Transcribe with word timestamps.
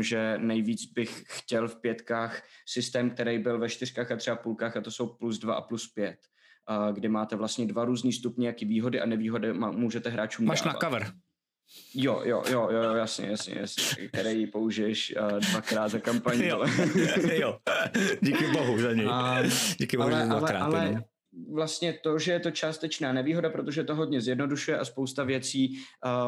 že 0.00 0.38
nejvíc 0.38 0.84
bych 0.84 1.24
chtěl 1.26 1.68
v 1.68 1.80
pětkách 1.80 2.42
systém, 2.66 3.10
který 3.10 3.38
byl 3.38 3.58
ve 3.58 3.68
čtyřkách 3.68 4.10
a 4.10 4.16
třeba 4.16 4.36
půlkách 4.36 4.76
a 4.76 4.80
to 4.80 4.90
jsou 4.90 5.06
plus 5.06 5.38
dva 5.38 5.54
a 5.54 5.60
plus 5.60 5.92
pět, 5.92 6.18
kdy 6.92 7.08
máte 7.08 7.36
vlastně 7.36 7.66
dva 7.66 7.84
různý 7.84 8.12
stupně, 8.12 8.46
jaký 8.46 8.64
výhody 8.64 9.00
a 9.00 9.06
nevýhody 9.06 9.52
můžete 9.52 10.10
hráčům 10.10 10.46
Máš 10.46 10.62
dávat. 10.62 10.82
na 10.82 10.88
cover. 10.88 11.12
Jo, 11.94 12.22
jo, 12.24 12.42
jo, 12.50 12.68
jo, 12.70 12.94
jasně, 12.94 13.26
jasně, 13.26 13.54
jasně, 13.60 14.08
který 14.08 14.46
použiješ 14.46 15.14
uh, 15.16 15.38
dvakrát 15.38 15.88
za 15.88 15.98
kampaň. 15.98 16.40
jo, 16.44 16.64
jo, 17.32 17.58
díky 18.20 18.46
bohu 18.46 18.78
za 18.78 18.92
něj. 18.92 19.06
A, 19.10 19.42
díky 19.78 19.96
bohu, 19.96 20.10
ale, 20.10 20.20
že 20.20 20.26
dvakrát. 20.26 20.62
Ale, 20.62 20.80
ale 20.80 21.04
vlastně 21.52 21.92
to, 21.92 22.18
že 22.18 22.32
je 22.32 22.40
to 22.40 22.50
částečná 22.50 23.12
nevýhoda, 23.12 23.50
protože 23.50 23.84
to 23.84 23.94
hodně 23.94 24.20
zjednodušuje 24.20 24.78
a 24.78 24.84
spousta 24.84 25.24
věcí, 25.24 25.78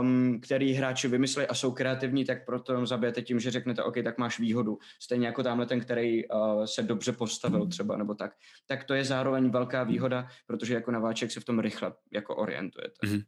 um, 0.01 0.41
které 0.41 0.75
hráči 0.77 1.09
vymyslí 1.09 1.47
a 1.47 1.55
jsou 1.55 1.73
kreativní, 1.73 2.25
tak 2.25 2.47
proto 2.47 2.87
zabijete 2.87 3.23
tím, 3.23 3.41
že 3.41 3.51
řeknete, 3.51 3.83
OK, 3.83 3.95
tak 4.05 4.19
máš 4.19 4.39
výhodu. 4.39 4.79
Stejně 5.03 5.27
jako 5.27 5.43
tamhle 5.43 5.67
ten, 5.67 5.81
který 5.81 6.29
uh, 6.29 6.65
se 6.65 6.83
dobře 6.83 7.13
postavil 7.13 7.67
třeba, 7.67 7.97
nebo 7.97 8.15
tak. 8.15 8.33
Tak 8.67 8.85
to 8.85 8.95
je 8.95 9.05
zároveň 9.05 9.51
velká 9.51 9.85
výhoda, 9.85 10.27
protože 10.47 10.75
jako 10.75 10.91
nováček 10.91 11.31
se 11.31 11.41
v 11.41 11.45
tom 11.45 11.59
rychle 11.59 11.93
jako 12.13 12.37
orientujete. 12.37 13.07
Mm-hmm. 13.07 13.23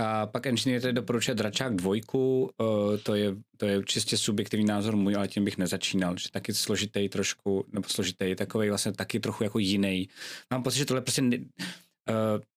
A 0.00 0.26
pak 0.26 0.46
Engineer 0.46 0.82
tedy 0.82 0.92
doporučuje 0.92 1.34
Dračák 1.34 1.76
dvojku, 1.76 2.50
uh, 2.60 2.96
to 3.02 3.14
je, 3.14 3.36
to 3.56 3.66
je 3.66 3.84
čistě 3.84 4.16
subjektivní 4.16 4.66
názor 4.66 4.96
můj, 4.96 5.16
ale 5.16 5.28
tím 5.28 5.44
bych 5.44 5.58
nezačínal, 5.58 6.16
že 6.16 6.30
taky 6.30 6.54
složitý 6.54 7.08
trošku, 7.08 7.64
nebo 7.72 7.88
složitý, 7.88 8.34
takový 8.34 8.68
vlastně 8.68 8.92
taky 8.92 9.20
trochu 9.20 9.44
jako 9.44 9.58
jiný. 9.58 10.08
Mám 10.52 10.62
pocit, 10.62 10.78
že 10.78 10.84
tohle 10.84 11.00
prostě 11.00 11.22
ne, 11.22 11.36
uh, 11.36 11.44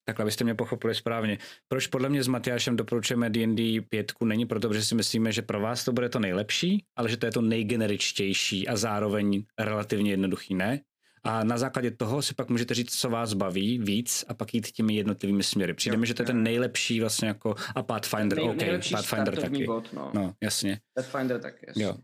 takhle 0.06 0.26
byste 0.26 0.44
mě 0.44 0.56
pochopili 0.56 0.96
správně. 0.96 1.38
Proč 1.68 1.88
podle 1.88 2.10
mě 2.10 2.24
s 2.24 2.28
Matyášem 2.28 2.78
doporučujeme 2.78 3.30
D&D 3.30 3.82
5 3.82 4.12
není 4.24 4.46
proto, 4.46 4.74
že 4.74 4.86
si 4.86 4.96
myslíme, 4.96 5.32
že 5.32 5.42
pro 5.42 5.60
vás 5.60 5.86
to 5.86 5.94
bude 5.94 6.10
to 6.10 6.20
nejlepší, 6.20 6.84
ale 6.96 7.10
že 7.10 7.18
to 7.18 7.26
je 7.26 7.32
to 7.32 7.42
nejgeneričtější 7.42 8.68
a 8.68 8.76
zároveň 8.78 9.44
relativně 9.60 10.12
jednoduchý, 10.12 10.56
ne? 10.56 10.82
A 11.24 11.44
na 11.44 11.58
základě 11.58 11.92
toho 11.92 12.22
si 12.22 12.34
pak 12.34 12.50
můžete 12.50 12.74
říct, 12.74 13.00
co 13.00 13.10
vás 13.10 13.34
baví 13.34 13.80
víc 13.80 14.26
a 14.28 14.34
pak 14.34 14.54
jít 14.54 14.72
těmi 14.72 14.96
jednotlivými 14.96 15.44
směry. 15.44 15.74
Přijde 15.74 15.98
mi, 15.98 16.08
že 16.08 16.14
to 16.14 16.22
je 16.22 16.26
ten 16.26 16.44
nejlepší 16.44 17.00
vlastně 17.00 17.28
jako 17.28 17.56
a 17.76 17.84
Pathfinder, 17.84 18.38
Nej, 18.38 18.50
OK, 18.50 18.90
Pathfinder 18.92 19.42
taky. 19.42 19.66
Bod, 19.66 19.94
no. 19.94 20.12
no. 20.14 20.34
jasně. 20.42 20.80
Pathfinder 20.94 21.40
taky, 21.42 21.66
jasně. 21.68 21.84
Jo. 21.84 21.96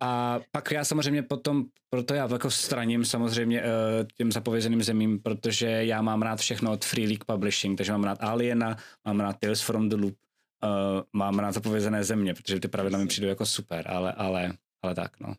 A 0.00 0.40
pak 0.50 0.70
já 0.70 0.84
samozřejmě 0.84 1.22
potom, 1.22 1.64
proto 1.90 2.14
já 2.14 2.28
jako 2.32 2.50
straním 2.50 3.04
samozřejmě 3.04 3.62
uh, 3.62 3.68
těm 4.14 4.32
zapovězeným 4.32 4.82
zemím, 4.82 5.18
protože 5.22 5.66
já 5.66 6.02
mám 6.02 6.22
rád 6.22 6.40
všechno 6.40 6.72
od 6.72 6.84
Free 6.84 7.06
League 7.06 7.24
Publishing, 7.24 7.78
takže 7.78 7.92
mám 7.92 8.04
rád 8.04 8.18
Aliena, 8.22 8.76
mám 9.04 9.20
rád 9.20 9.36
Tales 9.40 9.60
from 9.60 9.88
the 9.88 9.96
Loop, 9.96 10.14
uh, 10.64 11.02
mám 11.12 11.38
rád 11.38 11.52
zapovězené 11.52 12.04
země, 12.04 12.34
protože 12.34 12.60
ty 12.60 12.68
pravidla 12.68 12.98
mi 12.98 13.06
přijdou 13.06 13.28
jako 13.28 13.46
super, 13.46 13.84
ale, 13.88 14.12
ale, 14.12 14.52
ale 14.82 14.94
tak 14.94 15.20
no. 15.20 15.34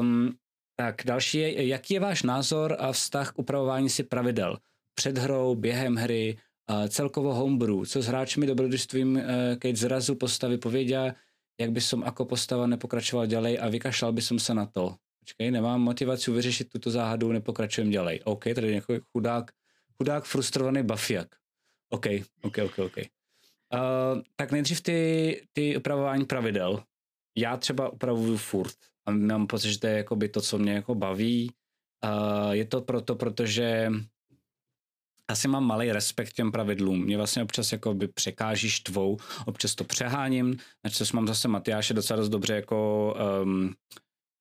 Um, 0.00 0.34
tak 0.82 1.02
další 1.04 1.38
je, 1.38 1.66
jaký 1.66 1.94
je 1.94 2.00
váš 2.00 2.22
názor 2.22 2.76
a 2.78 2.92
vztah 2.92 3.32
k 3.32 3.38
upravování 3.38 3.88
si 3.88 4.02
pravidel? 4.02 4.58
Před 4.94 5.18
hrou, 5.18 5.54
během 5.54 5.94
hry, 5.96 6.36
celkovo 6.88 7.34
homebrew, 7.34 7.86
co 7.86 8.02
s 8.02 8.06
hráčmi 8.06 8.46
dobrodružstvím, 8.46 9.16
eh, 9.16 9.56
keď 9.58 9.76
zrazu 9.76 10.14
postavy 10.14 10.58
pověděl, 10.58 11.12
jak 11.60 11.70
by 11.70 11.80
som 11.80 12.02
ako 12.02 12.24
postava 12.24 12.66
nepokračoval 12.66 13.26
ďalej 13.26 13.60
a 13.60 13.68
vykašlal 13.68 14.12
by 14.12 14.22
som 14.22 14.38
se 14.38 14.54
na 14.54 14.66
to. 14.66 14.96
Počkej, 15.20 15.50
nemám 15.50 15.80
motivaci 15.80 16.30
vyřešit 16.30 16.68
tuto 16.68 16.90
záhadu, 16.90 17.32
nepokračujem 17.32 17.90
ďalej. 17.90 18.20
OK, 18.24 18.44
tady 18.54 18.68
nějaký 18.68 18.98
chudák, 19.12 19.50
chudák 19.96 20.24
frustrovaný 20.24 20.82
bafiak. 20.82 21.28
OK, 21.90 22.06
OK, 22.42 22.58
OK, 22.58 22.78
OK. 22.78 22.96
Uh, 22.98 24.22
tak 24.36 24.52
nejdřív 24.52 24.80
ty, 24.80 25.40
ty 25.52 25.76
upravování 25.76 26.24
pravidel. 26.24 26.82
Já 27.36 27.56
třeba 27.56 27.88
upravuju 27.88 28.36
furt 28.36 28.91
a 29.06 29.10
mám 29.10 29.46
pocit, 29.46 29.72
že 29.72 29.78
to 29.78 29.86
je 29.86 29.96
jakoby 29.96 30.28
to, 30.28 30.40
co 30.40 30.58
mě 30.58 30.72
jako 30.72 30.94
baví. 30.94 31.50
Uh, 32.04 32.50
je 32.50 32.64
to 32.64 32.80
proto, 32.80 33.14
protože 33.14 33.90
asi 35.28 35.48
mám 35.48 35.64
malý 35.64 35.92
respekt 35.92 36.32
těm 36.32 36.52
pravidlům. 36.52 37.04
Mě 37.04 37.16
vlastně 37.16 37.42
občas 37.42 37.72
jako 37.72 37.94
by 37.94 38.08
překáží 38.08 38.70
štvou, 38.70 39.16
občas 39.46 39.74
to 39.74 39.84
přeháním, 39.84 40.56
načež 40.84 41.12
mám 41.12 41.28
zase 41.28 41.48
Matyáše 41.48 41.94
docela 41.94 42.16
dost 42.16 42.28
dobře 42.28 42.54
jako, 42.54 43.14
um, 43.42 43.74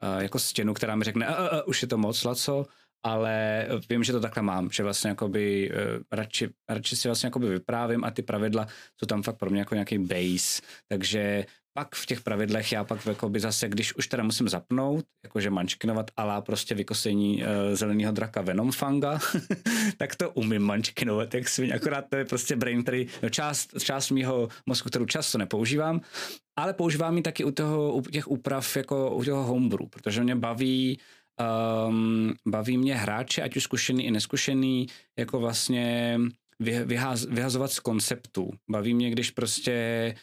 uh, 0.04 0.22
jako 0.22 0.40
stěnu, 0.40 0.74
která 0.74 0.96
mi 0.96 1.04
řekne, 1.04 1.28
uh, 1.30 1.34
uh, 1.34 1.60
už 1.66 1.82
je 1.82 1.88
to 1.88 1.98
moc, 1.98 2.24
Laco, 2.24 2.66
ale 3.06 3.68
vím, 3.90 4.04
že 4.04 4.12
to 4.12 4.20
takhle 4.20 4.44
mám, 4.44 4.70
že 4.72 4.84
vlastně 4.84 5.10
jakoby, 5.10 5.72
uh, 5.72 6.04
radši, 6.12 6.50
radši 6.70 6.96
si 6.96 7.08
vlastně 7.08 7.28
jakoby 7.28 7.50
vyprávím 7.50 8.04
a 8.04 8.12
ty 8.12 8.22
pravidla 8.22 8.68
jsou 9.00 9.06
tam 9.08 9.24
fakt 9.24 9.38
pro 9.38 9.50
mě 9.50 9.60
jako 9.60 9.76
nějaký 9.76 9.98
base, 9.98 10.62
takže 10.88 11.46
pak 11.74 11.96
v 11.96 12.06
těch 12.06 12.22
pravidlech 12.22 12.72
já 12.72 12.84
pak 12.84 13.06
jakoby 13.06 13.40
zase, 13.40 13.70
když 13.70 13.96
už 13.96 14.08
teda 14.08 14.24
musím 14.24 14.50
zapnout, 14.50 15.06
jakože 15.24 15.50
mančkinovat 15.50 16.12
alá 16.18 16.42
prostě 16.42 16.76
vykosení 16.76 17.44
uh, 17.44 17.76
zeleného 17.76 18.12
draka 18.12 18.42
Venomfanga, 18.42 19.20
tak 19.98 20.16
to 20.16 20.30
umím 20.30 20.62
mančkinovat, 20.62 21.34
jak 21.34 21.50
svým, 21.50 21.74
akorát 21.74 22.06
to 22.10 22.16
je 22.16 22.26
prostě 22.26 22.56
brain, 22.56 22.84
který, 22.84 23.08
no 23.24 23.30
část, 23.30 23.84
část 23.84 24.10
mýho 24.10 24.50
mozku, 24.66 24.90
kterou 24.90 25.06
často 25.06 25.38
nepoužívám, 25.38 26.02
ale 26.56 26.74
používám 26.74 27.18
ji 27.18 27.24
taky 27.24 27.44
u, 27.44 27.52
toho, 27.52 27.94
u 27.94 28.02
těch 28.02 28.28
úprav 28.28 28.78
jako 28.78 29.16
u 29.16 29.24
toho 29.24 29.44
homebrew, 29.44 29.90
protože 29.90 30.24
mě 30.24 30.36
baví 30.36 31.00
um, 31.88 32.34
baví 32.48 32.78
mě 32.78 32.96
hráče, 32.96 33.42
ať 33.42 33.56
už 33.56 33.64
zkušený 33.64 34.06
i 34.06 34.12
neskušený, 34.12 34.88
jako 35.20 35.40
vlastně 35.40 36.20
vyhaz, 36.60 37.26
vyhazovat 37.26 37.72
z 37.72 37.80
konceptu. 37.80 38.52
Baví 38.70 38.94
mě, 38.94 39.10
když 39.10 39.32
prostě 39.32 40.16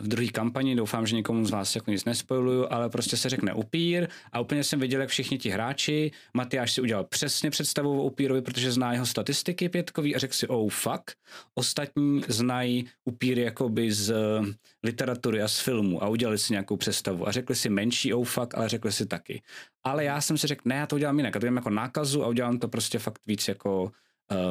v 0.00 0.08
druhé 0.08 0.28
kampani, 0.28 0.76
doufám, 0.76 1.06
že 1.06 1.16
někomu 1.16 1.44
z 1.44 1.50
vás 1.50 1.74
jako 1.74 1.90
nic 1.90 2.04
nespojuju, 2.04 2.66
ale 2.70 2.88
prostě 2.88 3.16
se 3.16 3.28
řekne 3.28 3.52
upír 3.52 4.08
a 4.32 4.40
úplně 4.40 4.64
jsem 4.64 4.80
viděl, 4.80 5.00
jak 5.00 5.10
všichni 5.10 5.38
ti 5.38 5.50
hráči, 5.50 6.10
Matyáš 6.34 6.72
si 6.72 6.80
udělal 6.80 7.04
přesně 7.04 7.50
představu 7.50 8.00
o 8.00 8.04
upírovi, 8.04 8.42
protože 8.42 8.72
zná 8.72 8.92
jeho 8.92 9.06
statistiky 9.06 9.68
pětkový 9.68 10.16
a 10.16 10.18
řekl 10.18 10.34
si, 10.34 10.48
oh 10.48 10.70
fuck, 10.70 11.12
ostatní 11.54 12.22
znají 12.28 12.88
upíry 13.04 13.42
jakoby 13.42 13.92
z 13.92 14.14
literatury 14.82 15.42
a 15.42 15.48
z 15.48 15.60
filmu 15.60 16.02
a 16.02 16.08
udělali 16.08 16.38
si 16.38 16.52
nějakou 16.52 16.76
představu 16.76 17.28
a 17.28 17.32
řekli 17.32 17.54
si 17.54 17.68
menší 17.68 18.14
oh 18.14 18.26
fuck, 18.26 18.54
ale 18.54 18.68
řekli 18.68 18.92
si 18.92 19.06
taky. 19.06 19.42
Ale 19.84 20.04
já 20.04 20.20
jsem 20.20 20.38
si 20.38 20.46
řekl, 20.46 20.62
ne, 20.64 20.74
já 20.74 20.86
to 20.86 20.96
udělám 20.96 21.18
jinak, 21.18 21.34
já 21.34 21.40
to 21.40 21.44
udělám 21.44 21.56
jako 21.56 21.70
nákazu 21.70 22.24
a 22.24 22.28
udělám 22.28 22.58
to 22.58 22.68
prostě 22.68 22.98
fakt 22.98 23.20
víc 23.26 23.48
jako 23.48 23.92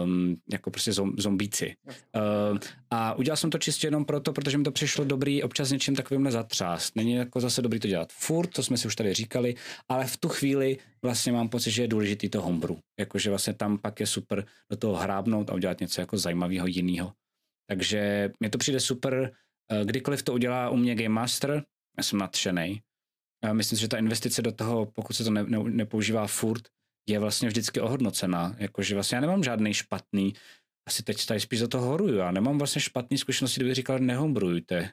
um, 0.04 0.36
jako 0.52 0.72
prostě 0.72 0.94
zombíci. 1.18 1.76
Uh, 1.86 2.58
a 2.92 3.14
udělal 3.14 3.38
jsem 3.38 3.50
to 3.50 3.58
čistě 3.58 3.88
jenom 3.88 4.06
proto, 4.06 4.34
protože 4.34 4.58
mi 4.58 4.64
to 4.64 4.72
přišlo 4.72 5.06
dobrý 5.06 5.44
občas 5.44 5.72
něčím 5.72 5.96
takovým 5.96 6.32
zatřást. 6.32 6.96
Není 6.96 7.14
jako 7.14 7.40
zase 7.40 7.62
dobrý 7.62 7.80
to 7.80 7.88
dělat 7.88 8.14
furt, 8.14 8.48
to 8.48 8.64
jsme 8.64 8.78
si 8.78 8.88
už 8.88 8.96
tady 8.96 9.14
říkali, 9.14 9.56
ale 9.90 10.06
v 10.06 10.18
tu 10.18 10.30
chvíli 10.30 10.78
vlastně 11.02 11.32
mám 11.32 11.50
pocit, 11.50 11.72
že 11.72 11.82
je 11.82 11.88
důležitý 11.88 12.30
to 12.30 12.42
homebrew. 12.42 12.78
Jakože 13.00 13.30
vlastně 13.30 13.54
tam 13.54 13.78
pak 13.78 14.00
je 14.00 14.08
super 14.08 14.46
do 14.72 14.78
toho 14.78 14.96
hrábnout 14.96 15.50
a 15.50 15.54
udělat 15.54 15.80
něco 15.80 16.02
jako 16.02 16.18
zajímavého 16.18 16.68
jiného. 16.68 17.14
Takže 17.70 18.32
mě 18.40 18.50
to 18.50 18.58
přijde 18.58 18.80
super, 18.80 19.32
uh, 19.72 19.86
kdykoliv 19.86 20.24
to 20.24 20.34
udělá 20.34 20.70
u 20.70 20.78
mě 20.78 20.96
Game 20.96 21.10
Master, 21.10 21.64
já 21.98 22.04
jsem 22.04 22.20
nadšený. 22.20 22.82
Myslím 23.52 23.78
si, 23.78 23.82
že 23.82 23.88
ta 23.88 23.98
investice 23.98 24.42
do 24.42 24.52
toho, 24.52 24.86
pokud 24.86 25.14
se 25.14 25.24
to 25.24 25.32
ne, 25.32 25.44
ne, 25.44 25.64
nepoužívá 25.64 26.28
furt, 26.28 26.68
je 27.08 27.20
vlastně 27.20 27.48
vždycky 27.48 27.82
ohodnocená. 27.82 28.56
Jakože 28.58 28.94
vlastně 28.96 29.16
já 29.16 29.22
nemám 29.22 29.44
žádný 29.44 29.74
špatný, 29.74 30.34
asi 30.88 31.04
teď 31.04 31.26
tady 31.26 31.40
spíš 31.40 31.60
za 31.60 31.68
to 31.68 31.80
horuju, 31.80 32.16
já 32.16 32.32
nemám 32.32 32.58
vlastně 32.58 32.82
špatný 32.82 33.18
zkušenosti, 33.18 33.60
kdybych 33.60 33.76
říkal, 33.76 34.00
nehombrujte. 34.00 34.90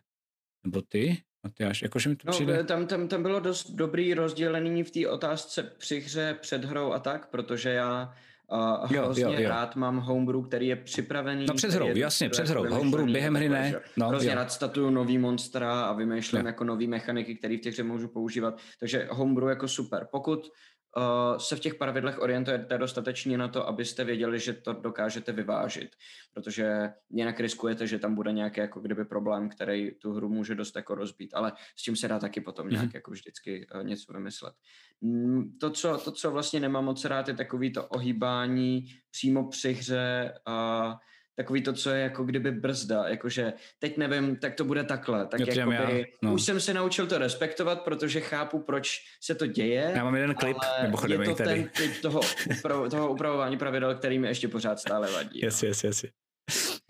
Nebo 0.64 0.82
ty? 0.88 1.22
Matyáš, 1.44 1.82
jakože 1.82 2.08
mi 2.08 2.16
to 2.16 2.22
no, 2.26 2.32
přijde... 2.32 2.64
Tam, 2.64 2.86
tam, 2.86 3.08
tam 3.08 3.22
bylo 3.22 3.40
dost 3.40 3.70
dobrý 3.70 4.14
rozdělení 4.14 4.84
v 4.84 4.90
té 4.90 5.08
otázce 5.08 5.62
při 5.62 6.00
hře, 6.00 6.36
před 6.40 6.64
hrou 6.64 6.92
a 6.92 6.98
tak, 6.98 7.30
protože 7.30 7.70
já 7.70 8.14
uh, 8.52 8.90
hrozně 8.90 9.22
jo, 9.22 9.32
jo. 9.38 9.48
rád 9.48 9.76
mám 9.76 9.98
homebrew, 9.98 10.46
který 10.46 10.66
je 10.66 10.76
připravený. 10.76 11.46
No 11.46 11.54
před 11.54 11.70
hrou, 11.70 11.86
jasně, 11.94 12.28
před 12.28 12.48
hrou. 12.48 12.74
Homebrew 12.74 13.10
během 13.10 13.34
hry 13.34 13.48
ne. 13.48 13.80
No, 13.96 14.08
hrozně 14.08 14.30
jo. 14.30 14.34
rád 14.34 14.52
statuju 14.52 14.90
nový 14.90 15.18
monstra 15.18 15.84
a 15.84 15.92
vymýšlím 15.92 16.40
jo. 16.40 16.46
jako 16.46 16.64
nový 16.64 16.86
mechaniky, 16.86 17.34
které 17.34 17.56
v 17.56 17.60
těch 17.60 17.72
hře 17.72 17.82
můžu 17.82 18.08
používat. 18.08 18.58
Takže 18.80 19.08
homebrew 19.10 19.48
jako 19.48 19.68
super. 19.68 20.08
Pokud 20.10 20.50
uh, 20.96 21.38
se 21.38 21.56
v 21.56 21.60
těch 21.60 21.74
pravidlech 21.74 22.18
orientujete 22.18 22.78
dostatečně 22.78 23.38
na 23.38 23.48
to, 23.48 23.68
abyste 23.68 24.04
věděli, 24.04 24.40
že 24.40 24.52
to 24.52 24.72
dokážete 24.72 25.32
vyvážit, 25.32 25.90
protože 26.34 26.90
jinak 27.10 27.40
riskujete, 27.40 27.86
že 27.86 27.98
tam 27.98 28.14
bude 28.14 28.32
nějaký 28.32 28.60
jako 28.60 28.80
kdyby 28.80 29.04
problém, 29.04 29.48
který 29.48 29.90
tu 29.94 30.12
hru 30.12 30.28
může 30.28 30.54
dost 30.54 30.76
jako 30.76 30.94
rozbít, 30.94 31.34
ale 31.34 31.52
s 31.76 31.82
tím 31.82 31.96
se 31.96 32.08
dá 32.08 32.18
taky 32.18 32.40
potom 32.40 32.68
nějak 32.68 32.86
mm-hmm. 32.86 32.94
jako 32.94 33.10
vždycky 33.10 33.66
uh, 33.74 33.84
něco 33.84 34.12
vymyslet. 34.12 34.54
Mm, 35.00 35.58
to 35.60 35.70
co, 35.70 35.98
to, 35.98 36.12
co 36.12 36.30
vlastně 36.30 36.60
nemám 36.60 36.84
moc 36.84 37.04
rád, 37.04 37.28
je 37.28 37.34
takový 37.34 37.72
to 37.72 37.86
ohýbání 37.86 38.84
přímo 39.10 39.48
při 39.48 39.72
hře 39.72 40.34
a 40.46 40.86
uh, 40.86 40.98
takový 41.36 41.62
to, 41.62 41.72
co 41.72 41.90
je 41.90 42.02
jako 42.02 42.24
kdyby 42.24 42.50
brzda, 42.50 43.08
jakože 43.08 43.52
teď 43.78 43.96
nevím, 43.96 44.36
tak 44.36 44.54
to 44.54 44.64
bude 44.64 44.84
takhle. 44.84 45.26
Tak 45.26 45.40
jako 45.40 45.70
jakoby, 45.70 46.12
no. 46.22 46.34
už 46.34 46.42
jsem 46.42 46.60
se 46.60 46.74
naučil 46.74 47.06
to 47.06 47.18
respektovat, 47.18 47.82
protože 47.82 48.20
chápu, 48.20 48.58
proč 48.58 49.00
se 49.22 49.34
to 49.34 49.46
děje. 49.46 49.92
Já 49.96 50.04
mám 50.04 50.14
jeden 50.14 50.34
klip, 50.34 50.56
mimochodem 50.82 51.22
je 51.22 51.28
to 51.28 51.34
tady. 51.34 51.54
ten 51.54 51.68
typ 51.68 52.02
toho, 52.02 52.20
upra- 52.20 52.90
toho 52.90 53.12
upravování 53.12 53.56
pravidel, 53.56 53.94
který 53.94 54.18
mi 54.18 54.28
ještě 54.28 54.48
pořád 54.48 54.78
stále 54.78 55.12
vadí. 55.12 55.40
Yes, 55.42 55.62
no. 55.62 55.68
yes, 55.68 55.84
yes. 55.84 56.04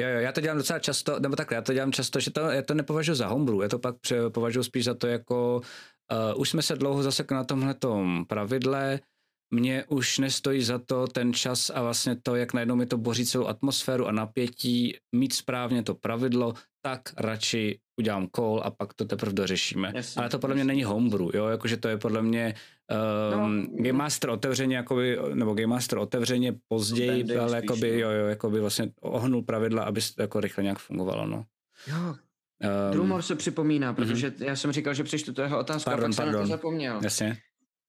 Jo, 0.01 0.09
jo, 0.09 0.21
já 0.21 0.33
to 0.33 0.41
dělám 0.41 0.57
docela 0.57 0.79
často, 0.79 1.21
nebo 1.21 1.37
takhle, 1.37 1.55
já 1.55 1.63
to 1.63 1.73
dělám 1.73 1.93
často, 1.93 2.21
že 2.21 2.31
to, 2.31 2.41
já 2.41 2.63
to 2.63 2.75
nepovažuji 2.75 3.15
za 3.15 3.27
homebrew, 3.27 3.63
já 3.63 3.69
to 3.69 3.79
pak 3.79 3.97
považuji 4.33 4.63
spíš 4.63 4.85
za 4.85 4.95
to 4.95 5.07
jako, 5.07 5.61
uh, 6.35 6.41
už 6.41 6.51
jsme 6.51 6.63
se 6.63 6.77
dlouho 6.77 7.03
zasekli 7.03 7.35
na 7.35 7.45
tomhle 7.45 7.75
pravidle, 8.29 9.01
mně 9.55 9.85
už 9.89 10.19
nestojí 10.19 10.63
za 10.63 10.79
to 10.79 11.07
ten 11.07 11.35
čas 11.35 11.71
a 11.71 11.83
vlastně 11.83 12.17
to, 12.23 12.37
jak 12.37 12.55
najednou 12.55 12.77
mi 12.77 12.87
to 12.87 12.99
boří 12.99 13.27
celou 13.27 13.47
atmosféru 13.47 14.07
a 14.07 14.13
napětí, 14.13 14.97
mít 15.13 15.33
správně 15.33 15.83
to 15.83 15.95
pravidlo, 15.95 16.55
tak 16.83 17.01
radši 17.17 17.79
udělám 18.01 18.29
call 18.37 18.63
a 18.65 18.71
pak 18.71 18.95
to 18.95 19.05
teprve 19.05 19.33
dořešíme. 19.33 19.93
Jasně, 19.95 20.21
Ale 20.21 20.29
to 20.29 20.39
podle 20.39 20.55
jasně. 20.55 20.65
mě 20.65 20.73
není 20.73 20.85
homebrew, 20.85 21.29
jo, 21.35 21.47
jakože 21.47 21.77
to 21.77 21.89
je 21.89 21.97
podle 21.99 22.23
mě 22.23 22.55
um, 23.35 23.61
no, 23.61 23.69
Game 23.77 23.93
Master 23.93 24.31
otevřeně, 24.31 24.77
jakoby, 24.77 25.19
nebo 25.35 25.55
Game 25.55 25.67
Master 25.67 25.99
otevřeně 25.99 26.55
později, 26.69 27.25
no, 27.25 27.43
ale 27.43 27.57
jakoby, 27.57 27.93
no. 27.93 27.99
jo, 27.99 28.11
jo, 28.11 28.27
jakoby 28.27 28.61
vlastně 28.61 28.91
ohnul 29.01 29.43
pravidla, 29.43 29.83
aby 29.83 30.01
to 30.17 30.23
jako 30.23 30.41
rychle 30.41 30.63
nějak 30.63 30.79
fungovalo, 30.79 31.27
no. 31.27 31.45
Jo, 31.87 32.15
Um, 32.61 32.93
Drumor 32.93 33.23
se 33.23 33.37
připomíná, 33.37 33.93
protože 33.95 34.31
uh-huh. 34.31 34.45
já 34.45 34.57
jsem 34.57 34.73
říkal, 34.73 34.95
že 34.95 35.05
přečtu 35.05 35.33
to 35.33 35.43
jeho 35.43 35.59
otázku 35.59 35.91
pardon, 35.91 36.05
a 36.05 36.09
pak 36.09 36.17
pardon. 36.17 36.33
jsem 36.33 36.41
na 36.41 36.43
to 36.43 36.47
zapomněl. 36.47 37.01
Jasně. 37.03 37.37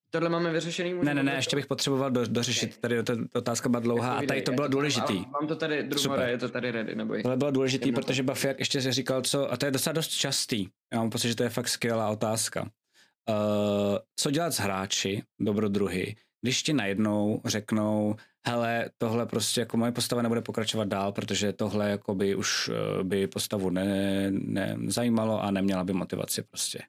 Tohle 0.09 0.29
máme 0.29 0.51
vyřešený? 0.51 0.93
Ne, 1.03 1.13
ne, 1.13 1.23
ne, 1.23 1.35
ještě 1.35 1.55
bych 1.55 1.65
potřeboval 1.65 2.11
do, 2.11 2.25
dořešit, 2.27 2.69
okay. 2.69 2.81
tady 2.81 3.03
ta 3.03 3.13
otázka 3.33 3.69
byla 3.69 3.79
dlouhá 3.79 4.13
a 4.13 4.21
tady 4.21 4.41
to 4.41 4.51
bylo 4.51 4.67
důležitý. 4.67 5.13
Mám, 5.13 5.31
mám 5.31 5.47
to 5.47 5.55
tady, 5.55 5.83
druhore, 5.83 6.31
je 6.31 6.37
to 6.37 6.49
tady 6.49 6.71
ready, 6.71 6.95
neboj. 6.95 7.21
Tohle 7.21 7.37
bylo 7.37 7.51
důležitý, 7.51 7.91
protože 7.91 8.23
Buffy 8.23 8.55
ještě 8.57 8.81
si 8.81 8.91
říkal, 8.91 9.21
co, 9.21 9.51
a 9.51 9.57
to 9.57 9.65
je 9.65 9.71
docela 9.71 9.93
dost 9.93 10.07
častý, 10.07 10.67
já 10.93 10.99
mám 10.99 11.09
pocit, 11.09 11.27
že 11.27 11.35
to 11.35 11.43
je 11.43 11.49
fakt 11.49 11.67
skvělá 11.67 12.09
otázka. 12.09 12.61
Uh, 13.29 13.97
co 14.15 14.31
dělat 14.31 14.53
s 14.53 14.59
hráči, 14.59 15.23
dobrodruhy, 15.39 16.15
když 16.41 16.63
ti 16.63 16.73
najednou 16.73 17.41
řeknou, 17.45 18.15
hele, 18.47 18.89
tohle 18.97 19.25
prostě 19.25 19.59
jako 19.59 19.77
moje 19.77 19.91
postava 19.91 20.21
nebude 20.21 20.41
pokračovat 20.41 20.87
dál, 20.87 21.11
protože 21.11 21.53
tohle 21.53 21.89
jako 21.89 22.15
by 22.15 22.35
už 22.35 22.69
eh, 22.69 23.03
by 23.03 23.27
postavu 23.27 23.69
ne, 23.69 24.27
ne 24.31 24.77
zajímalo 24.87 25.43
a 25.43 25.51
neměla 25.51 25.83
by 25.83 25.93
motivaci 25.93 26.43
prostě. 26.43 26.79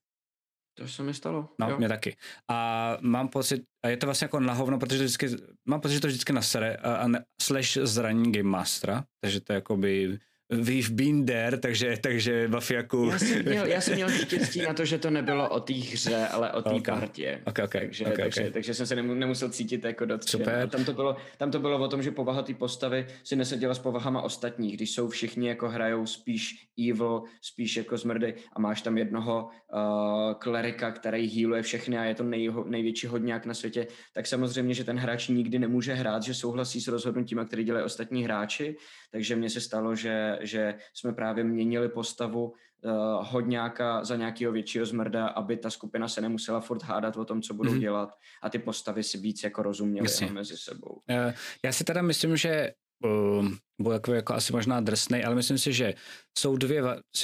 To 0.78 0.88
se 0.88 1.02
mi 1.02 1.14
stalo. 1.14 1.48
No, 1.60 1.70
jo. 1.70 1.78
mě 1.78 1.88
taky. 1.88 2.16
A 2.48 2.98
mám 3.00 3.28
pocit, 3.28 3.62
a 3.84 3.88
je 3.88 3.96
to 3.96 4.06
vlastně 4.06 4.24
jako 4.24 4.40
nahovno, 4.40 4.78
protože 4.78 4.98
to 4.98 5.04
vždycky, 5.04 5.28
mám 5.64 5.80
pocit, 5.80 5.94
že 5.94 6.00
to 6.00 6.06
vždycky 6.06 6.32
nasere 6.32 6.76
a, 6.76 6.94
a 6.94 7.08
ne, 7.08 7.24
slash 7.42 7.76
zraní 7.76 8.32
Game 8.32 8.50
Mastera, 8.50 9.04
takže 9.20 9.40
to 9.40 9.52
je 9.52 9.54
jakoby 9.54 10.18
We've 10.50 10.90
been 10.90 11.26
there, 11.26 11.56
takže, 11.56 11.96
takže 12.00 12.48
Bafiaku... 12.48 13.08
Já 13.12 13.18
jsem 13.18 13.44
měl, 13.44 13.66
já 13.66 13.80
jsem 13.80 13.94
měl 13.94 14.10
štěstí 14.24 14.62
na 14.62 14.74
to, 14.74 14.84
že 14.84 14.98
to 14.98 15.10
nebylo 15.10 15.48
o 15.48 15.60
té 15.60 15.72
hře, 15.72 16.28
ale 16.28 16.52
o 16.52 16.62
té 16.62 16.70
okay. 16.70 16.98
partě. 16.98 17.40
Okay, 17.46 17.64
okay, 17.64 17.80
takže, 17.80 18.04
okay, 18.04 18.16
takže, 18.16 18.40
okay. 18.40 18.50
takže 18.50 18.74
jsem 18.74 18.86
se 18.86 18.96
nemusel 18.96 19.48
cítit 19.48 19.84
jako 19.84 20.04
dotčen. 20.04 20.40
Super. 20.40 20.68
Tam 20.68 20.84
to, 20.84 20.92
bylo, 20.92 21.16
tam 21.36 21.50
to 21.50 21.58
bylo 21.58 21.78
o 21.78 21.88
tom, 21.88 22.02
že 22.02 22.10
povaha 22.10 22.42
té 22.42 22.54
postavy 22.54 23.06
si 23.24 23.36
neseděla 23.36 23.74
s 23.74 23.78
povahama 23.78 24.22
ostatních, 24.22 24.76
když 24.76 24.90
jsou 24.94 25.08
všichni 25.08 25.48
jako 25.48 25.68
hrajou 25.68 26.06
spíš 26.06 26.68
evil, 26.90 27.22
spíš 27.40 27.76
jako 27.76 27.96
zmrdy 27.98 28.34
a 28.52 28.60
máš 28.60 28.82
tam 28.82 28.98
jednoho 28.98 29.48
uh, 29.72 30.34
klerika, 30.34 30.90
který 30.90 31.28
healuje 31.28 31.62
všechny 31.62 31.98
a 31.98 32.04
je 32.04 32.14
to 32.14 32.22
nej, 32.22 32.50
největší 32.66 33.06
hodňák 33.06 33.46
na 33.46 33.54
světě, 33.54 33.86
tak 34.14 34.26
samozřejmě, 34.26 34.74
že 34.74 34.84
ten 34.84 34.98
hráč 34.98 35.28
nikdy 35.28 35.58
nemůže 35.58 35.94
hrát, 35.94 36.22
že 36.22 36.34
souhlasí 36.34 36.80
s 36.80 36.88
rozhodnutíma, 36.88 37.44
které 37.44 37.64
dělají 37.64 37.84
ostatní 37.84 38.24
hráči, 38.24 38.76
takže 39.10 39.36
mně 39.36 39.50
se 39.50 39.60
stalo, 39.60 39.94
že, 39.94 40.35
že 40.40 40.74
jsme 40.94 41.12
právě 41.12 41.44
měnili 41.44 41.88
postavu 41.88 42.44
uh, 42.44 42.92
hodňáka 43.20 44.04
za 44.04 44.16
nějakého 44.16 44.52
většího 44.52 44.86
zmrda, 44.86 45.26
aby 45.26 45.56
ta 45.56 45.70
skupina 45.70 46.08
se 46.08 46.20
nemusela 46.20 46.60
furt 46.60 46.82
hádat 46.82 47.16
o 47.16 47.24
tom, 47.24 47.42
co 47.42 47.54
budou 47.54 47.72
mm-hmm. 47.72 47.80
dělat 47.80 48.10
a 48.42 48.50
ty 48.50 48.58
postavy 48.58 49.02
si 49.02 49.18
víc 49.18 49.42
jako 49.44 49.62
rozuměly 49.62 50.08
mezi 50.32 50.56
sebou. 50.56 50.92
Uh, 51.10 51.32
já 51.64 51.72
si 51.72 51.84
teda 51.84 52.02
myslím, 52.02 52.36
že 52.36 52.72
uh, 53.04 53.48
byl 53.78 53.92
jako, 53.92 54.14
jako 54.14 54.34
asi 54.34 54.52
možná 54.52 54.80
drsnej, 54.80 55.24
ale 55.24 55.34
myslím 55.34 55.58
si, 55.58 55.72
že 55.72 55.94
jsou 56.38 56.56
dvě, 56.56 56.82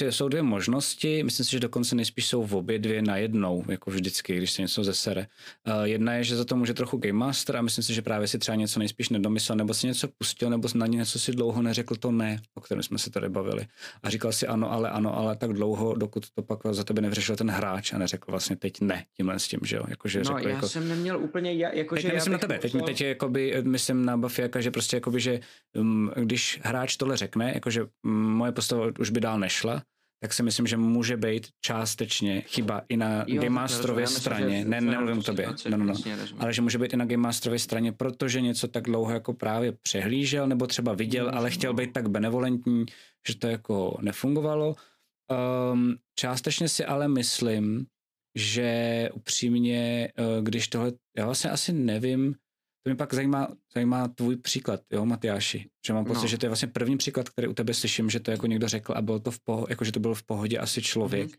jsou 0.09 0.27
dvě 0.27 0.41
možnosti, 0.41 1.23
myslím 1.23 1.45
si, 1.45 1.51
že 1.51 1.59
dokonce 1.59 1.95
nejspíš 1.95 2.27
jsou 2.27 2.43
v 2.43 2.55
obě 2.55 2.79
dvě 2.79 3.01
na 3.01 3.17
jednou, 3.17 3.63
jako 3.69 3.91
vždycky, 3.91 4.37
když 4.37 4.51
se 4.51 4.61
něco 4.61 4.83
zesere. 4.83 5.27
Uh, 5.67 5.83
jedna 5.83 6.13
je, 6.13 6.23
že 6.23 6.35
za 6.35 6.45
to 6.45 6.55
může 6.55 6.73
trochu 6.73 6.97
Game 6.97 7.13
Master 7.13 7.57
a 7.57 7.61
myslím 7.61 7.83
si, 7.83 7.93
že 7.93 8.01
právě 8.01 8.27
si 8.27 8.39
třeba 8.39 8.55
něco 8.55 8.79
nejspíš 8.79 9.09
nedomyslel, 9.09 9.55
nebo 9.55 9.73
si 9.73 9.87
něco 9.87 10.07
pustil, 10.07 10.49
nebo 10.49 10.67
na 10.75 10.87
něco 10.87 11.19
si 11.19 11.31
dlouho 11.31 11.61
neřekl 11.61 11.95
to 11.95 12.11
ne, 12.11 12.41
o 12.55 12.61
kterém 12.61 12.83
jsme 12.83 12.97
se 12.97 13.09
tady 13.09 13.29
bavili. 13.29 13.67
A 14.03 14.09
říkal 14.09 14.31
si 14.31 14.47
ano, 14.47 14.71
ale 14.71 14.89
ano, 14.89 15.17
ale 15.17 15.35
tak 15.35 15.53
dlouho, 15.53 15.95
dokud 15.95 16.29
to 16.29 16.41
pak 16.41 16.59
za 16.71 16.83
tebe 16.83 17.01
nevyřešil 17.01 17.35
ten 17.35 17.51
hráč 17.51 17.93
a 17.93 17.97
neřekl 17.97 18.31
vlastně 18.31 18.55
teď 18.55 18.81
ne, 18.81 19.05
tímhle 19.17 19.39
s 19.39 19.47
tím, 19.47 19.59
že 19.63 19.75
jo. 19.75 19.83
Jako, 19.87 20.07
že 20.07 20.19
no, 20.19 20.23
řekl, 20.25 20.47
já 20.47 20.55
jako, 20.55 20.67
jsem 20.67 20.89
neměl 20.89 21.19
úplně, 21.19 21.53
jako, 21.53 21.95
teď 21.95 22.05
že 22.05 22.13
myslím 22.13 22.33
na 22.33 22.39
tebe, 22.39 22.59
teď, 22.59 22.75
teď 22.85 23.01
je, 23.01 23.07
jakoby, 23.07 23.55
myslím 23.61 24.05
na 24.05 24.17
Buffy, 24.17 24.43
že 24.59 24.71
prostě 24.71 24.97
jakoby, 24.97 25.19
že 25.19 25.39
um, 25.75 26.11
když 26.15 26.42
hráč 26.63 26.97
tohle 26.97 27.17
řekne, 27.17 27.51
jakože 27.53 27.85
moje 28.05 28.51
postava 28.51 28.87
už 28.99 29.09
by 29.09 29.19
dál 29.19 29.39
nešla, 29.39 29.83
tak 30.23 30.33
si 30.33 30.43
myslím, 30.43 30.67
že 30.67 30.77
může 30.77 31.17
být 31.17 31.47
částečně 31.61 32.41
chyba 32.41 32.81
i 32.89 32.97
na 32.97 33.25
jo, 33.27 33.41
Game 33.41 33.49
Masterově 33.49 34.07
straně. 34.07 34.65
Ne, 34.65 34.81
nemluvím 34.81 35.17
o 35.17 35.23
tobě, 35.23 35.47
no, 35.69 35.77
no, 35.77 35.85
no. 35.85 35.93
ale 36.39 36.53
že 36.53 36.61
může 36.61 36.77
být 36.77 36.93
i 36.93 36.97
na 36.97 37.05
Game 37.05 37.23
Masterově 37.23 37.59
straně, 37.59 37.91
protože 37.91 38.41
něco 38.41 38.67
tak 38.67 38.83
dlouho 38.83 39.11
jako 39.11 39.33
právě 39.33 39.71
přehlížel, 39.71 40.47
nebo 40.47 40.67
třeba 40.67 40.93
viděl, 40.93 41.31
ale 41.33 41.51
chtěl 41.51 41.73
být 41.73 41.93
tak 41.93 42.09
benevolentní, 42.09 42.85
že 43.27 43.37
to 43.37 43.47
jako 43.47 43.97
nefungovalo. 44.01 44.75
Um, 45.73 45.95
částečně 46.19 46.69
si 46.69 46.85
ale 46.85 47.07
myslím, 47.07 47.85
že 48.35 49.09
upřímně, 49.13 50.11
eh, 50.17 50.41
když 50.41 50.67
tohle, 50.67 50.91
já 51.17 51.25
vlastně 51.25 51.49
asi 51.49 51.73
nevím, 51.73 52.35
to 52.83 52.89
mě 52.89 52.95
pak 52.95 53.13
zajímá, 53.13 53.47
zajímá 53.73 54.07
tvůj 54.07 54.35
příklad, 54.35 54.81
jo, 54.91 55.05
Matyáši. 55.05 55.69
Že 55.87 55.93
mám 55.93 56.05
pocit, 56.05 56.21
no. 56.21 56.27
že 56.27 56.37
to 56.37 56.45
je 56.45 56.49
vlastně 56.49 56.67
první 56.67 56.97
příklad, 56.97 57.29
který 57.29 57.47
u 57.47 57.53
tebe 57.53 57.73
slyším, 57.73 58.09
že 58.09 58.19
to 58.19 58.31
jako 58.31 58.47
někdo 58.47 58.67
řekl 58.67 58.93
a 58.95 59.01
bylo 59.01 59.19
to 59.19 59.31
v 59.31 59.39
pohodě, 59.39 59.71
jako 59.71 59.85
že 59.85 59.91
to 59.91 59.99
bylo 59.99 60.13
v 60.13 60.23
pohodě 60.23 60.57
asi 60.57 60.81
člověk. 60.81 61.29
Mm. 61.29 61.37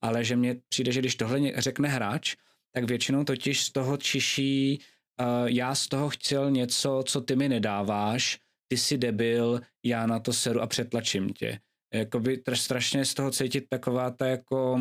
Ale 0.00 0.24
že 0.24 0.36
mně 0.36 0.56
přijde, 0.68 0.92
že 0.92 1.00
když 1.00 1.14
tohle 1.14 1.40
řekne 1.56 1.88
hráč, 1.88 2.36
tak 2.72 2.84
většinou 2.84 3.24
totiž 3.24 3.64
z 3.64 3.72
toho 3.72 3.96
čiší, 3.96 4.80
uh, 5.20 5.48
já 5.48 5.74
z 5.74 5.88
toho 5.88 6.08
chtěl 6.08 6.50
něco, 6.50 7.02
co 7.06 7.20
ty 7.20 7.36
mi 7.36 7.48
nedáváš, 7.48 8.38
ty 8.68 8.76
jsi 8.76 8.98
debil, 8.98 9.60
já 9.84 10.06
na 10.06 10.18
to 10.18 10.32
seru 10.32 10.60
a 10.60 10.66
přetlačím 10.66 11.30
tě. 11.30 11.58
Jakoby 11.94 12.42
strašně 12.54 13.04
z 13.04 13.14
toho 13.14 13.30
cítit 13.30 13.64
taková 13.68 14.10
ta 14.10 14.26
jako 14.26 14.80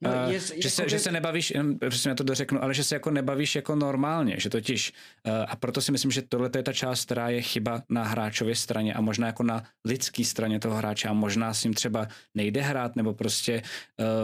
No, 0.00 0.10
uh, 0.10 0.32
je, 0.32 0.40
že, 0.62 0.70
se, 0.70 0.88
že 0.88 0.98
se 0.98 1.12
nebavíš, 1.12 1.52
prostě 1.80 2.08
já 2.08 2.14
to 2.14 2.24
dořeknu, 2.24 2.62
ale 2.62 2.74
že 2.74 2.84
se 2.84 2.94
jako 2.94 3.10
nebavíš 3.10 3.56
jako 3.56 3.74
normálně, 3.74 4.34
že 4.38 4.50
totiž, 4.50 4.92
uh, 5.26 5.32
a 5.48 5.56
proto 5.56 5.80
si 5.80 5.92
myslím, 5.92 6.10
že 6.10 6.22
tohle 6.22 6.50
je 6.56 6.62
ta 6.62 6.72
část, 6.72 7.04
která 7.04 7.28
je 7.28 7.42
chyba 7.42 7.82
na 7.88 8.04
hráčově 8.04 8.54
straně 8.54 8.94
a 8.94 9.00
možná 9.00 9.26
jako 9.26 9.42
na 9.42 9.62
lidské 9.84 10.24
straně 10.24 10.60
toho 10.60 10.76
hráče 10.76 11.08
a 11.08 11.12
možná 11.12 11.54
s 11.54 11.64
ním 11.64 11.74
třeba 11.74 12.08
nejde 12.34 12.62
hrát, 12.62 12.96
nebo 12.96 13.14
prostě, 13.14 13.62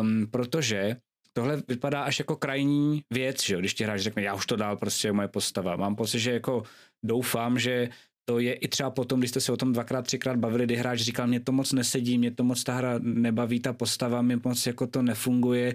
um, 0.00 0.26
protože 0.30 0.96
tohle 1.32 1.62
vypadá 1.68 2.02
až 2.02 2.18
jako 2.18 2.36
krajní 2.36 3.02
věc, 3.10 3.44
že 3.44 3.54
jo? 3.54 3.60
když 3.60 3.74
ti 3.74 3.84
hráč 3.84 4.00
řekne, 4.00 4.22
já 4.22 4.34
už 4.34 4.46
to 4.46 4.56
dál, 4.56 4.76
prostě 4.76 5.12
moje 5.12 5.28
postava. 5.28 5.76
Mám 5.76 5.96
pocit, 5.96 6.18
že 6.18 6.32
jako 6.32 6.62
doufám, 7.02 7.58
že 7.58 7.88
to 8.24 8.38
je 8.38 8.54
i 8.54 8.68
třeba 8.68 8.90
potom, 8.90 9.20
když 9.20 9.30
jste 9.30 9.40
se 9.40 9.52
o 9.52 9.56
tom 9.56 9.72
dvakrát, 9.72 10.02
třikrát 10.02 10.36
bavili, 10.36 10.64
kdy 10.64 10.76
hráč 10.76 11.00
říkal, 11.00 11.26
mě 11.26 11.40
to 11.40 11.52
moc 11.52 11.72
nesedí, 11.72 12.18
mě 12.18 12.30
to 12.30 12.44
moc 12.44 12.64
ta 12.64 12.74
hra 12.74 12.98
nebaví, 12.98 13.60
ta 13.60 13.72
postava 13.72 14.22
mi 14.22 14.36
moc 14.44 14.66
jako 14.66 14.86
to 14.86 15.02
nefunguje 15.02 15.74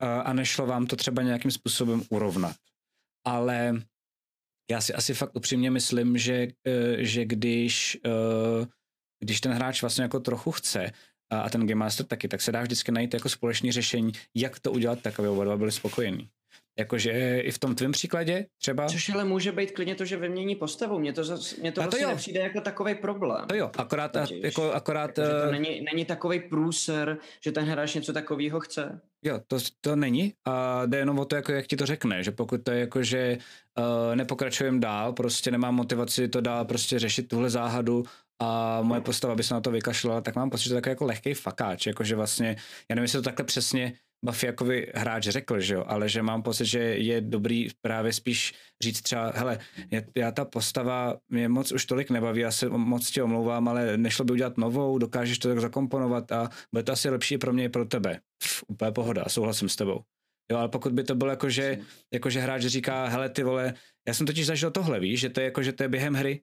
a 0.00 0.32
nešlo 0.32 0.66
vám 0.66 0.86
to 0.86 0.96
třeba 0.96 1.22
nějakým 1.22 1.50
způsobem 1.50 2.02
urovnat. 2.08 2.56
Ale 3.26 3.82
já 4.70 4.80
si 4.80 4.94
asi 4.94 5.14
fakt 5.14 5.36
upřímně 5.36 5.70
myslím, 5.70 6.18
že, 6.18 6.48
e, 6.66 7.04
že 7.04 7.24
když, 7.24 7.98
e, 8.04 8.10
když 9.20 9.40
ten 9.40 9.52
hráč 9.52 9.82
vlastně 9.82 10.02
jako 10.02 10.20
trochu 10.20 10.50
chce 10.50 10.92
a 11.30 11.50
ten 11.50 11.66
Game 11.66 11.78
Master 11.78 12.06
taky, 12.06 12.28
tak 12.28 12.42
se 12.42 12.52
dá 12.52 12.62
vždycky 12.62 12.92
najít 12.92 13.14
jako 13.14 13.28
společné 13.28 13.72
řešení, 13.72 14.12
jak 14.34 14.58
to 14.58 14.72
udělat 14.72 15.02
tak, 15.02 15.18
aby 15.18 15.28
oba 15.28 15.44
dva 15.44 15.56
byli 15.56 15.72
spokojení. 15.72 16.28
Jakože 16.78 17.40
i 17.40 17.50
v 17.50 17.58
tom 17.58 17.74
tvém 17.74 17.92
příkladě 17.92 18.46
třeba. 18.58 18.86
Což 18.86 19.08
ale 19.08 19.24
může 19.24 19.52
být 19.52 19.70
klidně 19.70 19.94
to, 19.94 20.04
že 20.04 20.16
vymění 20.16 20.54
postavu. 20.54 20.98
Mně 20.98 21.12
to, 21.12 21.24
zas, 21.24 21.56
mně 21.56 21.72
to, 21.72 21.80
to 21.80 21.82
vlastně 21.82 22.04
jo. 22.04 22.10
nepřijde 22.10 22.40
jako 22.40 22.60
takový 22.60 22.94
problém. 22.94 23.46
To 23.46 23.54
jo, 23.54 23.70
akorát, 23.78 24.16
a, 24.16 24.26
jako, 24.42 24.72
akorát 24.72 25.18
jako, 25.18 25.30
to 25.30 25.48
eh, 25.48 25.52
není, 25.52 25.80
není 25.92 26.04
takový 26.04 26.40
průser, 26.40 27.18
že 27.44 27.52
ten 27.52 27.64
hráč 27.64 27.94
něco 27.94 28.12
takového 28.12 28.60
chce. 28.60 29.00
Jo, 29.22 29.40
to, 29.46 29.58
to 29.80 29.96
není 29.96 30.34
a 30.44 30.86
jde 30.86 30.98
jenom 30.98 31.18
o 31.18 31.24
to, 31.24 31.36
jako, 31.36 31.52
jak 31.52 31.66
ti 31.66 31.76
to 31.76 31.86
řekne, 31.86 32.22
že 32.22 32.30
pokud 32.30 32.62
to 32.62 32.70
je 32.70 32.80
jako, 32.80 33.02
že 33.02 33.38
uh, 33.78 34.16
nepokračujeme 34.16 34.80
dál, 34.80 35.12
prostě 35.12 35.50
nemám 35.50 35.74
motivaci 35.74 36.28
to 36.28 36.40
dál 36.40 36.64
prostě 36.64 36.98
řešit 36.98 37.28
tuhle 37.28 37.50
záhadu 37.50 38.04
a 38.38 38.82
moje 38.82 39.00
postava 39.00 39.34
by 39.34 39.42
se 39.42 39.54
na 39.54 39.60
to 39.60 39.70
vykašlala, 39.70 40.20
tak 40.20 40.36
mám 40.36 40.50
pocit, 40.50 40.64
že 40.64 40.70
to 40.70 40.74
je 40.74 40.80
takový 40.80 40.90
jako 40.90 41.04
lehký 41.04 41.34
fakáč, 41.34 41.86
jakože 41.86 42.16
vlastně, 42.16 42.56
já 42.88 42.94
nevím, 42.94 43.04
jestli 43.04 43.18
to 43.18 43.22
takhle 43.22 43.44
přesně 43.44 43.92
Buffyakovi 44.24 44.86
hráč 44.94 45.28
řekl, 45.28 45.60
že 45.60 45.74
jo, 45.74 45.84
ale 45.86 46.08
že 46.08 46.22
mám 46.22 46.42
pocit, 46.42 46.66
že 46.66 46.78
je 46.78 47.20
dobrý 47.20 47.68
právě 47.80 48.12
spíš 48.12 48.54
říct 48.82 49.00
třeba, 49.02 49.32
hele, 49.34 49.58
já, 49.90 50.00
já 50.16 50.32
ta 50.32 50.44
postava 50.44 51.16
mě 51.28 51.48
moc 51.48 51.72
už 51.72 51.84
tolik 51.84 52.10
nebaví, 52.10 52.40
já 52.40 52.50
se 52.50 52.68
moc 52.68 53.10
tě 53.10 53.22
omlouvám, 53.22 53.68
ale 53.68 53.96
nešlo 53.96 54.24
by 54.24 54.32
udělat 54.32 54.58
novou, 54.58 54.98
dokážeš 54.98 55.38
to 55.38 55.48
tak 55.48 55.60
zakomponovat 55.60 56.32
a 56.32 56.48
bude 56.72 56.82
to 56.82 56.92
asi 56.92 57.10
lepší 57.10 57.38
pro 57.38 57.52
mě 57.52 57.64
i 57.64 57.68
pro 57.68 57.84
tebe. 57.84 58.20
Pff, 58.38 58.64
úplně 58.68 58.92
pohoda, 58.92 59.24
souhlasím 59.28 59.68
s 59.68 59.76
tebou. 59.76 60.00
Jo, 60.50 60.58
ale 60.58 60.68
pokud 60.68 60.92
by 60.92 61.04
to 61.04 61.14
bylo 61.14 61.30
jako, 61.30 61.50
že, 61.50 61.78
jako, 62.14 62.30
že 62.30 62.40
hráč 62.40 62.62
říká, 62.62 63.06
hele 63.06 63.28
ty 63.28 63.42
vole, 63.42 63.74
já 64.08 64.14
jsem 64.14 64.26
totiž 64.26 64.46
zažil 64.46 64.70
tohle, 64.70 65.00
víš, 65.00 65.20
že 65.20 65.30
to 65.30 65.40
je 65.40 65.44
jako, 65.44 65.62
že 65.62 65.72
to 65.72 65.82
je 65.82 65.88
během 65.88 66.14
hry 66.14 66.40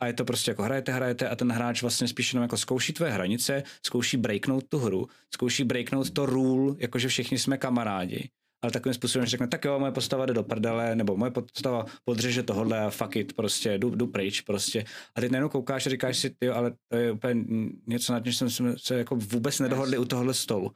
a 0.00 0.06
je 0.06 0.12
to 0.12 0.24
prostě 0.24 0.50
jako 0.50 0.62
hrajete, 0.62 0.92
hrajete 0.92 1.28
a 1.28 1.36
ten 1.36 1.52
hráč 1.52 1.82
vlastně 1.82 2.08
spíš 2.08 2.32
jenom 2.32 2.42
jako 2.42 2.56
zkouší 2.56 2.92
tvoje 2.92 3.12
hranice, 3.12 3.62
zkouší 3.86 4.16
breaknout 4.16 4.64
tu 4.68 4.78
hru, 4.78 5.06
zkouší 5.34 5.64
breaknout 5.64 6.10
to 6.10 6.26
rule, 6.26 6.74
jakože 6.78 7.08
všichni 7.08 7.38
jsme 7.38 7.58
kamarádi 7.58 8.30
ale 8.62 8.72
takovým 8.72 8.94
způsobem, 8.94 9.26
že 9.26 9.30
řekne, 9.30 9.48
tak 9.48 9.64
jo, 9.64 9.78
moje 9.78 9.92
postava 9.92 10.26
jde 10.26 10.34
do 10.34 10.42
prdele, 10.42 10.96
nebo 10.96 11.16
moje 11.16 11.30
postava 11.30 11.86
podřeže 12.04 12.42
tohle 12.42 12.80
a 12.80 12.90
fuck 12.90 13.16
it, 13.16 13.32
prostě 13.32 13.78
jdu, 13.78 13.90
jdu 13.90 14.06
pryč, 14.06 14.40
prostě. 14.40 14.84
A 15.14 15.20
ty 15.20 15.28
najednou 15.28 15.48
koukáš 15.48 15.86
a 15.86 15.90
říkáš 15.90 16.18
si, 16.18 16.34
jo, 16.40 16.54
ale 16.54 16.72
to 16.88 16.96
je 16.96 17.12
úplně 17.12 17.44
něco, 17.86 18.12
nad 18.12 18.24
čím 18.24 18.50
jsme 18.50 18.74
se 18.78 18.98
jako 18.98 19.16
vůbec 19.16 19.58
nedohodli 19.58 19.98
u 19.98 20.04
tohohle 20.04 20.34
stolu. 20.34 20.70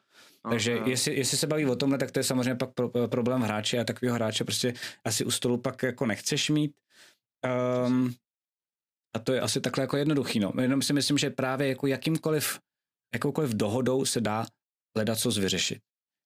Takže 0.51 0.77
okay. 0.77 0.91
jestli, 0.91 1.17
jestli 1.17 1.39
se 1.39 1.47
baví 1.47 1.67
o 1.67 1.77
tomhle, 1.77 1.99
tak 1.99 2.11
to 2.11 2.19
je 2.19 2.25
samozřejmě 2.25 2.55
pak 2.55 2.75
pro, 2.75 2.91
problém 3.09 3.41
hráče 3.41 3.79
a 3.79 3.85
takového 3.85 4.15
hráče 4.15 4.45
prostě 4.45 4.75
asi 5.05 5.25
u 5.25 5.31
stolu 5.31 5.59
pak 5.59 5.83
jako 5.83 6.07
nechceš 6.07 6.51
mít. 6.51 6.73
Um, 7.87 8.15
a 9.15 9.19
to 9.19 9.33
je 9.33 9.41
asi 9.41 9.61
takhle 9.61 9.85
jako 9.85 9.97
jednoduchý, 9.97 10.41
no. 10.41 10.53
Jenom 10.61 10.83
si 10.83 10.93
myslím, 10.93 11.19
že 11.19 11.31
právě 11.31 11.69
jako 11.69 11.87
jakýmkoliv, 11.87 12.61
jakoukoliv 13.15 13.55
dohodou 13.55 14.05
se 14.05 14.21
dá 14.21 14.47
hledat 14.97 15.19
co 15.19 15.31
vyřešit. 15.31 15.79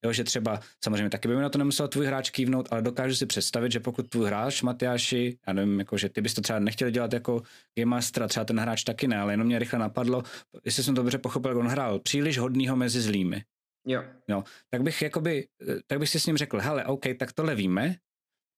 Jo, 0.05 0.13
že 0.13 0.25
třeba, 0.25 0.61
samozřejmě 0.85 1.11
taky 1.11 1.29
by 1.29 1.37
mi 1.37 1.43
na 1.43 1.49
to 1.49 1.59
nemusel 1.59 1.89
tvůj 1.89 2.07
hráč 2.07 2.31
kývnout, 2.31 2.69
ale 2.71 2.83
dokážu 2.83 3.15
si 3.15 3.27
představit, 3.27 3.73
že 3.73 3.81
pokud 3.81 4.09
tvůj 4.09 4.27
hráč, 4.27 4.63
Matyáši, 4.63 5.39
já 5.47 5.53
nevím, 5.53 5.79
jako, 5.79 5.99
že 5.99 6.09
ty 6.09 6.21
bys 6.21 6.35
to 6.35 6.41
třeba 6.41 6.59
nechtěl 6.59 6.91
dělat 6.91 7.13
jako 7.13 7.43
Game 7.79 7.91
Master, 7.91 8.29
třeba 8.29 8.45
ten 8.45 8.61
hráč 8.61 8.85
taky 8.85 9.09
ne, 9.09 9.19
ale 9.19 9.33
jenom 9.33 9.47
mě 9.47 9.59
rychle 9.59 9.79
napadlo, 9.79 10.23
jestli 10.65 10.83
jsem 10.83 10.95
to 10.95 11.03
dobře 11.03 11.19
pochopil, 11.19 11.59
on 11.59 11.67
hrál 11.67 11.99
příliš 11.99 12.39
hodnýho 12.39 12.77
mezi 12.77 13.01
zlými. 13.01 13.45
Jo. 13.87 14.05
No, 14.29 14.45
tak 14.71 14.83
bych 14.83 15.03
jakoby, 15.03 15.49
tak 15.87 15.99
bych 15.99 16.09
si 16.09 16.21
s 16.21 16.27
ním 16.27 16.37
řekl, 16.37 16.61
hele, 16.61 16.85
OK, 16.85 17.05
tak 17.19 17.33
tohle 17.33 17.55
víme, 17.55 17.97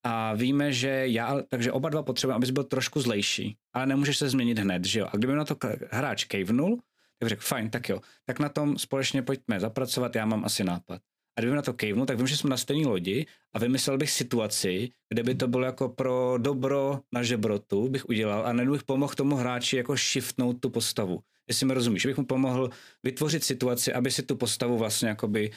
a 0.04 0.34
víme, 0.34 0.72
že 0.72 1.02
já, 1.06 1.42
takže 1.48 1.72
oba 1.72 1.88
dva 1.88 2.02
potřebujeme, 2.02 2.36
abys 2.36 2.50
byl 2.50 2.64
trošku 2.64 3.00
zlejší, 3.00 3.56
ale 3.72 3.86
nemůžeš 3.86 4.18
se 4.18 4.28
změnit 4.28 4.58
hned, 4.58 4.84
že 4.84 5.00
jo. 5.00 5.06
A 5.12 5.16
kdyby 5.16 5.32
na 5.32 5.44
to 5.44 5.56
hráč 5.90 6.24
kejvnul, 6.24 6.80
tak 7.18 7.28
řekl, 7.28 7.42
fajn, 7.42 7.70
tak 7.70 7.88
jo, 7.88 8.00
tak 8.26 8.38
na 8.38 8.48
tom 8.48 8.78
společně 8.78 9.22
pojďme 9.22 9.60
zapracovat, 9.60 10.16
já 10.16 10.26
mám 10.26 10.44
asi 10.44 10.64
nápad 10.64 11.00
a 11.36 11.40
kdyby 11.40 11.56
na 11.56 11.62
to 11.62 11.72
kejvnu, 11.72 12.06
tak 12.06 12.16
vím, 12.16 12.26
že 12.26 12.36
jsme 12.36 12.50
na 12.50 12.56
stejné 12.56 12.88
lodi 12.88 13.26
a 13.52 13.58
vymyslel 13.58 13.98
bych 13.98 14.10
situaci, 14.10 14.90
kde 15.08 15.22
by 15.22 15.34
to 15.34 15.48
bylo 15.48 15.64
jako 15.64 15.88
pro 15.88 16.34
dobro 16.38 17.00
na 17.12 17.22
žebrotu, 17.22 17.88
bych 17.88 18.08
udělal 18.08 18.46
a 18.46 18.52
nedu 18.52 18.72
bych 18.72 18.84
pomohl 18.84 19.14
tomu 19.14 19.36
hráči 19.36 19.76
jako 19.76 19.96
shiftnout 19.96 20.60
tu 20.60 20.70
postavu. 20.70 21.20
Jestli 21.50 21.66
mi 21.66 21.74
rozumíš, 21.74 22.06
bych 22.06 22.16
mu 22.16 22.24
pomohl 22.24 22.70
vytvořit 23.02 23.44
situaci, 23.44 23.92
aby 23.92 24.10
si 24.10 24.22
tu 24.22 24.36
postavu 24.36 24.78
vlastně 24.78 25.08
jakoby 25.08 25.50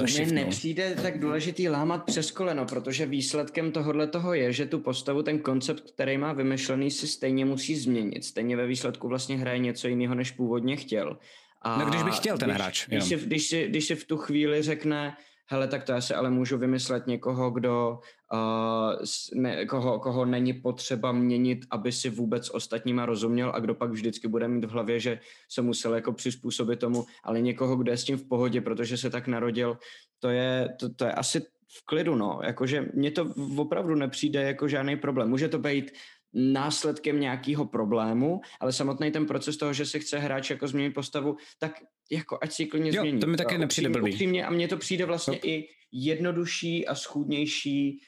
uh, 0.00 0.06
To 0.06 0.24
mi 0.24 0.32
nepřijde 0.32 0.96
tak 1.02 1.18
důležitý 1.18 1.68
lámat 1.68 2.04
přes 2.04 2.30
koleno, 2.30 2.66
protože 2.66 3.06
výsledkem 3.06 3.72
tohohle 3.72 4.06
toho 4.06 4.34
je, 4.34 4.52
že 4.52 4.66
tu 4.66 4.78
postavu, 4.78 5.22
ten 5.22 5.38
koncept, 5.38 5.90
který 5.90 6.18
má 6.18 6.32
vymyšlený, 6.32 6.90
si 6.90 7.08
stejně 7.08 7.44
musí 7.44 7.76
změnit. 7.76 8.24
Stejně 8.24 8.56
ve 8.56 8.66
výsledku 8.66 9.08
vlastně 9.08 9.38
hraje 9.38 9.58
něco 9.58 9.88
jiného, 9.88 10.14
než 10.14 10.30
původně 10.30 10.76
chtěl. 10.76 11.18
A 11.62 11.78
no 11.78 11.86
když 11.86 12.02
bych 12.02 12.16
chtěl 12.16 12.38
ten 12.38 12.48
když, 12.48 12.60
hráč. 12.60 12.86
Když 12.88 13.04
si, 13.04 13.16
když, 13.16 13.46
si, 13.46 13.68
když 13.68 13.84
si 13.84 13.94
v 13.94 14.04
tu 14.04 14.16
chvíli 14.16 14.62
řekne, 14.62 15.16
hele, 15.46 15.68
tak 15.68 15.84
to 15.84 15.92
já 15.92 16.00
si 16.00 16.14
ale 16.14 16.30
můžu 16.30 16.58
vymyslet 16.58 17.06
někoho, 17.06 17.50
kdo, 17.50 18.00
uh, 18.32 19.40
ne, 19.40 19.66
koho, 19.66 19.98
koho 19.98 20.24
není 20.24 20.52
potřeba 20.52 21.12
měnit, 21.12 21.66
aby 21.70 21.92
si 21.92 22.10
vůbec 22.10 22.50
ostatníma 22.50 23.06
rozuměl 23.06 23.52
a 23.54 23.60
kdo 23.60 23.74
pak 23.74 23.90
vždycky 23.90 24.28
bude 24.28 24.48
mít 24.48 24.64
v 24.64 24.70
hlavě, 24.70 25.00
že 25.00 25.20
se 25.48 25.62
musel 25.62 25.94
jako 25.94 26.12
přizpůsobit 26.12 26.78
tomu, 26.78 27.04
ale 27.24 27.40
někoho, 27.40 27.76
kdo 27.76 27.92
je 27.92 27.96
s 27.96 28.04
tím 28.04 28.16
v 28.16 28.28
pohodě, 28.28 28.60
protože 28.60 28.96
se 28.96 29.10
tak 29.10 29.28
narodil, 29.28 29.78
to 30.18 30.28
je, 30.28 30.68
to, 30.80 30.94
to 30.94 31.04
je 31.04 31.12
asi 31.12 31.40
v 31.78 31.86
klidu, 31.86 32.14
no. 32.14 32.40
Jakože 32.44 32.88
mně 32.94 33.10
to 33.10 33.34
opravdu 33.56 33.94
nepřijde 33.94 34.42
jako 34.42 34.68
žádný 34.68 34.96
problém. 34.96 35.28
Může 35.28 35.48
to 35.48 35.58
být 35.58 35.92
následkem 36.34 37.20
nějakého 37.20 37.64
problému, 37.64 38.40
ale 38.60 38.72
samotný 38.72 39.10
ten 39.10 39.26
proces 39.26 39.56
toho, 39.56 39.72
že 39.72 39.86
se 39.86 39.98
chce 39.98 40.18
hráč 40.18 40.50
jako 40.50 40.68
změnit 40.68 40.90
postavu, 40.90 41.36
tak 41.58 41.72
jako 42.10 42.38
ať 42.42 42.52
si 42.52 42.66
klidně 42.66 42.90
jo, 42.94 43.02
změní. 43.02 43.20
to 43.20 43.26
mi 43.26 43.36
taky 43.36 43.58
nepřijde 43.58 43.88
blbý. 43.88 44.12
Upřímně, 44.12 44.46
a 44.46 44.50
mně 44.50 44.68
to 44.68 44.76
přijde 44.76 45.04
vlastně 45.04 45.40
no. 45.44 45.48
i 45.48 45.68
jednodušší 45.92 46.86
a 46.86 46.94
schůdnější, 46.94 48.00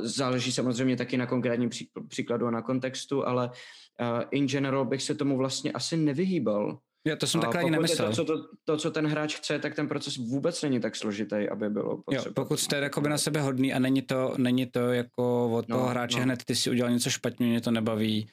záleží 0.00 0.52
samozřejmě 0.52 0.96
taky 0.96 1.16
na 1.16 1.26
konkrétním 1.26 1.70
příkladu 2.08 2.46
a 2.46 2.50
na 2.50 2.62
kontextu, 2.62 3.26
ale 3.26 3.46
uh, 3.48 4.22
in 4.30 4.48
general 4.48 4.84
bych 4.84 5.02
se 5.02 5.14
tomu 5.14 5.36
vlastně 5.36 5.72
asi 5.72 5.96
nevyhýbal. 5.96 6.78
Já 7.06 7.16
to 7.16 7.26
jsem 7.26 7.40
takhle 7.40 7.60
ani 7.60 7.70
nemyslel. 7.70 8.08
To 8.08 8.14
co, 8.14 8.24
to, 8.24 8.48
to, 8.64 8.76
co 8.76 8.90
ten 8.90 9.06
hráč 9.06 9.36
chce, 9.36 9.58
tak 9.58 9.74
ten 9.74 9.88
proces 9.88 10.16
vůbec 10.16 10.62
není 10.62 10.80
tak 10.80 10.96
složitý, 10.96 11.48
aby 11.48 11.70
bylo 11.70 11.96
potřeba. 11.96 12.24
Jo, 12.26 12.32
pokud 12.34 12.60
jste 12.60 12.76
jakoby 12.76 13.08
na 13.08 13.18
sebe 13.18 13.40
hodný 13.40 13.74
a 13.74 13.78
není 13.78 14.02
to, 14.02 14.34
není 14.38 14.66
to 14.66 14.92
jako 14.92 15.50
od 15.52 15.68
no, 15.68 15.76
toho 15.76 15.88
hráče 15.88 16.18
no. 16.18 16.24
hned, 16.24 16.44
ty 16.44 16.56
si 16.56 16.70
udělal 16.70 16.92
něco 16.92 17.10
špatně, 17.10 17.46
mě 17.46 17.60
to 17.60 17.70
nebaví, 17.70 18.28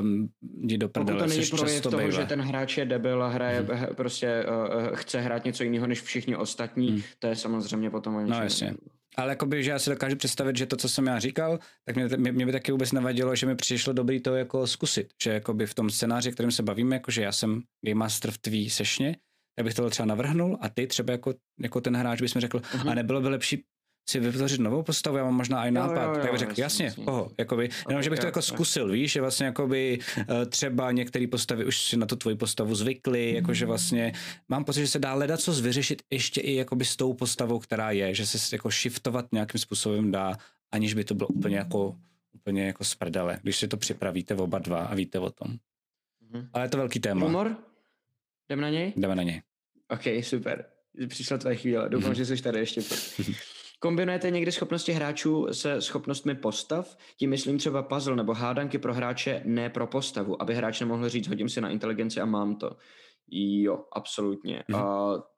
um, 0.00 0.28
jdi 0.40 0.78
do 0.78 0.88
prdele, 0.88 1.18
Pokud 1.18 1.30
to 1.30 1.38
není 1.38 1.50
projev 1.50 1.82
toho, 1.82 1.98
bývá. 1.98 2.10
že 2.10 2.26
ten 2.26 2.40
hráč 2.40 2.78
je 2.78 2.84
debil 2.84 3.22
a 3.22 3.28
hraje, 3.28 3.60
hmm. 3.60 3.86
prostě 3.94 4.44
uh, 4.44 4.96
chce 4.96 5.20
hrát 5.20 5.44
něco 5.44 5.64
jiného 5.64 5.86
než 5.86 6.02
všichni 6.02 6.36
ostatní, 6.36 6.88
hmm. 6.88 7.02
to 7.18 7.26
je 7.26 7.36
samozřejmě 7.36 7.90
potom 7.90 8.14
o 8.14 8.20
No 8.20 8.42
jasně. 8.42 8.74
Ale 9.16 9.32
jakoby, 9.32 9.64
že 9.64 9.70
já 9.70 9.78
si 9.78 9.90
dokážu 9.90 10.16
představit, 10.16 10.56
že 10.56 10.66
to, 10.66 10.76
co 10.76 10.88
jsem 10.88 11.06
já 11.06 11.18
říkal, 11.18 11.58
tak 11.84 11.96
mě, 11.96 12.08
mě, 12.16 12.32
mě 12.32 12.46
by 12.46 12.52
taky 12.52 12.72
vůbec 12.72 12.92
nevadilo, 12.92 13.36
že 13.36 13.46
mi 13.46 13.56
přišlo 13.56 13.92
dobrý 13.92 14.20
to 14.20 14.34
jako 14.34 14.66
zkusit. 14.66 15.08
Že 15.22 15.30
jakoby 15.30 15.66
v 15.66 15.74
tom 15.74 15.90
scénáři, 15.90 16.32
kterým 16.32 16.50
se 16.52 16.62
bavíme, 16.62 16.96
jako 16.96 17.10
že 17.10 17.22
já 17.22 17.32
jsem 17.32 17.62
game 17.86 17.98
master 17.98 18.30
v 18.30 18.38
tvý 18.38 18.70
sešně, 18.70 19.16
tak 19.56 19.64
bych 19.64 19.74
to 19.74 19.90
třeba 19.90 20.06
navrhnul 20.06 20.58
a 20.60 20.68
ty 20.68 20.86
třeba 20.86 21.12
jako, 21.12 21.34
jako 21.62 21.80
ten 21.80 21.96
hráč 21.96 22.20
bys 22.20 22.34
mi 22.34 22.40
řekl, 22.40 22.58
uh-huh. 22.58 22.90
a 22.90 22.94
nebylo 22.94 23.20
by 23.20 23.28
lepší 23.28 23.64
si 24.08 24.20
vytvořit 24.20 24.60
novou 24.60 24.82
postavu, 24.82 25.16
já 25.16 25.24
mám 25.24 25.34
možná 25.34 25.66
i 25.66 25.70
nápad, 25.70 26.02
jo, 26.02 26.08
jo, 26.08 26.14
jo, 26.14 26.22
tak 26.22 26.30
bych 26.30 26.38
řekl, 26.38 26.52
jasně, 26.56 26.84
jasně, 26.84 27.04
koho, 27.04 27.30
jakoby, 27.38 27.68
jenom, 27.88 28.02
že 28.02 28.10
bych 28.10 28.18
to 28.18 28.26
jako 28.26 28.42
zkusil, 28.42 28.90
víš, 28.90 29.12
že 29.12 29.20
vlastně 29.20 29.46
jakoby 29.46 29.98
eh, 30.18 30.46
třeba 30.46 30.92
některé 30.92 31.26
postavy 31.26 31.64
už 31.64 31.82
si 31.82 31.96
na 31.96 32.06
tu 32.06 32.16
tvoji 32.16 32.36
postavu 32.36 32.74
zvykly, 32.74 33.34
jakože 33.34 33.66
vlastně 33.66 34.12
mám 34.48 34.64
pocit, 34.64 34.80
že 34.80 34.88
se 34.88 34.98
dá 34.98 35.12
hledat 35.12 35.40
co 35.40 35.52
vyřešit 35.52 36.02
ještě 36.10 36.40
i 36.40 36.54
jakoby 36.54 36.84
s 36.84 36.96
tou 36.96 37.14
postavou, 37.14 37.58
která 37.58 37.90
je, 37.90 38.14
že 38.14 38.26
se 38.26 38.56
jako 38.56 38.70
shiftovat 38.70 39.32
nějakým 39.32 39.60
způsobem 39.60 40.10
dá, 40.10 40.36
aniž 40.72 40.94
by 40.94 41.04
to 41.04 41.14
bylo 41.14 41.28
úplně 41.28 41.56
jako 41.56 41.96
úplně 42.34 42.66
jako 42.66 42.84
sprdele, 42.84 43.38
když 43.42 43.56
si 43.56 43.68
to 43.68 43.76
připravíte 43.76 44.34
oba 44.34 44.58
dva 44.58 44.84
a 44.84 44.94
víte 44.94 45.18
o 45.18 45.30
tom. 45.30 45.48
Mm-hmm. 45.48 46.48
Ale 46.52 46.64
je 46.64 46.68
to 46.68 46.76
velký 46.76 47.00
téma. 47.00 47.26
Humor? 47.26 47.56
Jdeme 48.48 48.62
na 48.62 48.70
něj? 48.70 48.92
Jdeme 48.96 49.14
na 49.14 49.22
něj. 49.22 49.42
OK, 49.88 50.24
super. 50.24 50.64
Přišla 51.08 51.38
tvoje 51.38 51.56
chvíle. 51.56 51.88
Doufám, 51.88 52.14
že 52.18 52.26
jsi 52.26 52.42
tady 52.42 52.58
ještě. 52.58 52.80
Kombinujete 53.78 54.30
někdy 54.30 54.52
schopnosti 54.52 54.92
hráčů 54.92 55.46
se 55.52 55.82
schopnostmi 55.82 56.34
postav? 56.34 56.96
Tím 57.16 57.30
myslím 57.30 57.58
třeba 57.58 57.82
puzzle 57.82 58.16
nebo 58.16 58.34
hádanky 58.34 58.78
pro 58.78 58.94
hráče, 58.94 59.42
ne 59.44 59.70
pro 59.70 59.86
postavu, 59.86 60.42
aby 60.42 60.54
hráč 60.54 60.80
nemohl 60.80 61.08
říct, 61.08 61.28
hodím 61.28 61.48
si 61.48 61.60
na 61.60 61.70
inteligenci 61.70 62.20
a 62.20 62.24
mám 62.24 62.56
to. 62.56 62.76
Jo, 63.30 63.84
absolutně. 63.92 64.64
Mm. 64.68 64.74
Uh, 64.74 64.82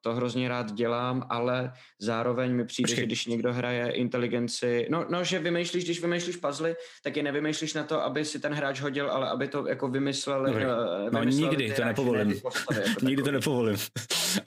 to 0.01 0.15
hrozně 0.15 0.49
rád 0.49 0.73
dělám, 0.73 1.27
ale 1.31 1.73
zároveň 2.01 2.53
mi 2.53 2.65
přijde, 2.65 2.87
Počkej. 2.87 3.03
že 3.03 3.07
když 3.07 3.27
někdo 3.27 3.53
hraje 3.53 3.91
inteligenci, 3.91 4.87
no, 4.91 5.07
no, 5.09 5.25
že 5.25 5.39
vymýšlíš, 5.39 5.85
když 5.85 6.03
vymýšlíš 6.03 6.37
puzzle, 6.37 6.77
tak 7.03 7.17
je 7.17 7.23
nevymýšlíš 7.23 7.75
na 7.75 7.85
to, 7.85 8.03
aby 8.03 8.25
si 8.25 8.41
ten 8.41 8.55
hráč 8.55 8.81
hodil, 8.81 9.11
ale 9.11 9.29
aby 9.29 9.49
to 9.49 9.67
jako 9.67 9.89
vymysleli. 9.89 10.51
Uh, 10.51 10.61
no 11.13 11.25
nikdy 11.25 11.73
to 11.73 11.85
nepovolím. 11.85 12.41
Postavy, 12.41 12.81
jako 12.89 13.07
nikdy 13.07 13.23
to 13.23 13.33
nepovolím. 13.33 13.77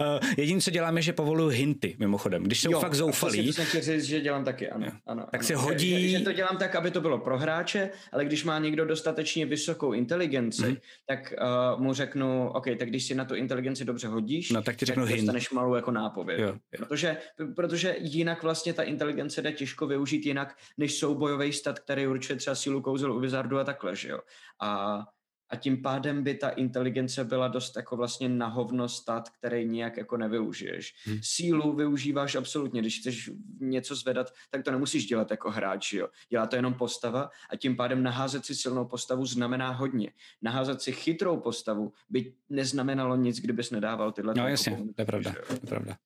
Uh, 0.01 0.29
jediné, 0.37 0.61
co 0.61 0.71
dělám, 0.71 0.97
je, 0.97 1.03
že 1.03 1.13
povoluju 1.13 1.49
hinty, 1.49 1.95
mimochodem. 1.99 2.43
Když 2.43 2.61
jsou 2.61 2.71
jo, 2.71 2.79
fakt 2.79 2.93
zoufalí. 2.93 3.53
To 3.53 3.61
si 3.61 3.81
říct, 3.81 4.03
že 4.03 4.21
dělám 4.21 4.45
taky, 4.45 4.69
ano. 4.69 4.87
ano 5.05 5.23
tak 5.31 5.41
ano. 5.41 5.47
se 5.47 5.55
hodí. 5.55 6.11
Že, 6.11 6.17
že, 6.17 6.23
to 6.23 6.31
dělám 6.31 6.57
tak, 6.57 6.75
aby 6.75 6.91
to 6.91 7.01
bylo 7.01 7.17
pro 7.17 7.37
hráče, 7.37 7.89
ale 8.11 8.25
když 8.25 8.43
má 8.43 8.59
někdo 8.59 8.85
dostatečně 8.85 9.45
vysokou 9.45 9.93
inteligenci, 9.93 10.67
mm. 10.67 10.75
tak 11.07 11.33
uh, 11.75 11.81
mu 11.81 11.93
řeknu, 11.93 12.49
OK, 12.49 12.65
tak 12.79 12.89
když 12.89 13.05
si 13.05 13.15
na 13.15 13.25
tu 13.25 13.35
inteligenci 13.35 13.85
dobře 13.85 14.07
hodíš, 14.07 14.51
no, 14.51 14.61
tak 14.61 14.75
ti 14.75 14.85
řeknu 14.85 15.05
tak 15.05 15.15
dostaneš 15.15 15.51
malou 15.51 15.75
jako 15.75 15.91
nápověd. 15.91 16.39
Jo, 16.39 16.47
jo. 16.47 16.55
Protože, 16.77 17.17
protože 17.55 17.95
jinak 17.99 18.43
vlastně 18.43 18.73
ta 18.73 18.83
inteligence 18.83 19.41
jde 19.41 19.51
těžko 19.51 19.87
využít 19.87 20.25
jinak, 20.25 20.55
než 20.77 20.93
soubojový 20.93 21.53
stat, 21.53 21.79
který 21.79 22.07
určuje 22.07 22.37
třeba 22.37 22.55
sílu 22.55 22.81
kouzel 22.81 23.13
u 23.13 23.19
Wizardu 23.19 23.59
a 23.59 23.63
takhle, 23.63 23.95
že 23.95 24.09
jo. 24.09 24.19
A 24.61 25.01
a 25.51 25.55
tím 25.55 25.81
pádem 25.81 26.23
by 26.23 26.35
ta 26.35 26.49
inteligence 26.49 27.23
byla 27.23 27.47
dost 27.47 27.75
jako 27.75 27.97
vlastně 27.97 28.29
nahovno 28.29 28.89
stat, 28.89 29.29
který 29.29 29.65
nijak 29.65 29.97
jako 29.97 30.17
nevyužiješ. 30.17 30.95
Hmm. 31.05 31.19
Sílu 31.21 31.75
využíváš 31.75 32.35
absolutně, 32.35 32.81
když 32.81 32.99
chceš 32.99 33.31
něco 33.59 33.95
zvedat, 33.95 34.33
tak 34.49 34.63
to 34.63 34.71
nemusíš 34.71 35.05
dělat 35.05 35.31
jako 35.31 35.51
hráč, 35.51 35.93
jo. 35.93 36.07
Dělá 36.29 36.47
to 36.47 36.55
jenom 36.55 36.73
postava 36.73 37.29
a 37.49 37.55
tím 37.55 37.75
pádem 37.75 38.03
naházet 38.03 38.45
si 38.45 38.55
silnou 38.55 38.85
postavu 38.85 39.25
znamená 39.25 39.71
hodně. 39.71 40.11
Naházet 40.41 40.81
si 40.81 40.91
chytrou 40.91 41.39
postavu 41.39 41.93
by 42.09 42.33
neznamenalo 42.49 43.15
nic, 43.15 43.39
kdybys 43.39 43.71
nedával 43.71 44.11
tyhle. 44.11 44.33
No 44.37 44.47
jasně, 44.47 44.77
to 44.95 45.01
je 45.01 45.05
pravda, 45.05 45.33
to 45.47 45.53
je 45.53 45.59
pravda. 45.59 45.97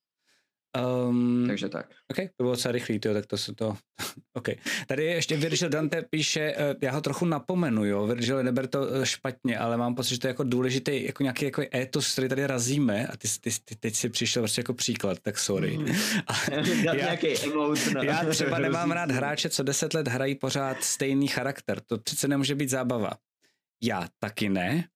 Um, 0.75 1.43
Takže 1.47 1.69
tak. 1.69 1.85
OK, 2.11 2.17
to 2.17 2.43
bylo 2.43 2.51
docela 2.51 2.71
rychlý, 2.71 2.99
tyjo, 2.99 3.13
tak 3.13 3.25
to 3.25 3.37
se 3.37 3.55
to... 3.55 3.77
OK. 4.33 4.49
Tady 4.87 5.05
ještě 5.05 5.37
Virgil 5.37 5.69
Dante 5.69 6.03
píše, 6.09 6.55
uh, 6.55 6.63
já 6.81 6.91
ho 6.91 7.01
trochu 7.01 7.25
napomenu, 7.25 7.85
jo, 7.85 8.07
Virgil, 8.07 8.43
neber 8.43 8.67
to 8.67 8.81
uh, 8.81 9.03
špatně, 9.03 9.57
ale 9.57 9.77
mám 9.77 9.95
pocit, 9.95 10.09
že 10.09 10.19
to 10.19 10.27
je 10.27 10.29
jako 10.29 10.43
důležitý, 10.43 11.05
jako 11.05 11.23
nějaký 11.23 11.45
jako 11.45 11.63
étos, 11.75 12.11
který 12.11 12.29
tady 12.29 12.47
razíme 12.47 13.07
a 13.07 13.17
ty, 13.17 13.27
ty, 13.41 13.49
ty 13.65 13.75
teď 13.75 13.95
si 13.95 14.09
přišel 14.09 14.41
prostě 14.43 14.59
jako 14.59 14.73
příklad, 14.73 15.17
tak 15.21 15.39
sorry. 15.39 15.77
Mm. 15.85 15.87
já, 16.83 16.93
nějaký 16.93 17.27
emote, 17.37 18.05
já 18.05 18.25
třeba 18.25 18.59
nemám 18.59 18.91
rád 18.91 19.11
hráče, 19.11 19.49
co 19.49 19.63
deset 19.63 19.93
let 19.93 20.07
hrají 20.07 20.35
pořád 20.35 20.83
stejný 20.83 21.27
charakter, 21.27 21.81
to 21.81 21.97
přece 21.97 22.27
nemůže 22.27 22.55
být 22.55 22.69
zábava. 22.69 23.11
Já 23.83 24.07
taky 24.19 24.49
ne, 24.49 24.87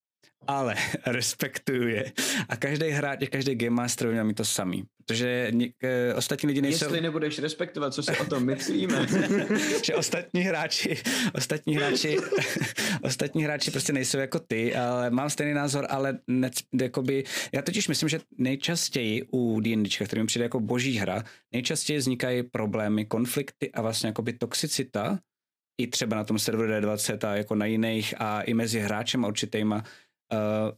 ale 0.48 0.76
respektuju 1.06 1.88
je. 1.88 2.12
A 2.50 2.56
každý 2.56 2.90
hráč, 2.90 3.20
každý 3.30 3.56
game 3.56 3.76
master 3.76 4.12
měl 4.12 4.24
mít 4.24 4.38
to 4.38 4.46
samý. 4.46 4.84
Protože 5.06 5.48
něk, 5.52 5.74
e, 5.84 6.14
ostatní 6.14 6.48
lidi 6.48 6.62
nejsou... 6.62 6.86
Jestli 6.86 7.02
nebudeš 7.02 7.40
respektovat, 7.40 7.94
co 7.94 8.04
si 8.04 8.18
o 8.18 8.26
tom 8.26 8.46
myslíme. 8.46 9.08
že 9.84 9.96
ostatní 9.96 10.42
hráči, 10.42 10.98
ostatní 11.34 11.76
hráči, 11.76 12.18
ostatní 13.02 13.44
hráči 13.44 13.72
prostě 13.72 13.94
nejsou 13.94 14.18
jako 14.18 14.40
ty, 14.40 14.76
ale 14.76 15.10
mám 15.10 15.30
stejný 15.30 15.54
názor, 15.54 15.88
ale 15.90 16.20
ne, 16.28 16.52
jakoby, 16.82 17.24
já 17.54 17.62
totiž 17.62 17.88
myslím, 17.88 18.10
že 18.10 18.20
nejčastěji 18.38 19.24
u 19.32 19.60
D&Dčka, 19.60 20.06
který 20.06 20.22
mi 20.22 20.28
přijde 20.28 20.46
jako 20.46 20.60
boží 20.60 20.98
hra, 20.98 21.24
nejčastěji 21.54 22.00
vznikají 22.00 22.44
problémy, 22.44 23.06
konflikty 23.06 23.72
a 23.72 23.82
vlastně 23.82 24.08
jakoby 24.08 24.34
toxicita, 24.34 25.20
i 25.80 25.88
třeba 25.88 26.16
na 26.16 26.24
tom 26.24 26.40
serveru 26.40 26.72
D20 26.72 27.28
a 27.28 27.36
jako 27.36 27.56
na 27.56 27.66
jiných 27.66 28.14
a 28.18 28.42
i 28.42 28.54
mezi 28.54 28.80
hráčem 28.80 29.26
a 29.26 29.28
určitýma 29.28 29.84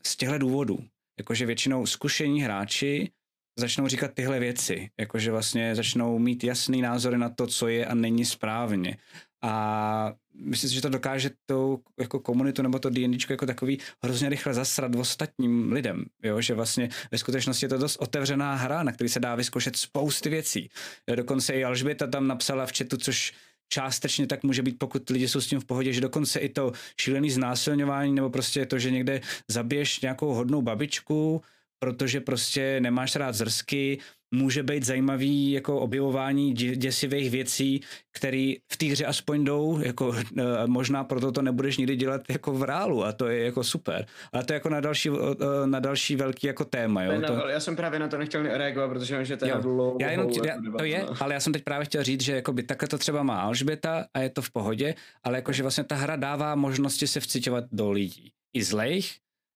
z 0.05 0.15
těchto 0.15 0.37
důvodů. 0.37 0.79
Jakože 1.19 1.45
většinou 1.45 1.85
zkušení 1.85 2.41
hráči 2.41 3.11
začnou 3.59 3.87
říkat 3.87 4.13
tyhle 4.13 4.39
věci, 4.39 4.89
jakože 4.99 5.31
vlastně 5.31 5.75
začnou 5.75 6.19
mít 6.19 6.43
jasný 6.43 6.81
názory 6.81 7.17
na 7.17 7.29
to, 7.29 7.47
co 7.47 7.67
je 7.67 7.85
a 7.85 7.95
není 7.95 8.25
správně. 8.25 8.97
A 9.41 10.13
myslím 10.33 10.69
si, 10.69 10.75
že 10.75 10.81
to 10.81 10.89
dokáže 10.89 11.29
tou 11.45 11.79
jako 11.99 12.19
komunitu 12.19 12.61
nebo 12.61 12.79
to 12.79 12.89
D&D 12.89 13.17
jako 13.29 13.45
takový 13.45 13.79
hrozně 14.03 14.29
rychle 14.29 14.53
zasrat 14.53 14.95
ostatním 14.95 15.71
lidem, 15.71 16.05
jo? 16.23 16.41
že 16.41 16.53
vlastně 16.53 16.89
ve 17.11 17.17
skutečnosti 17.17 17.65
je 17.65 17.69
to 17.69 17.77
dost 17.77 17.95
otevřená 17.95 18.55
hra, 18.55 18.83
na 18.83 18.91
který 18.91 19.09
se 19.09 19.19
dá 19.19 19.35
vyzkoušet 19.35 19.75
spousty 19.75 20.29
věcí. 20.29 20.69
Dokonce 21.15 21.53
i 21.53 21.63
Alžběta 21.63 22.07
tam 22.07 22.27
napsala 22.27 22.65
v 22.65 22.71
chatu, 22.77 22.97
což 22.97 23.33
částečně 23.71 24.27
tak 24.27 24.43
může 24.43 24.61
být, 24.61 24.79
pokud 24.79 25.09
lidi 25.09 25.27
jsou 25.27 25.41
s 25.41 25.47
tím 25.47 25.59
v 25.59 25.65
pohodě, 25.65 25.93
že 25.93 26.01
dokonce 26.01 26.39
i 26.39 26.49
to 26.49 26.71
šílený 26.97 27.31
znásilňování 27.31 28.13
nebo 28.13 28.29
prostě 28.29 28.65
to, 28.65 28.79
že 28.79 28.91
někde 28.91 29.21
zabiješ 29.47 29.99
nějakou 30.01 30.33
hodnou 30.33 30.61
babičku, 30.61 31.41
protože 31.83 32.21
prostě 32.21 32.79
nemáš 32.79 33.15
rád 33.15 33.35
zrsky, 33.35 33.97
může 34.33 34.63
být 34.63 34.83
zajímavý 34.83 35.51
jako 35.51 35.79
objevování 35.79 36.53
děsivých 36.53 37.31
věcí, 37.31 37.81
které 38.11 38.53
v 38.71 38.77
té 38.77 38.85
hře 38.85 39.05
aspoň 39.05 39.43
jdou, 39.43 39.79
jako 39.79 40.15
eh, 40.15 40.43
možná 40.65 41.03
proto 41.03 41.31
to 41.31 41.41
nebudeš 41.41 41.77
nikdy 41.77 41.95
dělat 41.95 42.21
jako 42.29 42.53
v 42.53 42.63
reálu 42.63 43.05
a 43.05 43.11
to 43.11 43.27
je 43.27 43.45
jako 43.45 43.63
super. 43.63 44.05
Ale 44.33 44.43
to 44.43 44.53
je 44.53 44.55
jako 44.55 44.69
na 44.69 44.79
další, 44.79 45.09
eh, 45.09 45.67
na 45.67 45.79
další 45.79 46.15
velký 46.15 46.47
jako 46.47 46.65
téma. 46.65 47.03
Jo? 47.03 47.21
to... 47.21 47.47
Já 47.47 47.59
jsem 47.59 47.75
právě 47.75 47.99
na 47.99 48.07
to 48.07 48.17
nechtěl 48.17 48.43
reagovat, 48.43 48.87
protože 48.87 49.25
že 49.25 49.37
to 49.37 49.45
je 49.45 49.53
dlouho. 49.61 49.97
Já 50.01 50.11
jenom, 50.11 50.29
já, 50.45 50.55
to 50.77 50.83
je, 50.83 51.05
ale 51.19 51.33
já 51.33 51.39
jsem 51.39 51.53
teď 51.53 51.63
právě 51.63 51.85
chtěl 51.85 52.03
říct, 52.03 52.21
že 52.21 52.35
jakoby 52.35 52.63
takhle 52.63 52.87
to 52.87 52.97
třeba 52.97 53.23
má 53.23 53.41
Alžběta 53.41 54.05
a 54.13 54.19
je 54.19 54.29
to 54.29 54.41
v 54.41 54.51
pohodě, 54.51 54.95
ale 55.23 55.37
jakože 55.37 55.63
vlastně 55.63 55.83
ta 55.83 55.95
hra 55.95 56.15
dává 56.15 56.55
možnosti 56.55 57.07
se 57.07 57.19
vcitovat 57.19 57.63
do 57.71 57.91
lidí. 57.91 58.31
I 58.53 58.63
zlejch, 58.63 59.05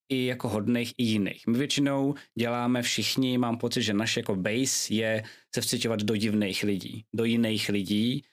i 0.10 0.26
jako 0.26 0.50
hodných 0.50 0.94
i 0.98 1.04
jiných. 1.04 1.48
My 1.48 1.58
většinou 1.58 2.16
děláme 2.36 2.82
všichni, 2.82 3.38
mám 3.38 3.58
pocit, 3.58 3.82
že 3.82 3.94
naše 3.94 4.20
jako 4.20 4.36
base 4.36 4.94
je 4.94 5.24
se 5.56 5.62
vcitovat 5.62 6.00
do 6.00 6.16
divných 6.16 6.64
lidí, 6.64 7.06
do 7.14 7.24
jiných 7.24 7.70
lidí 7.70 8.24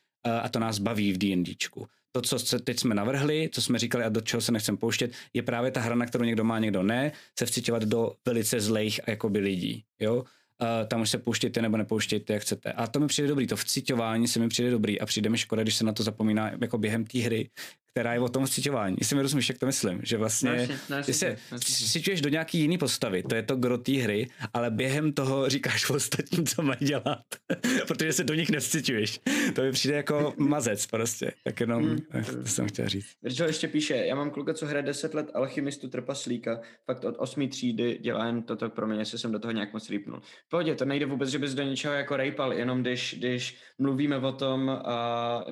a 0.43 0.49
to 0.49 0.59
nás 0.59 0.79
baví 0.79 1.12
v 1.12 1.19
D&Dčku. 1.19 1.87
To, 2.12 2.23
co 2.23 2.38
se 2.38 2.59
teď 2.59 2.81
jsme 2.81 2.95
navrhli, 2.95 3.49
co 3.52 3.62
jsme 3.62 3.79
říkali 3.79 4.05
a 4.05 4.09
do 4.09 4.21
čeho 4.21 4.41
se 4.41 4.52
nechcem 4.52 4.76
pouštět, 4.76 5.12
je 5.35 5.43
právě 5.43 5.71
ta 5.71 5.81
hra, 5.81 5.95
na 5.95 6.07
kterou 6.07 6.25
někdo 6.25 6.45
má, 6.45 6.59
někdo 6.59 6.83
ne, 6.83 7.12
se 7.38 7.47
vcitovat 7.47 7.83
do 7.83 8.12
velice 8.26 8.61
zlejch 8.61 9.00
jakoby 9.07 9.38
lidí. 9.38 9.85
Jo? 10.00 10.17
Uh, 10.17 10.88
tam 10.88 11.00
už 11.00 11.11
se 11.11 11.19
pouštějte 11.19 11.62
nebo 11.62 11.76
nepouštějte, 11.76 12.33
jak 12.33 12.43
chcete. 12.43 12.73
A 12.73 12.87
to 12.87 13.00
mi 13.00 13.07
přijde 13.07 13.29
dobrý, 13.29 13.47
to 13.47 13.57
vcitování 13.57 14.29
se 14.29 14.41
mi 14.41 14.49
přijde 14.49 14.71
dobrý 14.71 15.00
a 15.00 15.07
přijde 15.07 15.31
mi 15.31 15.38
škoda, 15.38 15.62
když 15.62 15.75
se 15.75 15.85
na 15.85 15.93
to 15.93 16.02
zapomíná 16.02 16.52
jako 16.61 16.79
během 16.79 17.05
té 17.05 17.19
hry, 17.19 17.50
která 17.92 18.14
je 18.14 18.20
o 18.20 18.28
tom 18.28 18.46
vcitování. 18.46 18.96
Jestli 19.00 19.16
mi 19.16 19.22
rozumíš, 19.22 19.49
jak 19.49 19.58
to 19.58 19.66
myslím, 19.66 20.00
že 20.02 20.16
vlastně 20.16 20.68
no, 20.90 20.96
no, 20.96 21.02
ty 21.02 21.12
se 21.12 21.37
vciťuješ 21.61 22.20
do 22.20 22.28
nějaký 22.28 22.58
jiný 22.58 22.78
postavy, 22.78 23.22
to 23.22 23.34
je 23.34 23.42
to 23.42 23.56
gro 23.56 23.78
té 23.78 23.92
hry, 23.92 24.28
ale 24.54 24.70
během 24.70 25.12
toho 25.12 25.49
říkáš 25.49 25.90
ostatním, 25.90 26.46
co 26.46 26.62
mají 26.62 26.78
dělat, 26.80 27.25
protože 27.87 28.12
se 28.12 28.25
do 28.25 28.34
nich 28.34 28.50
nevcituješ. 28.50 29.20
To 29.54 29.62
mi 29.62 29.72
přijde 29.72 29.96
jako 29.96 30.34
mazec 30.37 30.87
prostě, 30.87 31.32
tak 31.44 31.61
jenom 31.61 31.82
hmm. 31.84 31.99
to 32.42 32.49
jsem 32.49 32.68
chtěl 32.68 32.88
říct. 32.88 33.06
Virgil 33.22 33.46
ještě 33.46 33.68
píše, 33.68 33.96
já 33.96 34.14
mám 34.14 34.30
kluka, 34.30 34.54
co 34.54 34.67
hraje 34.67 34.82
10 34.82 35.14
let 35.14 35.30
alchymistu 35.34 35.88
trpaslíka, 35.88 36.60
fakt 36.86 37.04
od 37.04 37.14
8 37.19 37.49
třídy 37.49 37.99
dělá 38.00 38.26
jen 38.26 38.43
toto 38.43 38.71
pro 38.71 38.86
mě, 38.86 38.99
jestli 38.99 39.19
jsem 39.19 39.32
do 39.32 39.38
toho 39.38 39.52
nějak 39.52 39.73
moc 39.73 39.90
rýpnul. 39.90 40.21
V 40.47 40.49
pohodě, 40.49 40.75
to 40.75 40.84
nejde 40.84 41.06
vůbec, 41.06 41.28
že 41.28 41.38
bys 41.38 41.54
do 41.54 41.62
něčeho 41.62 41.95
jako 41.95 42.17
rejpal, 42.17 42.52
jenom 42.52 42.80
když, 42.80 43.14
když 43.19 43.58
mluvíme 43.78 44.19
o 44.19 44.32
tom 44.32 44.71
a, 44.71 44.75
a, 44.84 45.45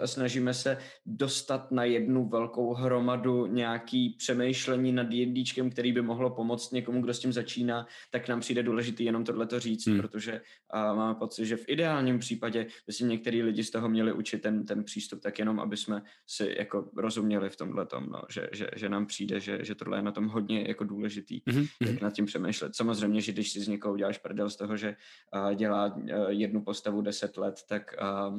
a 0.00 0.06
snažíme 0.06 0.54
se 0.54 0.78
dostat 1.06 1.73
na 1.74 1.84
jednu 1.84 2.28
velkou 2.28 2.74
hromadu 2.74 3.46
nějaký 3.46 4.10
přemýšlení 4.18 4.92
nad 4.92 5.10
jedničkem, 5.10 5.70
který 5.70 5.92
by 5.92 6.02
mohlo 6.02 6.30
pomoct 6.30 6.72
někomu, 6.72 7.02
kdo 7.02 7.14
s 7.14 7.18
tím 7.18 7.32
začíná, 7.32 7.86
tak 8.10 8.28
nám 8.28 8.40
přijde 8.40 8.62
důležitý 8.62 9.04
jenom 9.04 9.24
tohleto 9.24 9.60
říct, 9.60 9.86
hmm. 9.86 10.00
protože 10.00 10.40
a 10.70 10.94
máme 10.94 11.14
pocit, 11.14 11.46
že 11.46 11.56
v 11.56 11.68
ideálním 11.68 12.18
případě 12.18 12.66
by 12.86 12.92
si 12.92 13.04
některý 13.04 13.42
lidi 13.42 13.64
z 13.64 13.70
toho 13.70 13.88
měli 13.88 14.12
učit 14.12 14.42
ten, 14.42 14.66
ten 14.66 14.84
přístup, 14.84 15.20
tak 15.20 15.38
jenom, 15.38 15.60
aby 15.60 15.76
jsme 15.76 16.02
si 16.26 16.54
jako 16.58 16.90
rozuměli 16.96 17.50
v 17.50 17.56
tomhle 17.56 17.86
tom, 17.86 18.06
no, 18.06 18.22
že, 18.30 18.48
že, 18.52 18.66
že, 18.76 18.88
nám 18.88 19.06
přijde, 19.06 19.40
že, 19.40 19.64
že 19.64 19.74
tohle 19.74 19.98
je 19.98 20.02
na 20.02 20.12
tom 20.12 20.26
hodně 20.26 20.64
jako 20.68 20.84
důležitý, 20.84 21.40
hmm. 21.46 21.66
jak 21.80 22.00
nad 22.00 22.12
tím 22.12 22.26
přemýšlet. 22.26 22.76
Samozřejmě, 22.76 23.20
že 23.20 23.32
když 23.32 23.50
si 23.50 23.60
z 23.60 23.68
někoho 23.68 23.94
uděláš 23.94 24.18
prdel 24.18 24.50
z 24.50 24.56
toho, 24.56 24.76
že 24.76 24.96
a, 25.32 25.52
dělá 25.52 25.84
a, 25.84 25.94
jednu 26.30 26.62
postavu 26.62 27.02
deset 27.02 27.36
let, 27.36 27.54
tak 27.68 28.02
a, 28.02 28.34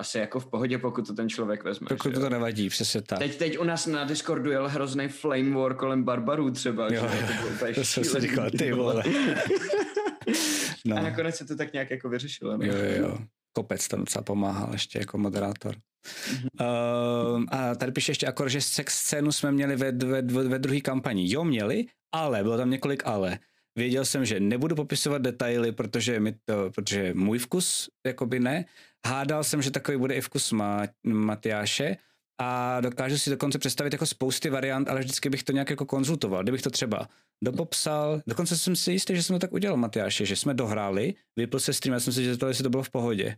asi 0.00 0.18
jako 0.18 0.40
v 0.40 0.46
pohodě, 0.46 0.78
pokud 0.78 1.06
to 1.06 1.14
ten 1.14 1.28
člověk 1.28 1.64
vezme. 1.64 1.86
Pokud 1.88 2.14
to 2.14 2.30
nevadí, 2.30 2.68
přesně 2.68 3.02
tak. 3.02 3.18
Teď, 3.18 3.36
teď 3.36 3.58
u 3.58 3.64
nás 3.64 3.86
na 3.86 4.04
Discordu 4.04 4.50
jel 4.50 4.68
hrozný 4.68 5.08
flame 5.08 5.50
war 5.50 5.74
kolem 5.74 6.04
barbarů 6.04 6.50
třeba. 6.50 6.84
Jo, 6.84 6.90
že? 6.90 7.18
Jo, 7.20 7.48
to, 7.58 7.64
bylo 7.64 7.74
to 7.74 7.84
jsem 7.84 8.04
se 8.04 8.20
říkal, 8.20 8.50
ty 8.50 8.72
vole. 8.72 9.04
no. 10.84 10.96
A 10.96 11.00
nakonec 11.02 11.36
se 11.36 11.44
to 11.44 11.56
tak 11.56 11.72
nějak 11.72 11.90
jako 11.90 12.08
vyřešilo. 12.08 12.56
Ne? 12.56 12.66
Jo, 12.66 12.74
jo, 12.74 13.02
jo. 13.02 13.18
Kopec 13.52 13.88
tam 13.88 14.00
docela 14.00 14.22
pomáhal 14.22 14.72
ještě 14.72 14.98
jako 14.98 15.18
moderátor. 15.18 15.74
Mm-hmm. 15.74 16.48
Uh, 16.60 17.44
a 17.48 17.74
tady 17.74 17.92
píše 17.92 18.10
ještě 18.10 18.26
akor, 18.26 18.48
že 18.48 18.60
sex 18.60 18.98
scénu 18.98 19.32
jsme 19.32 19.52
měli 19.52 19.76
ve, 19.76 19.92
ve, 19.92 20.22
ve, 20.22 20.48
ve 20.48 20.58
druhé 20.58 20.80
kampani. 20.80 21.32
Jo, 21.32 21.44
měli, 21.44 21.86
ale, 22.12 22.42
bylo 22.42 22.56
tam 22.56 22.70
několik 22.70 23.02
ale. 23.06 23.38
Věděl 23.76 24.04
jsem, 24.04 24.24
že 24.24 24.40
nebudu 24.40 24.76
popisovat 24.76 25.22
detaily, 25.22 25.72
protože, 25.72 26.20
mi 26.20 26.34
to, 26.44 26.70
protože 26.74 27.14
můj 27.14 27.38
vkus 27.38 27.90
jakoby 28.06 28.40
ne. 28.40 28.64
Hádal 29.06 29.44
jsem, 29.44 29.62
že 29.62 29.70
takový 29.70 29.98
bude 29.98 30.14
i 30.14 30.20
vkus 30.20 30.52
Ma, 30.52 30.82
Matyáše 31.06 31.96
a 32.40 32.80
dokážu 32.80 33.18
si 33.18 33.30
dokonce 33.30 33.58
představit 33.58 33.92
jako 33.92 34.06
spousty 34.06 34.50
variant, 34.50 34.88
ale 34.88 35.00
vždycky 35.00 35.30
bych 35.30 35.42
to 35.42 35.52
nějak 35.52 35.70
jako 35.70 35.86
konzultoval. 35.86 36.42
Kdybych 36.42 36.62
to 36.62 36.70
třeba 36.70 37.08
dopopsal, 37.44 38.22
dokonce 38.26 38.58
jsem 38.58 38.76
si 38.76 38.92
jistý, 38.92 39.16
že 39.16 39.22
jsem 39.22 39.34
to 39.34 39.40
tak 39.40 39.52
udělal, 39.52 39.76
Matyáše, 39.76 40.26
že 40.26 40.36
jsme 40.36 40.54
dohráli, 40.54 41.14
vypl 41.36 41.58
se 41.58 41.72
stream, 41.72 41.92
já 41.92 42.00
jsem 42.00 42.12
si 42.12 42.36
to, 42.36 42.48
jestli 42.48 42.62
to 42.62 42.70
bylo 42.70 42.82
v 42.82 42.90
pohodě. 42.90 43.36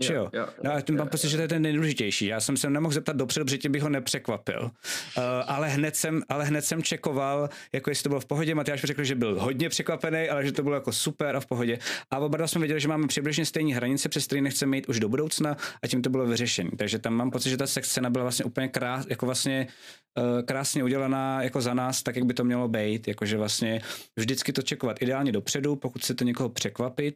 Jo, 0.00 0.14
jo? 0.14 0.30
jo, 0.32 0.46
no 0.62 0.72
a 0.72 0.80
tím 0.80 0.96
mám 0.96 1.08
pocit, 1.08 1.28
že 1.28 1.36
to 1.36 1.42
je 1.42 1.48
ten 1.48 1.62
nejdůležitější. 1.62 2.26
Já 2.26 2.40
jsem 2.40 2.56
se 2.56 2.70
nemohl 2.70 2.94
zeptat 2.94 3.16
dopředu, 3.16 3.44
protože 3.44 3.58
tím 3.58 3.72
bych 3.72 3.82
ho 3.82 3.88
nepřekvapil. 3.88 4.62
Uh, 4.62 5.22
ale, 5.46 5.68
hned 5.68 5.96
jsem, 5.96 6.22
ale 6.28 6.44
hned 6.44 6.64
jsem 6.64 6.82
čekoval, 6.82 7.48
jako 7.72 7.90
jestli 7.90 8.02
to 8.02 8.08
bylo 8.08 8.20
v 8.20 8.26
pohodě. 8.26 8.54
Matyáš 8.54 8.80
řekl, 8.80 9.04
že 9.04 9.14
byl 9.14 9.40
hodně 9.40 9.68
překvapený, 9.68 10.28
ale 10.28 10.46
že 10.46 10.52
to 10.52 10.62
bylo 10.62 10.74
jako 10.74 10.92
super 10.92 11.36
a 11.36 11.40
v 11.40 11.46
pohodě. 11.46 11.78
A 12.10 12.18
oba 12.18 12.36
dva 12.36 12.46
jsme 12.46 12.58
věděli, 12.58 12.80
že 12.80 12.88
máme 12.88 13.06
přibližně 13.06 13.46
stejné 13.46 13.74
hranice, 13.74 14.08
přes 14.08 14.26
které 14.26 14.40
nechceme 14.40 14.76
jít 14.76 14.88
už 14.88 15.00
do 15.00 15.08
budoucna 15.08 15.56
a 15.82 15.86
tím 15.86 16.02
to 16.02 16.10
bylo 16.10 16.26
vyřešené. 16.26 16.70
Takže 16.78 16.98
tam 16.98 17.14
mám 17.14 17.30
pocit, 17.30 17.50
že 17.50 17.56
ta 17.56 17.66
scéna 17.66 18.10
byla 18.10 18.24
vlastně 18.24 18.44
úplně 18.44 18.68
krás, 18.68 19.06
jako 19.08 19.26
vlastně 19.26 19.66
uh, 20.18 20.42
krásně 20.42 20.84
udělaná 20.84 21.42
jako 21.42 21.60
za 21.60 21.74
nás, 21.74 22.02
tak 22.02 22.16
jak 22.16 22.24
by 22.24 22.34
to 22.34 22.44
mělo 22.44 22.68
být. 22.68 23.08
Jakože 23.08 23.36
vlastně 23.36 23.80
vždycky 24.16 24.52
to 24.52 24.62
čekovat 24.62 25.02
ideálně 25.02 25.32
dopředu, 25.32 25.76
pokud 25.76 26.04
se 26.04 26.14
to 26.14 26.24
někoho 26.24 26.48
překvapit, 26.48 27.14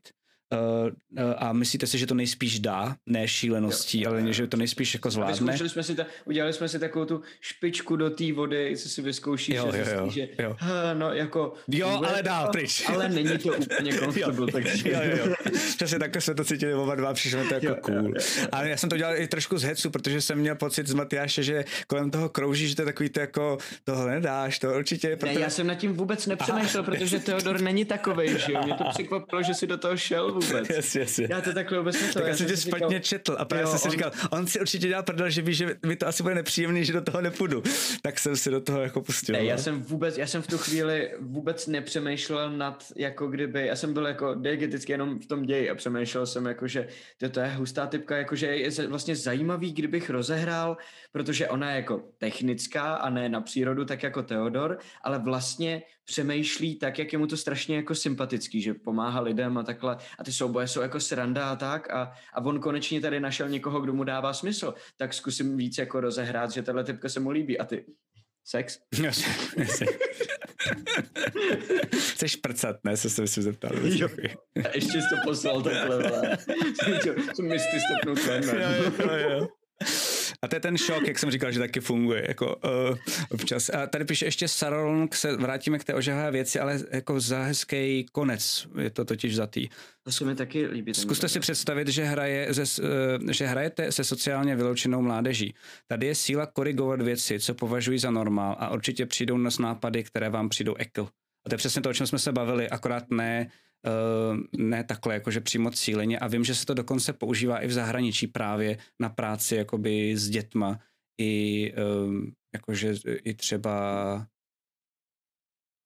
a 1.37 1.53
myslíte 1.53 1.87
si, 1.87 1.99
že 1.99 2.07
to 2.07 2.15
nejspíš 2.15 2.61
dá, 2.61 2.97
ne 3.07 3.29
šíleností, 3.29 4.03
jo, 4.03 4.11
ale 4.11 4.33
že 4.33 4.47
to 4.47 4.57
nejspíš 4.57 4.95
jako 4.95 5.11
zvládne? 5.11 5.59
jsme 5.59 5.83
si 5.83 5.95
ta, 5.95 6.07
udělali 6.25 6.53
jsme 6.53 6.69
si 6.69 6.79
takovou 6.79 7.05
tu 7.05 7.23
špičku 7.41 7.97
do 7.97 8.11
té 8.11 8.33
vody, 8.33 8.77
co 8.77 8.89
si 8.89 9.03
vyzkoušíš, 9.03 9.55
jo, 9.55 9.73
že, 9.73 9.79
jo, 9.79 9.87
jo, 10.05 10.11
že 10.11 10.29
jo. 10.39 10.57
No 10.95 11.15
jako... 11.15 11.55
Jo, 11.69 11.89
ale 11.89 12.23
dál, 12.23 12.49
pryč. 12.53 12.85
Ale 12.89 13.09
není 13.09 13.39
to 13.39 13.49
úplně 13.49 13.93
comfortable, 13.99 14.53
takže... 14.53 14.91
Jo, 14.91 15.01
jo, 15.03 15.17
jo. 15.27 15.35
Přesně 15.77 15.99
takhle 15.99 16.21
jsme 16.21 16.35
to 16.35 16.45
cítili 16.45 16.75
oba 16.75 16.95
dva, 16.95 17.15
přišlo 17.15 17.45
to 17.45 17.55
jako 17.55 17.67
jo, 17.67 17.77
cool. 17.83 17.95
Jo, 17.95 18.03
jo. 18.05 18.47
Ale 18.53 18.69
já 18.69 18.77
jsem 18.77 18.91
to 18.91 18.97
dělal 18.97 19.17
i 19.17 19.29
trošku 19.29 19.59
z 19.59 19.63
hecu, 19.63 19.91
protože 19.91 20.21
jsem 20.21 20.39
měl 20.39 20.55
pocit 20.55 20.87
z 20.87 20.95
Matyáše, 20.95 21.43
že 21.43 21.65
kolem 21.87 22.11
toho 22.11 22.29
krouží, 22.29 22.69
že 22.69 22.77
to 22.77 22.83
je 22.83 22.87
takový 22.87 23.09
to 23.09 23.21
jako, 23.21 23.59
tohle 23.85 24.11
nedáš, 24.11 24.59
to 24.59 24.75
určitě... 24.75 25.17
Proto... 25.17 25.35
Ne, 25.35 25.41
já 25.41 25.51
jsem 25.51 25.67
nad 25.67 25.75
tím 25.75 25.93
vůbec 25.93 26.27
nepřemýšlel, 26.27 26.83
protože 26.83 27.19
Teodor 27.19 27.61
není 27.61 27.85
takovej, 27.85 28.29
že 28.29 28.53
jo? 28.53 28.61
Mě 28.65 28.75
to 28.75 28.85
překvapilo, 28.91 29.43
že 29.43 29.55
si 29.55 29.67
do 29.67 29.79
toho 29.79 29.97
šel 29.97 30.40
vůbec. 30.41 30.69
Yes, 30.71 30.95
yes, 30.95 31.19
yes. 31.19 31.31
Já 31.31 31.41
to 31.41 31.53
takhle 31.53 31.79
vůbec 31.79 31.97
to. 32.13 32.19
Tak 32.19 32.29
já, 32.29 32.37
jsem 32.37 32.47
tě 32.47 32.57
špatně 32.57 32.89
říkal, 32.89 33.01
četl 33.01 33.37
a 33.39 33.45
právě 33.45 33.67
jsem 33.67 33.79
si 33.79 33.85
on- 33.89 33.93
říkal, 33.93 34.13
on 34.31 34.47
si 34.47 34.61
určitě 34.61 34.89
dělá 34.89 35.03
prdel, 35.03 35.31
že 35.31 35.43
ví, 35.43 35.55
že 35.55 35.77
mi 35.87 35.97
to 35.97 36.07
asi 36.07 36.23
bude 36.23 36.35
nepříjemný, 36.35 36.85
že 36.85 36.93
do 36.93 37.01
toho 37.01 37.21
nepůjdu. 37.21 37.63
Tak 38.03 38.19
jsem 38.19 38.37
si 38.37 38.51
do 38.51 38.61
toho 38.61 38.81
jako 38.81 39.01
pustil. 39.01 39.33
Ne, 39.33 39.45
já 39.45 39.57
no. 39.57 39.63
jsem 39.63 39.83
vůbec, 39.83 40.19
já 40.19 40.27
jsem 40.27 40.43
v 40.43 40.47
tu 40.47 40.59
chvíli 40.59 41.11
vůbec 41.21 41.67
nepřemýšlel 41.67 42.51
nad, 42.51 42.85
jako 42.97 43.27
kdyby, 43.27 43.67
já 43.67 43.77
jsem 43.77 43.93
byl 43.93 44.07
jako 44.07 44.35
diegeticky 44.35 44.93
jenom 44.93 45.19
v 45.19 45.27
tom 45.27 45.43
ději 45.43 45.71
a 45.71 45.75
přemýšlel 45.75 46.27
jsem 46.27 46.47
jako, 46.47 46.69
že 46.69 46.89
to, 47.19 47.29
to 47.29 47.41
je 47.41 47.49
hustá 47.49 47.87
typka, 47.87 48.17
jako 48.17 48.37
že 48.37 48.47
je 48.47 48.89
vlastně 48.89 49.17
zajímavý, 49.17 49.73
kdybych 49.73 50.11
rozehrál, 50.11 50.77
protože 51.13 51.49
ona 51.49 51.71
je 51.71 51.77
jako 51.77 52.03
technická 52.19 52.95
a 52.95 53.11
ne 53.11 53.29
na 53.29 53.41
přírodu, 53.41 53.85
tak 53.85 54.03
jako 54.03 54.23
Theodor, 54.23 54.79
ale 55.03 55.19
vlastně 55.19 55.83
přemýšlí 56.05 56.79
tak, 56.79 56.99
jak 56.99 57.13
je 57.13 57.19
mu 57.19 57.27
to 57.27 57.37
strašně 57.37 57.77
jako 57.77 57.95
sympatický, 57.95 58.63
že 58.63 58.75
pomáhá 58.75 59.21
lidem 59.21 59.59
a 59.59 59.63
takhle 59.63 59.97
a 60.19 60.25
ty 60.25 60.33
souboje 60.33 60.69
jsou 60.69 60.81
jako 60.81 61.01
sranda 61.01 61.51
a 61.51 61.57
tak 61.57 61.91
a, 61.91 62.13
a 62.35 62.45
on 62.45 62.61
konečně 62.61 63.01
tady 63.01 63.21
našel 63.21 63.49
někoho, 63.49 63.81
kdo 63.81 63.93
mu 63.93 64.05
dává 64.05 64.33
smysl, 64.33 64.75
tak 64.97 65.15
zkusím 65.15 65.57
víc 65.57 65.79
jako 65.79 66.01
rozehrát, 66.01 66.51
že 66.51 66.63
tahle 66.63 66.85
typka 66.85 67.09
se 67.09 67.21
mu 67.21 67.31
líbí 67.31 67.59
a 67.59 67.65
ty 67.65 67.85
sex? 68.45 68.79
Chceš 72.13 72.37
prcat, 72.37 72.77
ne? 72.85 72.97
Se 72.97 73.11
jsem 73.11 73.27
si 73.27 73.43
zeptal. 73.43 73.71
Jo. 73.83 74.09
A 74.65 74.69
ještě 74.75 74.93
jsi 74.93 75.09
to 75.09 75.17
poslal 75.25 75.63
takhle, 75.63 76.09
vole. 76.09 76.39
Jsem 77.35 77.49
misty 77.49 77.79
stopnul 77.81 78.17
jo, 78.53 78.93
jo, 78.99 79.31
jo. 79.31 79.49
A 80.43 80.49
to 80.49 80.57
je 80.57 80.61
ten 80.61 80.79
šok, 80.79 81.07
jak 81.07 81.19
jsem 81.19 81.31
říkal, 81.31 81.53
že 81.53 81.59
taky 81.59 81.81
funguje, 81.81 82.25
jako 82.29 82.57
uh, 82.57 82.99
občas. 83.31 83.69
A 83.69 83.87
tady 83.87 84.05
píše 84.05 84.25
ještě 84.25 84.49
Sarolong, 84.49 85.15
se 85.15 85.37
vrátíme 85.37 85.79
k 85.79 85.85
té 85.85 85.95
ožahavé 85.95 86.31
věci, 86.31 86.61
ale 86.61 86.81
jako 86.91 87.21
za 87.21 87.43
hezký 87.43 88.07
konec 88.13 88.67
je 88.79 88.91
to 88.91 89.05
totiž 89.05 89.37
za 89.37 89.47
tý. 89.47 89.69
To 90.03 90.13
se 90.13 90.25
mi 90.25 90.35
taky 90.35 90.67
líbí. 90.67 90.95
Zkuste 90.95 91.29
si 91.29 91.41
představit, 91.41 91.89
že, 91.89 92.05
hraje 92.05 92.47
ze, 92.51 92.83
eh, 92.85 93.33
že 93.33 93.47
hrajete 93.47 93.93
se 93.93 94.05
sociálně 94.05 94.57
vyloučenou 94.57 95.03
mládeží. 95.03 95.55
Tady 95.87 96.07
je 96.07 96.15
síla 96.15 96.47
korigovat 96.47 97.03
věci, 97.03 97.41
co 97.41 97.55
považují 97.55 97.99
za 97.99 98.11
normál 98.11 98.57
a 98.59 98.73
určitě 98.73 99.07
přijdou 99.07 99.37
na 99.37 99.51
nápady, 99.61 100.05
které 100.05 100.31
vám 100.31 100.49
přijdou 100.49 100.75
ekl. 100.75 101.09
A 101.47 101.49
to 101.49 101.55
je 101.55 101.59
přesně 101.59 101.83
to, 101.83 101.91
o 101.91 101.95
čem 101.95 102.07
jsme 102.07 102.19
se 102.19 102.33
bavili, 102.33 102.69
akorát 102.69 103.11
ne, 103.11 103.47
uh, 103.47 103.51
ne 104.59 104.85
takhle, 104.85 105.15
jakože 105.15 105.41
přímo 105.41 105.71
cíleně. 105.71 106.19
A 106.19 106.27
vím, 106.27 106.45
že 106.45 106.55
se 106.55 106.67
to 106.67 106.75
dokonce 106.75 107.13
používá 107.13 107.59
i 107.59 107.67
v 107.67 107.73
zahraničí 107.73 108.27
právě 108.27 108.79
na 109.01 109.09
práci 109.09 109.57
jakoby 109.57 110.17
s 110.17 110.29
dětma. 110.29 110.81
I 111.21 111.73
um, 112.07 112.33
jakože 112.55 112.95
i 113.25 113.35
třeba 113.35 114.27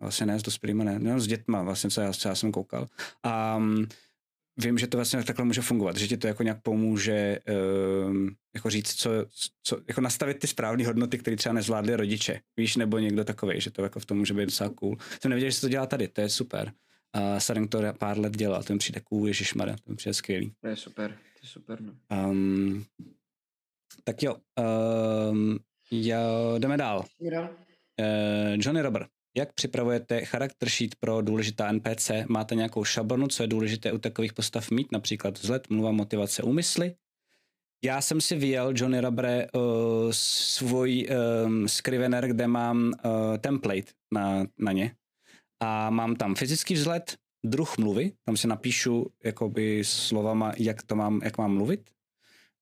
vlastně 0.03 0.27
ne 0.27 0.41
s 0.41 0.43
dospělými, 0.43 0.85
ne, 0.85 0.99
no 0.99 1.21
s 1.21 1.27
dětma, 1.27 1.63
vlastně, 1.63 1.91
co 1.91 2.01
já, 2.01 2.13
co 2.13 2.29
já 2.29 2.35
jsem 2.35 2.53
koukal. 2.53 2.87
A 3.23 3.57
um, 3.57 3.87
vím, 4.57 4.79
že 4.79 4.87
to 4.87 4.99
vlastně 4.99 5.25
takhle 5.25 5.45
může 5.45 5.61
fungovat, 5.61 5.97
že 5.97 6.09
ti 6.09 6.17
to 6.17 6.27
jako 6.27 6.43
nějak 6.43 6.63
pomůže 6.63 7.39
um, 8.07 8.37
jako 8.55 8.71
říct, 8.71 8.95
co, 8.95 9.11
co, 9.63 9.81
jako 9.89 10.01
nastavit 10.01 10.39
ty 10.39 10.47
správné 10.47 10.87
hodnoty, 10.87 11.19
které 11.19 11.37
třeba 11.37 11.53
nezvládli 11.53 11.97
rodiče, 11.97 12.41
víš, 12.57 12.77
nebo 12.77 12.99
někdo 12.99 13.25
takový, 13.25 13.61
že 13.61 13.71
to 13.71 13.83
jako 13.83 14.01
v 14.01 14.07
tom 14.07 14.19
může 14.19 14.35
být 14.35 14.45
docela 14.45 14.71
cool. 14.71 14.97
Jsem 15.21 15.29
nevěděl, 15.29 15.51
že 15.51 15.55
se 15.55 15.61
to 15.61 15.69
dělá 15.69 15.87
tady, 15.87 16.09
to 16.09 16.21
je 16.21 16.29
super. 16.29 16.73
A 17.14 17.40
Saring 17.40 17.70
to 17.70 17.81
pár 17.98 18.18
let 18.18 18.37
dělal, 18.37 18.62
to 18.62 18.72
mi 18.72 18.79
přijde 18.79 19.00
cool, 19.00 19.29
ježišmarja, 19.29 19.77
to 19.85 19.90
mi 19.90 19.96
přijde 19.96 20.14
skvělý. 20.14 20.53
To 20.61 20.68
je 20.68 20.77
super, 20.77 21.11
to 21.11 21.40
je 21.42 21.48
super, 21.48 21.81
no. 21.81 21.92
Um, 22.31 22.85
tak 24.05 24.22
jo, 24.22 24.37
um, 25.31 25.59
jo, 25.90 26.55
jdeme 26.59 26.77
dál. 26.77 27.05
Uh, 27.20 28.57
Johnny 28.59 28.83
Robert, 28.83 29.09
jak 29.37 29.53
připravujete 29.53 30.24
charakter 30.24 30.68
sheet 30.68 30.94
pro 30.94 31.22
důležitá 31.22 31.72
NPC? 31.72 32.11
Máte 32.29 32.55
nějakou 32.55 32.85
šablonu, 32.85 33.29
co 33.29 33.42
je 33.42 33.46
důležité 33.46 33.92
u 33.92 33.98
takových 33.98 34.33
postav 34.33 34.70
mít, 34.70 34.92
například 34.92 35.38
vzhled, 35.38 35.70
mluva, 35.70 35.92
motivace, 35.92 36.42
úmysly? 36.42 36.94
Já 37.85 38.00
jsem 38.00 38.20
si 38.20 38.37
vyjel, 38.37 38.72
Johnny 38.77 39.00
Robre, 39.00 39.46
uh, 39.55 39.62
svůj 40.11 41.09
um, 41.46 41.68
scrivener, 41.68 42.29
kde 42.29 42.46
mám 42.46 42.87
uh, 42.87 43.38
template 43.38 43.92
na, 44.12 44.46
na 44.59 44.72
ně. 44.72 44.94
A 45.61 45.90
mám 45.90 46.17
tam 46.17 46.35
fyzický 46.35 46.75
vzhled, 46.75 47.17
druh 47.45 47.79
mluvy, 47.79 48.12
tam 48.25 48.37
si 48.37 48.47
napíšu 48.47 49.07
jakoby 49.25 49.83
slovama, 49.85 50.53
jak 50.59 50.83
to 50.83 50.97
mám, 50.97 51.21
jak 51.25 51.38
mám 51.38 51.55
mluvit. 51.55 51.90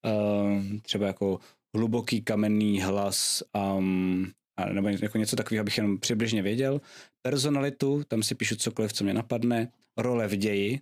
Uh, 0.06 0.62
třeba 0.82 1.06
jako 1.06 1.38
hluboký 1.74 2.22
kamenný 2.22 2.80
hlas, 2.80 3.42
um, 3.76 4.30
a 4.56 4.64
nebo 4.64 4.88
jako 4.88 5.18
něco 5.18 5.36
takového, 5.36 5.60
abych 5.60 5.76
jenom 5.76 5.98
přibližně 5.98 6.42
věděl. 6.42 6.80
Personalitu, 7.22 8.04
tam 8.08 8.22
si 8.22 8.34
píšu 8.34 8.56
cokoliv, 8.56 8.92
co 8.92 9.04
mě 9.04 9.14
napadne. 9.14 9.72
Role 9.96 10.28
v 10.28 10.36
ději, 10.36 10.80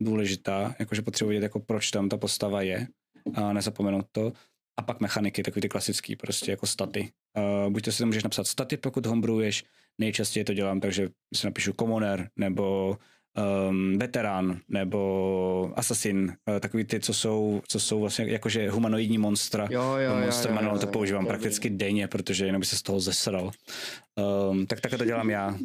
důležitá, 0.00 0.74
jakože 0.78 1.02
potřebuji 1.02 1.30
vědět, 1.30 1.42
jako 1.42 1.60
proč 1.60 1.90
tam 1.90 2.08
ta 2.08 2.16
postava 2.16 2.62
je 2.62 2.88
a 3.34 3.52
nezapomenout 3.52 4.06
to. 4.12 4.32
A 4.76 4.82
pak 4.82 5.00
mechaniky, 5.00 5.42
takový 5.42 5.60
ty 5.60 5.68
klasický, 5.68 6.16
prostě 6.16 6.50
jako 6.50 6.66
staty. 6.66 7.12
Uh, 7.36 7.72
buď 7.72 7.84
to 7.84 7.92
si 7.92 7.98
tam 7.98 8.08
můžeš 8.08 8.24
napsat 8.24 8.46
staty, 8.46 8.76
pokud 8.76 9.06
homebrewuješ, 9.06 9.64
nejčastěji 9.98 10.44
to 10.44 10.54
dělám, 10.54 10.80
takže 10.80 11.08
si 11.34 11.46
napíšu 11.46 11.72
commoner, 11.72 12.28
nebo 12.36 12.96
um, 13.68 13.98
veterán, 13.98 14.60
nebo 14.68 15.72
assassin, 15.76 16.36
uh, 16.48 16.58
takový 16.60 16.84
ty, 16.84 17.00
co 17.00 17.14
jsou, 17.14 17.62
co 17.68 17.80
jsou 17.80 18.00
vlastně 18.00 18.24
jakože 18.24 18.70
humanoidní 18.70 19.18
monstra. 19.18 19.68
Jo, 19.70 19.82
jo, 19.82 20.12
jo, 20.12 20.20
Monster 20.20 20.50
jo, 20.50 20.54
Manual 20.54 20.76
jo, 20.76 20.80
to 20.80 20.86
jo, 20.86 20.92
používám 20.92 21.24
to 21.24 21.28
prakticky 21.28 21.70
denně, 21.70 22.08
protože 22.08 22.46
jenom 22.46 22.60
by 22.60 22.66
se 22.66 22.76
z 22.76 22.82
toho 22.82 23.00
zesral. 23.00 23.50
Um, 24.50 24.66
tak 24.66 24.80
takhle 24.80 24.98
to 24.98 25.04
dělám 25.04 25.30
já. 25.30 25.58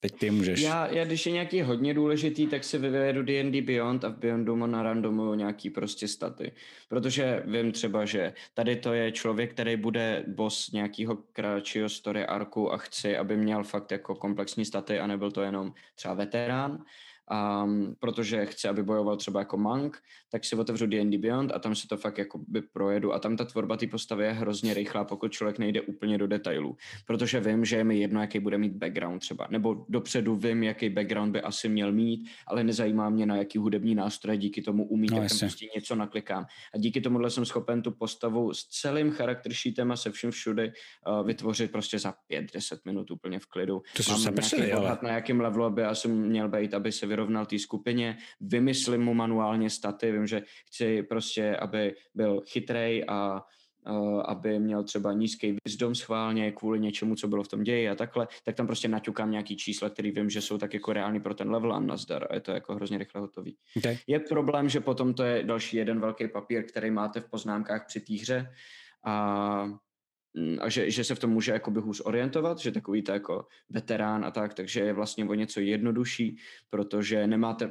Teď 0.00 0.18
ty 0.18 0.30
můžeš. 0.30 0.60
Já, 0.60 0.86
já, 0.86 1.04
když 1.04 1.26
je 1.26 1.32
nějaký 1.32 1.62
hodně 1.62 1.94
důležitý, 1.94 2.46
tak 2.46 2.64
si 2.64 2.78
vyvedu 2.78 3.22
D&D 3.22 3.62
Beyond 3.62 4.04
a 4.04 4.08
v 4.08 4.16
Beyondu 4.16 4.56
mu 4.56 4.66
narandomuju 4.66 5.34
nějaký 5.34 5.70
prostě 5.70 6.08
staty. 6.08 6.52
Protože 6.88 7.42
vím 7.46 7.72
třeba, 7.72 8.04
že 8.04 8.32
tady 8.54 8.76
to 8.76 8.92
je 8.92 9.12
člověk, 9.12 9.50
který 9.50 9.76
bude 9.76 10.24
boss 10.26 10.72
nějakého 10.72 11.16
kratšího 11.32 11.88
story 11.88 12.26
arku 12.26 12.72
a 12.72 12.76
chci, 12.76 13.16
aby 13.16 13.36
měl 13.36 13.64
fakt 13.64 13.92
jako 13.92 14.14
komplexní 14.14 14.64
staty 14.64 14.98
a 14.98 15.06
nebyl 15.06 15.30
to 15.30 15.42
jenom 15.42 15.72
třeba 15.94 16.14
veterán. 16.14 16.84
Um, 17.30 17.94
protože 17.98 18.46
chci, 18.46 18.68
aby 18.68 18.82
bojoval 18.82 19.16
třeba 19.16 19.40
jako 19.40 19.56
monk, 19.56 19.98
tak 20.30 20.44
si 20.44 20.56
otevřu 20.56 20.86
D&D 20.86 21.18
Beyond 21.18 21.52
a 21.52 21.58
tam 21.58 21.74
si 21.74 21.88
to 21.88 21.96
fakt 21.96 22.18
jako 22.18 22.40
by 22.48 22.62
projedu 22.62 23.12
a 23.12 23.18
tam 23.18 23.36
ta 23.36 23.44
tvorba 23.44 23.76
té 23.76 23.86
postavy 23.86 24.24
je 24.24 24.32
hrozně 24.32 24.74
rychlá, 24.74 25.04
pokud 25.04 25.32
člověk 25.32 25.58
nejde 25.58 25.80
úplně 25.80 26.18
do 26.18 26.26
detailů. 26.26 26.76
Protože 27.06 27.40
vím, 27.40 27.64
že 27.64 27.76
je 27.76 27.84
mi 27.84 27.98
jedno, 27.98 28.20
jaký 28.20 28.38
bude 28.40 28.58
mít 28.58 28.72
background 28.72 29.20
třeba, 29.20 29.46
nebo 29.50 29.84
dopředu 29.88 30.36
vím, 30.36 30.62
jaký 30.62 30.88
background 30.88 31.32
by 31.32 31.40
asi 31.40 31.68
měl 31.68 31.92
mít, 31.92 32.28
ale 32.46 32.64
nezajímá 32.64 33.10
mě, 33.10 33.26
na 33.26 33.36
jaký 33.36 33.58
hudební 33.58 33.94
nástroje 33.94 34.38
díky 34.38 34.62
tomu 34.62 34.84
umí, 34.88 35.06
No, 35.10 35.16
tak 35.16 35.28
tam 35.28 35.38
prostě 35.38 35.66
něco 35.74 35.94
naklikám. 35.94 36.44
A 36.74 36.78
díky 36.78 37.00
tomuhle 37.00 37.30
jsem 37.30 37.44
schopen 37.44 37.82
tu 37.82 37.90
postavu 37.90 38.54
s 38.54 38.64
celým 38.64 39.10
charakter 39.10 39.52
sheetem 39.52 39.92
a 39.92 39.96
se 39.96 40.10
vším 40.10 40.30
všudy 40.30 40.72
uh, 41.08 41.26
vytvořit 41.26 41.72
prostě 41.72 41.98
za 41.98 42.14
5-10 42.30 42.78
minut 42.84 43.10
úplně 43.10 43.38
v 43.38 43.46
klidu. 43.46 43.82
To 43.96 44.02
jsi 44.02 44.10
Mám 44.10 44.20
se 44.20 44.72
ale. 44.72 44.98
na 45.02 45.10
jakém 45.10 45.40
levelu 45.40 45.70
by 45.70 45.84
asi 45.84 46.08
měl 46.08 46.48
být, 46.48 46.74
aby 46.74 46.92
se 46.92 47.06
vyrovnal 47.20 47.46
té 47.46 47.58
skupině. 47.58 48.16
Vymyslím 48.40 49.02
mu 49.02 49.14
manuálně 49.14 49.70
staty, 49.70 50.12
vím, 50.12 50.26
že 50.26 50.42
chci 50.66 51.02
prostě, 51.02 51.56
aby 51.56 51.94
byl 52.14 52.42
chytrej 52.46 53.04
a 53.08 53.44
uh, 53.88 54.22
aby 54.24 54.58
měl 54.58 54.84
třeba 54.84 55.12
nízký 55.12 55.56
wisdom 55.64 55.94
schválně 55.94 56.52
kvůli 56.52 56.80
něčemu, 56.80 57.14
co 57.14 57.28
bylo 57.28 57.42
v 57.42 57.48
tom 57.48 57.62
ději 57.62 57.88
a 57.88 57.94
takhle, 57.94 58.28
tak 58.44 58.56
tam 58.56 58.66
prostě 58.66 58.88
naťukám 58.88 59.30
nějaký 59.30 59.56
čísla, 59.56 59.90
který 59.90 60.10
vím, 60.10 60.30
že 60.30 60.40
jsou 60.40 60.58
tak 60.58 60.74
jako 60.74 60.92
reální 60.92 61.20
pro 61.20 61.34
ten 61.34 61.50
level 61.50 61.72
a 61.72 61.80
nazdar 61.80 62.26
a 62.30 62.34
je 62.34 62.40
to 62.40 62.52
jako 62.52 62.74
hrozně 62.74 62.98
rychle 62.98 63.20
hotový. 63.20 63.56
Okay. 63.76 63.98
Je 64.06 64.20
problém, 64.20 64.68
že 64.68 64.80
potom 64.80 65.14
to 65.14 65.22
je 65.22 65.44
další 65.44 65.76
jeden 65.76 66.00
velký 66.00 66.28
papír, 66.28 66.66
který 66.66 66.90
máte 66.90 67.20
v 67.20 67.30
poznámkách 67.30 67.86
při 67.86 68.00
té 68.00 68.14
hře 68.14 68.52
a, 69.04 69.68
a 70.60 70.68
že, 70.68 70.90
že 70.90 71.04
se 71.04 71.14
v 71.14 71.18
tom 71.18 71.30
může 71.30 71.52
jakoby 71.52 71.80
hůř 71.80 72.02
orientovat, 72.04 72.58
že 72.58 72.72
takový 72.72 73.02
to 73.02 73.12
jako 73.12 73.46
veterán 73.70 74.24
a 74.24 74.30
tak, 74.30 74.54
takže 74.54 74.80
je 74.80 74.92
vlastně 74.92 75.24
o 75.24 75.34
něco 75.34 75.60
jednodušší, 75.60 76.36
protože 76.70 77.26
nemáte 77.26 77.70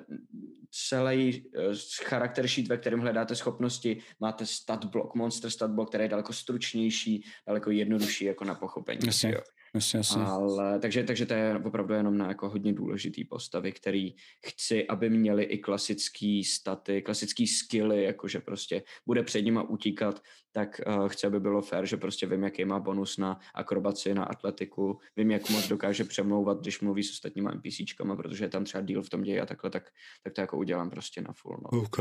celý 0.72 1.46
eh, 1.56 1.62
charakter 2.04 2.48
sheet, 2.48 2.68
ve 2.68 2.78
kterém 2.78 3.00
hledáte 3.00 3.36
schopnosti, 3.36 3.98
máte 4.20 4.46
stat 4.46 4.86
block, 4.86 5.16
monster 5.16 5.50
stat 5.50 5.72
block, 5.72 5.90
který 5.90 6.04
je 6.04 6.10
daleko 6.10 6.34
stručnější, 6.34 7.26
daleko 7.48 7.72
jednodušší 7.72 8.26
jako 8.26 8.46
na 8.46 8.56
pochopení. 8.56 9.00
Jasně. 9.06 9.32
jo. 9.32 9.42
Jasně, 9.76 9.98
jasně. 9.98 10.22
Ale, 10.22 10.80
takže, 10.80 11.04
takže 11.04 11.26
to 11.26 11.34
je 11.34 11.62
opravdu 11.66 11.94
jenom 11.94 12.18
na 12.18 12.28
jako 12.28 12.50
hodně 12.50 12.74
důležitý 12.74 13.26
postavy, 13.26 13.72
který 13.72 14.16
chci, 14.46 14.88
aby 14.88 15.10
měli 15.10 15.44
i 15.44 15.58
klasický 15.58 16.44
staty, 16.44 17.02
klasický 17.02 17.48
skilly, 17.48 18.04
jakože 18.04 18.40
prostě 18.40 18.84
bude 19.06 19.24
před 19.24 19.42
nima 19.42 19.64
utíkat, 19.64 20.22
tak 20.52 20.82
uh, 20.88 21.08
chci, 21.08 21.28
aby 21.28 21.40
bylo 21.40 21.62
fair, 21.62 21.86
že 21.86 21.98
prostě 21.98 22.28
vím, 22.28 22.44
jaký 22.44 22.66
má 22.66 22.80
bonus 22.80 23.18
na 23.18 23.40
akrobaci, 23.56 24.14
na 24.14 24.24
atletiku, 24.24 25.00
vím, 25.18 25.32
jak 25.32 25.50
moc 25.50 25.68
dokáže 25.68 26.04
přemlouvat, 26.04 26.62
když 26.62 26.82
mluví 26.82 27.04
s 27.04 27.12
ostatníma 27.12 27.52
NPCčkama, 27.52 28.16
protože 28.16 28.46
je 28.46 28.50
tam 28.50 28.64
třeba 28.64 28.82
deal 28.82 29.04
v 29.04 29.10
tom 29.10 29.22
ději 29.22 29.40
a 29.40 29.46
takhle, 29.46 29.70
tak, 29.70 29.90
tak 30.24 30.34
to 30.34 30.42
jako 30.42 30.58
udělám 30.58 30.90
prostě 30.90 31.22
na 31.22 31.34
full. 31.34 31.58
No. 31.64 31.82
OK. 31.82 32.00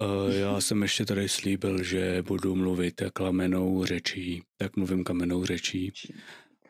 Uh, 0.00 0.34
já 0.34 0.60
jsem 0.60 0.82
ještě 0.82 1.04
tady 1.04 1.28
slíbil, 1.28 1.82
že 1.82 2.22
budu 2.22 2.56
mluvit 2.56 3.02
kamenou 3.12 3.84
řečí, 3.84 4.42
tak 4.56 4.76
mluvím 4.76 5.04
kamenou 5.04 5.44
řečí. 5.44 5.92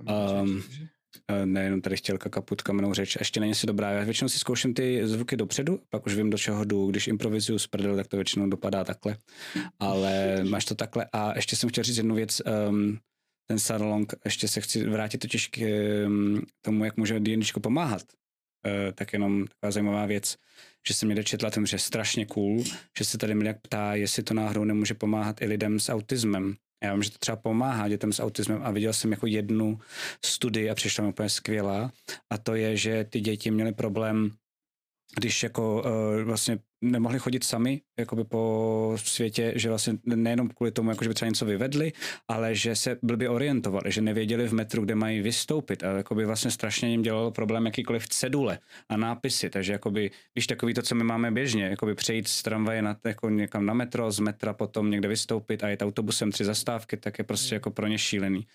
Um, 0.00 0.62
Eh, 1.28 1.46
nejenom 1.46 1.80
tady 1.80 1.96
chtělka 1.96 2.30
kaput 2.30 2.62
kamenou 2.62 2.94
řeč, 2.94 3.16
ještě 3.18 3.40
není 3.40 3.54
si 3.54 3.66
dobrá. 3.66 3.90
Já 3.90 4.04
většinou 4.04 4.28
si 4.28 4.38
zkouším 4.38 4.74
ty 4.74 5.06
zvuky 5.06 5.36
dopředu, 5.36 5.80
pak 5.88 6.06
už 6.06 6.14
vím, 6.14 6.30
do 6.30 6.38
čeho 6.38 6.64
jdu. 6.64 6.86
Když 6.86 7.06
improvizuju 7.06 7.58
z 7.58 7.66
prdel, 7.66 7.96
tak 7.96 8.06
to 8.06 8.16
většinou 8.16 8.48
dopadá 8.48 8.84
takhle. 8.84 9.16
Ale 9.78 10.44
máš 10.48 10.64
to 10.64 10.74
takhle. 10.74 11.06
A 11.12 11.32
ještě 11.36 11.56
jsem 11.56 11.70
chtěl 11.70 11.84
říct 11.84 11.96
jednu 11.96 12.14
věc. 12.14 12.42
Um, 12.68 12.98
ten 13.46 13.58
Sarlong, 13.58 14.14
ještě 14.24 14.48
se 14.48 14.60
chci 14.60 14.86
vrátit 14.86 15.18
totiž 15.18 15.48
k 15.48 15.58
um, 16.06 16.42
tomu, 16.62 16.84
jak 16.84 16.96
může 16.96 17.20
D&Dčko 17.20 17.60
pomáhat. 17.60 18.02
Uh, 18.66 18.92
tak 18.94 19.12
jenom 19.12 19.46
taková 19.46 19.70
zajímavá 19.70 20.06
věc, 20.06 20.36
že 20.88 20.94
jsem 20.94 21.08
někde 21.08 21.24
četla 21.24 21.50
ten, 21.50 21.66
že 21.66 21.74
je 21.74 21.78
strašně 21.78 22.26
cool, 22.26 22.64
že 22.98 23.04
se 23.04 23.18
tady 23.18 23.34
Miliak 23.34 23.60
ptá, 23.60 23.94
jestli 23.94 24.22
to 24.22 24.34
náhodou 24.34 24.64
nemůže 24.64 24.94
pomáhat 24.94 25.42
i 25.42 25.46
lidem 25.46 25.80
s 25.80 25.88
autismem. 25.88 26.54
Já 26.84 26.94
vím, 26.94 27.02
že 27.02 27.10
to 27.10 27.18
třeba 27.18 27.36
pomáhá 27.36 27.88
dětem 27.88 28.12
s 28.12 28.20
autismem 28.20 28.60
a 28.62 28.70
viděl 28.70 28.92
jsem 28.92 29.10
jako 29.10 29.26
jednu 29.26 29.78
studii 30.24 30.70
a 30.70 30.74
přišla 30.74 31.04
mi 31.04 31.10
úplně 31.10 31.28
skvělá 31.28 31.92
a 32.30 32.38
to 32.38 32.54
je, 32.54 32.76
že 32.76 33.04
ty 33.04 33.20
děti 33.20 33.50
měly 33.50 33.72
problém 33.72 34.32
když 35.18 35.42
jako 35.42 35.82
uh, 35.82 36.22
vlastně 36.22 36.58
nemohli 36.82 37.18
chodit 37.18 37.44
sami 37.44 37.80
jakoby 37.98 38.24
po 38.24 38.92
světě, 38.96 39.52
že 39.56 39.68
vlastně 39.68 39.98
nejenom 40.04 40.48
kvůli 40.48 40.70
tomu, 40.70 40.90
jako 40.90 41.04
že 41.04 41.08
by 41.08 41.14
třeba 41.14 41.28
něco 41.28 41.44
vyvedli, 41.44 41.92
ale 42.28 42.54
že 42.54 42.76
se 42.76 42.98
blbě 43.02 43.28
orientovali, 43.28 43.92
že 43.92 44.00
nevěděli 44.00 44.48
v 44.48 44.52
metru, 44.52 44.84
kde 44.84 44.94
mají 44.94 45.20
vystoupit 45.20 45.84
a 45.84 45.86
jakoby 45.96 46.24
vlastně 46.24 46.50
strašně 46.50 46.90
jim 46.90 47.02
dělalo 47.02 47.30
problém 47.30 47.66
jakýkoliv 47.66 48.08
cedule 48.08 48.58
a 48.88 48.96
nápisy, 48.96 49.50
takže 49.50 49.72
jakoby, 49.72 50.10
víš, 50.34 50.46
takový 50.46 50.74
to, 50.74 50.82
co 50.82 50.94
my 50.94 51.04
máme 51.04 51.30
běžně, 51.30 51.64
jakoby 51.64 51.94
přejít 51.94 52.28
z 52.28 52.42
tramvaje 52.42 52.82
na, 52.82 52.96
jako 53.06 53.30
někam 53.30 53.66
na 53.66 53.74
metro, 53.74 54.10
z 54.12 54.20
metra 54.20 54.52
potom 54.52 54.90
někde 54.90 55.08
vystoupit 55.08 55.64
a 55.64 55.68
jet 55.68 55.82
autobusem 55.82 56.32
tři 56.32 56.44
zastávky, 56.44 56.96
tak 56.96 57.18
je 57.18 57.24
prostě 57.24 57.54
jako 57.54 57.70
pro 57.70 57.86
ně 57.86 57.98
šílený. 57.98 58.46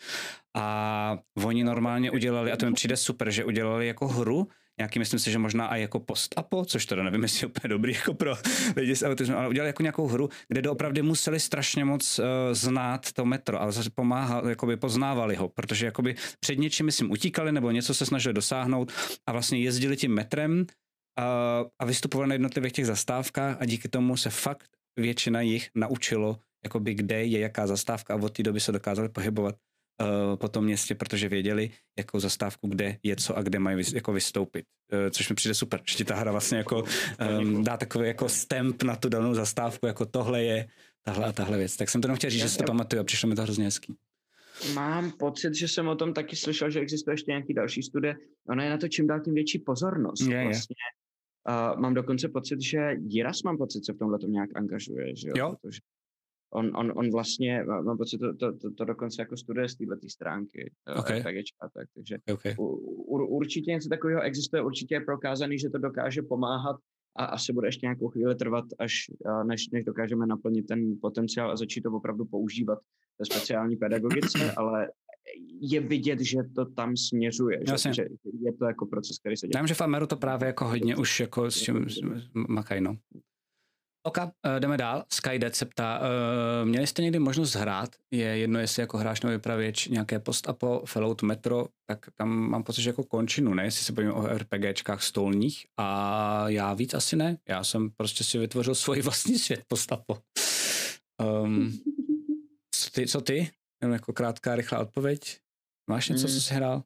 A 0.53 1.17
oni 1.43 1.63
normálně 1.63 2.11
udělali, 2.11 2.51
a 2.51 2.57
to 2.57 2.65
mi 2.65 2.73
přijde 2.73 2.97
super, 2.97 3.31
že 3.31 3.45
udělali 3.45 3.87
jako 3.87 4.07
hru, 4.07 4.47
nějaký, 4.79 4.99
myslím 4.99 5.19
si, 5.19 5.31
že 5.31 5.37
možná 5.37 5.75
i 5.75 5.81
jako 5.81 5.99
post-apo, 5.99 6.65
což 6.65 6.85
teda 6.85 7.03
nevím, 7.03 7.23
jestli 7.23 7.43
je 7.43 7.47
úplně 7.47 7.69
dobrý 7.69 7.93
jako 7.93 8.13
pro 8.13 8.35
lidi 8.75 8.95
s 8.95 9.05
autismem, 9.05 9.37
ale 9.37 9.49
udělali 9.49 9.69
jako 9.69 9.83
nějakou 9.83 10.07
hru, 10.07 10.29
kde 10.47 10.61
doopravdy 10.61 11.01
museli 11.01 11.39
strašně 11.39 11.85
moc 11.85 12.19
uh, 12.19 12.25
znát 12.51 13.11
to 13.11 13.25
metro 13.25 13.61
a 13.61 13.71
zase 13.71 13.89
pomáhali, 13.89 14.49
jakoby 14.49 14.77
poznávali 14.77 15.35
ho, 15.35 15.49
protože 15.49 15.85
jakoby 15.85 16.15
před 16.39 16.59
něčím, 16.59 16.85
myslím, 16.85 17.11
utíkali 17.11 17.51
nebo 17.51 17.71
něco 17.71 17.93
se 17.93 18.05
snažili 18.05 18.33
dosáhnout 18.33 18.91
a 19.27 19.31
vlastně 19.31 19.59
jezdili 19.59 19.97
tím 19.97 20.13
metrem 20.13 20.59
uh, 20.59 20.65
a 21.79 21.85
vystupovali 21.85 22.27
na 22.27 22.35
jednotlivých 22.35 22.73
těch 22.73 22.85
zastávkách 22.85 23.57
a 23.59 23.65
díky 23.65 23.89
tomu 23.89 24.17
se 24.17 24.29
fakt 24.29 24.69
většina 24.99 25.41
jich 25.41 25.69
naučilo, 25.75 26.39
jakoby 26.63 26.93
kde 26.93 27.25
je 27.25 27.39
jaká 27.39 27.67
zastávka 27.67 28.13
a 28.13 28.17
od 28.17 28.29
té 28.29 28.43
doby 28.43 28.59
se 28.59 28.71
dokázali 28.71 29.09
pohybovat 29.09 29.55
uh, 30.01 30.35
po 30.35 30.47
tom 30.47 30.65
městě, 30.65 30.95
protože 30.95 31.29
věděli, 31.29 31.71
jakou 31.97 32.19
zastávku, 32.19 32.67
kde 32.67 32.97
je 33.03 33.15
co 33.15 33.37
a 33.37 33.41
kde 33.41 33.59
mají 33.59 33.77
vys, 33.77 33.93
jako 33.93 34.13
vystoupit. 34.13 34.65
Uh, 34.93 35.09
což 35.09 35.29
mi 35.29 35.35
přijde 35.35 35.55
super, 35.55 35.81
že 35.89 35.95
ti 35.95 36.05
ta 36.05 36.15
hra 36.15 36.31
vlastně 36.31 36.57
jako 36.57 36.83
um, 37.39 37.63
dá 37.63 37.77
takový 37.77 38.07
jako 38.07 38.29
stamp 38.29 38.83
na 38.83 38.95
tu 38.95 39.09
danou 39.09 39.33
zastávku, 39.33 39.85
jako 39.85 40.05
tohle 40.05 40.43
je 40.43 40.67
tahle 41.03 41.25
a 41.25 41.31
tahle 41.31 41.57
věc. 41.57 41.77
Tak 41.77 41.89
jsem 41.89 42.01
to 42.01 42.05
jenom 42.05 42.17
chtěl 42.17 42.29
říct, 42.29 42.41
že 42.41 42.49
si 42.49 42.57
to 42.57 42.63
pamatuju 42.63 43.01
a 43.01 43.03
přišlo 43.03 43.29
mi 43.29 43.35
to 43.35 43.41
hrozně 43.41 43.65
hezký. 43.65 43.95
Mám 44.73 45.11
pocit, 45.11 45.55
že 45.55 45.67
jsem 45.67 45.87
o 45.87 45.95
tom 45.95 46.13
taky 46.13 46.35
slyšel, 46.35 46.69
že 46.69 46.79
existuje 46.79 47.13
ještě 47.13 47.31
nějaký 47.31 47.53
další 47.53 47.83
studie. 47.83 48.15
Ona 48.49 48.63
je 48.63 48.69
na 48.69 48.77
to 48.77 48.87
čím 48.87 49.07
dál 49.07 49.19
tím 49.19 49.33
větší 49.33 49.59
pozornost. 49.59 50.21
Je, 50.21 50.43
vlastně. 50.43 50.75
Uh, 51.49 51.79
mám 51.81 51.93
dokonce 51.93 52.29
pocit, 52.29 52.61
že 52.61 52.77
Jiras 53.07 53.43
mám 53.43 53.57
pocit, 53.57 53.85
se 53.85 53.93
v 53.93 53.97
tomhle 53.97 54.19
tom 54.19 54.31
nějak 54.31 54.49
angažuje, 54.55 55.15
že 55.15 55.27
jo? 55.27 55.33
jo. 55.37 55.55
Protože 55.61 55.79
on, 56.55 56.71
on, 56.75 56.93
on 56.95 57.11
vlastně, 57.11 57.63
mám 57.63 57.97
pocit, 57.97 58.17
to, 58.17 58.35
to, 58.35 58.57
to, 58.57 58.71
to 58.71 58.85
dokonce 58.85 59.21
jako 59.21 59.37
studuje 59.37 59.69
z 59.69 59.75
této 59.75 60.09
stránky 60.09 60.71
eh, 60.87 60.93
okay. 60.93 61.19
RPGčka, 61.19 61.69
tak, 61.73 61.87
takže 61.95 62.17
okay. 62.33 62.55
u, 62.57 62.65
u, 62.65 63.25
určitě 63.25 63.71
něco 63.71 63.89
takového 63.89 64.21
existuje, 64.21 64.61
určitě 64.61 64.95
je 64.95 65.01
prokázaný, 65.01 65.59
že 65.59 65.69
to 65.69 65.77
dokáže 65.77 66.21
pomáhat 66.21 66.75
a 67.17 67.25
asi 67.25 67.53
bude 67.53 67.67
ještě 67.67 67.85
nějakou 67.85 68.07
chvíli 68.07 68.35
trvat, 68.35 68.65
až 68.79 68.91
než, 69.43 69.69
než 69.69 69.83
dokážeme 69.83 70.25
naplnit 70.25 70.67
ten 70.67 70.97
potenciál 71.01 71.51
a 71.51 71.55
začít 71.55 71.81
to 71.81 71.91
opravdu 71.91 72.25
používat 72.25 72.79
ve 73.19 73.25
speciální 73.25 73.75
pedagogice, 73.75 74.51
ale 74.57 74.87
je 75.61 75.79
vidět, 75.79 76.19
že 76.19 76.37
to 76.55 76.65
tam 76.65 76.97
směřuje, 76.97 77.59
že, 77.67 77.93
že 77.93 78.05
je 78.41 78.53
to 78.53 78.65
jako 78.65 78.85
proces, 78.85 79.19
který 79.19 79.37
se 79.37 79.47
děje. 79.47 79.51
Já 79.55 79.61
vím, 79.61 79.67
že 79.67 79.73
v 79.73 79.81
Ameru 79.81 80.07
to 80.07 80.15
právě 80.15 80.47
jako 80.47 80.65
hodně 80.65 80.95
už 80.95 81.19
jako 81.19 81.51
s 81.51 81.61
tím 81.61 81.85
makají, 82.33 82.81
no. 82.81 82.97
Ok, 84.07 84.17
uh, 84.17 84.31
jdeme 84.59 84.77
dál. 84.77 85.05
Skydead 85.13 85.55
se 85.55 85.65
ptá, 85.65 85.99
uh, 85.99 86.67
měli 86.67 86.87
jste 86.87 87.01
někdy 87.01 87.19
možnost 87.19 87.55
hrát? 87.55 87.89
Je 88.11 88.25
jedno, 88.37 88.59
jestli 88.59 88.81
jako 88.81 88.97
hráč 88.97 89.21
nebo 89.21 89.31
vypravěč 89.31 89.87
nějaké 89.87 90.19
post-apo, 90.19 90.83
Fallout 90.85 91.21
Metro, 91.21 91.67
tak 91.89 92.05
tam 92.17 92.29
mám 92.29 92.63
pocit, 92.63 92.81
že 92.81 92.89
jako 92.89 93.03
končinu, 93.03 93.53
ne? 93.53 93.63
Jestli 93.63 93.85
se 93.85 93.93
bavíme 93.93 94.13
o 94.13 94.27
RPGčkách 94.27 95.03
stolních 95.03 95.65
a 95.77 96.49
já 96.49 96.73
víc 96.73 96.93
asi 96.93 97.15
ne. 97.15 97.37
Já 97.49 97.63
jsem 97.63 97.89
prostě 97.89 98.23
si 98.23 98.37
vytvořil 98.37 98.75
svůj 98.75 99.01
vlastní 99.01 99.39
svět 99.39 99.63
post-apo. 99.67 100.17
Um, 101.43 101.79
co 102.75 102.89
ty? 102.91 103.07
Co 103.07 103.21
ty? 103.21 103.51
Jenom 103.81 103.93
jako 103.93 104.13
krátká, 104.13 104.55
rychlá 104.55 104.79
odpověď. 104.79 105.39
Máš 105.89 106.09
něco, 106.09 106.27
co 106.27 106.31
hmm. 106.31 106.41
jsi 106.41 106.53
hrál? 106.53 106.83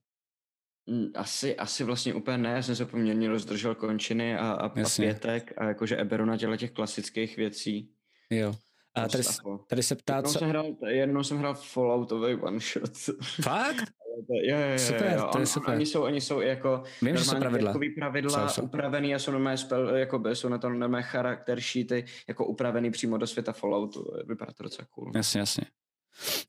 Asi, 1.15 1.56
asi 1.56 1.84
vlastně 1.84 2.13
úplně 2.13 2.38
ne, 2.38 2.49
já 2.49 2.62
jsem 2.62 2.75
se 2.75 2.86
poměrně 2.86 3.30
rozdržel 3.30 3.75
končiny 3.75 4.38
a, 4.38 4.52
a, 4.52 4.52
a 4.52 4.69
pětek 4.69 5.54
a 5.58 5.63
jakože 5.63 5.97
Eberu 5.97 6.25
na 6.25 6.38
těle 6.38 6.58
těch 6.58 6.71
klasických 6.71 7.38
věcí. 7.38 7.91
Jo. 8.30 8.56
A 8.95 9.08
tady, 9.08 9.23
tady 9.67 9.84
se 9.84 9.95
ptá, 9.95 10.15
jednou 10.15 10.32
co... 10.32 10.39
Jsem 10.39 10.49
hrál, 10.49 10.65
jednou 10.88 11.23
jsem 11.23 11.38
hrál 11.38 11.54
Falloutový 11.54 12.36
one 12.36 12.60
shot. 12.60 12.97
Fakt? 13.41 13.84
Jo, 14.30 14.58
jo, 14.58 14.69
jo, 14.71 14.80
super, 14.80 15.13
jo. 15.17 15.30
to 15.32 15.39
je 15.39 15.45
super. 15.45 15.75
Oni 15.75 15.86
jsou, 15.86 16.02
oni 16.02 16.21
jsou 16.21 16.41
jako 16.41 16.84
Vím, 17.02 17.17
že 17.17 17.23
jsou 17.23 17.39
pravidla. 17.39 17.73
pravidla 17.99 18.49
jsou, 18.49 18.56
jsou. 18.56 18.62
upravený 18.62 19.15
a 19.15 19.19
jsou 19.19 19.32
normálně 19.32 19.58
spell, 19.58 19.95
jako 19.95 20.23
jsou 20.34 20.49
na 20.49 20.58
to 20.58 20.69
normálně 20.69 21.04
charakter 21.04 21.62
sheety 21.62 22.06
jako 22.28 22.45
upravený 22.45 22.91
přímo 22.91 23.17
do 23.17 23.28
světa 23.28 23.52
Falloutu. 23.54 24.12
Vypadá 24.28 24.54
to 24.54 24.63
docela 24.63 24.88
cool. 24.91 25.12
Jasně, 25.15 25.39
jasně. 25.39 25.63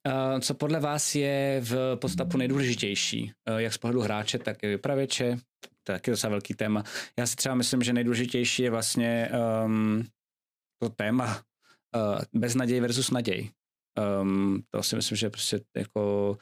Uh, 0.06 0.40
co 0.40 0.54
podle 0.54 0.80
vás 0.80 1.14
je 1.14 1.60
v 1.64 1.96
postapu 1.96 2.38
nejdůležitější? 2.38 3.32
Uh, 3.50 3.56
jak 3.56 3.72
z 3.72 3.78
pohledu 3.78 4.00
hráče, 4.00 4.38
tak 4.38 4.62
i 4.62 4.66
vypravěče? 4.66 5.38
To 5.84 5.92
je 5.92 5.98
taky 5.98 6.10
docela 6.10 6.30
velký 6.30 6.54
téma. 6.54 6.84
Já 7.18 7.26
si 7.26 7.36
třeba 7.36 7.54
myslím, 7.54 7.82
že 7.82 7.92
nejdůležitější 7.92 8.62
je 8.62 8.70
vlastně 8.70 9.30
um, 9.64 10.06
to 10.82 10.88
téma 10.88 11.42
uh, 11.96 12.18
beznaděj 12.40 12.80
versus 12.80 13.10
naděj. 13.10 13.50
Um, 14.22 14.62
to 14.70 14.82
si 14.82 14.96
myslím, 14.96 15.16
že 15.16 15.26
je 15.26 15.30
prostě 15.30 15.60
jako 15.76 16.36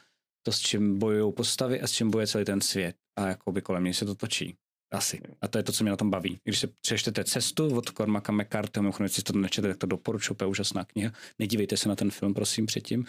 to, 0.45 0.51
s 0.51 0.59
čím 0.59 0.99
bojují 0.99 1.33
postavy 1.33 1.81
a 1.81 1.87
s 1.87 1.91
čím 1.91 2.11
bojuje 2.11 2.27
celý 2.27 2.45
ten 2.45 2.61
svět. 2.61 2.95
A 3.19 3.27
jako 3.27 3.51
by 3.51 3.61
kolem 3.61 3.83
něj 3.83 3.93
se 3.93 4.05
to 4.05 4.15
točí. 4.15 4.55
Asi. 4.91 5.21
A 5.41 5.47
to 5.47 5.57
je 5.57 5.63
to, 5.63 5.71
co 5.71 5.83
mě 5.83 5.91
na 5.91 5.97
tom 5.97 6.09
baví. 6.09 6.39
Když 6.43 6.59
se 6.59 6.67
přečtete 6.67 7.23
cestu 7.23 7.77
od 7.77 7.89
Cormaca 7.89 8.31
McCarthyho, 8.31 8.83
mimochodem, 8.83 9.09
si 9.09 9.21
to 9.21 9.33
nečete, 9.33 9.67
tak 9.67 9.77
to 9.77 9.87
doporučuji, 9.87 10.33
to 10.33 10.45
je 10.45 10.49
úžasná 10.49 10.85
kniha. 10.85 11.11
Nedívejte 11.39 11.77
se 11.77 11.89
na 11.89 11.95
ten 11.95 12.11
film, 12.11 12.33
prosím, 12.33 12.65
předtím. 12.65 13.05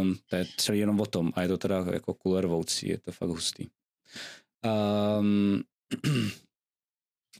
Um, 0.00 0.16
to 0.26 0.36
je 0.36 0.46
celý 0.56 0.78
jenom 0.78 1.00
o 1.00 1.06
tom 1.06 1.32
a 1.34 1.42
je 1.42 1.48
to 1.48 1.58
teda 1.58 1.84
jako 1.92 2.14
cooler 2.22 2.46
voucí, 2.46 2.88
je 2.88 2.98
to 2.98 3.12
fakt 3.12 3.28
hustý. 3.28 3.66
Um, 5.20 5.62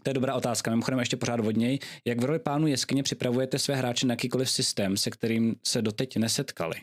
to 0.03 0.11
je 0.11 0.15
dobrá 0.15 0.35
otázka. 0.35 0.71
Mimochodem 0.71 0.99
ještě 0.99 1.17
pořád 1.17 1.41
vodněj. 1.41 1.79
Jak 2.05 2.21
v 2.21 2.25
roli 2.25 2.39
pánu 2.39 2.67
jeskyně 2.67 3.03
připravujete 3.03 3.59
své 3.59 3.75
hráče 3.77 4.07
na 4.07 4.13
jakýkoliv 4.13 4.51
systém, 4.51 4.97
se 4.97 5.11
kterým 5.11 5.57
se 5.67 5.83
doteď 5.83 6.17
nesetkali? 6.17 6.77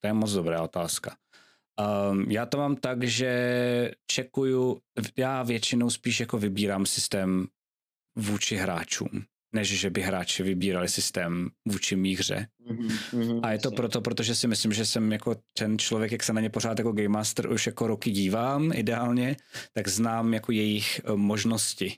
To 0.00 0.06
je 0.06 0.12
moc 0.12 0.32
dobrá 0.32 0.62
otázka. 0.62 1.16
Um, 1.80 2.30
já 2.30 2.46
to 2.46 2.58
mám 2.58 2.76
tak, 2.76 3.04
že 3.04 3.90
čekuju, 4.06 4.78
já 5.16 5.42
většinou 5.42 5.90
spíš 5.90 6.20
jako 6.20 6.38
vybírám 6.38 6.86
systém 6.86 7.46
vůči 8.16 8.56
hráčům, 8.56 9.24
než 9.54 9.80
že 9.80 9.90
by 9.90 10.00
hráči 10.00 10.42
vybírali 10.42 10.88
systém 10.88 11.48
vůči 11.68 11.96
mý 11.96 12.16
hře. 12.16 12.46
Mm-hmm, 12.70 13.40
a 13.42 13.52
je 13.52 13.58
to 13.58 13.70
proto, 13.70 14.00
protože 14.00 14.34
si 14.34 14.48
myslím, 14.48 14.72
že 14.72 14.86
jsem 14.86 15.12
jako 15.12 15.36
ten 15.58 15.78
člověk, 15.78 16.12
jak 16.12 16.22
se 16.22 16.32
na 16.32 16.40
ně 16.40 16.50
pořád 16.50 16.78
jako 16.78 16.92
Game 16.92 17.08
Master 17.08 17.52
už 17.52 17.66
jako 17.66 17.86
roky 17.86 18.10
dívám 18.10 18.72
ideálně, 18.74 19.36
tak 19.72 19.88
znám 19.88 20.34
jako 20.34 20.52
jejich 20.52 21.00
uh, 21.08 21.16
možnosti. 21.16 21.96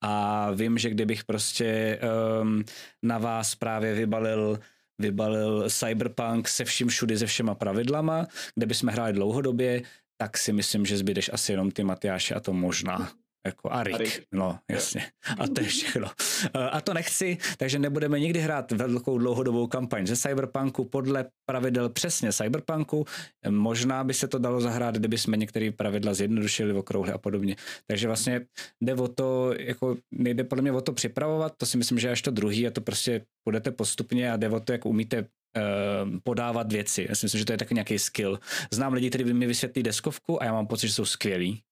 A 0.00 0.50
vím, 0.50 0.78
že 0.78 0.90
kdybych 0.90 1.24
prostě 1.24 2.00
um, 2.42 2.64
na 3.02 3.18
vás 3.18 3.54
právě 3.54 3.94
vybalil 3.94 4.58
vybalil 4.98 5.70
Cyberpunk 5.70 6.48
se 6.48 6.64
vším 6.64 6.88
všudy, 6.88 7.18
se 7.18 7.26
všema 7.26 7.54
pravidlama, 7.54 8.26
kde 8.54 8.66
bychom 8.66 8.88
hráli 8.88 9.12
dlouhodobě, 9.12 9.82
tak 10.16 10.38
si 10.38 10.52
myslím, 10.52 10.86
že 10.86 10.96
zbydeš 10.96 11.30
asi 11.32 11.52
jenom 11.52 11.70
ty 11.70 11.84
Matyáše 11.84 12.34
a 12.34 12.40
to 12.40 12.52
možná. 12.52 13.12
Jako 13.46 13.72
a 13.72 13.82
Rick. 13.82 13.98
Rick. 13.98 14.22
No, 14.32 14.58
jasně. 14.70 15.06
A 15.38 15.48
to 15.48 15.60
je 15.60 15.66
všechno. 15.66 16.10
A 16.70 16.80
to 16.80 16.94
nechci, 16.94 17.38
takže 17.56 17.78
nebudeme 17.78 18.20
nikdy 18.20 18.40
hrát 18.40 18.72
velkou 18.72 19.18
dlouhodobou 19.18 19.66
kampaň 19.66 20.06
ze 20.06 20.16
Cyberpunku 20.16 20.84
podle 20.84 21.24
pravidel 21.46 21.88
přesně 21.88 22.32
Cyberpunku. 22.32 23.04
Možná 23.48 24.04
by 24.04 24.14
se 24.14 24.28
to 24.28 24.38
dalo 24.38 24.60
zahrát, 24.60 24.94
kdyby 24.94 25.18
jsme 25.18 25.36
některé 25.36 25.70
pravidla 25.72 26.14
zjednodušili, 26.14 26.72
okrouhli 26.72 27.12
a 27.12 27.18
podobně. 27.18 27.56
Takže 27.86 28.06
vlastně 28.06 28.40
jde 28.80 28.94
o 28.94 29.08
to, 29.08 29.54
jako 29.58 29.96
nejde 30.10 30.44
podle 30.44 30.62
mě 30.62 30.72
o 30.72 30.80
to 30.80 30.92
připravovat, 30.92 31.52
to 31.56 31.66
si 31.66 31.78
myslím, 31.78 31.98
že 31.98 32.10
až 32.10 32.22
to 32.22 32.30
druhý 32.30 32.66
a 32.66 32.70
to 32.70 32.80
prostě 32.80 33.24
budete 33.48 33.70
postupně 33.70 34.32
a 34.32 34.36
jde 34.36 34.48
o 34.48 34.60
to, 34.60 34.72
jak 34.72 34.86
umíte 34.86 35.26
podávat 36.24 36.72
věci. 36.72 37.06
Já 37.08 37.14
si 37.14 37.26
myslím, 37.26 37.38
že 37.38 37.44
to 37.44 37.52
je 37.52 37.58
taky 37.58 37.74
nějaký 37.74 37.98
skill. 37.98 38.40
Znám 38.72 38.92
lidi, 38.92 39.08
kteří 39.08 39.24
mi 39.24 39.46
vysvětlí 39.46 39.82
deskovku 39.82 40.42
a 40.42 40.44
já 40.44 40.52
mám 40.52 40.66
pocit, 40.66 40.86
že 40.86 40.94
jsou 40.94 41.04
skvělí 41.04 41.62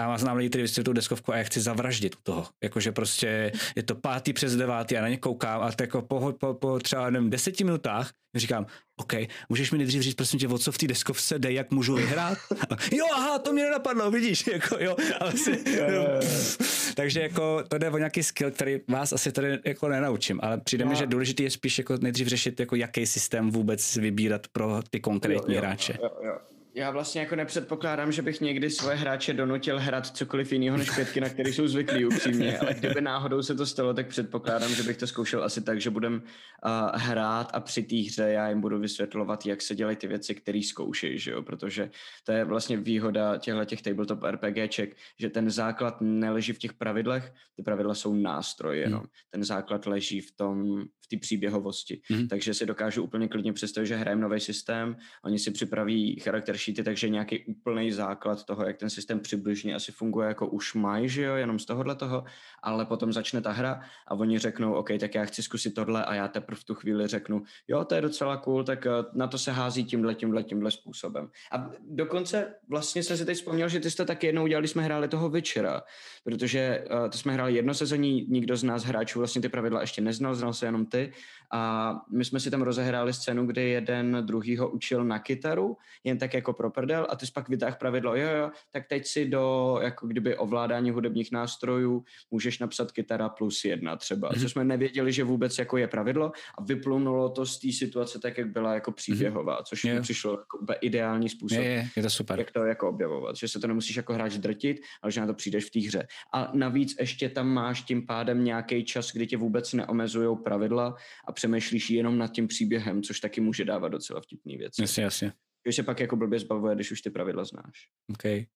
já 0.00 0.18
znám 0.18 0.36
lidi, 0.36 0.48
kteří 0.48 0.62
vysvětlují 0.62 0.94
deskovku 0.94 1.32
a 1.32 1.36
já 1.36 1.44
chci 1.44 1.60
zavraždit 1.60 2.14
u 2.14 2.18
toho. 2.22 2.46
Jakože 2.62 2.92
prostě 2.92 3.52
je 3.76 3.82
to 3.82 3.94
pátý 3.94 4.32
přes 4.32 4.56
devátý, 4.56 4.94
já 4.94 5.02
na 5.02 5.08
ně 5.08 5.16
koukám 5.16 5.62
a 5.62 5.70
jako 5.80 6.02
po, 6.02 6.32
po, 6.40 6.54
po 6.54 6.78
třeba 6.78 7.10
nevím, 7.10 7.30
deseti 7.30 7.64
minutách 7.64 8.10
říkám, 8.38 8.66
OK, 8.96 9.12
můžeš 9.48 9.72
mi 9.72 9.78
nejdřív 9.78 10.02
říct, 10.02 10.14
prosím 10.14 10.40
tě, 10.40 10.48
o 10.48 10.58
co 10.58 10.72
v 10.72 10.78
té 10.78 10.86
deskovce 10.86 11.38
jde, 11.38 11.52
jak 11.52 11.70
můžu 11.70 11.94
vyhrát? 11.94 12.38
jo, 12.92 13.06
aha, 13.14 13.38
to 13.38 13.52
mě 13.52 13.64
nenapadlo, 13.64 14.10
vidíš, 14.10 14.46
jako 14.52 14.76
jo. 14.80 14.96
Asi, 15.20 15.64
jo. 15.92 16.06
Takže 16.94 17.20
jako 17.20 17.62
to 17.68 17.78
jde 17.78 17.90
o 17.90 17.98
nějaký 17.98 18.22
skill, 18.22 18.50
který 18.50 18.80
vás 18.88 19.12
asi 19.12 19.32
tady 19.32 19.58
jako 19.64 19.88
nenaučím, 19.88 20.40
ale 20.42 20.60
přijde 20.60 20.84
mi, 20.84 20.96
že 20.96 21.06
důležité 21.06 21.42
je 21.42 21.50
spíš 21.50 21.78
jako 21.78 21.96
nejdřív 22.00 22.26
řešit, 22.26 22.60
jako 22.60 22.76
jaký 22.76 23.06
systém 23.06 23.50
vůbec 23.50 23.96
vybírat 23.96 24.46
pro 24.52 24.80
ty 24.90 25.00
konkrétní 25.00 25.54
jo, 25.54 25.60
jo, 25.60 25.66
hráče. 25.66 25.98
Jo, 26.02 26.10
jo 26.24 26.55
já 26.76 26.90
vlastně 26.90 27.20
jako 27.20 27.36
nepředpokládám, 27.36 28.12
že 28.12 28.22
bych 28.22 28.40
někdy 28.40 28.70
svoje 28.70 28.96
hráče 28.96 29.34
donutil 29.34 29.78
hrát 29.78 30.06
cokoliv 30.06 30.52
jiného 30.52 30.76
než 30.76 30.90
pětky, 30.90 31.20
na 31.20 31.28
které 31.28 31.52
jsou 31.52 31.68
zvyklí 31.68 32.06
upřímně, 32.06 32.58
ale 32.58 32.74
kdyby 32.74 33.00
náhodou 33.00 33.42
se 33.42 33.54
to 33.54 33.66
stalo, 33.66 33.94
tak 33.94 34.08
předpokládám, 34.08 34.74
že 34.74 34.82
bych 34.82 34.96
to 34.96 35.06
zkoušel 35.06 35.44
asi 35.44 35.60
tak, 35.62 35.80
že 35.80 35.90
budem 35.90 36.14
uh, 36.14 37.00
hrát 37.00 37.50
a 37.54 37.60
při 37.60 37.82
té 37.82 37.96
hře 37.96 38.22
já 38.22 38.48
jim 38.48 38.60
budu 38.60 38.78
vysvětlovat, 38.78 39.46
jak 39.46 39.62
se 39.62 39.74
dělají 39.74 39.96
ty 39.96 40.06
věci, 40.06 40.34
které 40.34 40.62
zkoušejí, 40.62 41.18
že 41.18 41.30
jo? 41.30 41.42
protože 41.42 41.90
to 42.24 42.32
je 42.32 42.44
vlastně 42.44 42.76
výhoda 42.76 43.38
těchto 43.38 43.64
těch 43.64 43.82
tabletop 43.82 44.22
RPGček, 44.22 44.96
že 45.18 45.30
ten 45.30 45.50
základ 45.50 45.96
neleží 46.00 46.52
v 46.52 46.58
těch 46.58 46.72
pravidlech, 46.72 47.32
ty 47.56 47.62
pravidla 47.62 47.94
jsou 47.94 48.14
nástroje 48.14 48.80
jenom. 48.80 49.00
Hmm. 49.00 49.08
Ten 49.30 49.44
základ 49.44 49.86
leží 49.86 50.20
v 50.20 50.36
tom, 50.36 50.84
v 51.06 51.08
té 51.08 51.16
příběhovosti. 51.16 52.00
Hmm. 52.10 52.28
Takže 52.28 52.54
si 52.54 52.66
dokážu 52.66 53.02
úplně 53.02 53.28
klidně 53.28 53.52
představit, 53.52 53.86
že 53.86 53.96
hrajeme 53.96 54.22
nový 54.22 54.40
systém, 54.40 54.96
oni 55.24 55.38
si 55.38 55.50
připraví 55.50 56.20
charakter 56.20 56.56
sheety, 56.66 56.82
takže 56.82 57.08
nějaký 57.08 57.44
úplný 57.44 57.92
základ 57.92 58.44
toho, 58.44 58.66
jak 58.66 58.76
ten 58.76 58.90
systém 58.90 59.20
přibližně 59.20 59.74
asi 59.74 59.92
funguje, 59.92 60.28
jako 60.28 60.46
už 60.46 60.74
mají, 60.74 61.08
že 61.08 61.22
jo, 61.22 61.34
jenom 61.34 61.58
z 61.58 61.64
tohohle 61.64 61.94
toho, 61.94 62.24
ale 62.62 62.84
potom 62.84 63.12
začne 63.12 63.40
ta 63.40 63.52
hra 63.52 63.80
a 64.06 64.14
oni 64.14 64.38
řeknou, 64.38 64.74
OK, 64.74 64.90
tak 65.00 65.14
já 65.14 65.24
chci 65.24 65.42
zkusit 65.42 65.74
tohle 65.74 66.04
a 66.04 66.14
já 66.14 66.28
teprve 66.28 66.60
v 66.60 66.64
tu 66.64 66.74
chvíli 66.74 67.06
řeknu, 67.06 67.42
jo, 67.68 67.84
to 67.84 67.94
je 67.94 68.00
docela 68.00 68.36
cool, 68.36 68.64
tak 68.64 68.86
eh, 68.86 68.90
na 69.12 69.26
to 69.26 69.38
se 69.38 69.52
hází 69.52 69.84
tímhle, 69.84 70.14
tímhle, 70.14 70.42
tímhle 70.42 70.70
způsobem. 70.70 71.30
A 71.52 71.70
dokonce 71.80 72.54
vlastně 72.68 73.02
jsem 73.02 73.16
si 73.16 73.24
teď 73.24 73.36
vzpomněl, 73.36 73.68
že 73.68 73.80
ty 73.80 73.90
jste 73.90 74.04
taky 74.04 74.26
jednou 74.26 74.44
udělali, 74.44 74.68
jsme 74.68 74.82
hráli 74.82 75.08
toho 75.08 75.28
večera, 75.28 75.82
protože 76.24 76.84
uh, 76.90 77.10
to 77.10 77.18
jsme 77.18 77.32
hráli 77.32 77.54
jedno 77.54 77.74
sezení, 77.74 78.26
nikdo 78.28 78.56
z 78.56 78.64
nás 78.64 78.84
hráčů 78.84 79.18
vlastně 79.18 79.42
ty 79.42 79.48
pravidla 79.48 79.80
ještě 79.80 80.02
neznal, 80.02 80.34
znal 80.34 80.52
se 80.52 80.66
jenom 80.66 80.86
ty 80.86 81.12
a 81.50 81.92
my 82.10 82.24
jsme 82.24 82.40
si 82.40 82.50
tam 82.50 82.62
rozehráli 82.62 83.12
scénu, 83.12 83.46
kdy 83.46 83.68
jeden 83.70 84.18
druhýho 84.20 84.68
učil 84.68 85.04
na 85.04 85.18
kytaru, 85.18 85.76
jen 86.04 86.18
tak 86.18 86.34
jako 86.34 86.52
pro 86.56 86.70
prdel 86.70 87.06
a 87.10 87.16
ty 87.16 87.26
jsi 87.26 87.32
pak 87.32 87.48
vytáh 87.48 87.78
pravidlo, 87.78 88.16
jo, 88.16 88.28
jo, 88.36 88.50
tak 88.72 88.86
teď 88.88 89.06
si 89.06 89.28
do 89.28 89.78
jako 89.82 90.06
kdyby 90.06 90.36
ovládání 90.36 90.90
hudebních 90.90 91.32
nástrojů 91.32 92.04
můžeš 92.30 92.58
napsat 92.58 92.92
kytara 92.92 93.28
plus 93.28 93.64
jedna 93.64 93.96
třeba, 93.96 94.30
mm-hmm. 94.30 94.40
co 94.40 94.48
jsme 94.48 94.64
nevěděli, 94.64 95.12
že 95.12 95.24
vůbec 95.24 95.58
jako 95.58 95.76
je 95.76 95.88
pravidlo 95.88 96.32
a 96.58 96.62
vyplunulo 96.62 97.28
to 97.28 97.46
z 97.46 97.58
té 97.58 97.72
situace 97.72 98.18
tak, 98.18 98.38
jak 98.38 98.52
byla 98.52 98.74
jako 98.74 98.92
příběhová, 98.92 99.62
což 99.62 99.84
mi 99.84 100.00
přišlo 100.00 100.30
jako 100.30 100.58
úplně 100.58 100.78
ideální 100.80 101.28
způsob, 101.28 101.58
je, 101.58 101.64
je, 101.64 101.88
je 101.96 102.02
to 102.02 102.10
super. 102.10 102.38
jak 102.38 102.50
to 102.50 102.64
jako 102.64 102.88
objevovat, 102.88 103.36
že 103.36 103.48
se 103.48 103.60
to 103.60 103.66
nemusíš 103.66 103.96
jako 103.96 104.12
hráč 104.12 104.34
drtit, 104.34 104.80
ale 105.02 105.12
že 105.12 105.20
na 105.20 105.26
to 105.26 105.34
přijdeš 105.34 105.64
v 105.64 105.70
té 105.70 105.80
hře. 105.80 106.06
A 106.34 106.50
navíc 106.54 106.94
ještě 107.00 107.28
tam 107.28 107.48
máš 107.48 107.82
tím 107.82 108.06
pádem 108.06 108.44
nějaký 108.44 108.84
čas, 108.84 109.12
kdy 109.12 109.26
tě 109.26 109.36
vůbec 109.36 109.72
neomezují 109.72 110.36
pravidla 110.44 110.94
a 111.28 111.32
přemýšlíš 111.32 111.90
jenom 111.90 112.18
nad 112.18 112.32
tím 112.32 112.48
příběhem, 112.48 113.02
což 113.02 113.20
taky 113.20 113.40
může 113.40 113.64
dávat 113.64 113.88
docela 113.88 114.20
vtipný 114.20 114.56
věci. 114.56 114.82
Jasně, 114.82 115.04
jasně. 115.04 115.32
Že 115.66 115.72
se 115.72 115.82
pak 115.82 116.00
jako 116.00 116.16
blbě 116.16 116.38
zbavuje, 116.38 116.74
když 116.74 116.90
už 116.90 117.00
ty 117.00 117.10
pravidla 117.10 117.44
znáš. 117.44 117.88
Okay. 118.10 118.46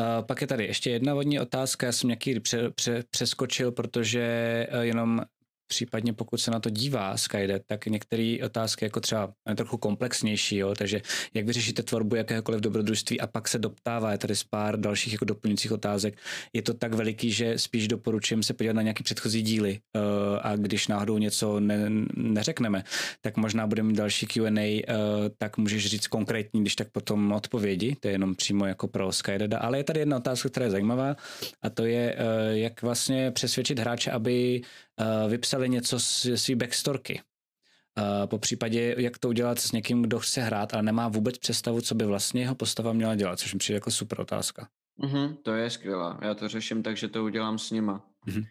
Uh, 0.00 0.26
pak 0.26 0.40
je 0.40 0.46
tady 0.46 0.64
ještě 0.64 0.90
jedna 0.90 1.14
vodní 1.14 1.40
otázka, 1.40 1.86
já 1.86 1.92
jsem 1.92 2.08
nějaký 2.08 2.40
pře, 2.40 2.70
pře, 2.70 3.04
přeskočil, 3.10 3.72
protože 3.72 4.66
uh, 4.74 4.80
jenom 4.80 5.20
případně 5.66 6.12
pokud 6.12 6.38
se 6.38 6.50
na 6.50 6.60
to 6.60 6.70
dívá 6.70 7.16
Skydet, 7.16 7.62
tak 7.66 7.86
některé 7.86 8.36
otázky 8.44 8.84
jako 8.84 9.00
třeba 9.00 9.32
je 9.48 9.54
trochu 9.54 9.76
komplexnější, 9.76 10.56
jo? 10.56 10.74
takže 10.74 11.02
jak 11.34 11.46
vyřešíte 11.46 11.82
tvorbu 11.82 12.16
jakéhokoliv 12.16 12.60
dobrodružství 12.60 13.20
a 13.20 13.26
pak 13.26 13.48
se 13.48 13.58
doptává, 13.58 14.12
je 14.12 14.18
tady 14.18 14.36
z 14.36 14.44
pár 14.44 14.80
dalších 14.80 15.12
jako 15.12 15.24
doplňujících 15.24 15.72
otázek, 15.72 16.18
je 16.52 16.62
to 16.62 16.74
tak 16.74 16.94
veliký, 16.94 17.32
že 17.32 17.58
spíš 17.58 17.88
doporučím 17.88 18.42
se 18.42 18.54
podívat 18.54 18.72
na 18.72 18.82
nějaký 18.82 19.02
předchozí 19.02 19.42
díly 19.42 19.78
uh, 19.96 20.02
a 20.42 20.56
když 20.56 20.88
náhodou 20.88 21.18
něco 21.18 21.60
ne, 21.60 21.90
neřekneme, 22.16 22.84
tak 23.20 23.36
možná 23.36 23.66
budeme 23.66 23.88
mít 23.88 23.96
další 23.96 24.26
Q&A, 24.26 24.48
uh, 24.48 24.56
eh, 24.56 25.30
tak 25.38 25.58
můžeš 25.58 25.86
říct 25.86 26.06
konkrétní, 26.06 26.60
když 26.60 26.76
tak 26.76 26.88
potom 26.90 27.32
odpovědi, 27.32 27.96
to 28.00 28.08
je 28.08 28.14
jenom 28.14 28.34
přímo 28.34 28.66
jako 28.66 28.88
pro 28.88 29.12
Skydeda, 29.12 29.58
ale 29.58 29.78
je 29.78 29.84
tady 29.84 30.00
jedna 30.00 30.16
otázka, 30.16 30.48
která 30.48 30.64
je 30.64 30.70
zajímavá 30.70 31.16
a 31.62 31.70
to 31.70 31.84
je, 31.84 32.14
uh, 32.14 32.56
jak 32.56 32.82
vlastně 32.82 33.30
přesvědčit 33.30 33.78
hráče, 33.78 34.10
aby 34.10 34.62
uh, 35.00 35.30
vypsali 35.54 35.68
něco 35.68 36.00
z 36.00 36.26
své 36.36 36.56
backstorky. 36.56 37.20
Uh, 37.98 38.26
po 38.26 38.38
případě, 38.38 38.94
jak 38.98 39.18
to 39.18 39.28
udělat 39.28 39.58
s 39.58 39.72
někým, 39.72 40.02
kdo 40.02 40.18
chce 40.18 40.42
hrát, 40.42 40.74
ale 40.74 40.82
nemá 40.82 41.08
vůbec 41.08 41.38
představu, 41.38 41.80
co 41.80 41.94
by 41.94 42.04
vlastně 42.04 42.42
jeho 42.42 42.54
postava 42.54 42.92
měla 42.92 43.14
dělat, 43.14 43.38
což 43.38 43.52
mi 43.54 43.58
přijde 43.58 43.76
jako 43.76 43.90
super 43.90 44.20
otázka. 44.20 44.68
Mm-hmm, 45.00 45.36
to 45.42 45.54
je 45.54 45.70
skvělá. 45.70 46.18
Já 46.22 46.34
to 46.34 46.48
řeším 46.48 46.82
tak, 46.82 46.96
že 46.96 47.08
to 47.08 47.24
udělám 47.24 47.58
s 47.58 47.70
nima. 47.70 48.04
Mm-hmm 48.26 48.44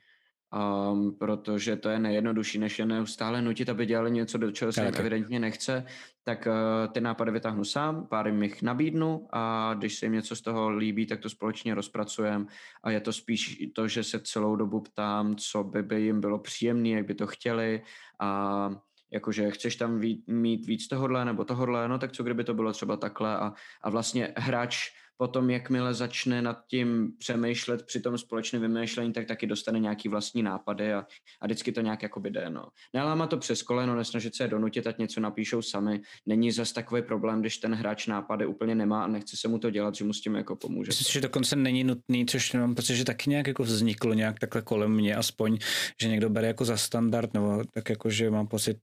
um, 0.54 1.16
protože 1.18 1.76
to 1.76 1.90
je 1.90 2.00
nejjednodušší, 2.00 2.60
než 2.60 2.80
je 2.80 2.86
neustále 2.86 3.42
nutit, 3.42 3.70
aby 3.70 3.86
dělali 3.86 4.12
něco, 4.12 4.38
do 4.38 4.52
čeho 4.52 4.72
se 4.72 4.86
jim 4.86 4.94
evidentně 4.98 5.40
nechce, 5.40 5.86
tak 6.24 6.48
uh, 6.48 6.94
ty 6.94 7.02
nápady 7.02 7.32
vytáhnu 7.32 7.64
sám, 7.64 8.08
pár 8.08 8.28
jim 8.28 8.44
jich 8.44 8.62
nabídnu 8.62 9.28
a 9.32 9.74
když 9.78 10.00
se 10.00 10.06
jim 10.06 10.14
něco 10.14 10.36
z 10.36 10.42
toho 10.42 10.70
líbí, 10.70 11.06
tak 11.06 11.20
to 11.20 11.30
společně 11.30 11.76
rozpracujeme. 11.76 12.46
A 12.84 12.92
je 12.92 13.02
to 13.02 13.14
spíš 13.14 13.64
to, 13.76 13.88
že 13.88 14.04
se 14.04 14.20
celou 14.20 14.56
dobu 14.56 14.80
ptám, 14.80 15.36
co 15.36 15.64
by, 15.64 15.84
by 15.84 16.02
jim 16.02 16.22
bylo 16.22 16.40
příjemné, 16.40 16.90
jak 16.90 17.06
by 17.06 17.16
to 17.16 17.28
chtěli. 17.28 17.82
A 18.20 18.70
jakože 19.12 19.52
chceš 19.52 19.76
tam 19.76 20.02
mít 20.28 20.66
víc 20.66 20.88
tohodle 20.88 21.26
nebo 21.26 21.46
tohodle, 21.46 21.88
no 21.88 22.00
tak 22.00 22.12
co 22.12 22.24
kdyby 22.24 22.44
to 22.44 22.54
bylo 22.54 22.72
třeba 22.72 22.98
takhle? 22.98 23.38
A, 23.38 23.54
a 23.82 23.90
vlastně 23.90 24.34
hráč 24.38 24.90
potom, 25.24 25.50
jakmile 25.50 25.94
začne 25.94 26.42
nad 26.42 26.68
tím 26.68 27.12
přemýšlet 27.18 27.86
při 27.86 28.00
tom 28.00 28.18
společném 28.18 28.62
vymýšlení, 28.62 29.14
tak 29.14 29.28
taky 29.28 29.48
dostane 29.48 29.80
nějaký 29.80 30.10
vlastní 30.10 30.44
nápady 30.44 30.94
a, 30.94 31.06
a 31.42 31.46
vždycky 31.46 31.72
to 31.72 31.82
nějak 31.82 32.04
jako 32.04 32.20
jde. 32.20 32.50
No. 32.50 32.66
Neláma 32.94 33.28
to 33.28 33.38
přes 33.38 33.62
koleno, 33.62 33.96
nesnažit 33.96 34.36
se 34.36 34.48
donutit, 34.48 34.88
ať 34.88 34.98
něco 34.98 35.20
napíšou 35.20 35.62
sami. 35.62 36.02
Není 36.26 36.52
zas 36.52 36.72
takový 36.72 37.02
problém, 37.02 37.42
když 37.42 37.58
ten 37.58 37.74
hráč 37.74 38.08
nápady 38.08 38.46
úplně 38.46 38.76
nemá 38.76 39.04
a 39.04 39.08
nechce 39.08 39.38
se 39.38 39.48
mu 39.48 39.60
to 39.60 39.70
dělat, 39.70 39.96
že 39.96 40.04
mu 40.04 40.14
s 40.14 40.22
tím 40.22 40.36
jako 40.36 40.56
pomůže. 40.56 40.90
Myslím, 40.90 41.14
že 41.14 41.22
dokonce 41.22 41.56
není 41.56 41.84
nutný, 41.84 42.26
což 42.26 42.54
mám 42.54 42.76
pocit, 42.76 42.96
že 42.96 43.06
taky 43.06 43.30
nějak 43.30 43.48
jako 43.48 43.64
vzniklo 43.64 44.14
nějak 44.14 44.40
takhle 44.40 44.62
kolem 44.62 44.92
mě 44.92 45.16
aspoň, 45.16 45.58
že 46.02 46.08
někdo 46.08 46.30
bere 46.30 46.48
jako 46.48 46.66
za 46.66 46.78
standard, 46.78 47.34
nebo 47.34 47.64
tak 47.74 47.90
jako, 47.90 48.10
že 48.10 48.32
mám 48.32 48.48
pocit, 48.48 48.78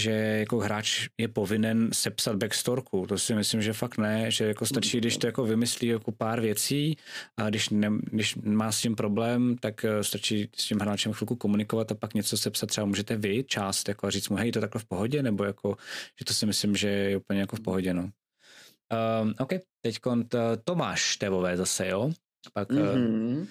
že 0.00 0.10
jako 0.10 0.58
hráč 0.58 1.08
je 1.20 1.28
povinen 1.28 1.88
sepsat 1.92 2.36
backstorku. 2.36 3.06
To 3.06 3.18
si 3.18 3.34
myslím, 3.34 3.62
že 3.62 3.72
fakt 3.72 3.98
ne, 3.98 4.30
že 4.30 4.44
jako 4.44 4.66
stačí, 4.66 4.98
když 4.98 5.16
to 5.16 5.26
jako 5.26 5.44
vymyslí 5.44 5.85
jako 5.92 6.12
pár 6.12 6.40
věcí 6.40 6.96
a 7.36 7.48
když, 7.48 7.68
ne, 7.68 7.90
když 8.02 8.34
má 8.34 8.72
s 8.72 8.80
tím 8.80 8.94
problém, 8.94 9.56
tak 9.58 9.84
eh, 9.84 10.04
stačí 10.04 10.48
s 10.56 10.68
tím 10.68 10.78
hráčem 10.78 11.12
chvilku 11.12 11.36
komunikovat 11.36 11.92
a 11.92 11.94
pak 11.94 12.14
něco 12.14 12.38
sepsat. 12.38 12.66
Třeba 12.66 12.86
můžete 12.86 13.16
vy 13.16 13.44
část 13.44 13.88
jako 13.88 14.06
a 14.06 14.10
říct 14.10 14.28
mu, 14.28 14.36
hej, 14.36 14.52
to 14.52 14.60
takhle 14.60 14.80
v 14.80 14.84
pohodě, 14.84 15.22
nebo 15.22 15.44
jako, 15.44 15.76
že 16.18 16.24
to 16.24 16.34
si 16.34 16.46
myslím, 16.46 16.76
že 16.76 16.88
je 16.88 17.16
úplně 17.16 17.40
jako 17.40 17.56
v 17.56 17.60
pohodě, 17.60 17.94
no. 17.94 18.10
Um, 19.22 19.34
OK, 19.38 19.52
teď 19.82 19.98
Tomáš 20.64 21.16
Tevové 21.16 21.56
zase, 21.56 21.88
jo? 21.88 22.10
Pak, 22.52 22.68
mm-hmm. 22.68 23.38
uh, 23.38 23.46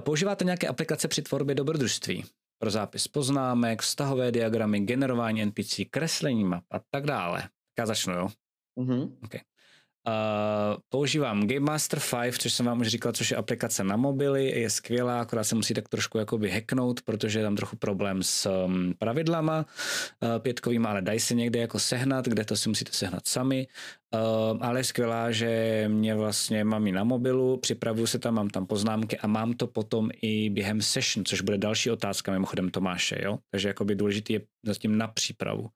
používáte 0.00 0.44
nějaké 0.44 0.66
aplikace 0.68 1.08
při 1.08 1.22
tvorbě 1.22 1.54
dobrodružství? 1.54 2.24
pro 2.58 2.70
zápis 2.70 3.08
poznámek, 3.08 3.82
vztahové 3.82 4.32
diagramy, 4.32 4.80
generování 4.80 5.44
NPC, 5.44 5.80
kreslení 5.90 6.44
map 6.44 6.64
a 6.70 6.80
tak 6.90 7.06
dále. 7.06 7.42
Tak 7.42 7.50
já 7.78 7.86
začnu, 7.86 8.14
jo? 8.14 8.28
Mm-hmm. 8.78 9.16
Okay. 9.24 9.40
Uh, 10.06 10.76
používám 10.88 11.46
Game 11.46 11.60
Master 11.60 12.00
5, 12.22 12.34
což 12.34 12.52
jsem 12.52 12.66
vám 12.66 12.80
už 12.80 12.88
říkal, 12.88 13.12
což 13.12 13.30
je 13.30 13.36
aplikace 13.36 13.84
na 13.84 13.96
mobily, 13.96 14.60
je 14.60 14.70
skvělá, 14.70 15.20
akorát 15.20 15.44
se 15.44 15.54
musí 15.54 15.74
tak 15.74 15.88
trošku 15.88 16.18
jakoby 16.18 16.50
hacknout, 16.50 17.02
protože 17.02 17.38
je 17.38 17.42
tam 17.42 17.56
trochu 17.56 17.76
problém 17.76 18.22
s 18.22 18.50
um, 18.50 18.94
pravidlama 18.98 19.66
uh, 20.20 20.28
pětkovým, 20.38 20.86
ale 20.86 21.02
dají 21.02 21.20
se 21.20 21.34
někde 21.34 21.60
jako 21.60 21.78
sehnat, 21.78 22.24
kde 22.24 22.44
to 22.44 22.56
si 22.56 22.68
musíte 22.68 22.92
sehnat 22.92 23.26
sami. 23.26 23.66
Uh, 24.14 24.58
ale 24.60 24.80
je 24.80 24.84
skvělá, 24.84 25.30
že 25.30 25.84
mě 25.88 26.14
vlastně 26.14 26.64
mám 26.64 26.86
i 26.86 26.92
na 26.92 27.04
mobilu, 27.04 27.56
připravuju 27.56 28.06
se 28.06 28.18
tam, 28.18 28.34
mám 28.34 28.50
tam 28.50 28.66
poznámky 28.66 29.18
a 29.18 29.26
mám 29.26 29.52
to 29.52 29.66
potom 29.66 30.10
i 30.22 30.50
během 30.50 30.82
session, 30.82 31.24
což 31.24 31.40
bude 31.40 31.58
další 31.58 31.90
otázka 31.90 32.32
mimochodem 32.32 32.70
Tomáše, 32.70 33.18
jo? 33.24 33.38
Takže 33.50 33.68
jakoby 33.68 33.94
důležitý 33.94 34.32
je 34.32 34.40
zatím 34.66 34.98
na 34.98 35.08
přípravu. 35.08 35.68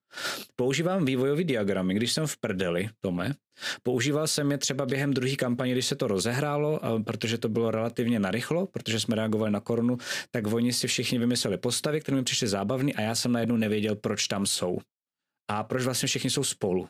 Používám 0.55 1.05
vývojový 1.05 1.43
diagramy, 1.43 1.93
když 1.93 2.11
jsem 2.13 2.27
v 2.27 2.37
prdeli, 2.37 2.89
Tome, 2.99 3.33
Používal 3.83 4.27
jsem 4.27 4.51
je 4.51 4.57
třeba 4.57 4.85
během 4.85 5.13
druhé 5.13 5.35
kampaně, 5.35 5.71
když 5.71 5.85
se 5.85 5.95
to 5.95 6.07
rozehrálo, 6.07 6.79
protože 7.05 7.37
to 7.37 7.49
bylo 7.49 7.71
relativně 7.71 8.19
narychlo, 8.19 8.67
protože 8.67 8.99
jsme 8.99 9.15
reagovali 9.15 9.51
na 9.51 9.59
korunu, 9.59 9.97
tak 10.31 10.47
oni 10.47 10.73
si 10.73 10.87
všichni 10.87 11.19
vymysleli 11.19 11.57
postavy, 11.57 11.99
které 11.99 12.17
mi 12.17 12.23
přišly 12.23 12.47
zábavné 12.47 12.91
a 12.91 13.01
já 13.01 13.15
jsem 13.15 13.31
najednou 13.31 13.57
nevěděl, 13.57 13.95
proč 13.95 14.27
tam 14.27 14.45
jsou. 14.45 14.77
a 15.51 15.63
proč 15.63 15.83
vlastně 15.83 16.07
všichni 16.07 16.29
jsou 16.29 16.43
spolu. 16.43 16.87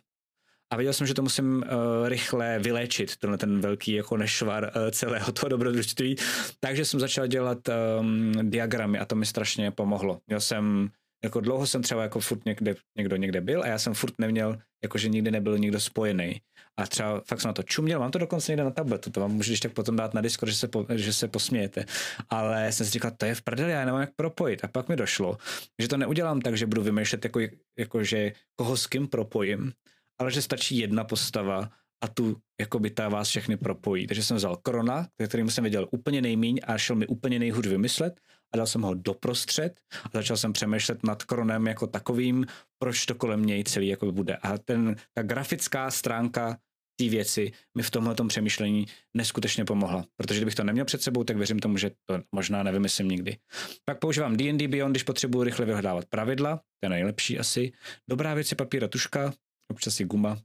A 0.72 0.78
věděl 0.78 0.94
jsem, 0.94 1.08
že 1.08 1.14
to 1.14 1.22
musím 1.22 1.56
uh, 1.56 2.08
rychle 2.08 2.60
vyléčit, 2.60 3.18
tenhle 3.18 3.38
ten 3.38 3.62
velký 3.62 3.94
jako 3.94 4.18
nešvar 4.18 4.64
uh, 4.64 4.92
celého 4.92 5.32
toho 5.32 5.50
dobrodružství. 5.50 6.16
Takže 6.60 6.86
jsem 6.86 7.00
začal 7.00 7.28
dělat 7.28 7.58
um, 8.00 8.32
diagramy 8.50 9.00
a 9.00 9.06
to 9.06 9.16
mi 9.16 9.26
strašně 9.26 9.72
pomohlo. 9.72 10.22
Měl 10.28 10.40
jsem, 10.40 10.90
jako 11.24 11.40
dlouho 11.40 11.68
jsem 11.68 11.82
třeba 11.82 12.04
jako 12.04 12.20
furt 12.20 12.46
někde, 12.46 12.76
někdo 12.98 13.16
někde 13.16 13.42
byl 13.42 13.64
a 13.64 13.68
já 13.68 13.80
jsem 13.80 13.94
furt 13.94 14.14
neměl, 14.20 14.58
jakože 14.84 15.10
nikdy 15.10 15.32
nebyl 15.32 15.58
nikdo 15.58 15.80
spojený. 15.80 16.42
A 16.78 16.88
třeba 16.88 17.22
fakt 17.26 17.42
jsem 17.42 17.50
na 17.50 17.54
to 17.54 17.64
čuměl, 17.64 18.00
mám 18.00 18.12
to 18.12 18.20
dokonce 18.20 18.52
někde 18.52 18.64
na 18.64 18.72
tabletu, 18.72 19.12
to 19.12 19.20
vám 19.20 19.32
můžu 19.32 19.54
tak 19.62 19.74
potom 19.74 19.96
dát 19.96 20.14
na 20.14 20.22
Discord, 20.22 20.52
že 20.52 20.58
se, 20.58 20.68
po, 20.68 20.86
že 20.96 21.14
se 21.14 21.28
posmějete. 21.28 21.86
Ale 22.30 22.72
jsem 22.72 22.86
si 22.86 22.92
říkal, 22.92 23.12
to 23.18 23.26
je 23.26 23.36
v 23.36 23.42
prdeli, 23.42 23.72
já 23.72 23.86
nemám 23.86 24.02
jak 24.02 24.16
propojit. 24.16 24.64
A 24.64 24.68
pak 24.68 24.90
mi 24.90 24.96
došlo, 24.96 25.38
že 25.82 25.88
to 25.88 25.98
neudělám 25.98 26.42
tak, 26.42 26.58
že 26.58 26.66
budu 26.66 26.82
vymýšlet, 26.82 27.26
jako, 27.26 27.40
jako 27.80 28.04
že 28.04 28.32
koho 28.56 28.78
s 28.78 28.88
kým 28.88 29.08
propojím, 29.08 29.74
ale 30.22 30.32
že 30.32 30.42
stačí 30.42 30.78
jedna 30.78 31.04
postava 31.04 31.70
a 32.04 32.08
tu 32.08 32.38
jako 32.60 32.80
by 32.80 32.90
ta 32.90 33.10
vás 33.10 33.30
všechny 33.30 33.58
propojí. 33.58 34.08
Takže 34.08 34.24
jsem 34.24 34.38
vzal 34.38 34.56
Krona, 34.56 35.08
kterým 35.28 35.50
jsem 35.50 35.64
věděl 35.64 35.88
úplně 35.92 36.22
nejmíň 36.22 36.60
a 36.64 36.78
šel 36.78 36.96
mi 36.96 37.08
úplně 37.08 37.40
nejhůř 37.40 37.68
vymyslet 37.68 38.20
a 38.54 38.58
dal 38.58 38.68
jsem 38.68 38.82
ho 38.82 38.94
doprostřed 38.94 39.80
a 40.04 40.10
začal 40.14 40.38
jsem 40.38 40.54
přemýšlet 40.54 41.04
nad 41.04 41.24
Kronem 41.24 41.68
jako 41.68 41.88
takovým, 41.88 42.46
proč 42.80 43.06
to 43.06 43.16
kolem 43.16 43.46
něj 43.46 43.64
celý 43.64 43.88
jako 43.88 44.12
bude. 44.12 44.36
A 44.36 44.58
ten, 44.58 44.96
ta 45.14 45.24
grafická 45.24 45.92
stránka 45.92 46.58
té 47.00 47.10
věci 47.10 47.52
mi 47.78 47.84
v 47.84 47.92
tomhle 47.92 48.16
přemýšlení 48.28 48.86
neskutečně 49.18 49.66
pomohla. 49.66 50.06
Protože 50.18 50.40
kdybych 50.40 50.56
to 50.56 50.64
neměl 50.64 50.86
před 50.86 51.02
sebou, 51.02 51.24
tak 51.24 51.38
věřím 51.38 51.60
tomu, 51.60 51.78
že 51.78 51.92
to 52.06 52.22
možná 52.32 52.64
nevymyslím 52.64 53.08
nikdy. 53.08 53.38
Pak 53.86 54.00
používám 54.00 54.38
D&D 54.38 54.68
Beyond, 54.68 54.94
když 54.94 55.04
potřebuji 55.04 55.44
rychle 55.44 55.66
vyhledávat 55.66 56.06
pravidla, 56.06 56.56
to 56.56 56.86
je 56.86 56.90
nejlepší 56.90 57.40
asi. 57.40 57.72
Dobrá 58.10 58.34
věc 58.34 58.52
je 58.52 58.56
papír 58.56 58.84
a 58.84 58.88
tuška, 58.88 59.34
občas 59.72 60.00
i 60.00 60.06
guma 60.06 60.38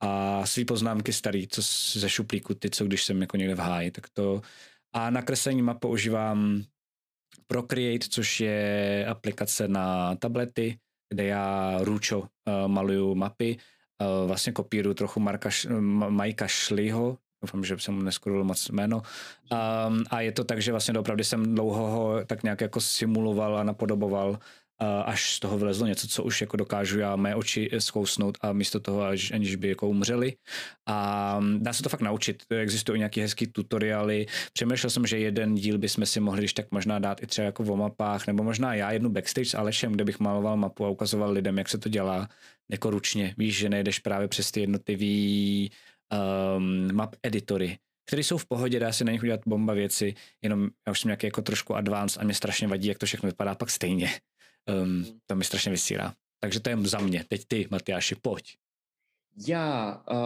a 0.00 0.46
svý 0.46 0.64
poznámky 0.64 1.12
starý, 1.12 1.48
co 1.48 1.62
ze 2.00 2.08
šuplíku, 2.08 2.54
ty, 2.54 2.70
co 2.70 2.84
když 2.84 3.04
jsem 3.04 3.20
jako 3.20 3.36
někde 3.36 3.54
v 3.54 3.58
háji, 3.58 3.90
tak 3.90 4.08
to 4.08 4.40
a 4.92 5.10
na 5.10 5.22
kreslení 5.22 5.62
map 5.62 5.80
používám 5.80 6.64
Procreate, 7.46 8.06
což 8.10 8.40
je 8.40 9.06
aplikace 9.10 9.68
na 9.68 10.14
tablety, 10.14 10.78
kde 11.08 11.24
já 11.24 11.78
růčo 11.80 12.18
uh, 12.18 12.26
maluju 12.66 13.14
mapy, 13.14 13.56
uh, 14.00 14.28
vlastně 14.28 14.52
kopíruju 14.52 14.94
trochu 14.94 15.20
Marka, 15.20 15.50
Majka 16.08 16.48
Šliho, 16.48 17.18
doufám, 17.42 17.64
že 17.64 17.78
jsem 17.78 17.94
mu 17.94 18.02
neskuril 18.02 18.44
moc 18.44 18.68
jméno. 18.68 18.96
Um, 18.96 20.04
a 20.10 20.20
je 20.20 20.32
to 20.32 20.44
tak, 20.44 20.62
že 20.62 20.70
vlastně 20.70 20.98
opravdu 20.98 21.24
jsem 21.24 21.54
dlouho 21.54 21.86
ho 21.86 22.24
tak 22.26 22.42
nějak 22.42 22.60
jako 22.60 22.80
simuloval 22.80 23.58
a 23.58 23.62
napodoboval 23.62 24.38
až 25.04 25.34
z 25.34 25.40
toho 25.40 25.58
vylezlo 25.58 25.86
něco, 25.86 26.08
co 26.08 26.22
už 26.22 26.40
jako 26.40 26.56
dokážu 26.56 26.98
já 26.98 27.16
mé 27.16 27.34
oči 27.34 27.70
zkousnout 27.78 28.38
a 28.40 28.52
místo 28.52 28.80
toho, 28.80 29.02
až, 29.02 29.30
aniž 29.30 29.56
by 29.56 29.68
jako 29.68 29.88
umřeli. 29.88 30.36
A 30.88 31.40
dá 31.58 31.72
se 31.72 31.82
to 31.82 31.88
fakt 31.88 32.00
naučit. 32.00 32.42
Existují 32.50 32.98
nějaké 32.98 33.20
hezký 33.20 33.46
tutoriály. 33.46 34.26
Přemýšlel 34.52 34.90
jsem, 34.90 35.06
že 35.06 35.18
jeden 35.18 35.54
díl 35.54 35.78
bychom 35.78 36.06
si 36.06 36.20
mohli 36.20 36.40
když 36.40 36.52
tak 36.52 36.66
možná 36.70 36.98
dát 36.98 37.22
i 37.22 37.26
třeba 37.26 37.46
jako 37.46 37.62
o 37.62 37.76
mapách, 37.76 38.26
nebo 38.26 38.42
možná 38.42 38.74
já 38.74 38.92
jednu 38.92 39.10
backstage 39.10 39.50
s 39.50 39.54
Alešem, 39.54 39.92
kde 39.92 40.04
bych 40.04 40.20
maloval 40.20 40.56
mapu 40.56 40.84
a 40.84 40.88
ukazoval 40.88 41.32
lidem, 41.32 41.58
jak 41.58 41.68
se 41.68 41.78
to 41.78 41.88
dělá 41.88 42.28
jako 42.70 42.90
ručně. 42.90 43.34
Víš, 43.38 43.56
že 43.56 43.68
nejdeš 43.68 43.98
právě 43.98 44.28
přes 44.28 44.50
ty 44.50 44.60
jednotlivý 44.60 45.70
um, 46.56 46.94
map 46.94 47.16
editory, 47.22 47.78
které 48.06 48.24
jsou 48.24 48.38
v 48.38 48.46
pohodě, 48.46 48.80
dá 48.80 48.92
se 48.92 49.04
na 49.04 49.12
nich 49.12 49.22
udělat 49.22 49.40
bomba 49.46 49.74
věci, 49.74 50.14
jenom 50.42 50.68
já 50.86 50.90
už 50.90 51.00
jsem 51.00 51.08
nějaký 51.08 51.26
jako 51.26 51.42
trošku 51.42 51.76
advanced 51.76 52.22
a 52.22 52.24
mě 52.24 52.34
strašně 52.34 52.68
vadí, 52.68 52.88
jak 52.88 52.98
to 52.98 53.06
všechno 53.06 53.26
vypadá 53.26 53.54
pak 53.54 53.70
stejně. 53.70 54.10
Um, 54.68 55.20
to 55.26 55.36
mi 55.36 55.44
strašně 55.44 55.70
vysírá. 55.70 56.14
Takže 56.40 56.60
to 56.60 56.70
je 56.70 56.76
za 56.84 56.98
mě. 56.98 57.24
Teď 57.28 57.44
ty, 57.48 57.68
Matyáši, 57.70 58.14
pojď. 58.14 58.56
Já, 59.36 60.02
uh, 60.10 60.16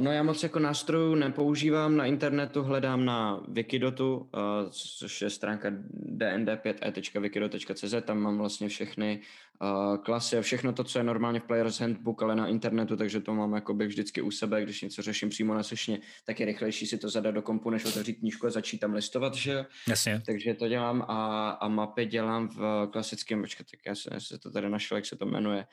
no 0.00 0.12
já 0.12 0.22
moc 0.22 0.42
jako 0.42 0.58
nástrojů 0.58 1.14
nepoužívám 1.14 1.96
na 1.96 2.06
internetu, 2.06 2.62
hledám 2.62 3.04
na 3.04 3.44
Wikidotu, 3.48 4.16
uh, 4.16 4.28
což 4.70 5.22
je 5.22 5.30
stránka 5.30 5.70
dnd5e.wikidot.cz, 5.70 7.94
tam 8.04 8.18
mám 8.18 8.38
vlastně 8.38 8.68
všechny 8.68 9.20
uh, 9.62 9.96
klasy 9.96 10.38
a 10.38 10.42
všechno 10.42 10.72
to, 10.72 10.84
co 10.84 10.98
je 10.98 11.04
normálně 11.04 11.40
v 11.40 11.44
Player's 11.44 11.80
Handbook, 11.80 12.22
ale 12.22 12.36
na 12.36 12.46
internetu, 12.46 12.96
takže 12.96 13.20
to 13.20 13.34
mám 13.34 13.52
jakoby 13.52 13.86
vždycky 13.86 14.22
u 14.22 14.30
sebe, 14.30 14.62
když 14.62 14.82
něco 14.82 15.02
řeším 15.02 15.28
přímo 15.28 15.54
na 15.54 15.62
sešně, 15.62 16.00
tak 16.24 16.40
je 16.40 16.46
rychlejší 16.46 16.86
si 16.86 16.98
to 16.98 17.08
zadat 17.08 17.34
do 17.34 17.42
kompu, 17.42 17.70
než 17.70 17.84
otevřít 17.84 18.14
knížku 18.14 18.46
a 18.46 18.50
začít 18.50 18.78
tam 18.78 18.94
listovat, 18.94 19.34
že 19.34 19.66
Jasně. 19.88 20.22
Takže 20.26 20.54
to 20.54 20.68
dělám 20.68 21.02
a, 21.02 21.50
a 21.50 21.68
mapy 21.68 22.06
dělám 22.06 22.48
v 22.48 22.88
klasickém, 22.92 23.40
počkat, 23.40 23.66
tak 23.70 23.80
já 23.86 23.94
se, 23.94 24.10
já 24.12 24.20
se 24.20 24.38
to 24.38 24.50
tady 24.50 24.70
našel, 24.70 24.96
jak 24.96 25.06
se 25.06 25.16
to 25.16 25.26
jmenuje, 25.26 25.66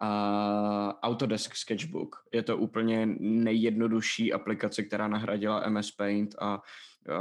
a 0.00 0.98
Autodesk 1.02 1.54
Sketchbook. 1.54 2.16
Je 2.32 2.42
to 2.42 2.56
úplně 2.56 3.06
nejjednodušší 3.20 4.32
aplikace, 4.32 4.82
která 4.82 5.08
nahradila 5.08 5.68
MS 5.68 5.90
Paint 5.90 6.34
a 6.38 6.62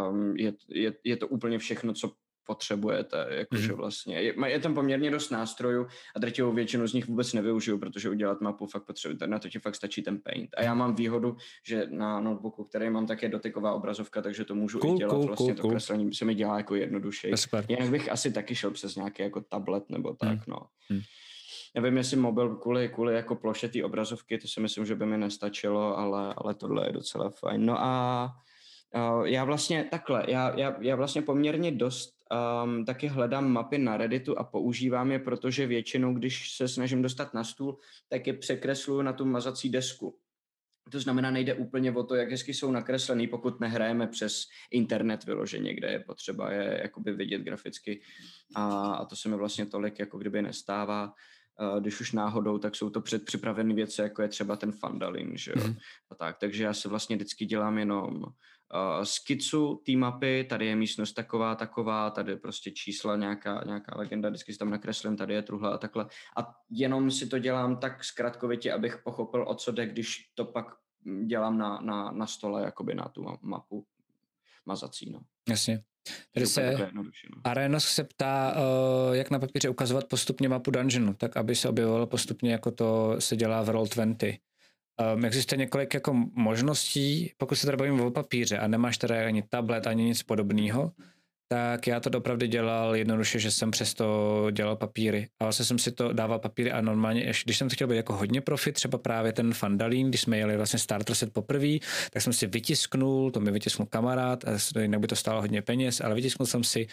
um, 0.09 0.35
je, 0.35 0.53
je, 0.69 0.93
je 1.03 1.17
to 1.17 1.27
úplně 1.27 1.59
všechno, 1.59 1.93
co 1.93 2.11
potřebujete, 2.47 3.27
jakože 3.29 3.71
mm. 3.71 3.77
vlastně. 3.77 4.21
Je, 4.21 4.33
je 4.47 4.59
tam 4.59 4.73
poměrně 4.73 5.11
dost 5.11 5.29
nástrojů 5.29 5.87
a 6.15 6.19
drtivou 6.19 6.53
většinu 6.53 6.87
z 6.87 6.93
nich 6.93 7.07
vůbec 7.07 7.33
nevyužiju, 7.33 7.77
protože 7.77 8.09
udělat 8.09 8.41
mapu 8.41 8.65
fakt 8.65 8.83
potřebujete, 8.83 9.27
na 9.27 9.39
to 9.39 9.49
ti 9.49 9.59
fakt 9.59 9.75
stačí 9.75 10.01
ten 10.01 10.19
paint. 10.19 10.49
A 10.57 10.63
já 10.63 10.73
mám 10.73 10.95
výhodu, 10.95 11.37
že 11.63 11.87
na 11.89 12.19
notebooku, 12.19 12.63
který 12.63 12.89
mám, 12.89 13.07
tak 13.07 13.23
je 13.23 13.29
dotyková 13.29 13.73
obrazovka, 13.73 14.21
takže 14.21 14.45
to 14.45 14.55
můžu 14.55 14.79
cool, 14.79 14.95
i 14.95 14.97
dělat. 14.97 15.11
Cool, 15.11 15.27
vlastně 15.27 15.45
cool, 15.45 15.55
to 15.55 15.61
cool. 15.61 15.71
kreslení 15.71 16.13
se 16.13 16.25
mi 16.25 16.35
dělá 16.35 16.57
jako 16.57 16.75
jednodušeji. 16.75 17.33
Jinak 17.69 17.89
bych 17.89 18.11
asi 18.11 18.31
taky 18.31 18.55
šel 18.55 18.71
přes 18.71 18.95
nějaký 18.95 19.23
jako 19.23 19.41
tablet 19.41 19.89
nebo 19.89 20.13
tak, 20.13 20.47
mm. 20.47 20.53
no. 20.53 20.59
Mm 20.89 21.01
nevím, 21.75 21.97
jestli 21.97 22.17
mobil 22.17 22.55
kvůli, 22.55 22.89
kvůli 22.89 23.15
jako 23.15 23.35
ploše 23.35 23.69
té 23.69 23.83
obrazovky, 23.83 24.37
to 24.37 24.47
si 24.47 24.59
myslím, 24.59 24.85
že 24.85 24.95
by 24.95 25.05
mi 25.05 25.17
nestačilo, 25.17 25.97
ale, 25.97 26.33
ale 26.37 26.55
tohle 26.55 26.87
je 26.87 26.93
docela 26.93 27.29
fajn. 27.29 27.65
No 27.65 27.79
a 27.79 28.25
uh, 28.95 29.25
já 29.25 29.43
vlastně 29.43 29.87
takhle, 29.91 30.23
já, 30.27 30.59
já, 30.59 30.75
já 30.81 30.95
vlastně 30.95 31.21
poměrně 31.21 31.71
dost 31.71 32.17
um, 32.63 32.85
taky 32.85 33.07
hledám 33.07 33.51
mapy 33.51 33.77
na 33.77 33.97
Redditu 33.97 34.39
a 34.39 34.43
používám 34.43 35.11
je, 35.11 35.19
protože 35.19 35.67
většinou, 35.67 36.13
když 36.13 36.55
se 36.55 36.67
snažím 36.67 37.01
dostat 37.01 37.33
na 37.33 37.43
stůl, 37.43 37.79
tak 38.09 38.27
je 38.27 38.33
překresluju 38.33 39.01
na 39.01 39.13
tu 39.13 39.25
mazací 39.25 39.69
desku. 39.69 40.17
To 40.91 40.99
znamená, 40.99 41.31
nejde 41.31 41.53
úplně 41.53 41.91
o 41.91 42.03
to, 42.03 42.15
jak 42.15 42.31
hezky 42.31 42.53
jsou 42.53 42.71
nakreslený, 42.71 43.27
pokud 43.27 43.59
nehrajeme 43.59 44.07
přes 44.07 44.43
internet 44.71 45.25
vyloženě, 45.25 45.73
kde 45.73 45.91
je 45.91 45.99
potřeba 45.99 46.51
je 46.51 46.79
jakoby 46.81 47.11
vidět 47.11 47.41
graficky 47.41 48.01
a, 48.55 48.93
a 48.93 49.05
to 49.05 49.15
se 49.15 49.29
mi 49.29 49.35
vlastně 49.35 49.65
tolik 49.65 49.99
jako 49.99 50.17
kdyby 50.17 50.41
nestává 50.41 51.13
když 51.79 52.01
už 52.01 52.11
náhodou, 52.11 52.57
tak 52.57 52.75
jsou 52.75 52.89
to 52.89 53.01
předpřipravené 53.01 53.73
věci, 53.73 54.01
jako 54.01 54.21
je 54.21 54.27
třeba 54.27 54.55
ten 54.55 54.71
Fandalin, 54.71 55.37
že 55.37 55.53
jo? 55.55 55.67
Mm. 55.67 55.75
A 56.11 56.15
tak, 56.15 56.37
takže 56.37 56.63
já 56.63 56.73
se 56.73 56.89
vlastně 56.89 57.15
vždycky 57.15 57.45
dělám 57.45 57.77
jenom 57.77 58.15
uh, 58.15 59.03
skicu 59.03 59.81
té 59.85 59.91
mapy, 59.91 60.45
tady 60.49 60.65
je 60.65 60.75
místnost 60.75 61.13
taková, 61.13 61.55
taková, 61.55 62.09
tady 62.09 62.31
je 62.31 62.37
prostě 62.37 62.71
čísla, 62.71 63.15
nějaká, 63.15 63.63
nějaká 63.65 63.97
legenda, 63.97 64.29
vždycky 64.29 64.53
si 64.53 64.59
tam 64.59 64.69
nakreslím, 64.69 65.17
tady 65.17 65.33
je 65.33 65.41
truhle 65.41 65.73
a 65.73 65.77
takhle. 65.77 66.07
A 66.37 66.53
jenom 66.69 67.11
si 67.11 67.27
to 67.27 67.39
dělám 67.39 67.79
tak 67.79 68.03
zkratkovitě, 68.03 68.73
abych 68.73 68.97
pochopil, 69.03 69.45
o 69.47 69.55
co 69.55 69.71
jde, 69.71 69.85
když 69.85 70.31
to 70.35 70.45
pak 70.45 70.65
dělám 71.25 71.57
na, 71.57 71.79
na, 71.81 72.11
na 72.11 72.27
stole, 72.27 72.63
jakoby 72.63 72.95
na 72.95 73.07
tu 73.07 73.25
mapu 73.41 73.85
mazací, 74.67 75.09
no. 75.11 75.19
Jasně. 75.49 75.83
Tady 76.33 76.47
se 76.47 76.77
no. 76.93 77.03
Arenos 77.43 77.85
se 77.85 78.03
ptá, 78.03 78.55
uh, 78.55 79.15
jak 79.15 79.31
na 79.31 79.39
papíře 79.39 79.69
ukazovat 79.69 80.05
postupně 80.05 80.49
mapu 80.49 80.71
dungeonu, 80.71 81.13
tak 81.13 81.37
aby 81.37 81.55
se 81.55 81.69
objevovalo 81.69 82.07
postupně, 82.07 82.51
jako 82.51 82.71
to 82.71 83.15
se 83.19 83.35
dělá 83.35 83.61
v 83.61 83.69
Roll20. 83.69 84.37
Um, 85.15 85.25
existuje 85.25 85.59
několik 85.59 85.93
jako 85.93 86.13
možností, 86.33 87.31
pokud 87.37 87.55
se 87.55 87.65
tady 87.65 87.77
bavím 87.77 88.01
o 88.01 88.11
papíře 88.11 88.57
a 88.57 88.67
nemáš 88.67 88.97
tady 88.97 89.19
ani 89.19 89.43
tablet, 89.43 89.87
ani 89.87 90.03
nic 90.03 90.23
podobného, 90.23 90.91
tak 91.47 91.87
já 91.87 91.99
to 91.99 92.17
opravdu 92.17 92.45
dělal 92.45 92.95
jednoduše, 92.95 93.39
že 93.39 93.51
jsem 93.51 93.71
přesto 93.71 94.47
dělal 94.51 94.75
papíry. 94.75 95.27
A 95.39 95.43
vlastně 95.43 95.65
jsem 95.65 95.79
si 95.79 95.91
to 95.91 96.13
dával 96.13 96.39
papíry 96.39 96.71
a 96.71 96.81
normálně, 96.81 97.33
když 97.43 97.57
jsem 97.57 97.69
to 97.69 97.75
chtěl 97.75 97.87
být 97.87 97.95
jako 97.95 98.13
hodně 98.13 98.41
profit, 98.41 98.75
třeba 98.75 98.97
právě 98.97 99.33
ten 99.33 99.53
Fandalín, 99.53 100.09
když 100.09 100.21
jsme 100.21 100.37
jeli 100.37 100.57
vlastně 100.57 100.79
starter 100.79 101.15
set 101.15 101.33
poprvé, 101.33 101.77
tak 102.13 102.23
jsem 102.23 102.33
si 102.33 102.47
vytisknul, 102.47 103.31
to 103.31 103.39
mi 103.39 103.51
vytisknul 103.51 103.85
kamarád, 103.85 104.43
a 104.47 104.79
jinak 104.81 104.99
by 104.99 105.07
to 105.07 105.15
stálo 105.15 105.41
hodně 105.41 105.61
peněz, 105.61 106.01
ale 106.01 106.15
vytisknul 106.15 106.45
jsem 106.45 106.63
si 106.63 106.87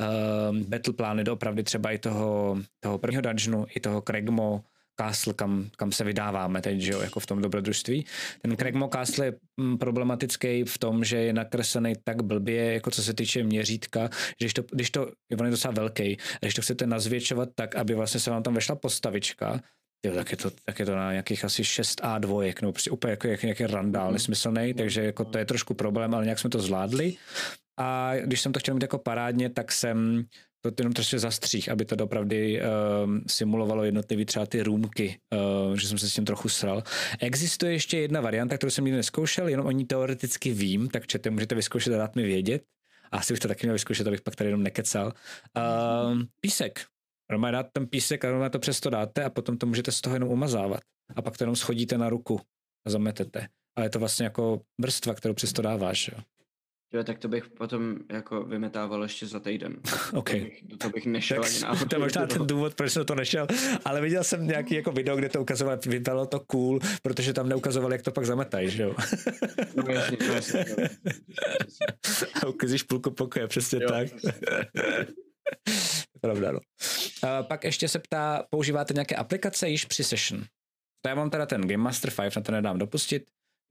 uh, 0.00 0.56
battle 0.56 0.94
plány 0.94 1.24
doopravdy 1.24 1.62
třeba 1.62 1.90
i 1.90 1.98
toho, 1.98 2.58
toho 2.80 2.98
prvního 2.98 3.22
dungeonu, 3.22 3.66
i 3.74 3.80
toho 3.80 4.02
Kregmo, 4.02 4.64
Castle, 5.00 5.34
kam, 5.34 5.70
kam 5.76 5.92
se 5.92 6.04
vydáváme 6.04 6.62
teď, 6.62 6.80
že 6.80 6.92
jo, 6.92 7.00
jako 7.00 7.20
v 7.20 7.26
tom 7.26 7.42
dobrodružství. 7.42 8.04
Ten 8.42 8.56
Craigmo 8.56 8.88
Castle 8.88 9.26
je 9.26 9.32
mm, 9.56 9.78
problematický 9.78 10.64
v 10.64 10.78
tom, 10.78 11.04
že 11.04 11.16
je 11.16 11.32
nakreslený 11.32 11.94
tak 12.04 12.22
blbě, 12.22 12.72
jako 12.72 12.90
co 12.90 13.02
se 13.02 13.14
týče 13.14 13.42
měřítka, 13.42 14.08
že 14.12 14.44
když 14.44 14.54
to, 14.54 14.62
když 14.72 14.90
to 14.90 15.06
on 15.38 15.44
je 15.44 15.50
docela 15.50 15.74
velký, 15.74 16.16
a 16.34 16.38
když 16.40 16.54
to 16.54 16.62
chcete 16.62 16.86
nazvětšovat 16.86 17.48
tak, 17.54 17.76
aby 17.76 17.94
vlastně 17.94 18.20
se 18.20 18.30
vám 18.30 18.42
tam 18.42 18.54
vešla 18.54 18.74
postavička, 18.74 19.60
Jo, 20.06 20.14
tak 20.14 20.30
je, 20.30 20.36
to, 20.36 20.50
tak 20.64 20.78
je 20.78 20.86
to 20.86 20.96
na 20.96 21.10
nějakých 21.10 21.44
asi 21.44 21.64
6 21.64 22.00
A 22.02 22.18
dvojek, 22.18 22.62
no 22.62 22.72
prostě 22.72 22.90
úplně 22.90 23.10
jako, 23.10 23.28
jak, 23.28 23.42
nějaký 23.42 23.66
randál 23.66 24.04
mhm. 24.04 24.12
nesmyslný, 24.12 24.74
takže 24.74 25.04
jako 25.04 25.24
to 25.24 25.38
je 25.38 25.44
trošku 25.44 25.74
problém, 25.74 26.14
ale 26.14 26.24
nějak 26.24 26.38
jsme 26.38 26.50
to 26.50 26.58
zvládli. 26.58 27.16
A 27.78 28.12
když 28.24 28.40
jsem 28.40 28.52
to 28.52 28.60
chtěl 28.60 28.74
mít 28.74 28.82
jako 28.82 28.98
parádně, 28.98 29.50
tak 29.50 29.72
jsem 29.72 30.24
to 30.60 30.70
jenom 30.78 30.92
trošku 30.92 31.18
zastřích, 31.18 31.68
aby 31.68 31.84
to 31.84 32.04
opravdu 32.04 32.36
uh, 32.36 33.18
simulovalo 33.26 33.84
jednotlivý 33.84 34.24
třeba 34.24 34.46
ty 34.46 34.62
růmky, 34.62 35.18
uh, 35.68 35.76
že 35.76 35.88
jsem 35.88 35.98
se 35.98 36.10
s 36.10 36.14
tím 36.14 36.24
trochu 36.24 36.48
sral. 36.48 36.82
Existuje 37.20 37.72
ještě 37.72 37.98
jedna 37.98 38.20
varianta, 38.20 38.56
kterou 38.56 38.70
jsem 38.70 38.84
nikdy 38.84 38.96
neskoušel, 38.96 39.48
jenom 39.48 39.66
o 39.66 39.70
ní 39.70 39.84
teoreticky 39.84 40.52
vím, 40.52 40.88
tak 40.88 41.06
čete, 41.06 41.30
můžete 41.30 41.54
vyzkoušet 41.54 41.94
a 41.94 41.96
dát 41.96 42.16
mi 42.16 42.22
vědět. 42.22 42.62
A 43.12 43.18
asi 43.18 43.32
bych 43.32 43.40
to 43.40 43.48
taky 43.48 43.66
měl 43.66 43.74
vyzkoušet, 43.74 44.06
abych 44.06 44.20
pak 44.20 44.36
tady 44.36 44.48
jenom 44.48 44.62
nekecal. 44.62 45.12
Uh, 45.56 46.22
písek. 46.40 46.84
Normálně 47.30 47.52
dát 47.52 47.66
ten 47.72 47.86
písek 47.86 48.24
a 48.24 48.28
normálně 48.28 48.50
to 48.50 48.58
přesto 48.58 48.90
dáte 48.90 49.24
a 49.24 49.30
potom 49.30 49.58
to 49.58 49.66
můžete 49.66 49.92
z 49.92 50.00
toho 50.00 50.16
jenom 50.16 50.28
umazávat. 50.28 50.80
A 51.16 51.22
pak 51.22 51.36
to 51.36 51.44
jenom 51.44 51.56
schodíte 51.56 51.98
na 51.98 52.08
ruku 52.08 52.40
a 52.86 52.90
zametete. 52.90 53.48
Ale 53.76 53.86
je 53.86 53.90
to 53.90 53.98
vlastně 53.98 54.24
jako 54.24 54.60
vrstva, 54.80 55.14
kterou 55.14 55.34
přesto 55.34 55.62
dáváš. 55.62 56.08
Jo. 56.08 56.18
Jo, 56.92 57.04
tak 57.04 57.18
to 57.18 57.28
bych 57.28 57.48
potom 57.48 57.96
jako 58.12 58.42
vymetával 58.42 59.02
ještě 59.02 59.26
za 59.26 59.40
týden. 59.40 59.76
OK. 60.12 60.30
To 60.30 60.36
bych, 60.36 60.62
to 60.78 60.88
bych 60.88 61.06
nešel 61.06 61.42
Tak 61.42 61.52
ani 61.70 61.80
to 61.88 61.94
je 61.96 61.98
možná 61.98 62.26
ten 62.26 62.46
důvod, 62.46 62.74
proč 62.74 62.92
jsem 62.92 63.04
to 63.04 63.14
nešel, 63.14 63.46
ale 63.84 64.00
viděl 64.00 64.24
jsem 64.24 64.46
nějaký 64.46 64.74
jako 64.74 64.92
video, 64.92 65.16
kde 65.16 65.28
to 65.28 65.42
ukazovali, 65.42 65.78
vypadalo 65.86 66.26
to 66.26 66.40
cool, 66.40 66.80
protože 67.02 67.32
tam 67.32 67.48
neukazovali, 67.48 67.94
jak 67.94 68.02
to 68.02 68.10
pak 68.12 68.26
zametají, 68.26 68.70
že 68.70 68.82
jo? 68.82 68.94
No 69.74 69.84
jasně, 69.92 70.16
no 70.28 70.34
jasně. 70.34 70.64
jo. 70.68 70.86
A 72.42 72.46
ukazíš 72.46 72.82
půlku 72.82 73.10
pokoje, 73.10 73.46
přesně 73.46 73.78
Jo, 73.82 73.88
tak. 73.88 74.14
přesně. 74.14 74.32
Pravda, 76.20 76.52
no. 76.52 76.60
A 77.22 77.42
pak 77.42 77.64
ještě 77.64 77.88
se 77.88 77.98
ptá, 77.98 78.44
používáte 78.50 78.94
nějaké 78.94 79.16
aplikace 79.16 79.68
již 79.68 79.84
při 79.84 80.04
session? 80.04 80.44
To 81.02 81.08
já 81.08 81.14
mám 81.14 81.30
teda 81.30 81.46
ten 81.46 81.60
Game 81.60 81.76
Master 81.82 82.10
5, 82.22 82.36
na 82.36 82.42
to 82.42 82.52
nedám 82.52 82.78
dopustit. 82.78 83.22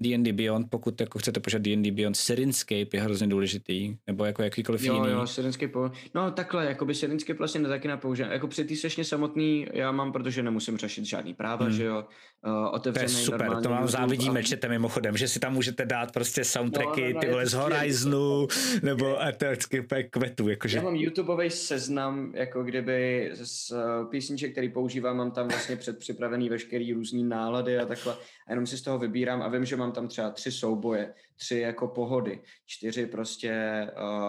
D&D 0.02 0.34
Beyond, 0.34 0.68
pokud 0.70 1.02
jako 1.02 1.20
chcete 1.20 1.40
požádat 1.40 1.64
D&D 1.66 1.92
Beyond, 1.92 2.16
Sirenscape 2.18 2.88
je 2.94 3.02
hrozně 3.02 3.28
důležitý, 3.28 3.96
nebo 4.08 4.26
jako 4.26 4.44
jakýkoliv 4.44 4.84
Jo, 4.84 4.94
jiný. 4.94 5.08
jo, 5.12 5.28
Sirenscape, 5.28 5.72
po... 5.74 5.92
no 6.16 6.32
takhle, 6.32 6.66
jako 6.66 6.86
by 6.86 6.96
Sirenscape 6.96 7.38
vlastně 7.38 7.62
taky 7.62 7.88
nepoužívám. 7.88 8.32
Jako 8.32 8.48
při 8.48 8.64
té 8.66 8.76
sešně 8.76 9.04
samotný 9.04 9.68
já 9.74 9.92
mám, 9.92 10.12
protože 10.12 10.44
nemusím 10.44 10.78
řešit 10.78 11.06
žádný 11.06 11.34
práva, 11.34 11.66
Hmm. 11.66 11.74
že 11.74 11.84
jo, 11.84 12.06
uh, 12.46 12.52
To 12.52 12.72
otevřený 12.72 13.14
je 13.14 13.26
super, 13.26 13.62
to 13.64 13.70
vám 13.70 13.88
závidíme, 13.88 14.40
a- 14.40 14.44
čete 14.44 14.70
mimochodem, 14.70 15.18
že 15.18 15.28
si 15.28 15.40
tam 15.40 15.54
můžete 15.54 15.86
dát 15.86 16.12
prostě 16.12 16.44
soundtracky, 16.44 17.02
No, 17.02 17.08
no, 17.08 17.14
no, 17.14 17.20
ty 17.20 17.30
vole 17.30 17.44
to 17.44 17.50
z. 17.50 17.54
Horizonu, 17.54 18.48
nebo 18.84 19.18
to 19.38 19.46
je 19.46 19.52
vždycky 19.52 19.80
úplně 19.80 20.04
kvetu, 20.04 20.50
jakože 20.50 20.78
Já 20.78 20.84
mám 20.84 20.96
YouTubeový 20.96 21.50
seznam, 21.50 22.32
jako 22.36 22.64
kdyby 22.64 23.30
z 23.34 23.72
uh, 23.72 23.78
písniček, 24.10 24.52
který 24.52 24.70
používám, 24.70 25.18
mám 25.18 25.32
tam 25.32 25.48
vlastně 25.48 25.76
předpřipravený 25.76 26.50
veškerý 26.50 26.94
různý 26.94 27.24
nálady 27.24 27.80
a 27.80 27.86
takhle. 27.86 28.14
A 28.48 28.52
jenom 28.52 28.68
si 28.68 28.78
z 28.78 28.82
toho 28.82 29.00
vybírám 29.00 29.42
a 29.42 29.48
vím, 29.48 29.66
že 29.66 29.76
mám 29.76 29.92
tam 29.92 30.08
třeba 30.08 30.30
tři 30.32 30.52
souboje, 30.52 31.14
tři 31.36 31.60
jako 31.60 31.88
pohody, 31.88 32.42
čtyři 32.66 33.06
prostě, 33.06 33.88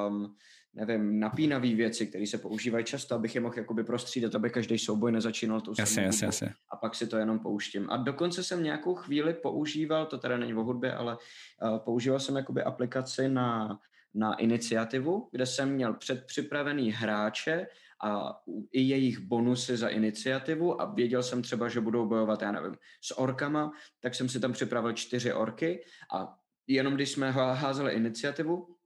um, 0.09 0.35
nevím, 0.75 1.21
napínavé 1.21 1.75
věci, 1.75 2.07
které 2.07 2.27
se 2.27 2.39
používají 2.39 2.85
často, 2.85 3.15
abych 3.15 3.35
je 3.35 3.41
mohl 3.41 3.55
jakoby 3.59 3.85
prostřídat, 3.85 4.35
aby 4.35 4.51
každý 4.51 4.79
souboj 4.79 5.13
nezačínal 5.13 5.61
tou 5.61 5.73
jasně, 5.79 6.03
jasně, 6.03 6.27
jasně. 6.27 6.55
a 6.73 6.77
pak 6.77 6.95
si 6.95 7.07
to 7.07 7.17
jenom 7.17 7.39
pouštím. 7.39 7.91
A 7.91 7.97
dokonce 7.97 8.45
jsem 8.45 8.63
nějakou 8.63 8.95
chvíli 8.95 9.35
používal, 9.35 10.07
to 10.07 10.19
teda 10.19 10.37
není 10.37 10.55
o 10.55 10.65
hudbě, 10.65 10.95
ale 10.95 11.17
uh, 11.63 11.79
používal 11.79 12.21
jsem 12.21 12.37
jakoby 12.37 12.63
aplikaci 12.63 13.29
na, 13.29 13.79
na 14.15 14.35
iniciativu, 14.35 15.29
kde 15.33 15.47
jsem 15.47 15.73
měl 15.73 15.95
předpřipravený 15.95 16.93
hráče 16.93 17.67
a 18.05 18.41
i 18.73 18.81
jejich 18.81 19.19
bonusy 19.19 19.77
za 19.77 19.89
iniciativu 19.89 20.83
a 20.83 20.85
věděl 20.95 21.23
jsem 21.23 21.43
třeba, 21.43 21.69
že 21.69 21.81
budou 21.81 22.09
bojovat, 22.09 22.43
já 22.43 22.53
nevím, 22.53 22.77
s 23.01 23.19
orkama, 23.19 23.73
tak 24.01 24.15
jsem 24.15 24.29
si 24.29 24.41
tam 24.41 24.53
připravil 24.53 24.93
čtyři 24.93 25.33
orky 25.33 25.85
a 26.15 26.37
jenom 26.67 26.95
když 26.95 27.11
jsme 27.11 27.31
há- 27.31 27.53
házeli 27.53 27.93
iniciativu, 27.93 28.77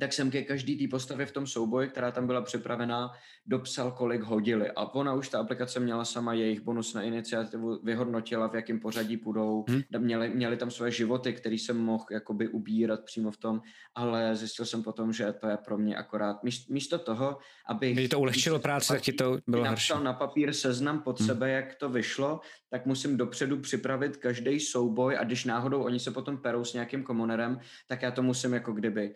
tak 0.00 0.12
jsem 0.12 0.30
ke 0.30 0.42
každý 0.42 0.78
té 0.78 0.90
postavě 0.90 1.26
v 1.26 1.32
tom 1.32 1.46
souboji, 1.46 1.88
která 1.88 2.10
tam 2.10 2.26
byla 2.26 2.42
připravená, 2.42 3.10
dopsal, 3.46 3.90
kolik 3.92 4.22
hodili. 4.22 4.70
A 4.70 4.94
ona 4.94 5.14
už 5.14 5.28
ta 5.28 5.38
aplikace 5.40 5.80
měla 5.80 6.04
sama 6.04 6.32
jejich 6.34 6.60
bonus 6.60 6.94
na 6.94 7.02
iniciativu, 7.02 7.80
vyhodnotila, 7.84 8.48
v 8.48 8.54
jakém 8.54 8.80
pořadí 8.80 9.16
půjdou, 9.16 9.64
Hm. 9.70 9.82
hmm. 9.94 10.04
měli, 10.04 10.28
měli 10.28 10.56
tam 10.56 10.70
své 10.70 10.90
životy, 10.90 11.32
který 11.32 11.58
jsem 11.58 11.76
mohl 11.78 12.04
jakoby 12.10 12.48
ubírat 12.48 13.00
přímo 13.04 13.30
v 13.30 13.36
tom, 13.36 13.60
ale 13.94 14.36
zjistil 14.36 14.64
jsem 14.66 14.82
potom, 14.82 15.12
že 15.12 15.32
to 15.32 15.48
je 15.48 15.56
pro 15.56 15.78
mě 15.78 15.96
akorát 15.96 16.42
míst, 16.42 16.68
místo 16.70 16.98
toho, 16.98 17.38
abych... 17.68 17.92
Když 17.96 18.08
to 18.08 18.20
ulehčilo 18.20 18.58
práci, 18.58 18.88
tak 18.88 19.02
ti 19.02 19.12
to 19.12 19.38
bylo 19.46 19.62
horší. 19.62 19.70
napsal 19.70 20.02
na 20.04 20.12
papír 20.12 20.52
seznam 20.52 21.02
pod 21.02 21.20
Hm. 21.20 21.24
sebe, 21.26 21.50
jak 21.50 21.74
to 21.74 21.88
vyšlo, 21.88 22.40
tak 22.70 22.86
musím 22.86 23.16
dopředu 23.16 23.58
připravit 23.58 24.16
každý 24.16 24.60
souboj 24.60 25.16
a 25.18 25.24
když 25.24 25.44
náhodou 25.44 25.82
oni 25.82 26.00
se 26.00 26.10
potom 26.10 26.38
perou 26.38 26.64
s 26.64 26.72
nějakým 26.72 27.02
komonerem, 27.02 27.60
tak 27.86 28.02
já 28.02 28.10
to 28.10 28.22
musím 28.22 28.52
jako 28.54 28.72
kdyby 28.72 29.14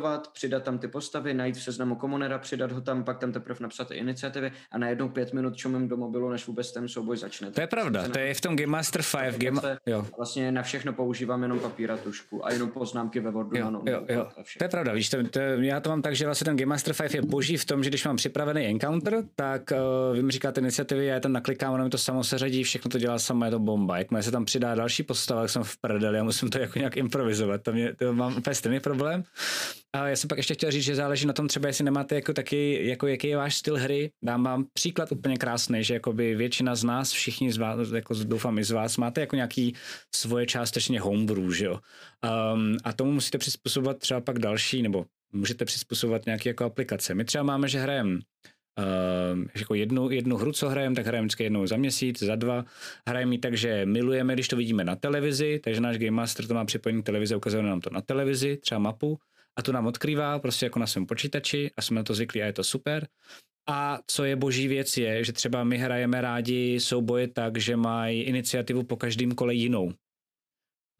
zresetovat, 0.00 0.32
přidat 0.32 0.62
tam 0.62 0.78
ty 0.78 0.88
postavy, 0.88 1.34
najít 1.34 1.56
v 1.56 1.62
seznamu 1.62 1.96
komonera, 1.96 2.38
přidat 2.38 2.72
ho 2.72 2.80
tam, 2.80 3.04
pak 3.04 3.18
tam 3.18 3.32
teprve 3.32 3.58
napsat 3.60 3.88
ty 3.88 3.94
iniciativy 3.94 4.52
a 4.70 4.78
najednou 4.78 5.08
pět 5.08 5.32
minut 5.32 5.56
čumím 5.56 5.88
do 5.88 5.96
mobilu, 5.96 6.30
než 6.30 6.46
vůbec 6.46 6.72
ten 6.72 6.88
souboj 6.88 7.16
začne. 7.16 7.50
To 7.50 7.60
je 7.60 7.66
pravda, 7.66 8.08
to 8.08 8.18
je 8.18 8.34
v 8.34 8.40
tom 8.40 8.56
Game 8.56 8.70
Master 8.70 9.02
5, 9.20 9.38
Game... 9.38 9.78
Jo. 9.86 10.06
Vlastně 10.16 10.52
na 10.52 10.62
všechno 10.62 10.92
používám 10.92 11.42
jenom 11.42 11.58
papír 11.58 11.92
a 11.92 11.96
tušku 11.96 12.46
a 12.46 12.52
jenom 12.52 12.70
poznámky 12.70 13.20
ve 13.20 13.30
Wordu. 13.30 13.56
Jo, 13.56 13.82
jo, 13.86 14.04
jo. 14.08 14.26
to 14.58 14.64
je 14.64 14.68
pravda, 14.68 14.92
víš, 14.92 15.08
to, 15.08 15.28
to, 15.28 15.38
já 15.40 15.80
to 15.80 15.90
mám 15.90 16.02
tak, 16.02 16.16
že 16.16 16.24
vlastně 16.24 16.44
ten 16.44 16.56
Game 16.56 16.68
Master 16.68 16.94
5 16.94 17.14
je 17.14 17.22
boží 17.22 17.56
v 17.56 17.64
tom, 17.64 17.84
že 17.84 17.90
když 17.90 18.04
mám 18.04 18.16
připravený 18.16 18.66
encounter, 18.66 19.22
tak 19.36 19.62
uh, 19.72 20.16
vy 20.16 20.22
mi 20.22 20.32
říkáte 20.32 20.60
iniciativy, 20.60 21.06
já 21.06 21.14
je 21.14 21.20
tam 21.20 21.32
naklikám, 21.32 21.74
ono 21.74 21.84
mi 21.84 21.90
to 21.90 21.98
samo 21.98 22.24
seřadí, 22.24 22.64
všechno 22.64 22.90
to 22.90 22.98
dělá 22.98 23.18
samo, 23.18 23.44
je 23.44 23.50
to 23.50 23.58
bomba. 23.58 23.98
Jakmile 23.98 24.22
se 24.22 24.30
tam 24.30 24.44
přidá 24.44 24.74
další 24.74 25.02
postava, 25.02 25.40
tak 25.40 25.50
jsem 25.50 25.62
v 25.62 25.76
prdeli, 25.76 26.16
já 26.16 26.24
musím 26.24 26.50
to 26.50 26.58
jako 26.58 26.78
nějak 26.78 26.96
improvizovat, 26.96 27.62
to, 27.62 27.72
mě, 27.72 27.94
to 27.94 28.12
mám 28.12 28.36
úplně 28.36 28.54
stejný 28.54 28.80
problém. 28.80 29.24
A 29.92 30.08
já 30.08 30.16
jsem 30.16 30.28
pak 30.28 30.38
ještě 30.38 30.54
chtěl 30.54 30.70
říct, 30.70 30.84
že 30.84 30.94
záleží 30.94 31.26
na 31.26 31.32
tom 31.32 31.48
třeba, 31.48 31.68
jestli 31.68 31.84
nemáte 31.84 32.14
jako 32.14 32.32
taky, 32.32 32.86
jako 32.88 33.06
jaký 33.06 33.28
je 33.28 33.36
váš 33.36 33.56
styl 33.56 33.76
hry. 33.76 34.10
Dám 34.24 34.44
vám 34.44 34.66
příklad 34.72 35.12
úplně 35.12 35.36
krásný, 35.36 35.84
že 35.84 35.94
jakoby 35.94 36.34
většina 36.34 36.74
z 36.74 36.84
nás, 36.84 37.12
všichni 37.12 37.52
z 37.52 37.56
vás, 37.56 37.90
jako 37.90 38.14
doufám 38.14 38.58
i 38.58 38.64
z 38.64 38.70
vás, 38.70 38.96
máte 38.96 39.20
jako 39.20 39.36
nějaký 39.36 39.74
svoje 40.14 40.46
částečně 40.46 41.00
homebrew, 41.00 41.50
že 41.52 41.64
jo. 41.64 41.80
Um, 42.54 42.76
a 42.84 42.92
tomu 42.92 43.12
musíte 43.12 43.38
přizpůsobovat 43.38 43.98
třeba 43.98 44.20
pak 44.20 44.38
další, 44.38 44.82
nebo 44.82 45.06
můžete 45.32 45.64
přizpůsobovat 45.64 46.26
nějaké 46.26 46.50
jako 46.50 46.64
aplikace. 46.64 47.14
My 47.14 47.24
třeba 47.24 47.44
máme, 47.44 47.68
že 47.68 47.78
hrajeme 47.78 48.18
Uh, 48.78 49.44
jako 49.56 49.74
jednu, 49.74 50.10
jednu 50.10 50.36
hru, 50.36 50.52
co 50.52 50.68
hrajeme, 50.68 50.96
tak 50.96 51.06
hrajeme 51.06 51.26
vždycky 51.26 51.44
jednou 51.44 51.66
za 51.66 51.76
měsíc, 51.76 52.22
za 52.22 52.36
dva. 52.36 52.64
Hrajeme 53.08 53.34
ji 53.34 53.38
tak, 53.38 53.56
že 53.56 53.86
milujeme, 53.86 54.34
když 54.34 54.48
to 54.48 54.56
vidíme 54.56 54.84
na 54.84 54.96
televizi, 54.96 55.60
takže 55.64 55.80
náš 55.80 55.98
Game 55.98 56.10
Master 56.10 56.46
to 56.46 56.54
má 56.54 56.64
připojený 56.64 57.02
k 57.02 57.06
televizi, 57.06 57.36
ukazuje 57.36 57.62
nám 57.62 57.80
to 57.80 57.90
na 57.90 58.00
televizi, 58.00 58.56
třeba 58.56 58.78
mapu, 58.78 59.18
a 59.58 59.62
tu 59.62 59.72
nám 59.72 59.86
odkrývá 59.86 60.38
prostě 60.38 60.66
jako 60.66 60.78
na 60.78 60.86
svém 60.86 61.06
počítači 61.06 61.70
a 61.76 61.82
jsme 61.82 61.96
na 61.96 62.02
to 62.02 62.14
zvyklí 62.14 62.42
a 62.42 62.46
je 62.46 62.52
to 62.52 62.64
super. 62.64 63.08
A 63.68 63.98
co 64.06 64.24
je 64.24 64.36
boží 64.36 64.68
věc 64.68 64.96
je, 64.96 65.24
že 65.24 65.32
třeba 65.32 65.64
my 65.64 65.78
hrajeme 65.78 66.20
rádi 66.20 66.80
souboje 66.80 67.28
tak, 67.28 67.58
že 67.58 67.76
mají 67.76 68.22
iniciativu 68.22 68.82
po 68.82 68.96
každém 68.96 69.34
kole 69.34 69.54
jinou. 69.54 69.92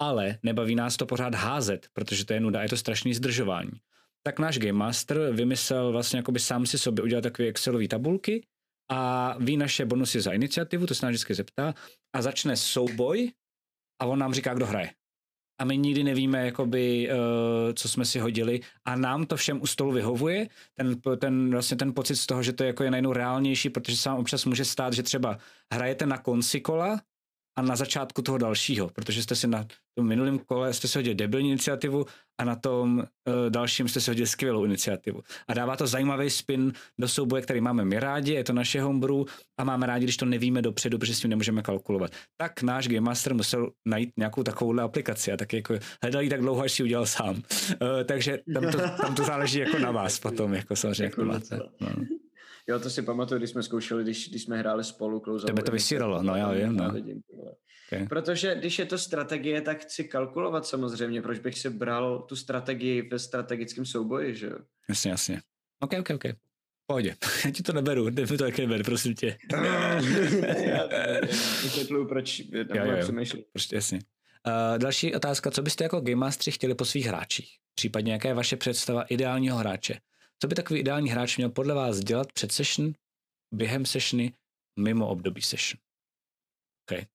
Ale 0.01 0.39
nebaví 0.43 0.75
nás 0.75 0.97
to 0.97 1.07
pořád 1.07 1.35
házet, 1.35 1.89
protože 1.93 2.25
to 2.25 2.33
je 2.33 2.41
nuda, 2.41 2.63
je 2.63 2.69
to 2.69 2.77
strašný 2.77 3.15
zdržování. 3.15 3.71
Tak 4.23 4.39
náš 4.39 4.59
Game 4.59 4.73
Master 4.73 5.33
vymyslel 5.33 5.93
vlastně 5.93 6.19
jakoby 6.19 6.41
sám 6.41 6.67
si 6.67 6.79
sobě 6.79 7.05
udělat 7.05 7.21
takové 7.21 7.49
Excelové 7.49 7.89
tabulky 7.89 8.47
a 8.91 9.35
ví 9.39 9.57
naše 9.57 9.85
bonusy 9.85 10.21
za 10.21 10.33
iniciativu, 10.33 10.87
to 10.87 10.95
se 10.95 11.07
nás 11.07 11.11
vždycky 11.11 11.35
zeptá, 11.35 11.75
a 12.13 12.23
začne 12.23 12.57
souboj 12.57 13.33
a 13.99 14.07
on 14.07 14.19
nám 14.19 14.35
říká, 14.35 14.55
kdo 14.55 14.67
hraje. 14.67 14.91
A 15.61 15.65
my 15.65 15.77
nikdy 15.77 16.05
nevíme, 16.05 16.47
jakoby, 16.47 17.09
uh, 17.11 17.73
co 17.75 17.89
jsme 17.89 18.05
si 18.05 18.19
hodili. 18.19 18.61
A 18.85 18.97
nám 18.97 19.27
to 19.27 19.37
všem 19.37 19.63
u 19.63 19.67
stolu 19.67 19.93
vyhovuje, 19.93 20.49
ten, 20.75 21.01
ten, 21.19 21.51
vlastně 21.51 21.77
ten 21.77 21.95
pocit 21.95 22.17
z 22.17 22.27
toho, 22.27 22.43
že 22.43 22.53
to 22.53 22.65
jako 22.65 22.85
je 22.85 22.91
najednou 22.91 23.13
reálnější, 23.13 23.71
protože 23.71 23.97
se 23.97 24.09
vám 24.09 24.19
občas 24.19 24.45
může 24.45 24.65
stát, 24.65 24.93
že 24.93 25.03
třeba 25.03 25.39
hrajete 25.73 26.07
na 26.07 26.19
konci 26.19 26.61
kola 26.61 27.01
a 27.59 27.63
na 27.63 27.77
začátku 27.77 28.23
toho 28.23 28.39
dalšího, 28.39 28.89
protože 28.89 29.23
jste 29.23 29.35
si 29.35 29.47
na 29.47 29.67
tom 29.95 30.07
minulém 30.07 30.39
kole 30.39 30.73
jste 30.73 30.89
si 30.89 30.99
hodili 30.99 31.15
debilní 31.15 31.49
iniciativu 31.49 32.07
a 32.41 32.45
na 32.45 32.57
tom 32.57 32.99
uh, 32.99 33.05
dalším 33.49 33.89
jste 33.89 34.01
si 34.01 34.11
hodili 34.11 34.27
skvělou 34.27 34.65
iniciativu. 34.65 35.21
A 35.49 35.55
dává 35.55 35.77
to 35.77 35.87
zajímavý 35.87 36.31
spin 36.31 36.73
do 36.99 37.09
souboje, 37.09 37.43
který 37.43 37.61
máme 37.61 37.85
my 37.85 38.01
rádi, 38.01 38.33
je 38.33 38.45
to 38.45 38.53
naše 38.53 38.81
homebrew 38.81 39.23
a 39.59 39.65
máme 39.65 39.87
rádi, 39.87 40.05
když 40.05 40.17
to 40.17 40.27
nevíme 40.27 40.63
dopředu, 40.63 40.99
protože 40.99 41.15
s 41.15 41.21
tím 41.21 41.31
nemůžeme 41.31 41.63
kalkulovat. 41.63 42.11
Tak 42.37 42.63
náš 42.63 42.89
Game 42.89 43.01
Master 43.01 43.35
musel 43.35 43.71
najít 43.87 44.11
nějakou 44.17 44.43
takovouhle 44.43 44.83
aplikaci 44.83 45.33
a 45.33 45.37
tak 45.37 45.53
jako 45.53 45.75
hledal 46.03 46.23
ji 46.23 46.31
tak 46.31 46.41
dlouho, 46.41 46.63
až 46.63 46.73
si 46.73 46.83
udělal 46.83 47.07
sám. 47.07 47.37
Uh, 47.37 47.43
takže 48.05 48.39
tam 48.55 48.73
to, 48.73 48.79
tam 49.03 49.15
to 49.15 49.25
záleží 49.25 49.59
jako 49.59 49.79
na 49.79 49.91
vás 49.91 50.19
potom, 50.19 50.55
jako 50.55 50.77
samozřejmě, 50.77 51.05
jak 51.05 51.15
to 51.15 51.25
máte. 51.25 51.59
No. 51.81 51.89
Jo, 52.71 52.79
to 52.79 52.91
si 52.91 53.03
pamatuju, 53.03 53.39
když 53.39 53.51
jsme 53.51 53.63
zkoušeli, 53.63 54.03
když, 54.03 54.29
když 54.29 54.43
jsme 54.43 54.59
hráli 54.59 54.85
spolu. 54.85 55.21
Close 55.21 55.47
Tebe 55.47 55.63
to 55.63 55.73
vysíralo, 55.73 56.23
no 56.23 56.37
já 56.37 56.53
vím, 56.53 56.77
no. 56.77 56.95
Okay. 57.93 58.07
Protože 58.09 58.55
když 58.55 58.79
je 58.79 58.87
to 58.87 58.99
strategie, 58.99 59.61
tak 59.61 59.83
chci 59.83 60.05
kalkulovat 60.05 60.67
samozřejmě, 60.67 61.23
proč 61.23 61.39
bych 61.39 61.59
si 61.59 61.71
bral 61.71 62.19
tu 62.19 62.37
strategii 62.37 63.09
ve 63.09 63.19
strategickém 63.19 63.87
souboji, 63.87 64.35
že 64.35 64.47
jo? 64.47 64.57
Jasně, 64.89 65.11
jasně. 65.11 65.41
OK, 65.81 65.93
OK, 66.01 66.11
OK. 66.11 66.25
Pohodě, 66.87 67.17
já 67.45 67.51
ti 67.51 67.63
to 67.63 67.73
neberu, 67.73 68.05
mi 68.05 68.27
to 68.27 68.37
taky 68.37 68.61
neber, 68.61 68.85
prosím 68.85 69.15
tě. 69.15 69.39
já 70.57 70.89
vysvětluju, 71.63 72.09
proč 72.09 72.39
jo, 72.39 72.65
jo, 72.85 72.97
přemýšlím. 73.01 73.43
Prostě 73.53 73.77
jasně. 73.77 73.99
Uh, 74.47 74.79
další 74.79 75.15
otázka, 75.15 75.51
co 75.51 75.63
byste 75.63 75.85
jako 75.85 76.01
Game 76.01 76.17
Mastery 76.17 76.53
chtěli 76.53 76.75
po 76.75 76.85
svých 76.85 77.07
hráčích? 77.07 77.57
Případně 77.75 78.13
jaká 78.13 78.29
je 78.29 78.35
vaše 78.35 78.57
představa 78.57 79.03
ideálního 79.03 79.57
hráče? 79.57 80.01
Co 80.43 80.49
by 80.49 80.55
takový 80.55 80.81
ideální 80.81 81.11
hráč 81.11 81.37
měl 81.37 81.51
podle 81.51 81.75
vás 81.75 81.99
dělat 81.99 82.33
před 82.33 82.53
session, 82.53 82.93
během 83.55 83.87
sessiony, 83.87 84.33
mimo 84.79 85.09
období 85.09 85.43
session? 85.43 85.81
Okay. 86.89 87.07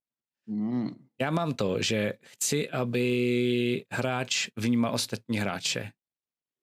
Mm. 0.49 1.07
Já 1.21 1.31
mám 1.31 1.53
to, 1.53 1.81
že 1.81 2.13
chci, 2.21 2.69
aby 2.69 3.85
hráč 3.91 4.47
vnímal 4.55 4.93
ostatní 4.93 5.37
hráče. 5.37 5.91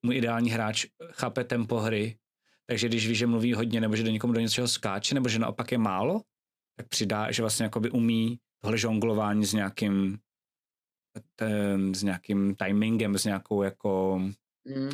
Můj 0.05 0.17
ideální 0.17 0.51
hráč 0.51 0.87
chápe 1.11 1.45
tempo 1.45 1.79
hry, 1.79 2.19
takže 2.67 2.89
když 2.89 3.09
ví, 3.09 3.15
že 3.15 3.27
mluví 3.27 3.53
hodně, 3.53 3.81
nebo 3.81 3.97
že 3.97 4.03
do 4.03 4.11
někomu 4.11 4.33
do 4.33 4.41
něčeho 4.41 4.69
skáče, 4.69 5.15
nebo 5.15 5.29
že 5.29 5.39
naopak 5.39 5.73
je 5.73 5.79
málo, 5.79 6.23
tak 6.77 6.89
přidá, 6.89 7.31
že 7.31 7.43
vlastně 7.43 7.65
jakoby 7.65 7.91
umí 7.91 8.39
tohle 8.63 8.79
žonglování 8.79 9.45
s 9.45 9.53
nějakým 9.53 10.19
ten, 11.37 11.95
s 11.95 12.03
nějakým 12.03 12.55
timingem, 12.55 13.19
s 13.19 13.25
nějakou 13.25 13.63
jako 13.63 14.19
mm. 14.65 14.91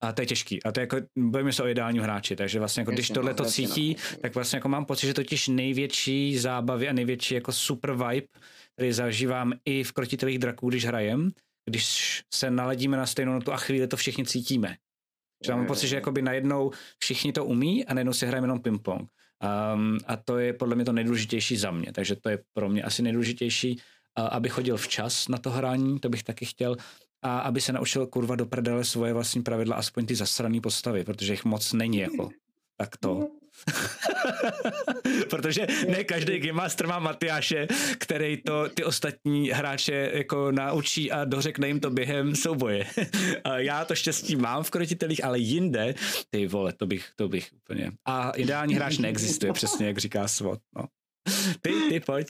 A 0.00 0.12
to 0.12 0.22
je 0.22 0.26
těžký. 0.26 0.62
A 0.62 0.72
to 0.72 0.80
je 0.80 0.82
jako, 0.82 0.96
bavíme 1.18 1.52
se 1.52 1.62
o 1.62 1.68
ideálním 1.68 2.02
hráči, 2.02 2.36
takže 2.36 2.58
vlastně 2.58 2.80
jako, 2.80 2.90
když 2.90 3.10
tohle 3.10 3.34
to 3.34 3.44
cítí, 3.44 3.96
tak 4.20 4.34
vlastně 4.34 4.56
jako 4.56 4.68
mám 4.68 4.84
pocit, 4.84 5.06
že 5.06 5.14
totiž 5.14 5.48
největší 5.48 6.38
zábavy 6.38 6.88
a 6.88 6.92
největší 6.92 7.34
jako 7.34 7.52
super 7.52 7.92
vibe, 7.92 8.26
který 8.76 8.92
zažívám 8.92 9.52
i 9.64 9.84
v 9.84 9.92
krotitelých 9.92 10.38
draků, 10.38 10.68
když 10.68 10.84
hrajem, 10.84 11.30
když 11.68 12.22
se 12.34 12.50
naladíme 12.50 12.96
na 12.96 13.06
stejnou 13.06 13.32
notu 13.32 13.52
a 13.52 13.56
chvíli 13.56 13.86
to 13.86 13.96
všichni 13.96 14.26
cítíme. 14.26 14.76
Že 15.46 15.52
mám 15.52 15.66
pocit, 15.66 15.88
že 15.88 15.96
jakoby 15.96 16.22
najednou 16.22 16.70
všichni 16.98 17.32
to 17.32 17.44
umí 17.44 17.86
a 17.86 17.94
najednou 17.94 18.12
si 18.12 18.26
hrajeme 18.26 18.44
jenom 18.44 18.60
ping-pong. 18.60 19.08
Um, 19.72 19.98
a 20.06 20.16
to 20.16 20.38
je 20.38 20.52
podle 20.52 20.74
mě 20.74 20.84
to 20.84 20.92
nejdůležitější 20.92 21.56
za 21.56 21.70
mě, 21.70 21.92
takže 21.92 22.16
to 22.16 22.28
je 22.28 22.38
pro 22.52 22.68
mě 22.68 22.82
asi 22.82 23.02
nejdůležitější, 23.02 23.76
uh, 23.76 24.28
aby 24.30 24.48
chodil 24.48 24.76
včas 24.76 25.28
na 25.28 25.38
to 25.38 25.50
hraní, 25.50 26.00
to 26.00 26.08
bych 26.08 26.22
taky 26.22 26.44
chtěl, 26.44 26.76
a 27.22 27.38
aby 27.38 27.60
se 27.60 27.72
naučil 27.72 28.06
kurva 28.06 28.36
do 28.36 28.46
prdele 28.46 28.84
svoje 28.84 29.12
vlastní 29.12 29.42
pravidla, 29.42 29.76
aspoň 29.76 30.06
ty 30.06 30.14
zasrané 30.14 30.60
postavy, 30.60 31.04
protože 31.04 31.32
jich 31.32 31.44
moc 31.44 31.72
není 31.72 31.98
jako. 31.98 32.30
Tak 32.76 32.96
to. 32.96 33.28
Protože 35.30 35.66
ne 35.88 36.04
každý 36.04 36.38
Game 36.38 36.52
Master 36.52 36.86
má 36.86 36.98
Matyáše, 36.98 37.66
který 37.98 38.36
to 38.36 38.68
ty 38.68 38.84
ostatní 38.84 39.50
hráče 39.50 40.10
jako 40.14 40.52
naučí 40.52 41.10
a 41.10 41.24
dořekne 41.24 41.68
jim 41.68 41.80
to 41.80 41.90
během 41.90 42.36
souboje. 42.36 42.86
a 43.44 43.58
já 43.58 43.84
to 43.84 43.94
štěstí 43.94 44.36
mám 44.36 44.62
v 44.62 44.70
krotitelích, 44.70 45.24
ale 45.24 45.38
jinde, 45.38 45.94
ty 46.30 46.46
vole, 46.46 46.72
to 46.72 46.86
bych, 46.86 47.08
to 47.16 47.28
bych 47.28 47.52
úplně. 47.52 47.92
A 48.04 48.30
ideální 48.30 48.74
hráč 48.74 48.98
neexistuje, 48.98 49.52
přesně 49.52 49.86
jak 49.86 49.98
říká 49.98 50.28
Svot. 50.28 50.60
No. 50.76 50.84
Ty, 51.60 51.72
ty 51.88 52.00
pojď. 52.00 52.28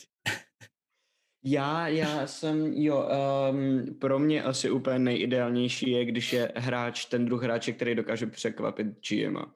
Já, 1.45 1.89
já 1.89 2.27
jsem, 2.27 2.73
jo, 2.73 3.09
um, 3.51 3.95
pro 3.99 4.19
mě 4.19 4.43
asi 4.43 4.71
úplně 4.71 4.99
nejideálnější 4.99 5.91
je, 5.91 6.05
když 6.05 6.33
je 6.33 6.53
hráč, 6.57 7.05
ten 7.05 7.25
druh 7.25 7.43
hráče, 7.43 7.73
který 7.73 7.95
dokáže 7.95 8.27
překvapit 8.27 8.87
GMa 9.09 9.55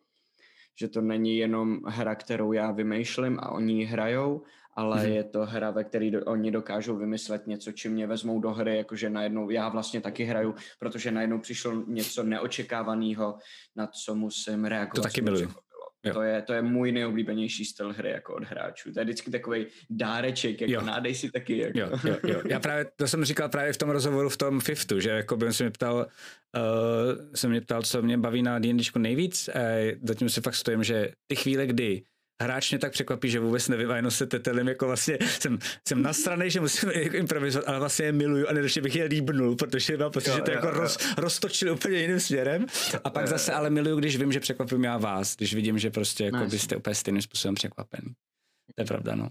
že 0.80 0.89
to 0.89 1.01
není 1.01 1.39
jenom 1.39 1.80
hra, 1.87 2.14
kterou 2.14 2.53
já 2.53 2.70
vymýšlím 2.70 3.39
a 3.41 3.51
oni 3.51 3.85
hrajou, 3.85 4.43
ale 4.76 5.03
mm-hmm. 5.03 5.12
je 5.12 5.24
to 5.24 5.47
hra, 5.47 5.70
ve 5.70 5.85
které 5.85 6.11
do, 6.11 6.24
oni 6.24 6.51
dokážou 6.51 6.97
vymyslet 6.97 7.47
něco, 7.47 7.72
čím 7.72 7.93
mě 7.93 8.07
vezmou 8.07 8.41
do 8.41 8.51
hry, 8.51 8.76
jakože 8.76 9.11
najednou 9.11 9.51
já 9.51 9.68
vlastně 9.68 10.01
taky 10.01 10.24
hraju, 10.24 10.55
protože 10.78 11.11
najednou 11.11 11.39
přišlo 11.39 11.72
něco 11.87 12.22
neočekávaného, 12.22 13.39
na 13.76 13.87
co 13.87 14.14
musím 14.14 14.64
reagovat. 14.64 14.95
To 14.95 15.03
taky 15.03 15.22
To 16.12 16.22
je, 16.22 16.42
to 16.42 16.52
je 16.52 16.62
můj 16.62 16.92
nejoblíbenější 16.92 17.64
styl 17.64 17.92
hry 17.92 18.11
jako 18.11 18.34
od 18.34 18.44
hráčů. 18.44 18.92
To 18.92 19.00
je 19.00 19.05
vždycky 19.05 19.30
takový 19.30 19.66
dáreček, 19.90 20.61
jako 20.61 20.72
jo. 20.72 20.80
nádej 20.80 21.14
si 21.14 21.30
taky. 21.30 21.59
Jako. 21.59 21.78
Jo, 21.78 21.90
jo, 22.05 22.16
jo. 22.26 22.42
Já 22.48 22.61
právě, 22.61 22.86
to 22.96 23.09
jsem 23.09 23.24
říkal 23.24 23.48
právě 23.48 23.72
v 23.72 23.76
tom 23.78 23.90
rozhovoru 23.90 24.28
v 24.28 24.36
tom 24.36 24.61
Fiftu, 24.61 25.00
že 25.00 25.11
jako 25.11 25.36
bym 25.36 25.52
se 25.52 25.64
mě 25.64 25.70
ptal, 25.70 25.96
uh, 25.96 27.34
jsem 27.34 27.50
mě 27.50 27.61
ptal, 27.61 27.82
co 27.82 28.02
mě 28.02 28.18
baví 28.18 28.42
na 28.42 28.59
D&Dčku 28.59 28.98
nejvíc. 28.98 29.48
A 29.48 29.94
zatím 30.02 30.28
si 30.28 30.40
fakt 30.40 30.55
stojím, 30.55 30.84
že 30.84 31.12
ty 31.26 31.36
chvíle, 31.36 31.66
kdy 31.66 32.02
hráč 32.43 32.70
mě 32.70 32.78
tak 32.78 32.93
překvapí, 32.93 33.30
že 33.30 33.41
vůbec 33.41 33.68
nevím 33.68 33.91
a 33.91 33.97
jenom 33.97 34.11
se 34.11 34.26
tetelím, 34.26 34.68
jako 34.68 34.87
vlastně 34.87 35.18
jsem, 35.41 35.59
jsem 35.89 36.03
nasranej, 36.03 36.51
že 36.51 36.61
musím 36.61 36.91
jako 36.91 37.16
improvizovat, 37.16 37.68
ale 37.68 37.78
vlastně 37.78 38.07
je 38.07 38.12
miluju 38.12 38.49
a 38.49 38.53
nejlepší 38.53 38.80
bych 38.80 38.97
je 38.97 39.05
líbnul, 39.05 39.57
protože 39.57 39.97
mám 39.97 40.12
pocit, 40.12 40.30
jo, 40.30 40.37
že 40.37 40.43
to 40.43 40.51
jo, 40.51 40.55
jako 40.55 40.66
jo. 40.66 40.72
Roz, 40.72 40.99
roztočil 41.16 41.72
úplně 41.72 41.99
jiným 41.99 42.20
směrem. 42.20 42.66
A 43.05 43.11
pak 43.11 43.28
zase 43.28 43.53
ale 43.53 43.70
miluju, 43.70 43.97
když 43.97 44.16
vím, 44.16 44.32
že 44.32 44.41
překvapím 44.41 44.85
já 44.85 44.99
vás, 44.99 45.37
když 45.37 45.55
vidím, 45.55 45.78
že 45.78 45.91
prostě 45.91 46.24
jako 46.24 46.47
byste 46.47 46.76
úplně 46.76 46.95
stejným 46.95 47.22
způsobem 47.22 47.55
překvapený. 47.55 48.14
To 48.74 48.82
je 48.82 48.87
pravda, 48.87 49.14
no. 49.14 49.30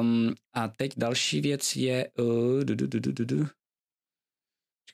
Um, 0.00 0.34
a 0.54 0.68
teď 0.68 0.92
další 0.96 1.40
věc 1.40 1.76
je... 1.76 2.10
Uh, 2.18 2.64
du, 2.64 2.74
du, 2.74 2.86
du, 2.86 3.00
du, 3.00 3.12
du, 3.12 3.24
du. 3.24 3.46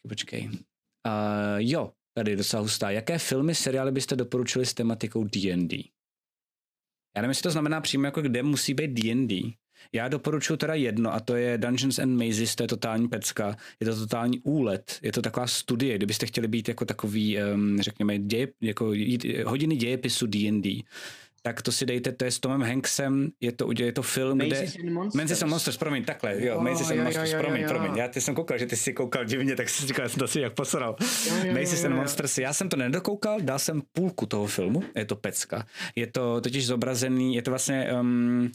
Počkej, 0.03 0.09
počkej. 0.09 0.45
Uh, 0.45 1.59
jo, 1.59 1.93
tady 2.15 2.31
je 2.31 2.37
docela 2.37 2.63
hustá. 2.63 2.91
Jaké 2.91 3.19
filmy, 3.19 3.55
seriály 3.55 3.93
byste 3.93 4.17
doporučili 4.17 4.67
s 4.67 4.75
tematikou 4.75 5.25
D&D? 5.25 5.98
Já 7.19 7.23
nevím, 7.23 7.31
jestli 7.31 7.43
to 7.43 7.51
znamená 7.51 7.81
přímo 7.81 8.05
jako 8.05 8.23
kde 8.23 8.43
musí 8.43 8.75
být 8.75 8.91
D&D. 8.91 9.41
Já 9.93 10.09
doporučuji 10.09 10.57
teda 10.57 10.75
jedno 10.75 11.15
a 11.15 11.21
to 11.21 11.37
je 11.37 11.59
Dungeons 11.59 11.99
and 11.99 12.17
Mazes, 12.17 12.57
to 12.57 12.63
je 12.63 12.69
totální 12.69 13.09
pecka, 13.09 13.57
je 13.81 13.87
to 13.87 13.97
totální 13.97 14.41
úlet, 14.41 14.99
je 15.03 15.13
to 15.13 15.23
taková 15.23 15.47
studie, 15.47 15.97
kdybyste 15.97 16.27
chtěli 16.27 16.49
být 16.49 16.69
jako 16.69 16.85
takový, 16.85 17.39
um, 17.55 17.83
řekněme, 17.83 18.19
děje, 18.19 18.49
jako 18.61 18.93
hodiny 19.45 19.77
dějepisu 19.77 20.27
D&D 20.27 20.83
tak 21.49 21.63
to 21.65 21.73
si 21.73 21.89
dejte, 21.89 22.13
to 22.13 22.29
je 22.29 22.31
s 22.31 22.45
Tomem 22.45 22.61
Hanksem, 22.63 23.33
je 23.41 23.53
to, 23.53 23.73
je 23.73 23.93
to 23.93 24.03
film, 24.03 24.39
Macy's 24.39 24.77
kde... 24.77 25.41
And 25.41 25.49
Monsters, 25.49 25.77
promiň, 25.77 26.05
takhle, 26.05 26.45
jo, 26.45 26.57
oh, 26.57 26.63
Macy's 26.63 26.91
and 26.91 27.01
Monsters, 27.01 27.33
jo, 27.33 27.39
promiň, 27.41 27.63
jo, 27.63 27.69
promiň, 27.69 27.97
já 27.97 28.09
ty 28.09 28.21
jsem 28.21 28.35
koukal, 28.35 28.59
že 28.59 28.67
ty 28.67 28.77
jsi 28.77 28.93
koukal 28.93 29.25
divně, 29.25 29.57
tak 29.57 29.69
si 29.69 29.87
říkal, 29.87 30.05
já 30.05 30.09
jsem 30.09 30.19
to 30.19 30.29
si 30.29 30.41
jak 30.41 30.53
posral. 30.53 30.97
Macy's 31.53 31.85
and 31.85 31.97
Monsters, 31.97 32.39
já 32.39 32.53
jsem 32.53 32.69
to 32.69 32.77
nedokoukal, 32.77 33.41
dal 33.41 33.59
jsem 33.59 33.83
půlku 33.93 34.27
toho 34.27 34.47
filmu, 34.47 34.85
je 34.97 35.05
to 35.05 35.17
pecka, 35.17 35.67
je 35.97 36.07
to 36.07 36.41
totiž 36.41 36.67
zobrazený, 36.67 37.35
je 37.35 37.43
to 37.43 37.51
vlastně... 37.51 37.93
Um, 38.01 38.53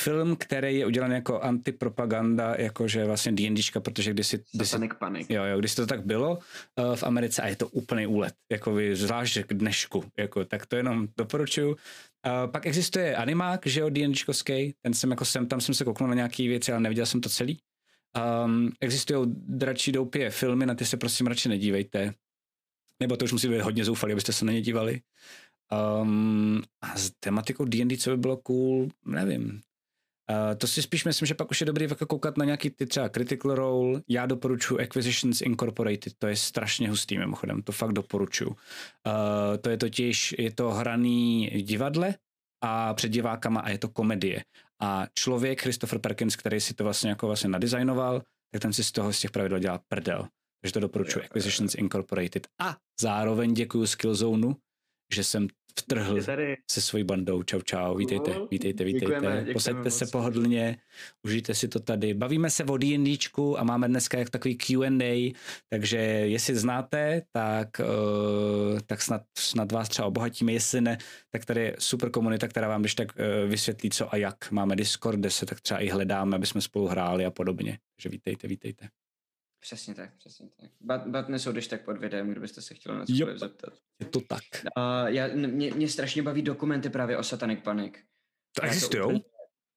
film, 0.00 0.36
který 0.36 0.78
je 0.78 0.86
udělaný 0.86 1.14
jako 1.14 1.40
antipropaganda, 1.40 2.54
jakože 2.58 3.04
vlastně 3.04 3.32
D&Dčka, 3.32 3.80
protože 3.80 4.10
když 4.10 4.26
si... 4.26 4.44
Satanic 4.62 4.92
Panic. 4.98 5.26
Jo, 5.30 5.44
jo, 5.44 5.58
když 5.58 5.74
to 5.74 5.86
tak 5.86 6.06
bylo 6.06 6.38
uh, 6.38 6.96
v 6.96 7.02
Americe 7.02 7.42
a 7.42 7.48
je 7.48 7.56
to 7.56 7.68
úplný 7.68 8.06
úlet, 8.06 8.34
jako 8.52 8.74
vy, 8.74 8.96
zvlášť 8.96 9.38
k 9.46 9.54
dnešku, 9.54 10.04
jako, 10.18 10.44
tak 10.44 10.66
to 10.66 10.76
jenom 10.76 11.08
doporučuju. 11.16 11.76
Pak 12.46 12.66
existuje 12.66 13.16
animák, 13.16 13.66
že 13.66 13.80
jo, 13.80 13.90
D&Dčkovský, 13.90 14.74
ten 14.82 14.94
jsem 14.94 15.10
jako 15.10 15.24
jsem, 15.24 15.46
tam 15.46 15.60
jsem 15.60 15.74
se 15.74 15.84
kouknul 15.84 16.08
na 16.08 16.14
nějaký 16.14 16.48
věci, 16.48 16.72
ale 16.72 16.80
neviděl 16.80 17.06
jsem 17.06 17.20
to 17.20 17.28
celý. 17.28 17.60
Um, 18.44 18.72
existují 18.80 19.20
dračí 19.36 19.92
doupě 19.92 20.30
filmy, 20.30 20.66
na 20.66 20.74
ty 20.74 20.84
se 20.84 20.96
prosím 20.96 21.26
radši 21.26 21.48
nedívejte. 21.48 22.14
Nebo 23.00 23.16
to 23.16 23.24
už 23.24 23.32
musí 23.32 23.48
být 23.48 23.60
hodně 23.60 23.84
zoufalý, 23.84 24.12
abyste 24.12 24.32
se 24.32 24.44
na 24.44 24.52
ně 24.52 24.62
dívali. 24.62 25.00
Um, 26.02 26.62
a 26.80 26.96
s 26.96 27.10
tematikou 27.20 27.64
D&D, 27.64 27.96
co 27.96 28.10
by 28.10 28.16
bylo 28.16 28.36
cool, 28.36 28.88
nevím. 29.06 29.60
Uh, 30.30 30.58
to 30.58 30.66
si 30.66 30.82
spíš 30.82 31.04
myslím, 31.04 31.26
že 31.26 31.34
pak 31.34 31.50
už 31.50 31.60
je 31.60 31.66
dobrý 31.66 31.86
jako 31.90 32.06
koukat 32.06 32.36
na 32.36 32.44
nějaký 32.44 32.70
ty 32.70 32.86
třeba 32.86 33.08
Critical 33.08 33.54
Role. 33.54 34.02
Já 34.08 34.26
doporučuji 34.26 34.80
Acquisitions 34.80 35.40
Incorporated, 35.40 36.12
to 36.18 36.26
je 36.26 36.36
strašně 36.36 36.90
hustý 36.90 37.18
mimochodem, 37.18 37.62
to 37.62 37.72
fakt 37.72 37.92
doporučuji. 37.92 38.48
Uh, 38.48 38.56
to 39.60 39.70
je 39.70 39.76
totiž, 39.76 40.34
je 40.38 40.52
to 40.52 40.70
hraný 40.70 41.50
divadle 41.62 42.14
a 42.64 42.94
před 42.94 43.08
divákama 43.08 43.60
a 43.60 43.70
je 43.70 43.78
to 43.78 43.88
komedie. 43.88 44.44
A 44.80 45.06
člověk, 45.14 45.62
Christopher 45.62 45.98
Perkins, 45.98 46.36
který 46.36 46.60
si 46.60 46.74
to 46.74 46.84
vlastně 46.84 47.10
jako 47.10 47.26
vlastně 47.26 47.50
nadizajnoval, 47.50 48.22
tak 48.52 48.62
ten 48.62 48.72
si 48.72 48.84
z 48.84 48.92
toho 48.92 49.12
z 49.12 49.20
těch 49.20 49.30
pravidel 49.30 49.58
dělá 49.58 49.80
prdel. 49.88 50.28
Takže 50.60 50.72
to 50.72 50.80
doporučuji 50.80 51.24
Acquisitions 51.24 51.74
Incorporated. 51.74 52.46
A 52.60 52.76
zároveň 53.00 53.54
děkuji 53.54 53.86
Skillzone, 53.86 54.54
že 55.14 55.24
jsem 55.24 55.48
vtrhl 55.78 56.20
se 56.70 56.80
svojí 56.80 57.04
bandou. 57.04 57.42
Čau, 57.42 57.60
čau, 57.60 57.96
vítejte, 57.96 58.34
vítejte, 58.50 58.84
vítejte. 58.84 59.06
Děkujeme, 59.06 59.46
Posaďte 59.52 59.90
se 59.90 60.06
pohodlně, 60.06 60.76
užijte 61.22 61.54
si 61.54 61.68
to 61.68 61.80
tady. 61.80 62.14
Bavíme 62.14 62.50
se 62.50 62.64
o 62.64 62.76
D&Dčku 62.76 63.58
a 63.58 63.64
máme 63.64 63.88
dneska 63.88 64.18
jak 64.18 64.30
takový 64.30 64.56
Q&A, 64.56 65.34
takže 65.68 65.98
jestli 65.98 66.56
znáte, 66.56 67.22
tak, 67.32 67.68
uh, 67.80 68.80
tak 68.86 69.02
snad, 69.02 69.22
snad 69.38 69.72
vás 69.72 69.88
třeba 69.88 70.08
obohatíme, 70.08 70.52
jestli 70.52 70.80
ne, 70.80 70.98
tak 71.30 71.44
tady 71.44 71.60
je 71.60 71.76
super 71.78 72.10
komunita, 72.10 72.48
která 72.48 72.68
vám 72.68 72.80
když 72.82 72.94
tak 72.94 73.08
uh, 73.16 73.50
vysvětlí 73.50 73.90
co 73.90 74.14
a 74.14 74.16
jak. 74.16 74.50
Máme 74.50 74.76
Discord, 74.76 75.18
kde 75.18 75.30
se 75.30 75.46
tak 75.46 75.60
třeba 75.60 75.80
i 75.80 75.88
hledáme, 75.88 76.36
aby 76.36 76.46
jsme 76.46 76.60
spolu 76.60 76.86
hráli 76.86 77.24
a 77.24 77.30
podobně. 77.30 77.78
Takže 77.96 78.08
vítejte, 78.08 78.48
vítejte. 78.48 78.88
Přesně 79.64 79.94
tak, 79.94 80.10
přesně 80.18 80.48
tak. 80.60 80.70
Bat, 80.80 81.06
batny 81.06 81.38
jsou 81.38 81.52
když 81.52 81.68
tak 81.68 81.84
pod 81.84 81.98
videem, 81.98 82.30
kdybyste 82.30 82.62
se 82.62 82.74
chtěli 82.74 82.98
na 82.98 83.06
cokoliv 83.06 83.38
zeptat. 83.38 83.72
Je 84.00 84.06
to 84.06 84.20
tak. 84.20 84.42
Uh, 84.78 85.08
já, 85.08 85.28
mě, 85.34 85.74
mě 85.74 85.88
strašně 85.88 86.22
baví 86.22 86.42
dokumenty 86.42 86.90
právě 86.90 87.16
o 87.16 87.22
Satanic 87.22 87.60
Panic. 87.62 87.94
To 88.52 88.62
existují? 88.62 89.24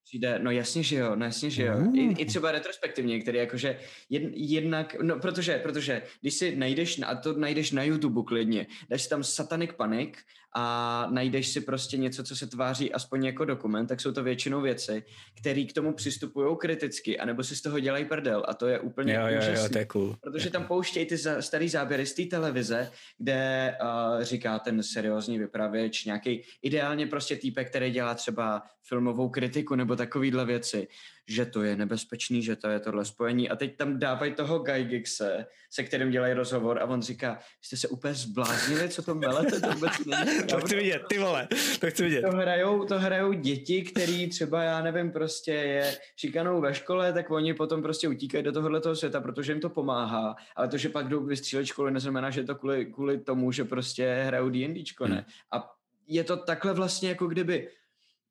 Přijde, 0.04 0.38
no 0.38 0.50
jasně, 0.50 0.82
že 0.82 0.96
jo, 0.96 1.16
no 1.16 1.24
jasně, 1.24 1.50
že 1.50 1.64
jo. 1.64 1.92
I, 1.94 2.00
I 2.00 2.24
třeba 2.24 2.52
retrospektivně, 2.52 3.20
který 3.20 3.38
jakože 3.38 3.80
jed, 4.08 4.22
jednak, 4.34 4.96
no 5.02 5.18
protože, 5.18 5.58
protože 5.58 6.02
když 6.20 6.34
si 6.34 6.56
najdeš, 6.56 7.00
a 7.06 7.14
to 7.14 7.32
najdeš 7.32 7.70
na 7.70 7.82
YouTube 7.82 8.22
klidně, 8.26 8.66
dáš 8.90 9.02
si 9.02 9.08
tam 9.08 9.24
Satanic 9.24 9.70
Panic 9.76 10.14
a 10.54 11.06
najdeš 11.10 11.48
si 11.48 11.60
prostě 11.60 11.96
něco, 11.96 12.24
co 12.24 12.36
se 12.36 12.46
tváří 12.46 12.92
aspoň 12.92 13.24
jako 13.24 13.44
dokument, 13.44 13.86
tak 13.86 14.00
jsou 14.00 14.12
to 14.12 14.22
většinou 14.22 14.60
věci, 14.60 15.02
které 15.40 15.64
k 15.64 15.72
tomu 15.72 15.92
přistupují 15.92 16.56
kriticky, 16.56 17.18
anebo 17.18 17.44
si 17.44 17.56
z 17.56 17.62
toho 17.62 17.80
dělají 17.80 18.04
prdel 18.04 18.44
a 18.48 18.54
to 18.54 18.66
je 18.66 18.80
úplně 18.80 19.14
jo, 19.14 19.26
jo, 19.26 19.38
úžasný. 19.38 19.62
Jo, 19.62 19.68
to 19.72 19.78
je 19.78 19.84
cool. 19.84 20.16
Protože 20.20 20.50
tam 20.50 20.64
pouštějí 20.64 21.06
ty 21.06 21.18
starý 21.40 21.68
záběry 21.68 22.06
z 22.06 22.14
té 22.14 22.24
televize, 22.24 22.90
kde 23.18 23.74
uh, 23.82 24.22
říká 24.22 24.58
ten 24.58 24.82
seriózní 24.82 25.38
vypravěč, 25.38 26.04
nějaký 26.04 26.42
ideálně 26.62 27.06
prostě 27.06 27.36
týpek, 27.36 27.70
který 27.70 27.90
dělá 27.90 28.14
třeba 28.14 28.62
filmovou 28.82 29.28
kritiku 29.28 29.74
nebo 29.74 29.96
takovýhle 29.96 30.44
věci 30.44 30.88
že 31.28 31.46
to 31.46 31.62
je 31.62 31.76
nebezpečný, 31.76 32.42
že 32.42 32.56
to 32.56 32.68
je 32.68 32.80
tohle 32.80 33.04
spojení 33.04 33.50
a 33.50 33.56
teď 33.56 33.76
tam 33.76 33.98
dávají 33.98 34.34
toho 34.34 34.58
Guy 34.58 34.84
Gigse, 34.84 35.46
se 35.70 35.84
kterým 35.84 36.10
dělají 36.10 36.34
rozhovor 36.34 36.78
a 36.78 36.84
on 36.84 37.02
říká, 37.02 37.38
jste 37.62 37.76
se 37.76 37.88
úplně 37.88 38.14
zbláznili, 38.14 38.88
co 38.88 39.02
to 39.02 39.14
melete, 39.14 39.60
to 39.60 39.70
vůbec 39.70 39.92
není. 40.06 40.42
to 40.50 40.60
chci 40.60 40.76
vidět, 40.76 41.02
ty 41.08 41.18
vole, 41.18 41.48
to 41.80 41.90
chci 41.90 42.02
vidět. 42.02 42.22
To 42.22 42.36
hrajou, 42.36 42.84
to 42.84 42.98
hrajou 42.98 43.32
děti, 43.32 43.82
který 43.82 44.28
třeba, 44.28 44.62
já 44.62 44.82
nevím, 44.82 45.12
prostě 45.12 45.52
je 45.52 45.98
šikanou 46.16 46.60
ve 46.60 46.74
škole, 46.74 47.12
tak 47.12 47.30
oni 47.30 47.54
potom 47.54 47.82
prostě 47.82 48.08
utíkají 48.08 48.44
do 48.44 48.52
tohohle 48.52 48.96
světa, 48.96 49.20
protože 49.20 49.52
jim 49.52 49.60
to 49.60 49.70
pomáhá, 49.70 50.36
ale 50.56 50.68
to, 50.68 50.76
že 50.76 50.88
pak 50.88 51.08
jdou 51.08 51.24
vystřílet 51.24 51.66
školy, 51.66 51.90
neznamená, 51.90 52.30
že 52.30 52.44
to 52.44 52.54
kvůli, 52.54 52.86
kvůli 52.86 53.18
tomu, 53.18 53.52
že 53.52 53.64
prostě 53.64 54.22
hrajou 54.26 54.48
D&Dčko, 54.48 55.06
ne? 55.06 55.14
Hmm. 55.14 55.24
A 55.52 55.78
je 56.08 56.24
to 56.24 56.36
takhle 56.36 56.74
vlastně 56.74 57.08
jako 57.08 57.26
kdyby 57.26 57.68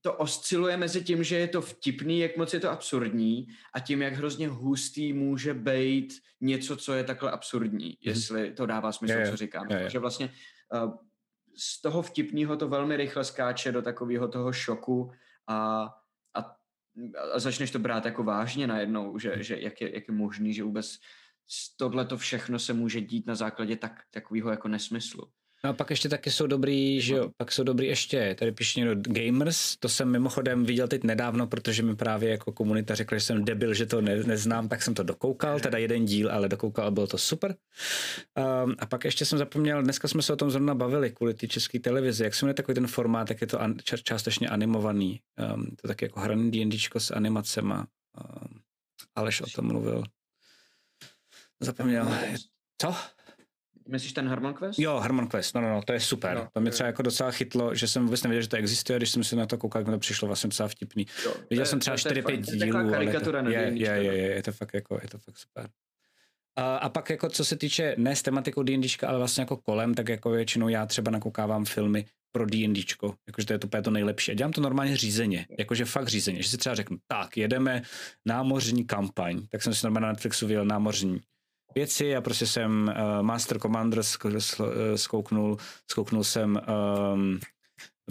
to 0.07 0.13
osciluje 0.13 0.77
mezi 0.77 1.03
tím, 1.03 1.23
že 1.23 1.35
je 1.37 1.47
to 1.47 1.61
vtipný, 1.61 2.19
jak 2.19 2.37
moc 2.37 2.53
je 2.53 2.59
to 2.59 2.71
absurdní 2.71 3.47
a 3.73 3.79
tím, 3.79 4.01
jak 4.01 4.13
hrozně 4.13 4.47
hustý 4.47 5.13
může 5.13 5.53
být 5.53 6.13
něco, 6.41 6.77
co 6.77 6.93
je 6.93 7.03
takhle 7.03 7.31
absurdní, 7.31 7.87
mm. 7.87 7.95
jestli 7.99 8.53
to 8.53 8.65
dává 8.65 8.91
smysl, 8.91 9.17
je, 9.17 9.29
co 9.29 9.37
říkám. 9.37 9.71
Je, 9.71 9.81
je. 9.81 9.89
Že 9.89 9.99
vlastně 9.99 10.33
uh, 10.73 10.93
z 11.57 11.81
toho 11.81 12.01
vtipného 12.01 12.57
to 12.57 12.67
velmi 12.67 12.97
rychle 12.97 13.23
skáče 13.23 13.71
do 13.71 13.81
takového 13.81 14.27
toho 14.27 14.53
šoku 14.53 15.11
a, 15.47 15.89
a, 16.33 16.55
a 17.33 17.39
začneš 17.39 17.71
to 17.71 17.79
brát 17.79 18.05
jako 18.05 18.23
vážně 18.23 18.67
najednou, 18.67 19.19
že, 19.19 19.43
že 19.43 19.57
jak, 19.59 19.81
je, 19.81 19.95
jak 19.95 20.07
je 20.07 20.13
možný, 20.13 20.53
že 20.53 20.63
vůbec 20.63 20.97
tohle 21.77 22.05
to 22.05 22.17
všechno 22.17 22.59
se 22.59 22.73
může 22.73 23.01
dít 23.01 23.27
na 23.27 23.35
základě 23.35 23.75
tak, 23.75 24.03
takového 24.11 24.49
jako 24.49 24.67
nesmyslu. 24.67 25.31
No 25.67 25.71
a 25.71 25.73
pak 25.73 25.89
ještě 25.89 26.09
taky 26.09 26.31
jsou 26.31 26.47
dobrý, 26.47 27.01
že 27.01 27.15
jo, 27.15 27.29
pak 27.37 27.51
jsou 27.51 27.63
dobrý 27.63 27.87
ještě, 27.87 28.35
tady 28.39 28.51
píše 28.51 28.79
někdo 28.79 28.95
Gamers, 29.01 29.77
to 29.77 29.89
jsem 29.89 30.11
mimochodem 30.11 30.65
viděl 30.65 30.87
teď 30.87 31.03
nedávno, 31.03 31.47
protože 31.47 31.83
mi 31.83 31.95
právě 31.95 32.29
jako 32.29 32.51
komunita 32.51 32.95
řekla, 32.95 33.17
že 33.17 33.23
jsem 33.23 33.45
debil, 33.45 33.73
že 33.73 33.85
to 33.85 34.01
ne, 34.01 34.15
neznám, 34.15 34.67
tak 34.67 34.81
jsem 34.81 34.93
to 34.93 35.03
dokoukal, 35.03 35.59
teda 35.59 35.77
jeden 35.77 36.05
díl, 36.05 36.31
ale 36.31 36.49
dokoukal 36.49 36.87
a 36.87 36.91
bylo 36.91 37.07
to 37.07 37.17
super. 37.17 37.55
Um, 38.63 38.75
a 38.79 38.85
pak 38.85 39.05
ještě 39.05 39.25
jsem 39.25 39.39
zapomněl, 39.39 39.83
dneska 39.83 40.07
jsme 40.07 40.21
se 40.21 40.33
o 40.33 40.35
tom 40.35 40.51
zrovna 40.51 40.75
bavili 40.75 41.11
kvůli 41.11 41.33
té 41.33 41.47
české 41.47 41.79
televizi, 41.79 42.23
jak 42.23 42.35
se 42.35 42.45
jmenuje 42.45 42.53
takový 42.53 42.75
ten 42.75 42.87
formát, 42.87 43.27
tak 43.27 43.41
je 43.41 43.47
to 43.47 43.61
an, 43.61 43.75
ča, 43.83 43.97
částečně 43.97 44.49
animovaný, 44.49 45.21
um, 45.53 45.75
to 45.81 45.87
taky 45.87 46.05
jako 46.05 46.19
hraný 46.19 46.51
D&Dčko 46.51 46.99
s 46.99 47.11
animacema. 47.11 47.87
Um, 48.17 48.59
Aleš 49.15 49.41
o 49.41 49.45
tom 49.55 49.67
mluvil. 49.67 50.03
Zapomněl. 51.59 52.07
Co? 52.81 52.95
Myslíš 53.87 54.13
ten 54.13 54.27
Harmon 54.27 54.53
Quest? 54.53 54.79
Jo, 54.79 54.97
Harmon 54.97 55.27
Quest, 55.27 55.55
no, 55.55 55.61
no, 55.61 55.69
no, 55.69 55.81
to 55.81 55.93
je 55.93 55.99
super. 55.99 56.35
No, 56.35 56.47
to 56.53 56.59
mě 56.61 56.71
třeba 56.71 56.87
jako 56.87 57.01
docela 57.01 57.31
chytlo, 57.31 57.75
že 57.75 57.87
jsem 57.87 58.03
vůbec 58.05 58.23
nevěděl, 58.23 58.41
že 58.41 58.49
to 58.49 58.57
existuje, 58.57 58.99
když 58.99 59.09
jsem 59.09 59.23
si 59.23 59.35
na 59.35 59.45
to 59.45 59.57
koukal, 59.57 59.79
jak 59.79 59.87
mi 59.87 59.93
to 59.93 59.99
přišlo 59.99 60.27
vlastně 60.27 60.47
docela 60.47 60.69
vtipný. 60.69 61.05
Jo, 61.25 61.33
Viděl 61.49 61.65
jsem 61.65 61.79
třeba 61.79 61.95
4-5 61.95 62.41
dílů, 62.41 62.77
ale 62.77 63.19
to, 63.19 63.37
je, 63.49 63.59
je, 63.59 63.87
je, 63.87 64.03
je, 64.03 64.35
je, 64.35 64.43
to 64.43 64.51
fakt 64.51 64.73
jako, 64.73 64.99
je 65.01 65.09
to 65.09 65.17
fakt 65.17 65.37
super. 65.37 65.69
A, 66.55 66.75
a 66.75 66.89
pak 66.89 67.09
jako 67.09 67.29
co 67.29 67.45
se 67.45 67.55
týče 67.55 67.95
ne 67.97 68.15
s 68.15 68.21
tematikou 68.21 68.63
D&Dčka, 68.63 69.07
ale 69.07 69.17
vlastně 69.17 69.41
jako 69.41 69.57
kolem, 69.57 69.93
tak 69.93 70.09
jako 70.09 70.29
většinou 70.29 70.69
já 70.69 70.85
třeba 70.85 71.11
nakoukávám 71.11 71.65
filmy 71.65 72.05
pro 72.31 72.45
D&Dčko, 72.45 73.15
jakože 73.27 73.47
to 73.47 73.53
je 73.53 73.59
to, 73.59 73.81
to 73.81 73.91
nejlepší. 73.91 74.31
A 74.31 74.35
dělám 74.35 74.51
to 74.51 74.61
normálně 74.61 74.97
řízeně, 74.97 75.45
jakože 75.59 75.85
fakt 75.85 76.07
řízeně, 76.07 76.41
že 76.41 76.49
si 76.49 76.57
třeba 76.57 76.75
řeknu, 76.75 76.97
tak 77.07 77.37
jedeme 77.37 77.81
námořní 78.25 78.85
kampaň, 78.85 79.41
tak 79.51 79.61
jsem 79.61 79.73
si 79.73 79.85
normálně 79.85 80.05
na 80.05 80.11
Netflixu 80.11 80.47
viděl 80.47 80.65
námořní 80.65 81.21
věci. 81.77 82.05
Já 82.05 82.21
prostě 82.21 82.47
jsem 82.47 82.91
uh, 82.97 83.23
Master 83.23 83.59
Commander 83.59 84.01
eh, 84.01 84.97
zkouknul, 84.97 85.57
zkouknul 85.91 86.23
jsem 86.23 86.61
um, 87.13 87.39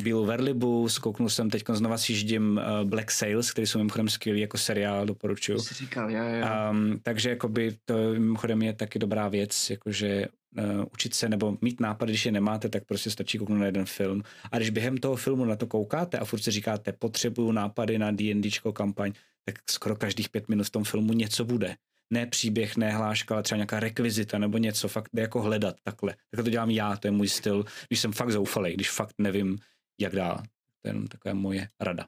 Bílou 0.02 0.24
Verlibu, 0.24 0.88
zkouknul 0.88 1.28
jsem 1.28 1.50
teď 1.50 1.64
znova 1.72 1.98
si 1.98 2.14
ždím 2.14 2.60
uh, 2.60 2.88
Black 2.88 3.10
Sails, 3.10 3.50
který 3.50 3.66
jsou 3.66 3.78
mimochodem 3.78 4.08
skvělý 4.08 4.40
jako 4.40 4.58
seriál, 4.58 5.06
doporučuju. 5.06 5.58
Jsi 5.58 5.74
říkal, 5.74 6.10
já, 6.10 6.24
já. 6.24 6.70
Um, 6.70 7.00
takže 7.02 7.30
jakoby 7.30 7.76
to 7.84 7.94
mimochodem 8.12 8.62
je 8.62 8.72
taky 8.72 8.98
dobrá 8.98 9.28
věc, 9.28 9.70
jakože 9.70 10.26
uh, 10.58 10.84
učit 10.92 11.14
se 11.14 11.28
nebo 11.28 11.58
mít 11.60 11.80
nápad, 11.80 12.08
když 12.08 12.26
je 12.26 12.32
nemáte, 12.32 12.68
tak 12.68 12.84
prostě 12.84 13.10
stačí 13.10 13.38
kouknout 13.38 13.58
na 13.58 13.66
jeden 13.66 13.84
film. 13.84 14.22
A 14.52 14.56
když 14.56 14.70
během 14.70 14.96
toho 14.96 15.16
filmu 15.16 15.44
na 15.44 15.56
to 15.56 15.66
koukáte 15.66 16.18
a 16.18 16.24
furt 16.24 16.40
si 16.40 16.50
říkáte, 16.50 16.92
potřebuju 16.92 17.52
nápady 17.52 17.98
na 17.98 18.10
D&Dčko 18.10 18.72
kampaň, 18.72 19.12
tak 19.44 19.54
skoro 19.70 19.96
každých 19.96 20.28
pět 20.28 20.48
minut 20.48 20.66
v 20.66 20.70
tom 20.70 20.84
filmu 20.84 21.12
něco 21.12 21.44
bude 21.44 21.76
ne 22.10 22.26
příběh, 22.26 22.76
ne 22.76 22.92
hláška, 22.92 23.34
ale 23.34 23.42
třeba 23.42 23.56
nějaká 23.56 23.80
rekvizita 23.80 24.38
nebo 24.38 24.58
něco, 24.58 24.88
fakt 24.88 25.10
jako 25.14 25.42
hledat 25.42 25.76
takhle. 25.82 26.14
Tak 26.30 26.44
to 26.44 26.50
dělám 26.50 26.70
já, 26.70 26.96
to 26.96 27.06
je 27.06 27.10
můj 27.10 27.28
styl, 27.28 27.64
když 27.88 28.00
jsem 28.00 28.12
fakt 28.12 28.30
zoufalý, 28.30 28.74
když 28.74 28.90
fakt 28.90 29.14
nevím, 29.18 29.58
jak 30.00 30.14
dál. 30.14 30.36
To 30.82 30.88
je 30.88 30.90
jenom 30.90 31.06
taková 31.06 31.34
moje 31.34 31.68
rada. 31.80 32.06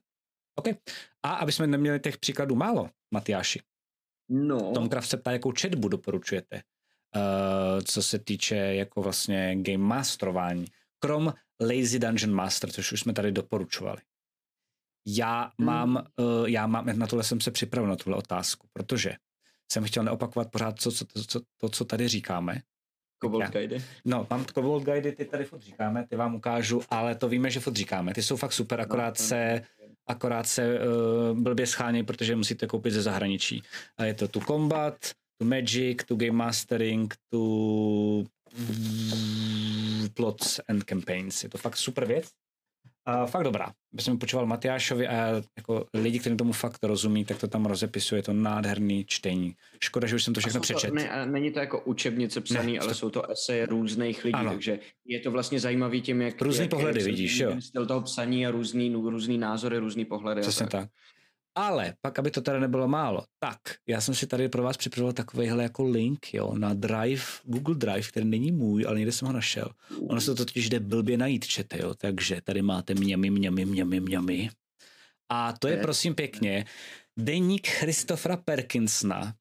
OK. 0.55 0.69
A 1.23 1.35
aby 1.35 1.53
jsme 1.53 1.67
neměli 1.67 2.01
těch 2.01 2.19
příkladů 2.19 2.55
málo, 2.55 2.91
Matyáši. 3.11 3.61
No. 4.29 4.73
Tomcraft 4.73 5.09
se 5.09 5.17
ptá, 5.17 5.33
jakou 5.33 5.53
četbu 5.53 5.89
doporučujete, 5.89 6.63
uh, 7.17 7.83
co 7.85 8.03
se 8.03 8.19
týče 8.19 8.57
jako 8.57 9.03
vlastně 9.03 9.57
game 9.57 9.79
masterování. 9.79 10.65
Krom 10.99 11.35
Lazy 11.61 11.99
Dungeon 11.99 12.33
Master, 12.33 12.73
což 12.73 12.93
už 12.93 13.01
jsme 13.01 13.13
tady 13.13 13.33
doporučovali. 13.33 13.99
Já 15.07 15.53
hmm. 15.59 15.67
mám, 15.67 16.07
uh, 16.21 16.49
já 16.49 16.67
mám, 16.67 16.99
na 16.99 17.07
tohle 17.07 17.25
jsem 17.25 17.41
se 17.41 17.51
připravil, 17.51 17.91
na 17.91 17.97
tuhle 17.97 18.19
otázku, 18.19 18.69
protože 18.73 19.17
jsem 19.73 19.85
chtěl 19.85 20.05
neopakovat 20.05 20.51
pořád 20.51 20.81
co, 20.81 20.93
co, 20.93 21.05
to, 21.05 21.25
co, 21.25 21.41
to, 21.61 21.69
co 21.69 21.85
tady 21.85 22.09
říkáme. 22.09 22.63
Kobold 23.19 23.51
guidy? 23.51 23.85
No, 24.05 24.27
mám 24.31 24.45
Kobold 24.45 24.85
guidy, 24.85 25.13
ty 25.13 25.25
tady 25.25 25.45
fot 25.45 25.63
říkáme, 25.63 26.07
ty 26.07 26.17
vám 26.17 26.35
ukážu, 26.35 26.83
ale 26.91 27.15
to 27.15 27.29
víme, 27.29 27.51
že 27.51 27.61
fot 27.61 27.77
říkáme. 27.77 28.15
Ty 28.15 28.23
jsou 28.23 28.37
fakt 28.37 28.53
super, 28.53 28.81
akorát 28.81 29.19
no, 29.19 29.27
se, 29.27 29.63
akorát 30.07 30.47
se 30.47 30.79
uh, 30.81 31.39
blbě 31.39 31.67
schánějí, 31.67 32.05
protože 32.05 32.37
musíte 32.37 32.67
koupit 32.67 32.91
ze 32.91 33.03
zahraničí. 33.03 33.63
A 33.97 34.05
je 34.05 34.15
to 34.15 34.29
tu 34.29 34.41
Combat, 34.41 34.97
tu 35.39 35.47
Magic, 35.47 36.05
tu 36.07 36.17
Game 36.17 36.33
Mastering, 36.33 37.15
tu 37.33 38.27
Plots 40.15 40.61
and 40.69 40.85
Campaigns. 40.85 41.45
Je 41.45 41.49
to 41.49 41.59
fakt 41.59 41.77
super 41.77 42.05
věc. 42.05 42.29
A 43.09 43.27
fakt 43.27 43.45
dobrá. 43.45 43.73
Když 43.91 44.05
jsem 44.05 44.19
počúval 44.19 44.47
Matyášovi 44.47 45.09
a 45.09 45.43
jako 45.57 45.87
lidi, 45.95 46.19
kteří 46.19 46.37
tomu 46.37 46.53
fakt 46.53 46.85
rozumí, 46.85 47.25
tak 47.25 47.39
to 47.39 47.49
tam 47.49 47.67
rozepisuje, 47.67 48.19
je 48.19 48.23
to 48.23 48.33
nádherný 48.33 49.05
čtení. 49.05 49.55
Škoda, 49.85 50.07
že 50.07 50.17
už 50.17 50.25
jsem 50.25 50.35
to 50.35 50.41
všechno 50.41 50.61
přečetl. 50.61 50.95
Ne, 50.95 51.27
není 51.27 51.51
to 51.51 51.59
jako 51.59 51.81
učebnice 51.81 52.41
psaný, 52.41 52.73
ne, 52.73 52.79
ale 52.79 52.89
to... 52.89 52.95
jsou 52.95 53.11
to 53.11 53.31
eseje 53.31 53.67
různých 53.67 54.25
lidí, 54.25 54.35
ano. 54.35 54.51
takže 54.51 54.79
je 55.05 55.21
to 55.21 55.31
vlastně 55.31 55.61
zajímavý 55.61 56.03
tím, 56.03 56.23
jak... 56.23 56.43
Různý 56.43 56.63
jak, 56.63 56.71
pohledy, 56.71 57.01
jak 57.01 57.07
vidíš, 57.07 57.39
jo. 57.39 57.61
Styl 57.61 57.87
toho 57.87 58.03
psaní 58.03 58.47
a 58.47 58.51
různý, 58.51 58.93
různý 58.93 59.39
názory, 59.39 59.79
různý 59.79 60.05
pohledy. 60.05 60.41
Přesně 60.41 60.67
tak. 60.67 60.71
tak. 60.71 60.91
Ale 61.59 61.95
pak, 62.01 62.19
aby 62.19 62.31
to 62.31 62.41
tady 62.41 62.61
nebylo 62.61 62.89
málo, 62.89 63.25
tak 63.39 63.59
já 63.89 64.01
jsem 64.01 64.15
si 64.15 64.27
tady 64.27 64.49
pro 64.49 64.63
vás 64.63 64.77
připravil 64.77 65.13
takovýhle 65.13 65.63
jako 65.63 65.85
link 65.85 66.35
jo, 66.35 66.55
na 66.59 66.75
Drive, 66.75 67.23
Google 67.45 67.75
Drive, 67.75 68.03
který 68.03 68.27
není 68.27 68.53
můj, 68.53 68.87
ale 68.87 68.97
někde 68.97 69.13
jsem 69.13 69.27
ho 69.27 69.33
našel. 69.33 69.71
Ono 70.09 70.21
se 70.21 70.35
to 70.35 70.45
totiž 70.45 70.69
jde 70.69 70.81
blbě 70.81 71.19
najít, 71.19 71.47
čete, 71.47 71.79
jo, 71.79 71.95
takže 71.95 72.41
tady 72.45 72.63
máte 72.63 72.95
mňami, 72.95 73.31
mňami, 73.31 73.65
mňami, 73.65 74.01
mňami. 74.01 74.51
A 75.29 75.53
to 75.53 75.69
je 75.69 75.77
prosím 75.77 76.15
pěkně 76.15 76.65
deník 77.19 77.69
Christophera 77.69 78.37
Perkinsona, 78.37 79.35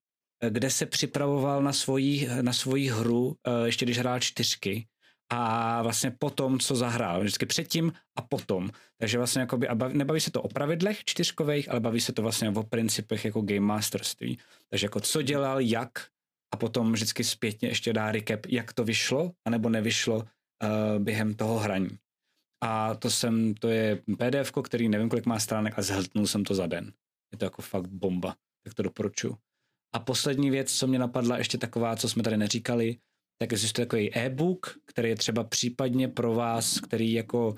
kde 0.49 0.70
se 0.70 0.86
připravoval 0.86 1.63
na 1.63 1.74
svoji, 1.74 2.30
na 2.41 2.53
svoji 2.53 2.89
hru, 2.89 3.36
eh, 3.47 3.65
ještě 3.65 3.86
když 3.86 3.97
hrál 3.97 4.20
čtyřky 4.20 4.88
a 5.30 5.82
vlastně 5.82 6.11
potom, 6.11 6.59
co 6.59 6.75
zahrál. 6.75 7.19
Vždycky 7.19 7.45
předtím 7.45 7.93
a 8.15 8.21
potom. 8.21 8.69
Takže 8.99 9.17
vlastně 9.17 9.41
jakoby, 9.41 9.67
a 9.67 9.75
baví, 9.75 9.97
nebaví 9.97 10.19
se 10.19 10.32
to 10.32 10.41
o 10.41 10.47
pravidlech 10.47 11.03
čtyřkových, 11.05 11.71
ale 11.71 11.80
baví 11.80 12.01
se 12.01 12.13
to 12.13 12.21
vlastně 12.21 12.49
o 12.49 12.63
principech 12.63 13.25
jako 13.25 13.41
game 13.41 13.59
masterství. 13.59 14.39
Takže 14.69 14.86
jako 14.86 14.99
co 14.99 15.21
dělal, 15.21 15.61
jak 15.61 16.07
a 16.53 16.57
potom 16.57 16.93
vždycky 16.93 17.23
zpětně 17.23 17.69
ještě 17.69 17.93
dá 17.93 18.11
recap, 18.11 18.45
jak 18.45 18.73
to 18.73 18.84
vyšlo, 18.84 19.32
anebo 19.45 19.69
nevyšlo 19.69 20.17
uh, 20.17 20.23
během 20.99 21.34
toho 21.34 21.59
hraní. 21.59 21.89
A 22.63 22.95
to 22.95 23.09
jsem, 23.09 23.53
to 23.53 23.67
je 23.69 24.01
PDF, 24.17 24.51
který 24.63 24.89
nevím, 24.89 25.09
kolik 25.09 25.25
má 25.25 25.39
stránek 25.39 25.80
a 25.80 25.82
zhltnul 25.82 26.28
jsem 26.28 26.43
to 26.43 26.55
za 26.55 26.67
den. 26.67 26.93
Je 27.32 27.38
to 27.38 27.45
jako 27.45 27.61
fakt 27.61 27.88
bomba, 27.88 28.36
tak 28.63 28.73
to 28.73 28.84
doporučuji. 28.84 29.38
A 29.95 29.99
poslední 29.99 30.49
věc, 30.49 30.73
co 30.73 30.88
mě 30.88 30.99
napadla, 30.99 31.38
ještě 31.38 31.57
taková, 31.57 31.95
co 31.95 32.09
jsme 32.09 32.23
tady 32.23 32.38
neříkali, 32.38 32.97
tak 33.38 33.53
existuje 33.53 33.85
takový 33.85 34.15
e-book, 34.15 34.77
který 34.85 35.09
je 35.09 35.15
třeba 35.15 35.43
případně 35.43 36.07
pro 36.07 36.33
vás, 36.33 36.79
který 36.79 37.13
jako 37.13 37.55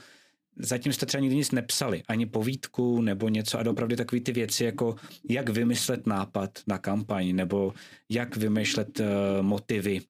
zatím 0.59 0.93
jste 0.93 1.05
třeba 1.05 1.21
nikdy 1.21 1.35
nic 1.35 1.51
nepsali, 1.51 2.03
ani 2.07 2.25
povídku 2.25 3.01
nebo 3.01 3.29
něco 3.29 3.59
a 3.59 3.69
opravdu 3.69 3.95
takové 3.95 4.21
ty 4.21 4.31
věci, 4.31 4.63
jako 4.63 4.95
jak 5.29 5.49
vymyslet 5.49 6.07
nápad 6.07 6.59
na 6.67 6.77
kampaň 6.77 7.35
nebo 7.35 7.73
jak 8.09 8.37
vymýšlet 8.37 8.99
uh, 8.99 9.05
motivy, 9.41 10.01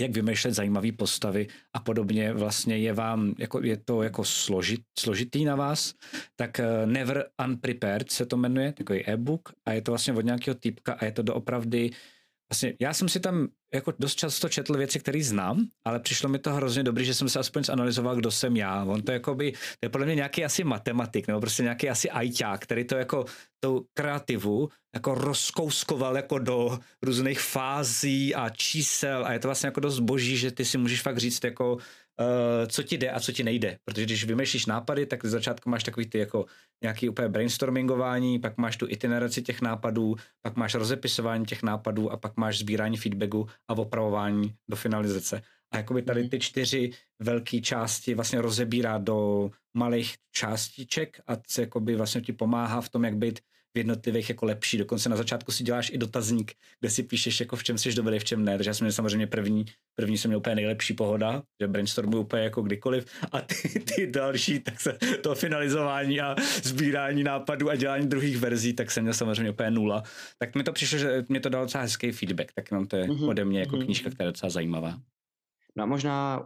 jak 0.00 0.10
vymýšlet 0.10 0.54
zajímavé 0.54 0.92
postavy 0.92 1.46
a 1.72 1.80
podobně. 1.80 2.32
Vlastně 2.32 2.78
je 2.78 2.92
vám, 2.92 3.34
jako, 3.38 3.62
je 3.62 3.76
to 3.76 4.02
jako 4.02 4.24
složit, 4.24 4.80
složitý 4.98 5.44
na 5.44 5.56
vás, 5.56 5.94
tak 6.36 6.60
uh, 6.60 6.90
Never 6.90 7.24
Unprepared 7.44 8.10
se 8.10 8.26
to 8.26 8.36
jmenuje, 8.36 8.72
takový 8.72 9.06
e-book 9.06 9.52
a 9.64 9.72
je 9.72 9.82
to 9.82 9.92
vlastně 9.92 10.12
od 10.12 10.24
nějakého 10.24 10.54
typka 10.54 10.92
a 10.92 11.04
je 11.04 11.12
to 11.12 11.22
doopravdy 11.22 11.90
Vlastně 12.50 12.74
já 12.80 12.94
jsem 12.94 13.08
si 13.08 13.20
tam 13.20 13.48
jako 13.74 13.92
dost 13.98 14.14
často 14.14 14.48
četl 14.48 14.76
věci, 14.76 15.00
které 15.00 15.22
znám, 15.22 15.66
ale 15.84 16.00
přišlo 16.00 16.28
mi 16.28 16.38
to 16.38 16.52
hrozně 16.52 16.82
dobrý, 16.82 17.04
že 17.04 17.14
jsem 17.14 17.28
se 17.28 17.38
aspoň 17.38 17.64
zanalizoval, 17.64 18.16
kdo 18.16 18.30
jsem 18.30 18.56
já. 18.56 18.84
On 18.84 19.02
to 19.02 19.12
jako 19.12 19.34
by, 19.34 19.52
to 19.52 19.58
je 19.82 19.88
podle 19.88 20.06
mě 20.06 20.14
nějaký 20.14 20.44
asi 20.44 20.64
matematik, 20.64 21.28
nebo 21.28 21.40
prostě 21.40 21.62
nějaký 21.62 21.90
asi 21.90 22.10
ajťák, 22.10 22.60
který 22.60 22.84
to 22.84 22.96
jako 22.96 23.24
tou 23.60 23.84
kreativu 23.94 24.68
jako 24.94 25.14
rozkouskoval 25.14 26.16
jako 26.16 26.38
do 26.38 26.78
různých 27.02 27.40
fází 27.40 28.34
a 28.34 28.48
čísel 28.48 29.24
a 29.26 29.32
je 29.32 29.38
to 29.38 29.48
vlastně 29.48 29.66
jako 29.66 29.80
dost 29.80 30.00
boží, 30.00 30.36
že 30.36 30.50
ty 30.50 30.64
si 30.64 30.78
můžeš 30.78 31.02
fakt 31.02 31.18
říct 31.18 31.44
jako 31.44 31.78
co 32.66 32.82
ti 32.82 32.98
jde 32.98 33.10
a 33.10 33.20
co 33.20 33.32
ti 33.32 33.44
nejde. 33.44 33.78
Protože 33.84 34.04
když 34.04 34.24
vymýšlíš 34.24 34.66
nápady, 34.66 35.06
tak 35.06 35.24
z 35.24 35.30
začátku 35.30 35.70
máš 35.70 35.84
takový 35.84 36.06
ty 36.06 36.18
jako 36.18 36.46
nějaký 36.82 37.08
úplně 37.08 37.28
brainstormingování, 37.28 38.38
pak 38.38 38.58
máš 38.58 38.76
tu 38.76 38.86
itineraci 38.88 39.42
těch 39.42 39.62
nápadů, 39.62 40.16
pak 40.42 40.56
máš 40.56 40.74
rozepisování 40.74 41.44
těch 41.44 41.62
nápadů 41.62 42.10
a 42.12 42.16
pak 42.16 42.36
máš 42.36 42.58
sbírání 42.58 42.96
feedbacku 42.96 43.46
a 43.68 43.78
opravování 43.78 44.54
do 44.70 44.76
finalizace. 44.76 45.42
A 45.72 45.76
jakoby 45.76 46.02
tady 46.02 46.20
mhm. 46.20 46.30
ty 46.30 46.40
čtyři 46.40 46.90
velké 47.22 47.60
části 47.60 48.14
vlastně 48.14 48.40
rozebírá 48.40 48.98
do 48.98 49.50
malých 49.74 50.14
částiček 50.32 51.20
a 51.26 51.36
jakoby 51.58 51.96
vlastně 51.96 52.20
ti 52.20 52.32
pomáhá 52.32 52.80
v 52.80 52.88
tom, 52.88 53.04
jak 53.04 53.16
být 53.16 53.40
v 53.74 53.78
jednotlivých 53.78 54.28
jako 54.28 54.46
lepší. 54.46 54.78
Dokonce 54.78 55.08
na 55.08 55.16
začátku 55.16 55.52
si 55.52 55.64
děláš 55.64 55.90
i 55.90 55.98
dotazník, 55.98 56.52
kde 56.80 56.90
si 56.90 57.02
píšeš, 57.02 57.40
jako 57.40 57.56
v 57.56 57.64
čem 57.64 57.78
jsi 57.78 57.94
dobrý, 57.94 58.18
v 58.18 58.24
čem 58.24 58.44
ne. 58.44 58.56
Takže 58.56 58.70
já 58.70 58.74
jsem 58.74 58.84
měl 58.84 58.92
samozřejmě 58.92 59.26
první, 59.26 59.64
první 59.94 60.18
jsem 60.18 60.28
měl 60.28 60.38
úplně 60.38 60.54
nejlepší 60.54 60.94
pohoda, 60.94 61.42
že 61.60 61.68
brainstormu 61.68 62.18
úplně 62.18 62.42
jako 62.42 62.62
kdykoliv 62.62 63.06
a 63.32 63.40
ty, 63.40 63.80
ty 63.80 64.06
další, 64.06 64.60
tak 64.60 64.80
se 64.80 64.98
to 65.22 65.34
finalizování 65.34 66.20
a 66.20 66.36
sbírání 66.62 67.24
nápadů 67.24 67.70
a 67.70 67.76
dělání 67.76 68.08
druhých 68.08 68.38
verzí, 68.38 68.72
tak 68.72 68.90
jsem 68.90 69.02
měl 69.02 69.14
samozřejmě 69.14 69.50
úplně 69.50 69.70
nula. 69.70 70.02
Tak 70.38 70.54
mi 70.54 70.62
to 70.62 70.72
přišlo, 70.72 70.98
že 70.98 71.24
mě 71.28 71.40
to 71.40 71.48
dalo 71.48 71.64
docela 71.64 71.82
hezký 71.82 72.12
feedback, 72.12 72.52
tak 72.54 72.70
mám 72.70 72.86
to 72.86 72.96
je 72.96 73.04
mm-hmm. 73.04 73.28
ode 73.28 73.44
mě 73.44 73.60
jako 73.60 73.76
mm-hmm. 73.76 73.84
knížka, 73.84 74.10
která 74.10 74.26
je 74.26 74.32
docela 74.32 74.50
zajímavá. 74.50 75.00
No 75.76 75.82
a 75.82 75.86
možná 75.86 76.40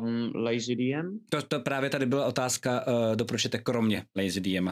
um, 0.00 0.32
Lazy 0.34 0.76
DM? 0.76 1.18
To, 1.30 1.42
to 1.42 1.60
právě 1.60 1.90
tady 1.90 2.06
byla 2.06 2.26
otázka, 2.26 2.86
uh, 2.86 3.16
doporučujete 3.16 3.58
kromě 3.58 4.04
Lazy 4.16 4.40
DM. 4.40 4.70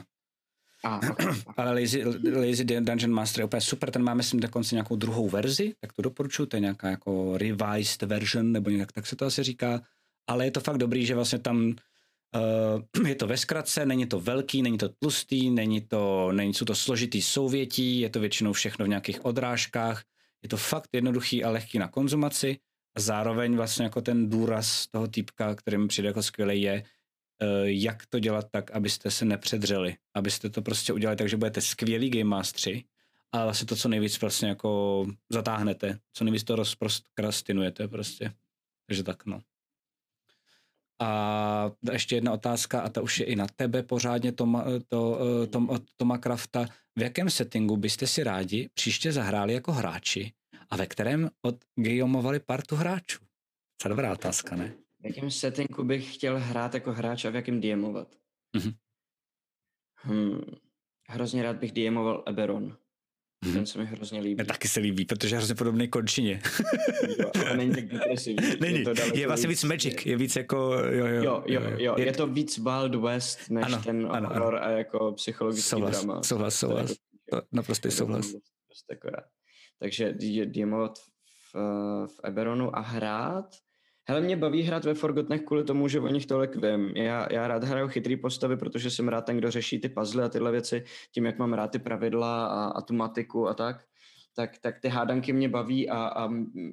Ah, 0.84 1.00
okay. 1.10 1.26
Ale 1.56 1.80
Lazy, 1.80 2.04
Lazy 2.32 2.64
Dungeon 2.64 3.12
Master 3.12 3.40
je 3.40 3.44
úplně 3.44 3.60
super, 3.60 3.90
ten 3.90 4.02
máme 4.02 4.18
myslím 4.18 4.40
dokonce 4.40 4.74
nějakou 4.74 4.96
druhou 4.96 5.28
verzi, 5.28 5.74
tak 5.80 5.92
to 5.92 6.02
doporučuji, 6.02 6.46
to 6.46 6.56
je 6.56 6.60
nějaká 6.60 6.88
jako 6.88 7.38
revised 7.38 8.02
version, 8.02 8.52
nebo 8.52 8.70
nějak 8.70 8.92
tak 8.92 9.06
se 9.06 9.16
to 9.16 9.26
asi 9.26 9.42
říká, 9.42 9.82
ale 10.26 10.44
je 10.44 10.50
to 10.50 10.60
fakt 10.60 10.78
dobrý, 10.78 11.06
že 11.06 11.14
vlastně 11.14 11.38
tam 11.38 11.74
uh, 12.96 13.06
je 13.08 13.14
to 13.14 13.26
ve 13.26 13.36
zkratce, 13.36 13.86
není 13.86 14.06
to 14.06 14.20
velký, 14.20 14.62
není 14.62 14.78
to 14.78 14.88
tlustý, 14.88 15.50
není 15.50 15.80
to, 15.80 16.32
není, 16.32 16.54
jsou 16.54 16.64
to 16.64 16.74
složitý 16.74 17.22
souvětí, 17.22 18.00
je 18.00 18.10
to 18.10 18.20
většinou 18.20 18.52
všechno 18.52 18.84
v 18.84 18.88
nějakých 18.88 19.24
odrážkách, 19.24 20.02
je 20.42 20.48
to 20.48 20.56
fakt 20.56 20.88
jednoduchý 20.92 21.44
a 21.44 21.50
lehký 21.50 21.78
na 21.78 21.88
konzumaci. 21.88 22.58
A 22.96 23.00
zároveň 23.00 23.56
vlastně 23.56 23.84
jako 23.84 24.00
ten 24.00 24.30
důraz 24.30 24.86
toho 24.86 25.08
týpka, 25.08 25.54
který 25.54 25.78
mi 25.78 25.88
přijde 25.88 26.08
jako 26.08 26.22
skvělý 26.22 26.62
je, 26.62 26.84
jak 27.64 28.06
to 28.06 28.18
dělat 28.18 28.46
tak, 28.50 28.70
abyste 28.70 29.10
se 29.10 29.24
nepředřeli, 29.24 29.96
abyste 30.14 30.50
to 30.50 30.62
prostě 30.62 30.92
udělali 30.92 31.16
tak, 31.16 31.28
že 31.28 31.36
budete 31.36 31.60
skvělý 31.60 32.10
game 32.10 32.24
masteri, 32.24 32.84
ale 33.32 33.44
vlastně 33.44 33.66
to, 33.66 33.76
co 33.76 33.88
nejvíc 33.88 34.20
vlastně 34.20 34.48
jako 34.48 35.06
zatáhnete, 35.30 35.98
co 36.12 36.24
nejvíc 36.24 36.44
to 36.44 36.56
rozprostinujete 36.56 37.88
prostě. 37.88 38.32
Takže 38.86 39.02
tak, 39.02 39.26
no. 39.26 39.40
A 41.00 41.70
ještě 41.92 42.14
jedna 42.14 42.32
otázka, 42.32 42.80
a 42.80 42.88
ta 42.88 43.00
už 43.00 43.20
je 43.20 43.26
i 43.26 43.36
na 43.36 43.46
tebe 43.56 43.82
pořádně, 43.82 44.32
Toma, 44.32 44.64
to, 44.88 45.18
eh, 45.42 45.46
Tom, 45.46 45.78
Toma 45.96 46.18
Krafta. 46.18 46.66
V 46.96 47.02
jakém 47.02 47.30
settingu 47.30 47.76
byste 47.76 48.06
si 48.06 48.24
rádi 48.24 48.68
příště 48.74 49.12
zahráli 49.12 49.54
jako 49.54 49.72
hráči 49.72 50.32
a 50.70 50.76
ve 50.76 50.86
kterém 50.86 51.30
odgameovali 51.42 52.40
partu 52.40 52.76
hráčů? 52.76 53.18
Co 53.78 53.88
dobrá 53.88 54.12
otázka, 54.12 54.56
ne? 54.56 54.72
V 55.00 55.06
jakém 55.06 55.30
settingu 55.30 55.84
bych 55.84 56.14
chtěl 56.14 56.38
hrát 56.38 56.74
jako 56.74 56.92
hráč 56.92 57.24
a 57.24 57.30
v 57.30 57.34
jakém 57.34 57.60
DMovat? 57.60 58.08
Mm-hmm. 58.56 58.74
Hmm. 59.94 60.40
Hrozně 61.08 61.42
rád 61.42 61.56
bych 61.56 61.72
DMoval 61.72 62.24
Eberon. 62.26 62.76
Mm-hmm. 63.44 63.52
Ten 63.52 63.66
se 63.66 63.78
mi 63.78 63.86
hrozně 63.86 64.20
líbí. 64.20 64.34
Mě 64.34 64.44
taky 64.44 64.68
se 64.68 64.80
líbí, 64.80 65.04
protože 65.04 65.34
je 65.34 65.38
hrozně 65.38 65.54
podobný 65.54 65.88
končině. 65.88 66.40
jo, 67.18 67.30
není 67.56 67.74
tak 67.74 67.86
depresivní. 67.86 68.46
Není, 68.60 68.78
je, 68.78 69.20
je 69.20 69.26
vlastně 69.26 69.48
víc 69.48 69.64
magic, 69.64 70.06
je 70.06 70.16
víc 70.16 70.36
jako... 70.36 70.56
Jo, 70.74 71.06
jo, 71.06 71.22
jo, 71.22 71.42
jo, 71.46 71.62
jo. 71.78 71.94
Je, 71.98 72.06
je 72.06 72.12
to 72.12 72.26
víc 72.26 72.58
Wild 72.58 72.94
West, 72.94 73.50
než 73.50 73.66
ano, 73.66 73.82
ten 73.82 74.08
ano, 74.10 74.28
horor 74.28 74.56
ano. 74.56 74.66
a 74.66 74.70
jako 74.70 75.12
psychologický 75.12 75.68
souhlas, 75.68 76.04
drama. 76.04 76.22
Souhlas, 76.22 76.54
souhlas. 76.54 76.90
Jako, 77.32 77.46
naprostý 77.52 77.90
souhlas. 77.90 78.26
Takže 79.78 80.14
DMovat 80.44 80.98
v, 80.98 81.54
v 82.06 82.20
Eberonu 82.24 82.76
a 82.76 82.80
hrát 82.80 83.56
Hele, 84.10 84.20
mě 84.20 84.36
baví 84.36 84.62
hrát 84.62 84.84
ve 84.84 84.94
Forgotnech 84.94 85.42
kvůli 85.42 85.64
tomu, 85.64 85.88
že 85.88 86.00
o 86.00 86.08
nich 86.08 86.26
tolik 86.26 86.56
vím. 86.56 86.92
Já, 86.96 87.28
já 87.30 87.48
rád 87.48 87.64
hraju 87.64 87.88
chytrý 87.88 88.16
postavy, 88.16 88.56
protože 88.56 88.90
jsem 88.90 89.08
rád 89.08 89.20
ten, 89.20 89.36
kdo 89.36 89.50
řeší 89.50 89.80
ty 89.80 89.88
puzzle 89.88 90.24
a 90.24 90.28
tyhle 90.28 90.52
věci, 90.52 90.84
tím, 91.12 91.26
jak 91.26 91.38
mám 91.38 91.52
rád 91.52 91.68
ty 91.68 91.78
pravidla 91.78 92.46
a, 92.46 92.64
a 92.64 92.80
tu 92.80 92.94
matiku 92.94 93.48
a 93.48 93.54
tak, 93.54 93.84
tak, 94.34 94.58
tak 94.58 94.80
ty 94.80 94.88
hádanky 94.88 95.32
mě 95.32 95.48
baví 95.48 95.88
a, 95.88 95.96
a, 95.96 96.30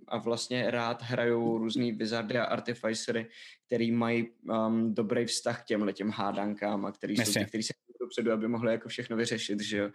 a 0.08 0.18
vlastně 0.18 0.72
rád 0.72 1.02
hraju 1.02 1.58
různý 1.58 1.92
wizardy 1.92 2.38
a 2.38 2.44
artificery, 2.44 3.28
který 3.66 3.92
mají 3.92 4.28
um, 4.68 4.94
dobrý 4.94 5.26
vztah 5.26 5.64
k 5.64 5.66
těmhle 5.66 5.94
těm 5.94 6.10
hádankám 6.10 6.86
a 6.86 6.92
který, 6.92 7.18
jsou 7.18 7.34
ty, 7.34 7.46
který 7.46 7.64
se 7.64 7.74
dopředu, 8.02 8.32
aby 8.32 8.48
mohli 8.48 8.72
jako 8.72 8.90
všechno 8.90 9.18
vyřešit, 9.18 9.62
že 9.62 9.78
jo. 9.78 9.90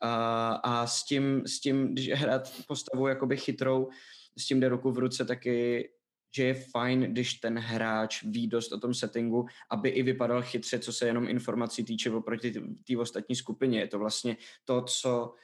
A, 0.00 0.46
a 0.54 0.86
s 0.86 1.04
tím, 1.04 1.42
s 1.46 1.60
tím, 1.60 1.92
když 1.92 2.10
hrát 2.12 2.52
postavu 2.66 3.06
jakoby 3.06 3.36
chytrou, 3.36 3.88
s 4.38 4.46
tím 4.46 4.60
jde 4.60 4.68
ruku 4.68 4.90
v 4.90 4.98
ruce 4.98 5.24
taky 5.24 5.88
že 6.34 6.44
je 6.44 6.54
fajn, 6.54 7.00
když 7.00 7.34
ten 7.34 7.58
hráč 7.58 8.22
ví 8.22 8.46
dost 8.46 8.72
o 8.72 8.80
tom 8.80 8.94
settingu, 8.94 9.46
aby 9.70 9.88
i 9.88 10.02
vypadal 10.02 10.42
chytře, 10.42 10.78
co 10.78 10.92
se 10.92 11.06
jenom 11.06 11.28
informací 11.28 11.84
týče 11.84 12.10
oproti 12.10 12.52
té 12.86 12.98
ostatní 12.98 13.36
skupině. 13.36 13.80
Je 13.80 13.86
to 13.86 13.98
vlastně 13.98 14.36
to, 14.64 14.82
co 14.82 15.34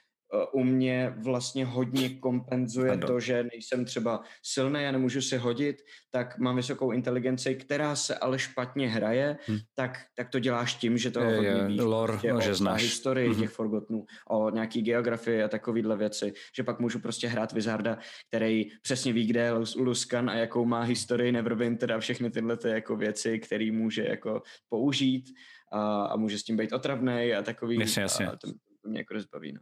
u 0.53 0.65
mě 0.65 1.15
vlastně 1.17 1.65
hodně 1.65 2.09
kompenzuje 2.09 2.99
to, 2.99 3.21
že 3.21 3.49
nejsem 3.53 3.85
třeba 3.85 4.23
silný 4.43 4.87
a 4.87 4.93
nemůžu 4.93 5.23
si 5.23 5.37
hodit, 5.37 5.77
tak 6.11 6.39
mám 6.39 6.57
vysokou 6.57 6.93
inteligenci, 6.93 7.55
která 7.55 7.97
se 7.97 8.15
ale 8.15 8.39
špatně 8.39 8.89
hraje, 8.89 9.37
hmm. 9.47 9.59
tak, 9.75 9.99
tak 10.17 10.29
to 10.29 10.39
děláš 10.39 10.75
tím, 10.75 10.99
že 10.99 11.11
to 11.11 11.21
je, 11.21 11.37
hodně 11.37 11.65
víš. 11.67 11.81
Lore, 11.81 12.13
prostě 12.13 12.33
no, 12.33 12.41
že 12.41 12.55
znáš. 12.55 12.83
historii 12.83 13.29
hmm. 13.29 13.41
těch 13.41 13.51
Forgotnů, 13.51 14.05
o 14.31 14.51
nějaký 14.51 14.83
geografii 14.83 15.43
a 15.43 15.49
takovýhle 15.49 15.97
věci, 15.97 16.33
že 16.57 16.63
pak 16.63 16.81
můžu 16.81 16.99
prostě 16.99 17.29
hrát 17.29 17.53
Wizarda, 17.53 17.99
který 18.29 18.67
přesně 18.83 19.13
ví, 19.13 19.27
kde 19.27 19.41
je 19.41 19.53
Luskan 19.77 20.31
a 20.31 20.35
jakou 20.35 20.65
má 20.65 20.83
historii 20.83 21.33
Neverwinter 21.33 21.93
a 21.93 22.01
všechny 22.01 22.31
tyhle 22.31 22.57
ty 22.57 22.69
jako 22.69 22.97
věci, 22.97 23.39
který 23.39 23.71
může 23.71 24.05
jako 24.05 24.43
použít 24.69 25.25
a, 25.73 26.03
a 26.05 26.17
může 26.17 26.39
s 26.39 26.43
tím 26.43 26.57
být 26.57 26.73
otravný 26.73 27.35
a 27.35 27.43
takový. 27.43 27.81
Jasně, 27.81 28.03
jasně. 28.03 28.27
A 28.27 28.31
to, 28.31 28.53
to 28.83 28.89
mě 28.89 29.01
jako 29.01 29.15
rozbaví. 29.15 29.53
No. 29.53 29.61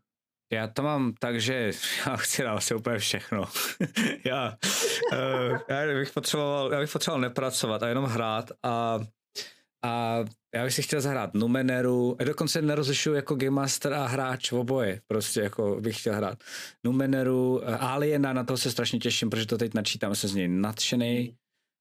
Já 0.53 0.69
to 0.69 0.83
mám 0.83 1.13
tak, 1.19 1.41
že 1.41 1.71
já 2.07 2.17
chci 2.17 2.43
dát 2.43 2.53
asi 2.53 2.75
úplně 2.75 2.99
všechno. 2.99 3.45
já, 4.25 4.57
uh, 5.13 5.59
já, 5.69 5.87
bych 5.99 6.13
potřeboval, 6.13 6.73
já 6.73 6.81
bych 6.81 6.93
potřeboval 6.93 7.21
nepracovat 7.21 7.83
a 7.83 7.89
jenom 7.89 8.05
hrát 8.05 8.51
a, 8.63 9.01
a 9.85 10.25
já 10.55 10.65
bych 10.65 10.75
si 10.75 10.83
chtěl 10.83 11.01
zahrát 11.01 11.35
Numeneru, 11.35 12.17
a 12.21 12.25
dokonce 12.25 12.63
nerozlišuju 12.63 13.17
jako 13.17 13.35
Game 13.35 13.51
Master 13.51 13.95
a 13.95 14.07
hráč 14.07 14.53
v 14.53 14.57
oboje, 14.57 15.01
prostě 15.07 15.41
jako 15.41 15.81
bych 15.81 16.01
chtěl 16.01 16.15
hrát 16.15 16.39
Numeneru, 16.85 17.61
eh, 17.65 17.77
Aliena, 17.77 18.33
na 18.33 18.45
to 18.45 18.57
se 18.57 18.71
strašně 18.71 18.99
těším, 18.99 19.31
protože 19.31 19.47
to 19.47 19.59
teď 19.59 19.75
načítám, 19.75 20.15
jsem 20.15 20.31
z 20.31 20.35
něj 20.35 20.49
nadšený 20.49 21.37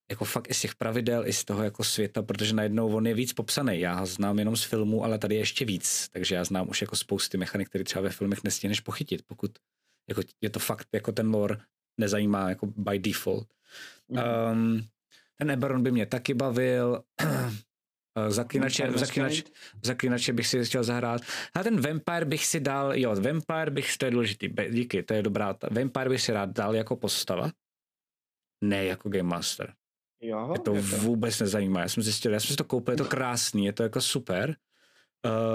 jako 0.09 0.25
fakt 0.25 0.49
i 0.49 0.53
z 0.53 0.61
těch 0.61 0.75
pravidel, 0.75 1.27
i 1.27 1.33
z 1.33 1.45
toho 1.45 1.63
jako 1.63 1.83
světa, 1.83 2.21
protože 2.21 2.53
najednou 2.53 2.95
on 2.95 3.07
je 3.07 3.13
víc 3.13 3.33
popsaný. 3.33 3.79
Já 3.79 3.93
ho 3.93 4.05
znám 4.05 4.39
jenom 4.39 4.55
z 4.55 4.63
filmu, 4.63 5.03
ale 5.03 5.17
tady 5.17 5.35
je 5.35 5.41
ještě 5.41 5.65
víc. 5.65 6.09
Takže 6.11 6.35
já 6.35 6.43
znám 6.43 6.69
už 6.69 6.81
jako 6.81 6.95
spousty 6.95 7.37
mechanik, 7.37 7.69
které 7.69 7.83
třeba 7.83 8.01
ve 8.01 8.09
filmech 8.09 8.43
nestihneš 8.43 8.79
pochytit, 8.79 9.21
pokud 9.27 9.51
jako 10.09 10.21
je 10.41 10.49
to 10.49 10.59
fakt 10.59 10.87
jako 10.93 11.11
ten 11.11 11.35
lore 11.35 11.57
nezajímá 11.97 12.49
jako 12.49 12.65
by 12.65 12.99
default. 12.99 13.47
Um, 14.07 14.87
ten 15.37 15.51
Eberron 15.51 15.83
by 15.83 15.91
mě 15.91 16.05
taky 16.05 16.33
bavil. 16.33 17.03
Zaklinače, 18.27 18.91
zaklinač, 18.95 19.43
zaklinače 19.83 20.33
bych 20.33 20.47
si 20.47 20.65
chtěl 20.65 20.83
zahrát. 20.83 21.21
A 21.53 21.63
ten 21.63 21.81
Vampire 21.81 22.25
bych 22.25 22.45
si 22.45 22.59
dal, 22.59 22.95
jo, 22.95 23.15
Vampire 23.15 23.71
bych, 23.71 23.97
to 23.97 24.05
je 24.05 24.11
důležitý, 24.11 24.49
díky, 24.69 25.03
to 25.03 25.13
je 25.13 25.23
dobrá. 25.23 25.55
Vampire 25.71 26.09
bych 26.09 26.21
si 26.21 26.33
rád 26.33 26.49
dal 26.49 26.75
jako 26.75 26.95
postava, 26.95 27.51
ne 28.63 28.85
jako 28.85 29.09
Game 29.09 29.23
Master. 29.23 29.73
Jo, 30.21 30.53
je 30.53 30.59
to 30.59 30.75
je 30.75 30.81
to. 30.81 30.97
vůbec 30.97 31.39
nezajímá. 31.39 31.81
Já 31.81 31.89
jsem 31.89 32.03
zjistil, 32.03 32.33
já 32.33 32.39
jsem 32.39 32.47
si 32.47 32.55
to 32.55 32.63
koupil, 32.63 32.93
je 32.93 32.97
to 32.97 33.05
krásný, 33.05 33.65
je 33.65 33.73
to 33.73 33.83
jako 33.83 34.01
super, 34.01 34.55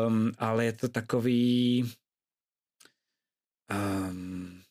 um, 0.06 0.32
ale 0.38 0.64
je 0.64 0.72
to 0.72 0.88
takový... 0.88 1.84
Um, 3.70 4.62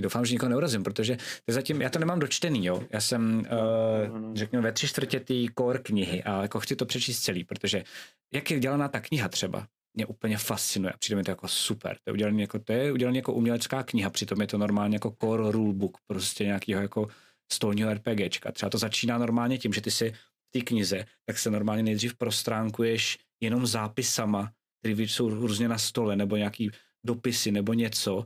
doufám, 0.00 0.24
že 0.24 0.32
nikoho 0.32 0.50
neurazím, 0.50 0.82
protože 0.82 1.16
to 1.44 1.52
zatím, 1.52 1.82
já 1.82 1.90
to 1.90 1.98
nemám 1.98 2.18
dočtený, 2.18 2.66
jo. 2.66 2.82
Já 2.90 3.00
jsem, 3.00 3.38
uh, 3.38 4.34
řekněme, 4.34 4.62
ve 4.62 4.72
tři 4.72 4.88
čtvrtě 4.88 5.20
té 5.20 5.34
core 5.58 5.78
knihy 5.78 6.22
a 6.22 6.42
jako 6.42 6.60
chci 6.60 6.76
to 6.76 6.86
přečíst 6.86 7.20
celý, 7.20 7.44
protože 7.44 7.84
jak 8.34 8.50
je 8.50 8.56
udělaná 8.56 8.88
ta 8.88 9.00
kniha 9.00 9.28
třeba, 9.28 9.66
mě 9.94 10.06
úplně 10.06 10.38
fascinuje 10.38 10.92
a 10.92 10.96
přijde 10.96 11.16
mi 11.16 11.24
to 11.24 11.30
jako 11.30 11.48
super. 11.48 11.96
To 12.04 12.10
je 12.10 12.12
udělané 12.12 12.40
jako, 12.40 12.58
to 12.58 12.72
je 12.72 12.92
udělané 12.92 13.18
jako 13.18 13.32
umělecká 13.32 13.82
kniha, 13.82 14.10
přitom 14.10 14.40
je 14.40 14.46
to 14.46 14.58
normálně 14.58 14.96
jako 14.96 15.16
core 15.20 15.52
rulebook, 15.52 15.98
prostě 16.06 16.44
nějakého 16.44 16.82
jako 16.82 17.08
stolního 17.52 17.94
RPGčka. 17.94 18.52
Třeba 18.52 18.70
to 18.70 18.78
začíná 18.78 19.18
normálně 19.18 19.58
tím, 19.58 19.72
že 19.72 19.80
ty 19.80 19.90
si 19.90 20.10
v 20.10 20.50
té 20.52 20.60
knize, 20.60 21.04
tak 21.24 21.38
se 21.38 21.50
normálně 21.50 21.82
nejdřív 21.82 22.14
prostránkuješ 22.14 23.18
jenom 23.40 23.66
zápisama, 23.66 24.52
které 24.80 25.02
jsou 25.02 25.28
různě 25.30 25.68
na 25.68 25.78
stole, 25.78 26.16
nebo 26.16 26.36
nějaký 26.36 26.70
dopisy, 27.06 27.52
nebo 27.52 27.72
něco, 27.72 28.16
uh, 28.16 28.24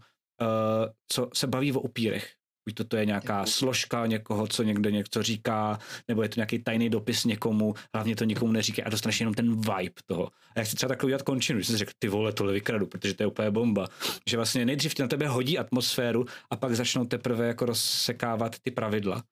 co 1.09 1.31
se 1.35 1.47
baví 1.47 1.73
o 1.73 1.81
upírech. 1.81 2.35
Buď 2.69 2.75
to, 2.75 2.85
to 2.85 2.97
je 2.97 3.07
nějaká 3.07 3.47
složka 3.47 4.07
někoho, 4.07 4.47
co 4.47 4.63
někdo 4.63 4.91
něco 4.91 5.23
říká, 5.23 5.79
nebo 6.09 6.23
je 6.23 6.29
to 6.29 6.35
nějaký 6.37 6.59
tajný 6.59 6.91
dopis 6.91 7.25
někomu, 7.25 7.75
hlavně 7.95 8.17
to 8.17 8.25
nikomu 8.25 8.53
neříká 8.53 8.83
a 8.87 8.91
dostaneš 8.91 9.21
jenom 9.21 9.35
ten 9.35 9.61
vibe 9.61 10.01
toho. 10.07 10.31
A 10.57 10.59
jak 10.59 10.67
si 10.67 10.77
třeba 10.77 10.89
takový 10.89 11.09
udělat 11.09 11.23
končinu, 11.23 11.61
že 11.61 11.67
jsi 11.67 11.77
řekl, 11.77 11.93
ty 11.99 12.09
vole, 12.09 12.33
tohle 12.33 12.53
vykradu, 12.53 12.87
protože 12.87 13.15
to 13.15 13.23
je 13.23 13.27
úplně 13.27 13.51
bomba. 13.51 13.87
Že 14.29 14.37
vlastně 14.37 14.65
nejdřív 14.65 14.95
ti 14.95 15.03
na 15.03 15.09
tebe 15.09 15.29
hodí 15.29 15.59
atmosféru 15.59 16.25
a 16.51 16.57
pak 16.57 16.75
začnou 16.75 17.05
teprve 17.05 17.47
jako 17.47 17.67
rozsekávat 17.67 18.59
ty 18.59 18.71
pravidla. 18.71 19.23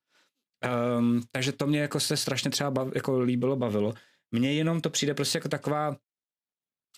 Um, 0.99 1.23
takže 1.33 1.53
to 1.53 1.67
mě 1.67 1.81
jako 1.81 2.01
se 2.01 2.17
strašně 2.17 2.51
třeba 2.51 2.71
bav, 2.71 2.89
jako 2.95 3.21
líbilo, 3.21 3.57
bavilo. 3.57 3.95
Mně 4.33 4.53
jenom 4.53 4.81
to 4.81 4.91
přijde 4.91 5.15
prostě 5.15 5.39
jako 5.39 5.49
taková 5.49 5.97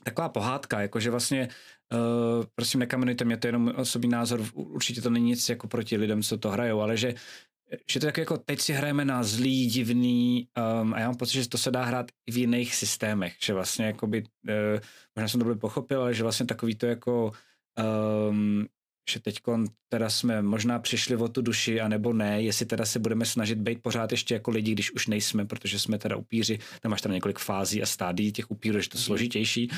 taková 0.04 0.28
pohádka, 0.28 0.80
jakože 0.80 1.10
vlastně 1.10 1.48
uh, 1.92 2.44
prosím 2.54 2.80
nekamenujte 2.80 3.24
mě, 3.24 3.36
to 3.36 3.46
je 3.46 3.48
jenom 3.48 3.72
osobní 3.76 4.10
názor, 4.10 4.44
určitě 4.54 5.00
to 5.00 5.10
není 5.10 5.26
nic 5.26 5.48
jako 5.48 5.68
proti 5.68 5.96
lidem, 5.96 6.22
co 6.22 6.38
to 6.38 6.50
hrajou, 6.50 6.80
ale 6.80 6.96
že 6.96 7.14
že 7.90 8.00
to 8.00 8.06
tak 8.06 8.18
jako 8.18 8.38
teď 8.38 8.60
si 8.60 8.72
hrajeme 8.72 9.04
na 9.04 9.22
zlý, 9.22 9.66
divný 9.66 10.48
um, 10.82 10.94
a 10.94 11.00
já 11.00 11.06
mám 11.06 11.16
pocit, 11.16 11.32
že 11.32 11.48
to 11.48 11.58
se 11.58 11.70
dá 11.70 11.84
hrát 11.84 12.06
i 12.26 12.32
v 12.32 12.36
jiných 12.38 12.74
systémech, 12.74 13.36
že 13.42 13.54
vlastně 13.54 13.86
jakoby, 13.86 14.22
uh, 14.22 14.80
možná 15.16 15.28
jsem 15.28 15.40
to 15.40 15.44
byl 15.44 15.54
pochopil, 15.54 16.02
ale 16.02 16.14
že 16.14 16.22
vlastně 16.22 16.46
takový 16.46 16.74
to 16.74 16.86
jako 16.86 17.32
um, 18.30 18.66
že 19.10 19.20
teď 19.20 19.36
teda 19.88 20.10
jsme 20.10 20.42
možná 20.42 20.78
přišli 20.78 21.16
o 21.16 21.28
tu 21.28 21.42
duši, 21.42 21.80
anebo 21.80 22.12
ne, 22.12 22.42
jestli 22.42 22.66
teda 22.66 22.84
se 22.84 22.98
budeme 22.98 23.26
snažit 23.26 23.58
být 23.58 23.82
pořád 23.82 24.10
ještě 24.12 24.34
jako 24.34 24.50
lidi, 24.50 24.72
když 24.72 24.92
už 24.92 25.06
nejsme, 25.06 25.44
protože 25.44 25.78
jsme 25.78 25.98
teda 25.98 26.16
upíři, 26.16 26.58
tam 26.80 26.90
máš 26.90 27.00
tam 27.00 27.12
několik 27.12 27.38
fází 27.38 27.82
a 27.82 27.86
stádií 27.86 28.32
těch 28.32 28.50
upírů, 28.50 28.80
že 28.80 28.88
to 28.88 28.96
je 28.96 29.00
mhm. 29.00 29.04
složitější, 29.04 29.70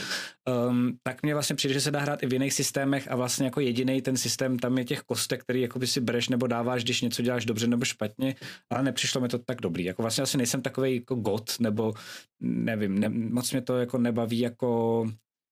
um, 0.68 0.98
tak 1.02 1.22
mě 1.22 1.34
vlastně 1.34 1.56
přijde, 1.56 1.74
že 1.74 1.80
se 1.80 1.90
dá 1.90 2.00
hrát 2.00 2.22
i 2.22 2.26
v 2.26 2.32
jiných 2.32 2.52
systémech 2.52 3.10
a 3.10 3.16
vlastně 3.16 3.44
jako 3.44 3.60
jediný 3.60 4.02
ten 4.02 4.16
systém 4.16 4.58
tam 4.58 4.78
je 4.78 4.84
těch 4.84 5.00
kostek, 5.02 5.40
který 5.40 5.60
jako 5.60 5.78
by 5.78 5.86
si 5.86 6.00
bereš 6.00 6.28
nebo 6.28 6.46
dáváš, 6.46 6.84
když 6.84 7.00
něco 7.00 7.22
děláš 7.22 7.44
dobře 7.44 7.66
nebo 7.66 7.84
špatně, 7.84 8.34
ale 8.70 8.82
nepřišlo 8.82 9.20
mi 9.20 9.28
to 9.28 9.38
tak 9.38 9.60
dobrý. 9.60 9.84
Jako 9.84 10.02
vlastně 10.02 10.22
asi 10.22 10.36
nejsem 10.36 10.62
takový 10.62 10.94
jako 10.94 11.14
god, 11.14 11.60
nebo 11.60 11.94
nevím, 12.40 12.98
ne, 12.98 13.08
moc 13.08 13.52
mě 13.52 13.60
to 13.60 13.78
jako 13.78 13.98
nebaví 13.98 14.38
jako 14.38 15.06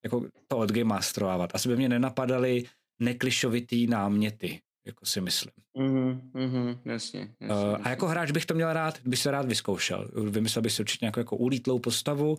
jako 0.04 0.24
to 0.48 0.58
od 0.58 0.72
Game 0.72 0.84
Masterovávat. 0.84 1.54
Asi 1.54 1.68
by 1.68 1.76
mě 1.76 1.88
nenapadaly 1.88 2.64
neklišovitý 3.00 3.86
náměty, 3.86 4.60
jako 4.86 5.06
si 5.06 5.20
myslím. 5.20 5.52
Mm-hmm, 5.78 6.20
mm-hmm, 6.34 6.78
jasně, 6.84 7.20
jasně, 7.40 7.64
uh, 7.64 7.70
jasně. 7.70 7.84
A 7.84 7.90
jako 7.90 8.06
hráč 8.08 8.30
bych 8.30 8.46
to 8.46 8.54
měl 8.54 8.72
rád, 8.72 9.00
bych 9.04 9.18
se 9.18 9.30
rád 9.30 9.46
vyzkoušel. 9.46 10.10
Vymyslel 10.30 10.62
bych 10.62 10.72
si 10.72 10.82
určitě 10.82 11.04
nějakou 11.04 11.20
jako 11.20 11.36
ulítlou 11.36 11.78
postavu 11.78 12.38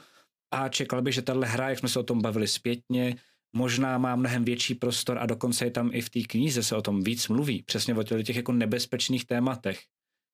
a 0.53 0.70
čekal 0.70 1.01
bych, 1.01 1.14
že 1.14 1.22
tahle 1.22 1.47
hra, 1.47 1.70
jak 1.70 1.80
jsme 1.80 1.89
se 1.89 1.99
o 1.99 2.03
tom 2.03 2.22
bavili 2.22 2.47
zpětně, 2.47 3.16
možná 3.55 3.97
má 3.97 4.16
mnohem 4.16 4.45
větší 4.45 4.76
prostor 4.76 5.18
a 5.18 5.26
dokonce 5.26 5.66
je 5.66 5.72
tam 5.72 5.89
i 5.93 6.01
v 6.01 6.09
té 6.09 6.20
knize 6.20 6.64
se 6.64 6.76
o 6.76 6.82
tom 6.82 7.03
víc 7.03 7.28
mluví, 7.28 7.64
přesně 7.64 7.95
o 7.95 8.03
těch 8.03 8.36
jako 8.36 8.51
nebezpečných 8.51 9.26
tématech. 9.26 9.80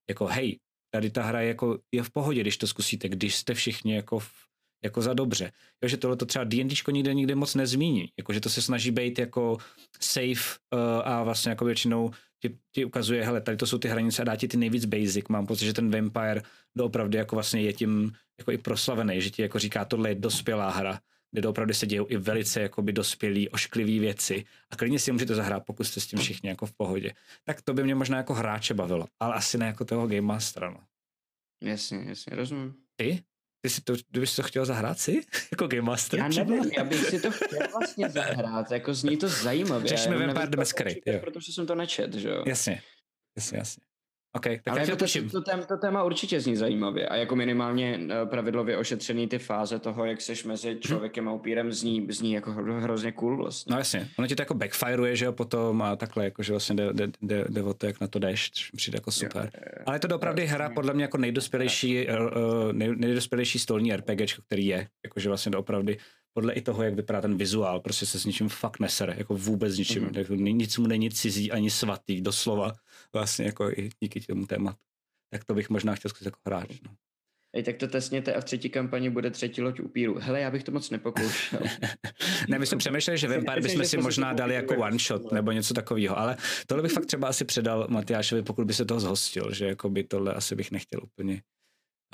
Jako 0.09 0.25
hej, 0.25 0.59
tady 0.93 1.09
ta 1.09 1.23
hra 1.23 1.41
je, 1.41 1.47
jako, 1.47 1.79
je 1.91 2.03
v 2.03 2.09
pohodě, 2.09 2.41
když 2.41 2.57
to 2.57 2.67
zkusíte, 2.67 3.09
když 3.09 3.35
jste 3.35 3.53
všichni 3.53 3.95
jako 3.95 4.19
v 4.19 4.31
jako 4.83 5.01
za 5.01 5.13
dobře. 5.13 5.51
Jo, 5.83 5.89
že 5.89 5.97
tohle 5.97 6.17
to 6.17 6.25
třeba 6.25 6.45
D&Dčko 6.45 6.91
nikde 6.91 7.13
nikde 7.13 7.35
moc 7.35 7.55
nezmíní, 7.55 8.09
jako 8.17 8.33
že 8.33 8.41
to 8.41 8.49
se 8.49 8.61
snaží 8.61 8.91
být 8.91 9.19
jako 9.19 9.57
safe 9.99 10.59
uh, 10.73 10.79
a 11.03 11.23
vlastně 11.23 11.49
jako 11.49 11.65
většinou 11.65 12.11
ti, 12.39 12.57
ti 12.71 12.85
ukazuje, 12.85 13.25
hele, 13.25 13.41
tady 13.41 13.57
to 13.57 13.67
jsou 13.67 13.77
ty 13.77 13.87
hranice 13.87 14.21
a 14.21 14.25
dá 14.25 14.35
ti 14.35 14.47
ty 14.47 14.57
nejvíc 14.57 14.85
basic. 14.85 15.27
Mám 15.27 15.45
pocit, 15.45 15.65
že 15.65 15.73
ten 15.73 15.91
Vampire 15.91 16.41
doopravdy 16.77 17.17
jako 17.17 17.35
vlastně 17.35 17.61
je 17.61 17.73
tím 17.73 18.13
jako 18.39 18.51
i 18.51 18.57
proslavený, 18.57 19.21
že 19.21 19.29
ti 19.29 19.41
jako 19.41 19.59
říká, 19.59 19.85
tohle 19.85 20.09
je 20.09 20.15
dospělá 20.15 20.69
hra, 20.69 20.99
kde 21.31 21.41
doopravdy 21.41 21.73
se 21.73 21.85
dějou 21.85 22.05
i 22.09 22.17
velice 22.17 22.61
jakoby 22.61 22.93
dospělý, 22.93 23.49
ošklivý 23.49 23.99
věci 23.99 24.45
a 24.69 24.75
klidně 24.75 24.99
si 24.99 25.11
můžete 25.11 25.35
zahrát, 25.35 25.63
pokud 25.65 25.83
jste 25.83 26.01
s 26.01 26.07
tím 26.07 26.19
všichni 26.19 26.49
jako 26.49 26.65
v 26.65 26.73
pohodě. 26.73 27.13
Tak 27.43 27.61
to 27.61 27.73
by 27.73 27.83
mě 27.83 27.95
možná 27.95 28.17
jako 28.17 28.33
hráče 28.33 28.73
bavilo, 28.73 29.07
ale 29.19 29.35
asi 29.35 29.57
ne 29.57 29.65
jako 29.65 29.85
toho 29.85 30.07
Game 30.07 30.21
Mastera, 30.21 30.69
no. 30.69 30.79
Jasně, 31.63 32.05
jasně, 32.07 32.35
rozumím. 32.35 32.73
Ty? 32.95 33.23
Ty 33.61 33.69
si 33.69 33.81
to, 33.81 33.93
kdybys 34.11 34.35
to 34.35 34.43
chtěl 34.43 34.65
zahrát 34.65 34.99
si? 34.99 35.21
jako 35.51 35.67
Game 35.67 35.81
Master? 35.81 36.19
Já 36.19 36.27
nevím, 36.27 36.71
já 36.77 36.83
bych 36.83 37.05
si 37.05 37.19
to 37.21 37.31
chtěl 37.31 37.67
vlastně 37.71 38.09
zahrát, 38.19 38.71
jako 38.71 38.93
zní 38.93 39.17
to 39.17 39.27
zajímavě. 39.27 39.87
Řešíme 39.87 40.17
Vampire 40.17 40.47
the 40.47 40.57
Masquerade, 40.57 41.19
Protože 41.19 41.53
jsem 41.53 41.67
to 41.67 41.75
nečet, 41.75 42.13
že 42.13 42.29
jo? 42.29 42.43
Jasně, 42.47 42.81
jasně, 43.37 43.57
jasně. 43.57 43.86
OK, 44.37 44.43
tak 44.43 44.67
Ale 44.67 44.79
já 44.79 44.95
to, 44.95 45.05
to, 45.31 45.41
téma, 45.41 45.63
to 45.63 45.77
téma 45.77 46.03
určitě 46.03 46.41
zní 46.41 46.55
zajímavě 46.55 47.07
a 47.07 47.15
jako 47.15 47.35
minimálně 47.35 47.99
eh, 48.09 48.25
pravidlově 48.25 48.77
ošetřený 48.77 49.27
ty 49.27 49.39
fáze 49.39 49.79
toho, 49.79 50.05
jak 50.05 50.21
seš 50.21 50.43
mezi 50.43 50.69
mhm. 50.69 50.79
člověkem 50.79 51.29
a 51.29 51.31
upírem, 51.31 51.71
zní, 51.71 52.07
zní 52.09 52.33
jako 52.33 52.51
hrozně 52.51 53.11
cool 53.11 53.37
vlastně. 53.37 53.71
No 53.71 53.77
jasně, 53.77 54.09
ono 54.17 54.27
ti 54.27 54.35
to 54.35 54.41
jako 54.41 54.53
backfireuje, 54.53 55.15
že 55.15 55.25
jo, 55.25 55.31
potom 55.31 55.81
a 55.81 55.95
takhle, 55.95 56.23
jako, 56.23 56.43
že 56.43 56.53
vlastně 56.53 56.75
jde, 56.75 56.93
jde, 56.93 57.07
jde, 57.21 57.45
jde 57.49 57.63
o 57.63 57.73
to, 57.73 57.85
jak 57.85 58.01
na 58.01 58.07
to 58.07 58.19
jdeš, 58.19 58.71
přijde 58.75 58.97
jako 58.97 59.11
super. 59.11 59.49
Jo, 59.53 59.61
jo, 59.77 59.83
Ale 59.85 59.95
je 59.95 59.99
to 59.99 60.15
opravdu 60.15 60.43
hra 60.45 60.69
podle 60.69 60.93
mě 60.93 61.03
jako 61.03 61.17
nejdospělejší, 61.17 62.07
uh, 62.07 62.13
nej, 62.71 62.95
nejdospělejší 62.95 63.59
stolní 63.59 63.95
RPG, 63.95 64.39
který 64.47 64.65
je, 64.65 64.87
jakože 65.03 65.29
vlastně 65.29 65.57
opravdu 65.57 65.93
podle 66.37 66.53
i 66.53 66.61
toho, 66.61 66.83
jak 66.83 66.93
vypadá 66.93 67.21
ten 67.21 67.37
vizuál, 67.37 67.79
prostě 67.79 68.05
se 68.05 68.19
s 68.19 68.25
ničím 68.25 68.49
fakt 68.49 68.79
nesere, 68.79 69.15
jako 69.17 69.33
vůbec 69.33 69.73
s 69.73 69.77
ničím. 69.77 70.07
Mm-hmm. 70.07 70.53
Nic 70.53 70.77
mu 70.77 70.87
není 70.87 71.09
cizí 71.09 71.51
ani 71.51 71.69
svatý, 71.69 72.21
doslova, 72.21 72.73
vlastně 73.13 73.45
jako 73.45 73.69
i 73.69 73.89
díky 73.99 74.21
tomu 74.21 74.45
tématu. 74.45 74.77
Tak 75.31 75.45
to 75.45 75.53
bych 75.53 75.69
možná 75.69 75.95
chtěl 75.95 76.09
zkusit 76.09 76.25
jako 76.25 76.39
hráč. 76.47 76.81
No. 76.85 76.95
Ej, 77.55 77.63
tak 77.63 77.77
to 77.77 77.87
tesněte 77.87 78.33
a 78.33 78.41
v 78.41 78.43
třetí 78.43 78.69
kampani 78.69 79.09
bude 79.09 79.31
třetí 79.31 79.61
loď 79.61 79.79
upíru. 79.79 80.17
Hele, 80.19 80.39
já 80.39 80.51
bych 80.51 80.63
to 80.63 80.71
moc 80.71 80.89
nepokoušel. 80.89 81.59
ne, 82.49 82.59
my 82.59 82.65
jsme 82.65 82.77
přemýšleli, 82.77 83.17
že 83.17 83.27
Vampire 83.27 83.61
bychom 83.61 83.85
si 83.85 83.97
možná 83.97 84.33
dali 84.33 84.53
jako 84.53 84.75
one 84.75 84.97
shot 84.99 85.31
nebo 85.31 85.51
něco 85.51 85.73
takového, 85.73 86.19
ale 86.19 86.37
tohle 86.67 86.83
bych 86.83 86.91
fakt 86.91 87.05
třeba 87.05 87.27
asi 87.27 87.45
předal 87.45 87.87
Matyášovi, 87.89 88.43
pokud 88.43 88.67
by 88.67 88.73
se 88.73 88.85
toho 88.85 88.99
zhostil, 88.99 89.53
že 89.53 89.65
jako 89.65 89.89
by 89.89 90.03
tohle 90.03 90.33
asi 90.33 90.55
bych 90.55 90.71
nechtěl 90.71 90.99
úplně 91.03 91.41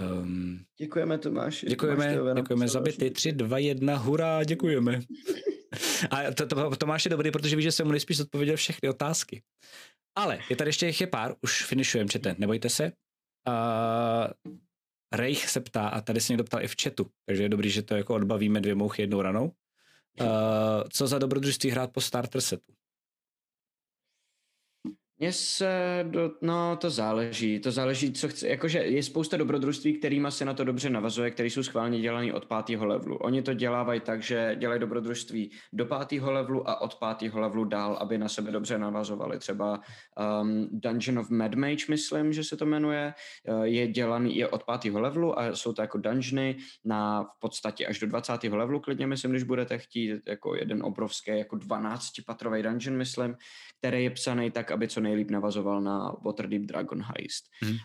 Um, 0.02 0.60
děkujeme 0.78 1.18
Tomáši. 1.18 1.66
Děkujeme, 1.66 2.16
Tomáš 2.16 2.36
děkujeme 2.36 2.68
za 2.68 2.80
byty. 2.80 3.12
3, 3.12 3.32
2, 3.32 3.58
1, 3.58 3.98
hurá, 3.98 4.44
děkujeme. 4.44 5.02
A 6.10 6.32
to, 6.34 6.48
to, 6.48 6.76
Tomáš 6.76 7.06
je 7.06 7.10
dobrý, 7.10 7.32
protože 7.32 7.56
víš, 7.56 7.64
že 7.64 7.72
jsem 7.72 7.86
mu 7.86 7.92
nejspíš 7.92 8.20
odpověděl 8.20 8.56
všechny 8.56 8.90
otázky. 8.90 9.42
Ale 10.16 10.40
je 10.50 10.56
tady 10.56 10.70
ještě 10.70 10.86
jich 10.86 11.02
je 11.02 11.08
pár, 11.08 11.36
už 11.42 11.66
finišujeme 11.66 12.10
čete, 12.10 12.36
nebojte 12.38 12.70
se. 12.70 12.92
Uh, 13.48 14.54
Rejch 15.14 15.50
se 15.50 15.62
ptá, 15.62 15.88
a 15.88 16.02
tady 16.02 16.22
se 16.22 16.34
někdo 16.34 16.44
ptal 16.44 16.64
i 16.64 16.68
v 16.68 16.76
chatu, 16.84 17.10
takže 17.26 17.44
je 17.44 17.50
dobrý, 17.50 17.70
že 17.70 17.82
to 17.82 17.96
jako 17.96 18.16
odbavíme 18.16 18.62
dvě 18.62 18.76
mouchy 18.76 19.02
jednou 19.02 19.22
ranou. 19.22 19.52
Uh, 20.22 20.28
co 20.90 21.08
za 21.08 21.20
dobrodružství 21.20 21.70
hrát 21.70 21.92
po 21.92 22.02
starter 22.02 22.42
setu? 22.42 22.74
Mně 25.24 25.34
se, 25.34 26.06
do, 26.10 26.32
no 26.42 26.76
to 26.76 26.90
záleží, 26.90 27.60
to 27.60 27.72
záleží, 27.72 28.14
co 28.14 28.28
chce, 28.28 28.48
jakože 28.48 28.80
je 28.80 29.04
spousta 29.04 29.38
dobrodružství, 29.38 29.94
kterýma 29.94 30.32
se 30.32 30.46
na 30.46 30.54
to 30.54 30.64
dobře 30.64 30.90
navazuje, 30.90 31.32
které 31.32 31.50
jsou 31.50 31.64
schválně 31.64 32.02
dělané 32.02 32.34
od 32.34 32.46
pátého 32.46 32.86
levelu. 32.86 33.16
Oni 33.16 33.42
to 33.42 33.54
dělávají 33.54 34.00
tak, 34.00 34.24
že 34.24 34.56
dělají 34.60 34.80
dobrodružství 34.80 35.52
do 35.74 35.86
pátého 35.86 36.32
levelu 36.32 36.70
a 36.70 36.82
od 36.82 36.96
pátého 36.96 37.40
levelu 37.40 37.64
dál, 37.64 37.98
aby 38.02 38.18
na 38.18 38.30
sebe 38.30 38.52
dobře 38.52 38.78
navazovali. 38.78 39.40
Třeba 39.40 39.80
um, 40.42 40.68
Dungeon 40.72 41.20
of 41.20 41.30
Mad 41.30 41.56
Mage, 41.56 41.86
myslím, 41.90 42.34
že 42.34 42.44
se 42.44 42.58
to 42.58 42.66
jmenuje, 42.66 43.14
uh, 43.48 43.64
je 43.64 43.88
dělaný 43.88 44.38
je 44.38 44.48
od 44.48 44.64
pátého 44.64 45.02
levelu 45.02 45.40
a 45.40 45.56
jsou 45.56 45.74
to 45.74 45.82
jako 45.82 45.98
dungeony 45.98 46.56
na 46.86 47.24
v 47.24 47.40
podstatě 47.40 47.86
až 47.86 48.00
do 48.00 48.08
20. 48.08 48.44
levelu, 48.44 48.80
klidně 48.80 49.08
myslím, 49.08 49.32
když 49.32 49.44
budete 49.44 49.78
chtít, 49.78 50.22
jako 50.28 50.56
jeden 50.56 50.84
obrovský, 50.84 51.32
jako 51.32 51.56
12-patrový 51.56 52.64
dungeon, 52.64 52.98
myslím, 52.98 53.36
který 53.84 54.04
je 54.04 54.10
psaný 54.10 54.52
tak, 54.52 54.72
aby 54.72 54.88
co 54.88 55.02
nejlíp 55.02 55.32
navazoval 55.32 55.82
na 55.82 56.16
Waterdeep 56.26 56.62
Dragon 56.62 57.02
Heist. 57.02 57.46
Mm. 57.64 57.70
Uh, 57.70 57.78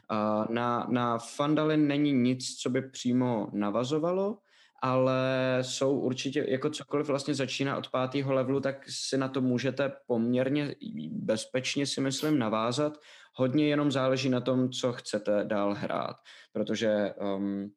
na, 0.50 0.86
na 0.90 1.18
Fandalin 1.18 1.86
není 1.86 2.12
nic, 2.12 2.56
co 2.56 2.70
by 2.70 2.82
přímo 2.82 3.48
navazovalo, 3.52 4.38
ale 4.82 5.58
jsou 5.62 5.98
určitě, 5.98 6.44
jako 6.48 6.70
cokoliv 6.70 7.06
vlastně 7.06 7.34
začíná 7.34 7.76
od 7.76 7.88
pátého 7.88 8.32
levelu, 8.32 8.60
tak 8.60 8.84
si 8.88 9.18
na 9.18 9.28
to 9.28 9.40
můžete 9.40 9.92
poměrně 10.06 10.74
bezpečně 11.10 11.86
si 11.86 12.00
myslím 12.00 12.38
navázat. 12.38 12.98
Hodně 13.34 13.68
jenom 13.68 13.90
záleží 13.90 14.28
na 14.28 14.40
tom, 14.40 14.70
co 14.70 14.92
chcete 14.92 15.44
dál 15.44 15.74
hrát, 15.74 16.16
protože 16.52 17.14
um, 17.36 17.70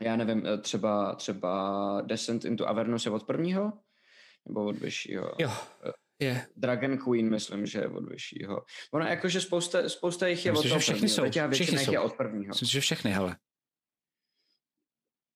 já 0.00 0.16
nevím, 0.16 0.42
třeba, 0.60 1.14
třeba 1.14 2.02
Descent 2.06 2.44
into 2.44 2.68
Avernus 2.68 3.06
je 3.06 3.12
od 3.12 3.26
prvního? 3.26 3.72
Nebo 4.48 4.64
od 4.64 4.76
vyššího? 4.76 5.32
Jo, 5.38 5.50
je. 6.20 6.46
Dragon 6.56 6.98
Queen, 6.98 7.30
myslím, 7.30 7.66
že 7.66 7.78
je 7.78 7.88
od 7.88 8.08
vyššího. 8.08 8.62
Ono 8.92 9.04
jakože 9.06 9.40
spousta, 9.40 9.88
spousta 9.88 10.26
jich 10.26 10.46
je 10.46 10.52
Myslím, 10.52 10.66
od 10.66 10.68
toho 10.70 10.80
že 10.80 10.82
všechny 10.82 11.00
prvního. 11.00 11.14
jsou, 11.14 11.22
Většina 11.22 11.48
všichni 11.50 11.78
jsou. 11.78 11.92
je 11.92 11.98
od 12.00 12.12
prvního. 12.16 12.48
Myslím, 12.48 12.68
že 12.68 12.80
všechny, 12.80 13.10
hele. 13.10 13.36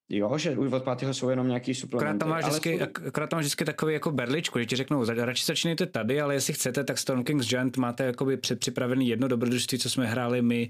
Jo, 0.09 0.39
že 0.39 0.51
už 0.59 0.72
od 0.72 0.85
pátého 0.85 1.14
jsou 1.14 1.28
jenom 1.28 1.49
nějaký 1.49 1.70
Akorát 1.70 1.80
suplementy. 1.80 2.18
tam, 2.18 2.28
máš 2.28 2.45
ale 2.45 2.51
vždycky, 2.51 2.78
jsou- 2.78 2.85
ak- 2.85 3.07
akorát 3.09 3.26
tam 3.30 3.37
máš 3.39 3.43
vždycky 3.45 3.64
takový 3.64 3.95
jako 3.95 4.11
berličku, 4.11 4.59
že 4.59 4.66
ti 4.66 4.76
řeknou, 4.76 5.05
"Za- 5.05 5.14
radši 5.24 5.45
začínejte 5.45 5.87
tady, 5.87 6.20
ale 6.20 6.35
jestli 6.35 6.53
chcete, 6.55 6.85
tak 6.85 6.99
Storm 6.99 7.24
King's 7.24 7.49
Giant 7.49 7.76
máte 7.76 8.05
jakoby 8.05 8.37
předpřipravený 8.37 9.09
jedno 9.09 9.28
dobrodružství, 9.28 9.78
co 9.78 9.91
jsme 9.91 10.07
hráli 10.07 10.43
my, 10.43 10.68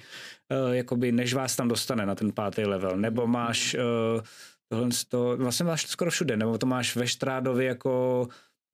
uh, 0.67 0.73
jakoby 0.75 1.13
než 1.13 1.35
vás 1.35 1.57
tam 1.57 1.69
dostane 1.69 2.07
na 2.07 2.15
ten 2.15 2.33
pátý 2.33 2.65
level. 2.65 2.97
Nebo 2.97 3.27
máš 3.27 3.75
uh, 3.75 3.81
tohle, 4.69 4.89
to, 5.09 5.37
vlastně 5.37 5.67
máš 5.67 5.83
to 5.85 5.89
skoro 5.91 6.11
všude, 6.11 6.37
nebo 6.37 6.59
to 6.59 6.67
máš 6.67 6.97
ve 6.97 7.07
Štrádovi 7.07 7.65
jako 7.65 8.27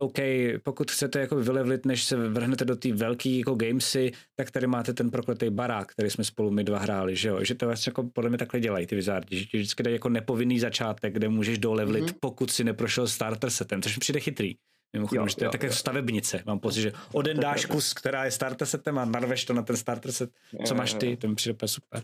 OK, 0.02 0.18
pokud 0.62 0.90
chcete 0.90 1.20
jako 1.20 1.36
vylevlit, 1.36 1.86
než 1.86 2.04
se 2.04 2.16
vrhnete 2.16 2.64
do 2.64 2.76
té 2.76 2.92
velké 2.92 3.28
jako 3.28 3.54
gamesy, 3.54 4.12
tak 4.36 4.50
tady 4.50 4.66
máte 4.66 4.92
ten 4.94 5.10
prokletý 5.10 5.50
barák, 5.50 5.92
který 5.92 6.10
jsme 6.10 6.24
spolu 6.24 6.50
my 6.50 6.64
dva 6.64 6.78
hráli, 6.78 7.16
že 7.16 7.28
jo? 7.28 7.44
Že 7.44 7.54
to 7.54 7.66
vlastně 7.66 7.90
jako 7.90 8.02
podle 8.12 8.30
mě 8.30 8.38
takhle 8.38 8.60
dělají 8.60 8.86
ty 8.86 8.94
Wizardi, 8.96 9.38
že 9.38 9.58
vždycky 9.58 9.82
dají 9.82 9.94
jako 9.94 10.08
nepovinný 10.08 10.60
začátek, 10.60 11.12
kde 11.14 11.28
můžeš 11.28 11.58
dolevlit, 11.58 12.00
Mhm. 12.00 12.08
mm-hmm. 12.10 12.18
pokud 12.20 12.50
si 12.50 12.64
neprošel 12.64 13.08
starter 13.08 13.50
setem, 13.50 13.82
což 13.82 13.96
mi 13.96 14.00
přijde 14.00 14.20
chytrý. 14.20 14.54
Mimochodem, 14.92 15.22
Jo, 15.22 15.28
že 15.28 15.36
to 15.36 15.44
je 15.44 15.46
jo, 15.46 15.50
také 15.52 15.66
jo. 15.66 15.72
stavebnice. 15.72 16.42
Mám 16.46 16.58
pocit, 16.60 16.80
že 16.80 16.92
oden 17.12 17.40
dáš 17.40 17.64
kus, 17.66 17.92
která 17.94 18.24
je 18.24 18.30
starter 18.30 18.66
setem 18.66 18.98
a 18.98 19.04
narveš 19.04 19.44
to 19.44 19.52
na 19.52 19.62
ten 19.62 19.76
starter 19.76 20.12
set. 20.12 20.30
Co 20.66 20.74
máš 20.74 20.94
ty? 20.94 21.16
To 21.16 21.28
mi 21.28 21.34
přijde 21.34 21.68
super. 21.68 22.02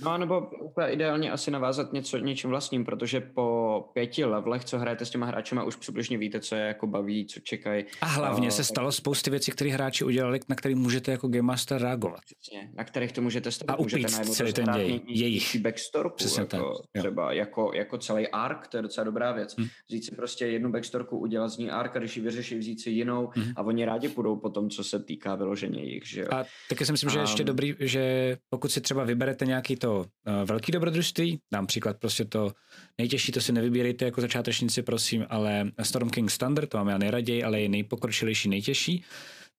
No 0.00 0.18
nebo 0.18 0.50
úplně 0.60 0.88
ideálně 0.88 1.30
asi 1.30 1.50
navázat 1.50 1.92
něco 1.92 2.18
něčím 2.18 2.50
vlastním, 2.50 2.84
protože 2.84 3.20
po 3.20 3.80
pěti 3.92 4.24
levelech, 4.24 4.64
co 4.64 4.78
hrajete 4.78 5.06
s 5.06 5.10
těma 5.10 5.26
hráčema, 5.26 5.64
už 5.64 5.76
přibližně 5.76 6.18
víte, 6.18 6.40
co 6.40 6.54
je 6.54 6.62
jako 6.62 6.86
baví, 6.86 7.26
co 7.26 7.40
čekají. 7.40 7.84
A 8.00 8.06
hlavně 8.06 8.48
A, 8.48 8.50
se 8.50 8.64
stalo 8.64 8.92
spousty 8.92 9.30
věcí, 9.30 9.50
které 9.52 9.70
hráči 9.70 10.04
udělali, 10.04 10.40
na 10.48 10.56
které 10.56 10.74
můžete 10.74 11.10
jako 11.10 11.28
Game 11.28 11.42
Master 11.42 11.82
reagovat. 11.82 12.20
Přesně, 12.40 12.70
na 12.74 12.84
kterých 12.84 13.12
to 13.12 13.22
můžete 13.22 13.50
stavit. 13.50 13.78
A 13.78 13.82
můžete 13.82 14.06
upít 14.06 14.34
celý 14.34 14.52
ten 14.52 14.66
děj, 14.74 15.00
jejich. 15.06 15.56
backstorku, 15.60 16.16
Přesně 16.16 16.40
jako, 16.40 16.56
tak, 16.92 17.02
třeba 17.02 17.32
jako, 17.32 17.70
jako 17.74 17.98
celý 17.98 18.28
arc, 18.28 18.68
to 18.68 18.76
je 18.76 18.82
docela 18.82 19.04
dobrá 19.04 19.32
věc. 19.32 19.54
Hm. 19.58 19.66
Vzít 19.88 20.04
si 20.04 20.14
prostě 20.14 20.46
jednu 20.46 20.72
backstorku, 20.72 21.18
udělat 21.18 21.48
z 21.48 21.58
ní 21.58 21.70
arc 21.70 21.92
a 21.94 21.98
když 21.98 22.16
ji 22.16 22.22
vyřeší, 22.22 22.58
vzít 22.58 22.80
si 22.80 22.90
jinou 22.90 23.30
Hm. 23.36 23.52
a 23.56 23.62
oni 23.62 23.84
rádi 23.84 24.08
půjdou 24.08 24.36
po 24.36 24.50
tom, 24.50 24.70
co 24.70 24.84
se 24.84 25.02
týká 25.02 25.34
vyloženě 25.34 25.82
jich, 25.84 26.08
že 26.08 26.20
jo. 26.20 26.28
A 26.30 26.44
taky 26.68 26.86
si 26.86 26.92
myslím, 26.92 27.10
že 27.10 27.18
je 27.18 27.22
ještě 27.22 27.44
dobrý, 27.44 27.74
že 27.80 28.36
pokud 28.48 28.68
si 28.68 28.80
třeba 28.80 29.04
vyberete 29.04 29.46
nějaký 29.46 29.76
to 29.84 29.98
uh, 29.98 30.04
velký 30.44 30.72
dobrodružství, 30.72 31.38
dám 31.52 31.66
příklad 31.66 31.96
prostě 31.98 32.24
to 32.24 32.52
nejtěžší, 32.98 33.32
to 33.32 33.40
si 33.40 33.52
nevybírejte 33.52 34.04
jako 34.04 34.20
začátečníci, 34.20 34.82
prosím, 34.82 35.26
ale 35.28 35.70
Storm 35.82 36.10
King 36.10 36.30
Standard, 36.30 36.68
to 36.68 36.78
mám 36.78 36.88
já 36.88 36.98
nejraději, 36.98 37.44
ale 37.44 37.60
je 37.60 37.68
nejpokročilejší, 37.68 38.48
nejtěžší, 38.48 39.04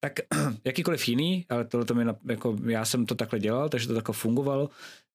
tak 0.05 0.19
jakýkoliv 0.65 1.07
jiný, 1.07 1.45
ale 1.49 1.65
tohle 1.65 1.85
to 1.85 1.95
mi, 1.95 2.05
jako 2.29 2.57
já 2.65 2.85
jsem 2.85 3.05
to 3.05 3.15
takhle 3.15 3.39
dělal, 3.39 3.69
takže 3.69 3.87
to 3.87 3.93
takhle 3.93 4.13
fungovalo, 4.13 4.69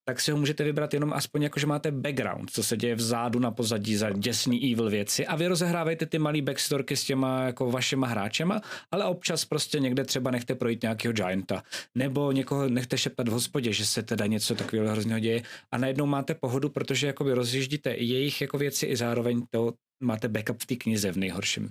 tak 0.05 0.21
si 0.21 0.31
ho 0.31 0.37
můžete 0.37 0.63
vybrat 0.63 0.93
jenom 0.93 1.13
aspoň 1.13 1.41
jako, 1.41 1.59
že 1.59 1.67
máte 1.67 1.91
background, 1.91 2.51
co 2.51 2.63
se 2.63 2.77
děje 2.77 2.95
vzadu 2.95 3.39
na 3.39 3.51
pozadí 3.51 3.95
za 3.95 4.09
děsný 4.09 4.71
evil 4.71 4.89
věci. 4.89 5.27
A 5.27 5.35
vy 5.35 5.47
rozehrávejte 5.47 6.05
ty 6.05 6.19
malý 6.19 6.41
backstorky 6.41 6.97
s 6.97 7.03
těma 7.03 7.43
jako 7.43 7.71
vašima 7.71 8.07
hráčema, 8.07 8.61
ale 8.91 9.05
občas 9.05 9.45
prostě 9.45 9.79
někde 9.79 10.03
třeba 10.03 10.31
nechte 10.31 10.55
projít 10.55 10.81
nějakého 10.81 11.13
gianta, 11.13 11.63
nebo 11.95 12.31
někoho 12.31 12.69
nechte 12.69 12.97
šeptat 12.97 13.27
v 13.27 13.31
hospodě, 13.31 13.73
že 13.73 13.85
se 13.85 14.03
teda 14.03 14.25
něco 14.25 14.55
takového 14.55 14.91
hrozného 14.91 15.19
děje. 15.19 15.41
A 15.71 15.77
najednou 15.77 16.05
máte 16.05 16.35
pohodu, 16.35 16.69
protože 16.69 17.07
jakoby 17.07 17.33
rozjíždíte 17.33 17.89
jejich 17.89 18.41
jako 18.41 18.57
věci 18.57 18.85
i 18.85 18.95
zároveň 18.95 19.41
to 19.49 19.73
máte 20.03 20.27
backup 20.27 20.61
v 20.61 20.65
té 20.65 20.75
knize 20.75 21.11
v 21.11 21.17
nejhorším. 21.17 21.69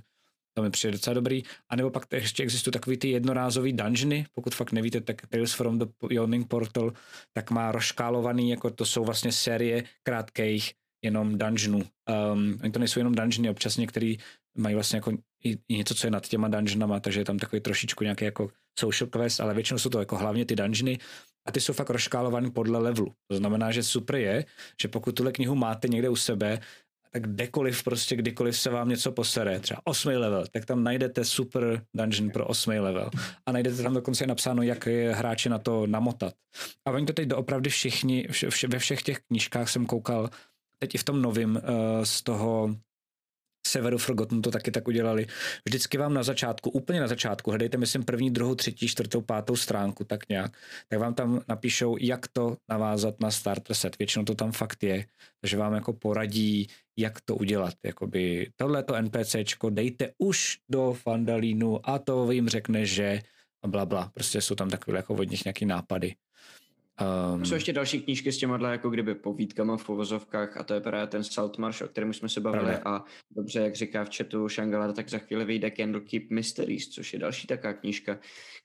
To 0.61 0.65
mi 0.65 0.71
přijde 0.71 0.93
docela 0.93 1.15
dobrý. 1.15 1.43
A 1.69 1.77
nebo 1.77 1.91
pak 1.91 2.07
ještě 2.13 2.43
existují 2.43 2.73
takový 2.73 2.97
ty 2.97 3.11
jednorázový 3.11 3.73
dungeony, 3.73 4.27
pokud 4.33 4.55
fakt 4.55 4.73
nevíte, 4.73 5.01
tak 5.01 5.27
Tales 5.27 5.53
from 5.53 5.79
the 5.79 5.87
Yawning 6.11 6.49
Portal, 6.49 6.93
tak 7.33 7.51
má 7.51 7.73
rozškálovaný, 7.73 8.51
jako 8.51 8.71
to 8.71 8.85
jsou 8.85 9.05
vlastně 9.05 9.33
série 9.33 9.85
krátkých 10.03 10.73
jenom 11.05 11.39
dungeonů. 11.39 11.79
Um, 12.33 12.59
oni 12.63 12.73
to 12.73 12.79
nejsou 12.79 13.01
jenom 13.01 13.15
dungeony, 13.15 13.51
občas 13.51 13.77
některý 13.77 14.17
mají 14.57 14.75
vlastně 14.75 14.97
jako 14.97 15.13
i, 15.45 15.59
něco, 15.69 15.95
co 15.95 16.07
je 16.07 16.11
nad 16.11 16.29
těma 16.29 16.49
dungeonama, 16.49 17.01
takže 17.01 17.21
je 17.21 17.25
tam 17.25 17.39
takový 17.39 17.61
trošičku 17.61 18.05
nějaký 18.05 18.25
jako 18.25 18.49
social 18.79 19.09
quest, 19.11 19.41
ale 19.41 19.55
většinou 19.55 19.79
jsou 19.79 19.91
to 19.91 19.99
jako 19.99 20.17
hlavně 20.17 20.45
ty 20.45 20.57
dungeony 20.57 20.99
a 21.49 21.53
ty 21.53 21.61
jsou 21.61 21.73
fakt 21.73 21.91
rozškálovaný 21.91 22.51
podle 22.51 22.79
levelu. 22.79 23.15
To 23.31 23.37
znamená, 23.37 23.71
že 23.71 23.83
super 23.83 24.17
je, 24.17 24.45
že 24.81 24.89
pokud 24.89 25.15
tuhle 25.15 25.33
knihu 25.33 25.55
máte 25.55 25.89
někde 25.89 26.09
u 26.09 26.17
sebe, 26.17 26.61
tak 27.13 27.23
kdekoliv 27.23 27.85
prostě, 27.85 28.17
kdykoliv 28.17 28.59
se 28.59 28.71
vám 28.71 28.89
něco 28.89 29.13
posere, 29.13 29.61
třeba 29.61 29.81
8. 29.85 30.09
level, 30.09 30.45
tak 30.53 30.65
tam 30.65 30.85
najdete 30.85 31.25
super 31.25 31.83
dungeon 31.95 32.31
pro 32.31 32.47
8. 32.47 32.71
level 32.71 33.11
a 33.47 33.53
najdete 33.53 33.83
tam 33.83 33.95
dokonce 33.95 34.25
i 34.25 34.27
napsáno, 34.27 34.63
jak 34.63 34.87
je 34.87 35.15
hráče 35.15 35.49
na 35.49 35.59
to 35.59 35.87
namotat. 35.87 36.35
A 36.87 36.91
oni 36.91 37.07
to 37.07 37.13
teď 37.13 37.29
doopravdy 37.29 37.71
všichni, 37.71 38.29
vše, 38.31 38.51
vše, 38.51 38.69
ve 38.69 38.79
všech 38.79 39.03
těch 39.03 39.19
knížkách 39.19 39.69
jsem 39.71 39.87
koukal, 39.87 40.31
teď 40.79 40.95
i 40.95 40.99
v 40.99 41.05
tom 41.05 41.23
novém 41.23 41.57
uh, 41.57 41.63
z 42.05 42.23
toho 42.23 42.75
Severu 43.67 43.99
Forgotten 43.99 44.43
to 44.43 44.51
taky 44.51 44.71
tak 44.71 44.89
udělali. 44.89 45.27
Vždycky 45.65 45.99
vám 45.99 46.15
na 46.15 46.23
začátku, 46.23 46.71
úplně 46.71 47.01
na 47.01 47.09
začátku, 47.09 47.51
hledejte, 47.51 47.77
myslím, 47.77 48.05
první, 48.05 48.31
druhou, 48.31 48.55
třetí, 48.55 48.89
čtvrtou, 48.89 49.21
pátou 49.21 49.57
stránku, 49.57 50.05
tak 50.05 50.29
nějak, 50.29 50.57
tak 50.89 50.99
vám 50.99 51.15
tam 51.15 51.41
napíšou, 51.49 51.97
jak 52.01 52.29
to 52.29 52.57
navázat 52.69 53.21
na 53.21 53.31
starter 53.31 53.77
set. 53.77 53.99
Většinou 53.99 54.25
to 54.25 54.35
tam 54.35 54.53
fakt 54.53 54.83
je, 54.83 55.07
takže 55.41 55.57
vám 55.57 55.75
jako 55.75 55.93
poradí, 55.93 56.67
jak 56.99 57.21
to 57.21 57.37
udělat. 57.37 57.75
Jakoby 57.85 58.51
tohleto 58.57 58.95
NPCčko 59.03 59.71
dejte 59.71 60.13
už 60.19 60.59
do 60.69 60.93
Fandalínu 60.93 61.89
a 61.89 61.99
to 61.99 62.31
jim 62.31 62.49
řekne, 62.49 62.87
že 62.87 63.21
a 63.63 63.69
bla, 63.69 63.87
bla. 63.87 64.11
Prostě 64.15 64.41
jsou 64.41 64.55
tam 64.55 64.71
takové 64.71 64.97
jako 64.97 65.15
od 65.15 65.31
nich 65.31 65.45
nějaký 65.45 65.67
nápady. 65.67 66.15
Um, 67.01 67.45
Jsou 67.45 67.55
ještě 67.55 67.73
další 67.73 68.01
knížky 68.01 68.33
s 68.33 68.39
těma 68.39 68.71
jako 68.71 68.91
kdyby 68.91 69.15
povídkama 69.15 69.77
v 69.77 69.89
uvozovkách 69.89 70.57
a 70.57 70.63
to 70.63 70.75
je 70.75 70.81
právě 70.81 71.07
ten 71.07 71.25
Saltmarsh, 71.25 71.83
o 71.83 71.89
kterém 71.89 72.13
jsme 72.13 72.29
se 72.29 72.41
bavili 72.41 72.65
Pravda. 72.65 72.83
a 72.85 73.05
dobře, 73.31 73.61
jak 73.61 73.77
říká 73.77 74.05
v 74.05 74.17
chatu 74.17 74.49
Shangala, 74.49 74.93
tak 74.93 75.09
za 75.09 75.19
chvíli 75.19 75.45
vyjde 75.45 75.71
Candlekeep 75.71 76.31
Mysteries, 76.31 76.89
což 76.89 77.13
je 77.13 77.19
další 77.19 77.47
taková 77.47 77.73
knížka, 77.73 78.19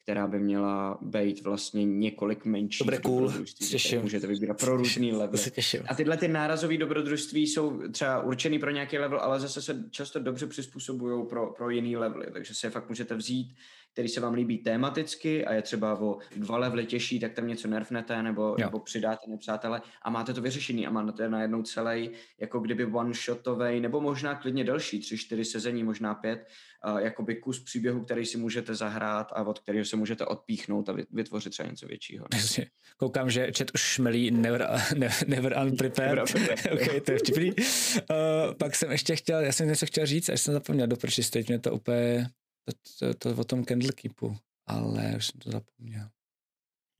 která 0.03 0.27
by 0.27 0.39
měla 0.39 0.97
být 1.01 1.43
vlastně 1.43 1.85
několik 1.85 2.45
menších 2.45 2.79
Dobré, 2.79 2.97
cool. 2.97 3.33
Těším. 3.69 4.01
můžete 4.01 4.27
vybírat 4.27 4.59
pro 4.59 4.77
různý 4.77 5.13
se 5.35 5.51
těším. 5.51 5.81
A 5.87 5.95
tyhle 5.95 6.17
ty 6.17 6.27
nárazové 6.27 6.77
dobrodružství 6.77 7.47
jsou 7.47 7.81
třeba 7.91 8.21
určený 8.21 8.59
pro 8.59 8.71
nějaký 8.71 8.97
level, 8.97 9.19
ale 9.19 9.39
zase 9.39 9.61
se 9.61 9.83
často 9.89 10.19
dobře 10.19 10.47
přizpůsobují 10.47 11.25
pro, 11.27 11.47
pro 11.47 11.69
jiný 11.69 11.97
levely, 11.97 12.25
takže 12.33 12.53
si 12.53 12.65
je 12.65 12.69
fakt 12.69 12.89
můžete 12.89 13.15
vzít, 13.15 13.55
který 13.95 14.07
se 14.07 14.19
vám 14.19 14.33
líbí 14.33 14.57
tematicky 14.57 15.45
a 15.45 15.53
je 15.53 15.61
třeba 15.61 15.99
o 15.99 16.17
dva 16.35 16.57
levely 16.57 16.85
těžší, 16.85 17.19
tak 17.19 17.33
tam 17.33 17.47
něco 17.47 17.67
nerfnete 17.67 18.23
nebo, 18.23 18.55
nebo 18.59 18.79
přidáte 18.79 19.29
nepřátele 19.29 19.81
a 20.01 20.09
máte 20.09 20.33
to 20.33 20.41
vyřešený 20.41 20.87
a 20.87 20.89
máte 20.89 21.29
najednou 21.29 21.61
celý 21.61 22.09
jako 22.39 22.59
kdyby 22.59 22.85
one-shotovej, 22.85 23.79
nebo 23.79 24.01
možná 24.01 24.35
klidně 24.35 24.63
delší, 24.63 24.99
tři, 24.99 25.17
čtyři 25.17 25.45
sezení, 25.45 25.83
možná 25.83 26.13
pět, 26.13 26.47
uh, 26.87 26.97
jakoby 26.97 27.35
kus 27.35 27.63
příběhu, 27.63 28.03
který 28.03 28.25
si 28.25 28.37
můžete 28.37 28.75
zahrát 28.75 29.31
a 29.31 29.43
od 29.43 29.59
kterého 29.59 29.85
se 29.85 29.95
můžete 29.95 30.25
odpíchnout 30.25 30.89
a 30.89 30.95
vytvořit 31.11 31.49
třeba 31.49 31.69
něco 31.69 31.87
většího. 31.87 32.25
Jasně. 32.33 32.65
Koukám, 32.97 33.29
že 33.29 33.51
chat 33.57 33.67
už 33.73 33.81
šmelí 33.81 34.31
never, 34.31 34.67
never, 34.97 35.27
never 35.27 35.57
unprepared. 35.65 36.19
ok, 36.73 37.03
to 37.05 37.11
je 37.11 37.19
vtipný. 37.19 37.51
Uh, 37.51 38.53
pak 38.59 38.75
jsem 38.75 38.91
ještě 38.91 39.15
chtěl, 39.15 39.39
já 39.39 39.51
jsem 39.51 39.67
něco 39.67 39.85
chtěl 39.85 40.05
říct, 40.05 40.29
až 40.29 40.41
jsem 40.41 40.53
zapomněl, 40.53 40.87
doprčit 40.87 41.29
teď 41.29 41.47
mě 41.47 41.59
to 41.59 41.71
úplně, 41.71 42.27
to, 42.65 43.13
to, 43.13 43.13
to 43.13 43.41
o 43.41 43.43
tom 43.43 43.65
Candlekeepu, 43.65 44.37
ale 44.67 45.13
už 45.17 45.25
jsem 45.25 45.39
to 45.39 45.51
zapomněl. 45.51 46.09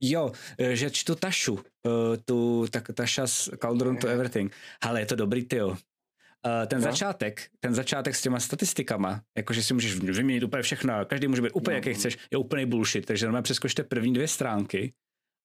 Jo, 0.00 0.32
že 0.72 0.90
čtu 0.90 1.14
Tašu, 1.14 1.54
uh, 1.54 1.62
tu 2.24 2.66
tak, 2.70 2.90
Taša 2.94 3.26
z 3.26 3.48
Cauldron 3.62 3.96
to 3.96 4.08
Everything. 4.08 4.52
Ale 4.80 5.00
je 5.00 5.06
to 5.06 5.16
dobrý, 5.16 5.44
tyjo. 5.44 5.68
Uh, 5.68 5.76
ten 6.66 6.78
no. 6.78 6.84
začátek, 6.84 7.50
ten 7.60 7.74
začátek 7.74 8.16
s 8.16 8.22
těma 8.22 8.40
statistikama, 8.40 9.22
jakože 9.36 9.62
si 9.62 9.74
můžeš 9.74 9.94
vyměnit 9.98 10.42
úplně 10.42 10.62
všechno, 10.62 11.04
každý 11.04 11.28
může 11.28 11.42
být 11.42 11.52
úplně 11.52 11.74
no. 11.74 11.78
jaký 11.78 11.94
chceš, 11.94 12.18
je 12.30 12.38
úplný 12.38 12.66
bullshit, 12.66 13.06
takže 13.06 13.26
normálně 13.26 13.42
přeskočte 13.42 13.84
první 13.84 14.14
dvě 14.14 14.28
stránky 14.28 14.92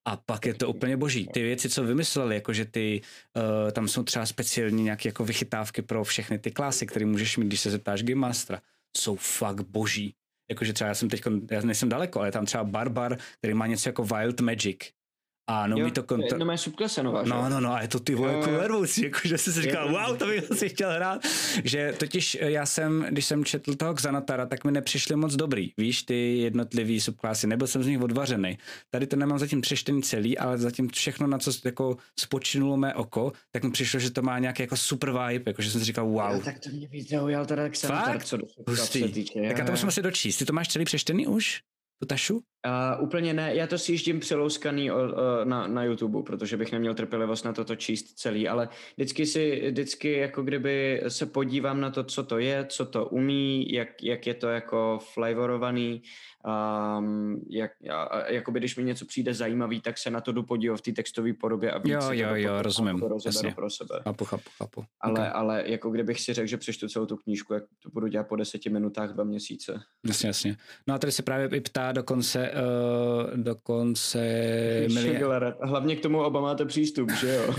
a 0.07 0.17
pak 0.17 0.45
je 0.45 0.53
to 0.53 0.69
úplně 0.69 0.97
boží. 0.97 1.27
Ty 1.27 1.43
věci, 1.43 1.69
co 1.69 1.83
vymysleli, 1.83 2.35
jakože 2.35 2.65
ty, 2.65 3.01
uh, 3.37 3.71
tam 3.71 3.87
jsou 3.87 4.03
třeba 4.03 4.25
speciální 4.25 4.83
nějaké 4.83 5.09
jako 5.09 5.25
vychytávky 5.25 5.81
pro 5.81 6.03
všechny 6.03 6.39
ty 6.39 6.51
klasy, 6.51 6.87
které 6.87 7.05
můžeš 7.05 7.37
mít, 7.37 7.47
když 7.47 7.59
se 7.59 7.71
zeptáš 7.71 8.03
Game 8.03 8.21
Mastera, 8.21 8.61
jsou 8.97 9.15
fakt 9.15 9.61
boží. 9.61 10.13
Jakože 10.49 10.73
třeba 10.73 10.87
já 10.87 10.95
jsem 10.95 11.09
teď, 11.09 11.21
já 11.51 11.61
nejsem 11.61 11.89
daleko, 11.89 12.19
ale 12.19 12.31
tam 12.31 12.45
třeba 12.45 12.63
Barbar, 12.63 13.17
který 13.37 13.53
má 13.53 13.67
něco 13.67 13.89
jako 13.89 14.03
Wild 14.03 14.41
Magic. 14.41 14.77
A 15.51 15.67
neumí 15.67 15.81
Jo, 15.81 15.87
to 15.87 15.93
to 15.93 15.99
je 16.01 16.07
kontrolovat. 16.07 16.39
No, 16.39 16.45
má 16.45 16.57
subklasa 16.57 17.03
nová, 17.03 17.23
že? 17.23 17.29
No, 17.29 17.49
no, 17.49 17.59
no, 17.59 17.73
a 17.73 17.81
je 17.81 17.87
to 17.87 17.99
ty 17.99 18.15
vole 18.15 18.33
jako 18.33 18.51
nervoucí, 18.51 19.03
jako, 19.03 19.19
že 19.23 19.37
jsi 19.37 19.53
si 19.53 19.61
říkal, 19.61 19.91
wow, 19.91 20.17
to 20.17 20.25
bych 20.25 20.51
asi 20.51 20.69
chtěl 20.69 20.91
hrát. 20.91 21.21
Že 21.63 21.93
totiž 21.97 22.37
eh, 22.41 22.51
já 22.51 22.65
jsem, 22.65 23.05
když 23.09 23.25
jsem 23.25 23.45
četl 23.45 23.75
toho 23.75 23.93
Xanatara, 23.93 24.45
tak 24.45 24.63
mi 24.63 24.71
nepřišly 24.71 25.15
moc 25.15 25.35
dobrý. 25.35 25.71
Víš, 25.77 26.03
ty 26.03 26.37
jednotlivý 26.37 27.01
subklasy, 27.01 27.47
nebyl 27.47 27.67
jsem 27.67 27.83
z 27.83 27.87
nich 27.87 28.01
odvařený. 28.01 28.57
Tady 28.89 29.07
to 29.07 29.15
nemám 29.15 29.39
zatím 29.39 29.61
přečtený 29.61 30.03
celý, 30.03 30.37
ale 30.37 30.57
zatím 30.57 30.89
všechno, 30.89 31.27
na 31.27 31.37
co 31.37 31.51
jako 31.65 31.97
spočinulo 32.19 32.77
mé 32.77 32.93
oko, 32.93 33.31
tak 33.51 33.63
mi 33.63 33.71
přišlo, 33.71 33.99
že 33.99 34.11
to 34.11 34.21
má 34.21 34.39
nějaký 34.39 34.63
jako 34.63 34.77
super 34.77 35.09
vibe, 35.11 35.49
jako 35.49 35.61
že 35.61 35.71
jsem 35.71 35.81
si 35.81 35.85
říkal, 35.85 36.05
wow. 36.05 36.33
Jo, 36.33 36.41
tak 36.45 36.59
to 36.59 36.69
mě 36.69 36.87
víc 36.87 37.09
zaujal 37.09 37.45
teda? 37.45 37.63
Fakt? 37.85 38.25
co 38.25 38.37
do 38.37 38.45
týče. 38.91 39.41
Tak 39.47 39.57
já 39.57 39.65
to 39.65 39.71
musím 39.71 39.87
asi 39.87 40.01
dočíst. 40.01 40.39
Ty 40.39 40.45
to 40.45 40.53
máš 40.53 40.67
celý 40.67 40.85
přečtený 40.85 41.27
už? 41.27 41.61
Tu 42.01 42.05
tašu? 42.05 42.35
Uh, 42.35 43.03
úplně 43.03 43.33
ne, 43.33 43.55
já 43.55 43.67
to 43.67 43.77
si 43.77 43.91
jíždím 43.91 44.19
přelouskaný 44.19 44.91
o, 44.91 44.97
na, 45.43 45.67
na 45.67 45.83
YouTube, 45.83 46.23
protože 46.23 46.57
bych 46.57 46.71
neměl 46.71 46.93
trpělivost 46.93 47.45
na 47.45 47.53
toto 47.53 47.75
číst 47.75 48.03
celý, 48.03 48.47
ale 48.47 48.69
vždycky 48.97 49.25
si, 49.25 49.69
vždycky 49.71 50.11
jako 50.11 50.43
kdyby 50.43 51.01
se 51.07 51.25
podívám 51.25 51.81
na 51.81 51.89
to, 51.89 52.03
co 52.03 52.23
to 52.23 52.39
je, 52.39 52.65
co 52.65 52.85
to 52.85 53.05
umí, 53.05 53.73
jak, 53.73 54.03
jak 54.03 54.27
je 54.27 54.33
to 54.33 54.47
jako 54.49 54.99
flavorovaný, 55.13 56.01
um, 56.45 57.41
jak, 57.49 57.71
a, 57.89 58.01
a 58.03 58.31
jakoby 58.31 58.59
když 58.59 58.75
mi 58.77 58.83
něco 58.83 59.05
přijde 59.05 59.33
zajímavý, 59.33 59.81
tak 59.81 59.97
se 59.97 60.09
na 60.09 60.21
to 60.21 60.31
jdu 60.31 60.43
podívat 60.43 60.77
v 60.77 60.81
té 60.81 60.91
textové 60.91 61.33
podobě 61.33 61.71
a 61.71 61.77
víc 61.77 61.93
Jo, 61.93 62.01
si 62.01 62.07
to 62.07 62.13
jo, 62.13 62.29
jo, 62.35 62.43
potom 62.49 62.59
rozumím, 62.59 62.95
jako 62.95 63.07
rozeberu 63.07 63.37
jasně. 63.37 63.55
pro 63.55 63.69
sebe. 63.69 63.99
Chápu, 64.03 64.25
chápu, 64.25 64.49
chápu. 64.57 64.83
Ale, 65.01 65.11
Okay. 65.13 65.29
ale 65.33 65.63
jako 65.65 65.89
kdybych 65.89 66.19
si 66.21 66.33
řekl, 66.33 66.47
že 66.47 66.57
přečtu 66.57 66.87
celou 66.89 67.05
tu 67.05 67.17
knížku, 67.17 67.53
jak 67.53 67.63
to 67.83 67.89
budu 67.89 68.07
dělat 68.07 68.27
po 68.27 68.35
deseti 68.35 68.69
minutách, 68.69 69.09
dva 69.13 69.23
měsíce. 69.23 69.81
Jasně, 70.07 70.27
jasně. 70.27 70.57
No 70.87 70.93
a 70.93 70.97
tady 70.97 71.11
se 71.11 71.23
právě 71.23 71.47
i 71.57 71.61
ptá 71.61 71.91
dokonce, 71.91 72.51
uh, 72.51 73.37
dokonce 73.43 74.19
Milia, 74.87 75.13
Šegler, 75.13 75.55
hlavně 75.61 75.95
k 75.95 76.01
tomu 76.01 76.23
oba 76.23 76.41
máte 76.41 76.65
přístup, 76.65 77.11
že 77.11 77.35
jo? 77.35 77.53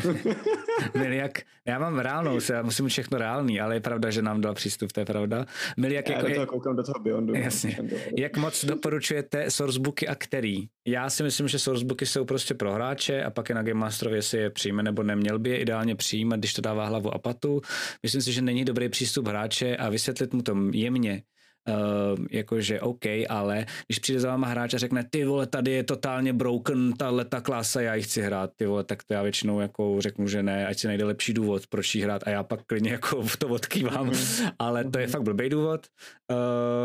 Miliak, 0.98 1.38
já 1.66 1.78
mám 1.78 1.98
reálnou, 1.98 2.38
já 2.52 2.62
musím 2.62 2.84
mít 2.84 2.90
všechno 2.90 3.18
reálný, 3.18 3.60
ale 3.60 3.74
je 3.76 3.80
pravda, 3.80 4.10
že 4.10 4.22
nám 4.22 4.40
dal 4.40 4.54
přístup, 4.54 4.92
to 4.92 5.00
je 5.00 5.06
pravda. 5.06 5.46
Miliak, 5.76 6.08
Já 6.08 6.16
jako, 6.16 6.28
do 6.28 6.34
toho 6.34 6.46
koukám 6.46 6.76
do 6.76 6.82
toho 6.82 7.00
Beyondu. 7.02 7.34
Jasně. 7.34 7.78
jak 8.18 8.36
moc 8.36 8.64
doporučujete 8.74 9.50
sourcebooky 9.50 10.08
a 10.08 10.14
který? 10.14 10.68
Já 10.86 11.10
si 11.10 11.22
myslím, 11.22 11.48
že 11.48 11.58
sourcebooky 11.58 12.06
jsou 12.06 12.24
prostě 12.24 12.54
pro 12.54 12.72
hráče 12.72 13.22
a 13.24 13.30
pak 13.30 13.48
je 13.48 13.54
na 13.54 13.62
Game 13.62 13.80
Masterovi, 13.80 14.18
jestli 14.18 14.38
je 14.38 14.50
přijme 14.50 14.82
nebo 14.82 15.02
neměl 15.02 15.38
by 15.38 15.50
je 15.50 15.58
ideálně 15.58 15.96
přijímat, 15.96 16.36
když 16.36 16.54
to 16.54 16.62
dává 16.62 16.86
hlavu 16.86 17.14
a 17.14 17.18
patu. 17.18 17.60
Myslím 18.02 18.22
si, 18.22 18.32
že 18.32 18.42
není 18.42 18.64
dobrý 18.64 18.88
přístup 18.88 19.28
hráče 19.28 19.76
a 19.76 19.88
vysvětlit 19.88 20.34
mu 20.34 20.42
to 20.42 20.56
jemně, 20.72 21.22
Uh, 21.68 22.26
jakože 22.30 22.80
OK, 22.80 23.04
ale 23.28 23.66
když 23.86 23.98
přijde 23.98 24.20
za 24.20 24.28
váma 24.28 24.46
hráč 24.46 24.74
a 24.74 24.78
řekne, 24.78 25.04
ty 25.10 25.24
vole, 25.24 25.46
tady 25.46 25.70
je 25.70 25.82
totálně 25.82 26.32
broken, 26.32 26.92
tahle 26.92 27.24
ta 27.24 27.40
klasa, 27.40 27.80
já 27.80 27.94
ji 27.94 28.02
chci 28.02 28.22
hrát, 28.22 28.50
ty 28.56 28.66
vole, 28.66 28.84
tak 28.84 29.02
to 29.04 29.14
já 29.14 29.22
většinou 29.22 29.60
jako 29.60 29.96
řeknu, 30.00 30.28
že 30.28 30.42
ne, 30.42 30.66
ať 30.66 30.78
si 30.78 30.86
najde 30.86 31.04
lepší 31.04 31.34
důvod, 31.34 31.66
proč 31.66 31.94
jí 31.94 32.02
hrát 32.02 32.22
a 32.26 32.30
já 32.30 32.42
pak 32.42 32.60
klidně 32.66 32.92
jako 32.92 33.22
v 33.22 33.36
to 33.36 33.48
odkývám, 33.48 34.10
ale 34.58 34.84
to 34.84 34.98
je 34.98 35.06
fakt 35.06 35.22
blbý 35.22 35.48
důvod. 35.48 35.86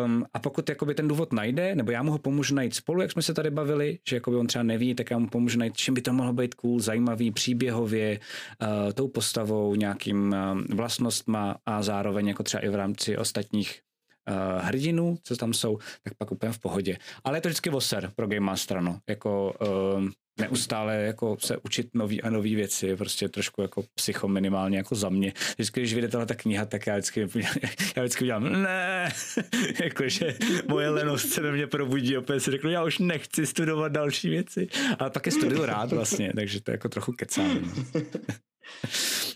Um, 0.05 0.25
a 0.33 0.39
pokud 0.39 0.69
jakoby 0.69 0.95
ten 0.95 1.07
důvod 1.07 1.33
najde, 1.33 1.75
nebo 1.75 1.91
já 1.91 2.03
mu 2.03 2.11
ho 2.11 2.17
pomůžu 2.17 2.55
najít 2.55 2.75
spolu, 2.75 3.01
jak 3.01 3.11
jsme 3.11 3.21
se 3.21 3.33
tady 3.33 3.49
bavili, 3.51 3.99
že 4.09 4.15
jakoby 4.15 4.37
on 4.37 4.47
třeba 4.47 4.63
neví, 4.63 4.95
tak 4.95 5.11
já 5.11 5.17
mu 5.19 5.27
pomůžu 5.27 5.59
najít, 5.59 5.77
čím 5.77 5.93
by 5.93 6.01
to 6.01 6.13
mohlo 6.13 6.33
být 6.33 6.55
cool, 6.55 6.79
zajímavý, 6.79 7.31
příběhově, 7.31 8.19
uh, 8.61 8.91
tou 8.93 9.07
postavou, 9.07 9.75
nějakým 9.75 10.17
um, 10.17 10.65
vlastnostma 10.77 11.55
a 11.65 11.81
zároveň 11.81 12.27
jako 12.27 12.43
třeba 12.43 12.63
i 12.63 12.69
v 12.69 12.75
rámci 12.75 13.17
ostatních 13.17 13.86
uh, 14.27 14.61
hrdinů, 14.61 15.17
co 15.23 15.35
tam 15.35 15.53
jsou, 15.53 15.77
tak 16.03 16.13
pak 16.17 16.31
úplně 16.31 16.51
v 16.51 16.59
pohodě. 16.59 16.97
Ale 17.23 17.37
je 17.37 17.41
to 17.41 17.49
vždycky 17.49 17.69
voser 17.69 18.11
pro 18.15 18.27
Game 18.27 18.39
Master, 18.39 18.81
no. 18.81 18.99
Jako 19.07 19.53
um, 19.97 20.11
neustále 20.39 20.95
jako 20.95 21.37
se 21.39 21.57
učit 21.57 21.89
nový 21.93 22.21
a 22.21 22.29
nový 22.29 22.55
věci, 22.55 22.87
je 22.87 22.97
prostě 22.97 23.29
trošku 23.29 23.61
jako 23.61 23.83
psycho 23.95 24.27
minimálně 24.27 24.77
jako 24.77 24.95
za 24.95 25.09
mě. 25.09 25.33
Vždycky, 25.55 25.79
když 25.79 25.93
vyjde 25.93 26.07
tahle 26.07 26.25
ta 26.25 26.35
kniha, 26.35 26.65
tak 26.65 26.87
já 26.87 26.93
vždycky, 26.93 27.19
já 27.95 28.03
vždycky 28.03 28.23
udělám 28.23 28.61
ne, 28.63 29.13
jakože 29.83 30.37
moje 30.67 30.89
lenost 30.89 31.29
se 31.29 31.41
do 31.41 31.51
mě 31.51 31.67
probudí, 31.67 32.17
opět 32.17 32.39
si 32.39 32.51
řeknu, 32.51 32.69
já 32.69 32.83
už 32.83 32.99
nechci 32.99 33.45
studovat 33.45 33.91
další 33.91 34.29
věci, 34.29 34.67
ale 34.99 35.09
pak 35.09 35.25
je 35.25 35.31
studuju 35.31 35.65
rád 35.65 35.91
vlastně, 35.91 36.31
takže 36.35 36.61
to 36.61 36.71
jako 36.71 36.89
trochu 36.89 37.11
kecám. 37.11 37.61
No. 37.61 38.01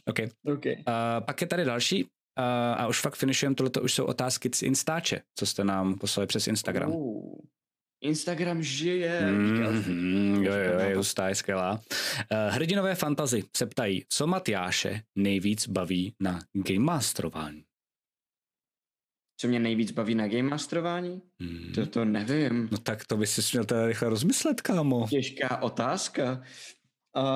OK. 0.05 0.19
okay. 0.45 0.75
Uh, 0.75 1.25
pak 1.25 1.41
je 1.41 1.47
tady 1.47 1.65
další, 1.65 2.07
uh, 2.37 2.81
a 2.81 2.87
už 2.87 3.01
fakt 3.01 3.15
finišujeme, 3.15 3.55
tohle 3.55 3.71
už 3.81 3.93
jsou 3.93 4.05
otázky 4.05 4.49
z 4.55 4.61
Instače, 4.61 5.21
co 5.35 5.45
jste 5.45 5.63
nám 5.63 5.97
poslali 5.97 6.27
přes 6.27 6.47
Instagram. 6.47 6.91
Uh, 6.91 7.39
Instagram 8.01 8.63
žije. 8.63 9.21
Mm-hmm, 9.21 10.43
jo, 10.43 10.53
jo, 10.53 10.79
je 10.79 10.95
hustá, 10.95 11.29
je 11.29 11.35
skvělá. 11.35 11.71
Uh, 11.71 12.53
hrdinové 12.53 12.95
fantazy 12.95 13.43
se 13.57 13.65
ptají, 13.65 14.05
co 14.09 14.27
Matyáše 14.27 15.01
nejvíc 15.15 15.67
baví 15.67 16.13
na 16.19 16.39
Game 16.53 16.85
Masterování? 16.85 17.63
Co 19.41 19.47
mě 19.47 19.59
nejvíc 19.59 19.91
baví 19.91 20.15
na 20.15 20.27
Game 20.27 20.49
Masterování? 20.49 21.21
Hmm. 21.41 21.71
To, 21.75 21.85
to 21.85 22.05
nevím. 22.05 22.69
No 22.71 22.77
tak 22.77 23.05
to 23.05 23.17
by 23.17 23.27
si 23.27 23.41
měl 23.53 23.65
teda 23.65 23.85
rychle 23.85 24.09
rozmyslet, 24.09 24.61
kámo. 24.61 25.07
Těžká 25.07 25.61
otázka. 25.61 26.43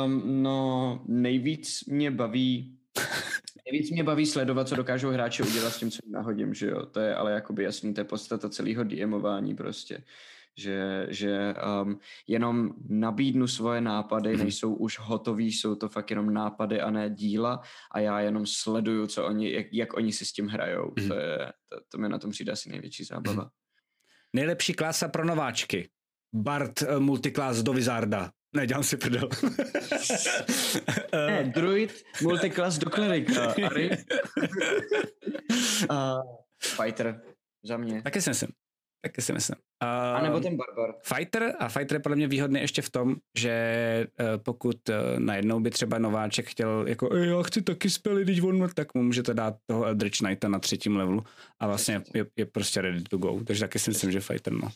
Um, 0.06 0.44
no, 0.44 1.02
nejvíc 1.08 1.86
mě 1.86 2.12
baví 2.12 2.78
Nejvíc 3.72 3.92
mě 3.92 4.04
baví 4.04 4.26
sledovat, 4.26 4.68
co 4.68 4.76
dokážou 4.76 5.10
hráči 5.10 5.44
udělat 5.44 5.70
s 5.74 5.78
tím, 5.80 5.92
co 5.92 6.00
jim 6.06 6.12
nahodím, 6.12 6.54
že 6.54 6.68
jo. 6.68 6.86
To 6.86 7.00
je 7.00 7.16
ale 7.16 7.32
jakoby 7.32 7.64
jasný, 7.64 7.94
to 7.94 8.02
je 8.02 8.06
podstata 8.06 8.50
celého 8.50 8.84
DMování 8.84 9.56
prostě. 9.56 10.04
Že, 10.58 11.08
že 11.10 11.54
um, 11.84 12.00
jenom 12.28 12.74
nabídnu 12.90 13.48
svoje 13.48 13.82
nápady, 13.82 14.30
Mhm. 14.30 14.40
nejsou 14.40 14.74
už 14.76 15.00
hotový, 15.00 15.52
jsou 15.52 15.76
to 15.76 15.90
fakt 15.90 16.10
jenom 16.10 16.34
nápady 16.34 16.82
a 16.82 16.92
ne 16.92 17.10
díla 17.10 17.62
a 17.92 18.00
já 18.00 18.20
jenom 18.20 18.46
sleduju, 18.46 19.08
co 19.08 19.26
oni, 19.26 19.52
jak, 19.54 19.66
jak 19.72 19.94
oni 19.98 20.12
si 20.12 20.26
s 20.26 20.34
tím 20.34 20.48
hrajou. 20.48 20.94
Mhm. 21.00 21.08
To, 21.08 21.16
je, 21.16 21.38
to, 21.70 21.78
to 21.90 21.98
mi 21.98 22.10
na 22.10 22.20
tom 22.20 22.32
přijde 22.32 22.52
asi 22.52 22.70
největší 22.70 23.04
zábava. 23.04 23.50
Nejlepší 24.34 24.74
klasa 24.74 25.08
pro 25.08 25.26
nováčky. 25.26 25.90
Bart 26.34 26.82
uh, 26.82 27.00
multiklás 27.00 27.64
do 27.64 27.74
Wizarda. 27.74 28.32
Ne, 28.56 28.68
dělám 28.68 28.84
si 28.84 28.98
prdel. 28.98 29.30
Ne, 31.28 31.52
druid, 31.56 32.04
multiclass 32.22 32.78
do 32.78 32.90
klerika. 32.90 33.54
Ari. 33.66 33.90
uh, 35.92 36.22
fighter, 36.76 37.22
za 37.66 37.78
mě. 37.78 38.02
Taky 38.02 38.22
si 38.22 38.30
myslím. 38.30 38.50
Taky 39.02 39.22
si 39.22 39.34
myslím. 39.34 39.56
Uh, 39.84 39.90
A 39.90 40.22
nebo 40.22 40.40
ten 40.40 40.58
barbar. 40.58 40.96
Fighter 41.04 41.56
a 41.60 41.70
Fighter 41.70 41.96
je 41.96 42.00
podle 42.00 42.16
mě 42.16 42.28
výhodný 42.28 42.62
ještě 42.62 42.82
v 42.82 42.90
tom, 42.90 43.16
že 43.38 44.08
uh, 44.20 44.26
pokud 44.44 44.90
uh, 44.90 44.96
najednou 45.20 45.60
by 45.60 45.70
třeba 45.70 45.98
nováček 46.00 46.48
chtěl 46.50 46.86
jako 46.88 47.14
"Ej, 47.16 47.30
já 47.30 47.42
chci 47.44 47.62
taky 47.62 47.90
spely, 47.90 48.26
teď 48.26 48.44
on, 48.44 48.70
tak 48.74 48.94
mu 48.94 49.04
můžete 49.04 49.34
dát 49.34 49.56
toho 49.66 49.86
Eldritch 49.86 50.18
Knighta 50.18 50.48
na 50.48 50.60
třetím 50.60 50.96
levelu 50.98 51.24
a 51.60 51.68
vlastně 51.68 52.02
je, 52.14 52.26
je 52.38 52.46
prostě 52.46 52.82
ready 52.82 53.02
to 53.02 53.18
go. 53.18 53.40
Takže 53.48 53.62
taky 53.62 53.80
si 53.80 53.90
myslím, 53.90 54.12
že 54.12 54.20
Fighter 54.20 54.54
no. 54.54 54.70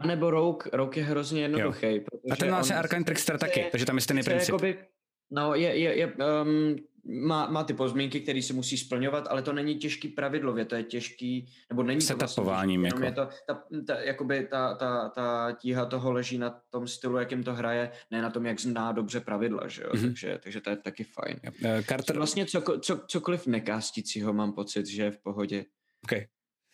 A 0.00 0.06
nebo 0.06 0.30
Rogue, 0.30 0.70
Rogue 0.72 0.96
je 0.96 1.04
hrozně 1.04 1.42
jednoduchý. 1.42 2.00
A 2.30 2.36
ten 2.36 2.48
vlastně 2.48 2.76
Arcane 2.76 3.04
Trickster 3.04 3.38
taky, 3.38 3.66
takže 3.70 3.86
tam 3.86 3.96
je 3.96 4.00
stejný 4.00 4.22
princip. 4.22 4.48
Jakoby, 4.48 4.78
no, 5.30 5.54
je, 5.54 5.78
je, 5.78 5.98
je 5.98 6.06
um, 6.06 6.76
má, 7.08 7.46
má 7.50 7.64
ty 7.64 7.74
pozmínky, 7.74 8.20
které 8.20 8.42
se 8.42 8.52
musí 8.52 8.78
splňovat, 8.78 9.26
ale 9.30 9.42
to 9.42 9.52
není 9.52 9.74
těžký 9.74 10.08
pravidlově, 10.08 10.64
to 10.64 10.74
je 10.74 10.82
těžký, 10.82 11.52
nebo 11.70 11.82
není 11.82 12.00
to 12.00 12.16
vlastně, 12.16 12.44
jako. 12.86 13.04
je 13.04 13.12
to, 13.12 13.28
ta, 13.46 13.62
ta, 13.86 14.00
jakoby 14.00 14.46
ta, 14.50 14.74
ta, 14.74 15.08
ta 15.08 15.52
tíha 15.52 15.86
toho 15.86 16.12
leží 16.12 16.38
na 16.38 16.60
tom 16.70 16.88
stylu, 16.88 17.18
jakým 17.18 17.42
to 17.42 17.54
hraje, 17.54 17.90
ne 18.10 18.22
na 18.22 18.30
tom, 18.30 18.46
jak 18.46 18.60
zná 18.60 18.92
dobře 18.92 19.20
pravidla, 19.20 19.68
že 19.68 19.82
jo? 19.82 19.90
Mhm. 19.94 20.06
Takže, 20.06 20.38
takže 20.42 20.60
to 20.60 20.70
je 20.70 20.76
taky 20.76 21.04
fajn. 21.04 21.40
Uh, 21.44 21.82
Carter, 21.82 22.16
Vlastně 22.16 22.46
co, 22.46 22.62
co, 22.80 23.00
cokoliv 23.06 23.46
nekástícího 23.46 24.32
mám 24.32 24.52
pocit, 24.52 24.86
že 24.86 25.02
je 25.02 25.10
v 25.10 25.18
pohodě. 25.18 25.64
okay. 26.04 26.26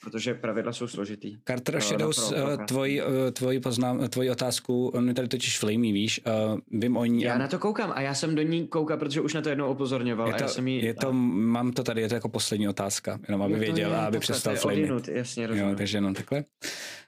Protože 0.05 0.35
pravidla 0.35 0.72
jsou 0.72 0.86
složitý. 0.89 1.36
Carter 1.44 1.74
No, 1.74 1.81
Shadows, 1.81 2.31
no, 2.31 2.36
pro- 2.36 2.56
pro- 2.56 2.66
tvoji, 2.66 3.02
uh, 3.02 3.09
tvoji, 3.32 3.60
poznám, 3.60 4.09
tvoji 4.09 4.31
otázku, 4.31 4.89
on 4.89 5.05
mi 5.05 5.14
tady 5.14 5.28
totiž 5.28 5.59
flamey, 5.59 5.93
víš, 5.93 6.20
uh, 6.52 6.59
vím 6.81 6.97
o 6.97 7.05
ní. 7.05 7.22
Já 7.22 7.39
na 7.39 7.48
to 7.48 7.59
koukám 7.59 7.93
a 7.94 8.01
já 8.01 8.14
jsem 8.14 8.35
do 8.35 8.43
ní 8.43 8.66
koukal, 8.68 8.97
protože 8.97 9.20
už 9.20 9.35
na 9.35 9.40
to 9.43 9.48
jednou 9.48 9.70
upozorňoval. 9.72 10.26
je 10.28 10.35
a 10.35 10.36
to, 10.36 10.44
já 10.44 10.48
jsem 10.48 10.68
jí, 10.68 10.85
je 10.85 10.94
to, 10.94 11.12
mám 11.12 11.72
to 11.72 11.82
tady, 11.82 12.01
je 12.01 12.09
to 12.09 12.14
jako 12.14 12.28
poslední 12.28 12.68
otázka, 12.68 13.18
jenom 13.28 13.43
aby 13.43 13.52
Jo, 13.52 13.59
to 13.59 13.64
věděl 13.64 13.90
je, 13.90 13.97
a 13.97 14.01
aby 14.01 14.05
takhle, 14.05 14.20
přestal 14.20 14.52
je 14.52 14.59
flamey. 14.59 14.90
jasně, 15.12 15.43
Jo, 15.43 15.48
rozumím. 15.48 15.76
takže 15.76 15.97
jenom 15.97 16.14
takhle. 16.14 16.44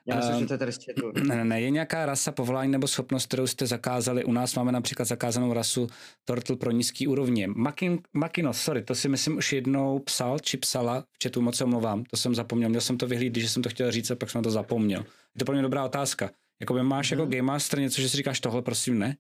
Já 0.09 0.17
myslím, 0.17 0.35
Ehm, 0.35 0.41
že 0.41 0.47
to 0.47 0.55
je 0.55 0.59
tady. 0.59 0.73
Ne, 1.29 1.45
ne, 1.45 1.61
je 1.61 1.71
nějaká 1.71 2.07
rasa, 2.07 2.33
povolání 2.33 2.73
nebo 2.73 2.87
schopnost, 2.87 3.27
kterou 3.27 3.47
jste 3.47 3.67
zakázali. 3.67 4.25
U 4.25 4.33
nás 4.33 4.55
máme 4.55 4.73
například 4.73 5.05
zakázanou 5.09 5.53
rasu 5.53 5.87
Turtle 6.25 6.57
pro 6.57 6.71
nízký 6.71 7.07
úrovně. 7.07 7.47
Makin, 7.57 7.99
Makino, 8.15 8.53
sorry, 8.53 8.83
to 8.83 8.95
si 8.95 9.09
myslím 9.09 9.37
už 9.37 9.53
jednou 9.53 9.99
psal, 9.99 10.39
či 10.39 10.57
psala, 10.57 11.01
v 11.01 11.23
chatu 11.25 11.41
moc 11.43 11.57
se 11.57 11.65
omlouvám, 11.65 12.05
to 12.05 12.17
jsem 12.17 12.35
zapomněl, 12.35 12.69
měl 12.69 12.81
jsem 12.87 12.99
to 12.99 13.07
vyhlídit, 13.07 13.43
že 13.43 13.49
jsem 13.49 13.63
to 13.63 13.69
chtěl 13.69 13.93
říct 13.93 14.11
a 14.11 14.17
pak 14.17 14.31
jsem 14.31 14.43
to 14.43 14.51
zapomněl. 14.51 15.01
Je 15.35 15.39
to 15.39 15.45
pro 15.45 15.53
mě 15.55 15.63
dobrá 15.63 15.85
otázka. 15.85 16.31
Jakoby 16.61 16.83
máš 16.83 17.11
Mhm. 17.11 17.21
jako 17.21 17.31
Game 17.31 17.43
Master 17.43 17.79
něco, 17.81 18.01
že 18.01 18.09
si 18.09 18.17
říkáš 18.17 18.41
tohle, 18.41 18.63
prosím, 18.63 18.99
ne? 18.99 19.17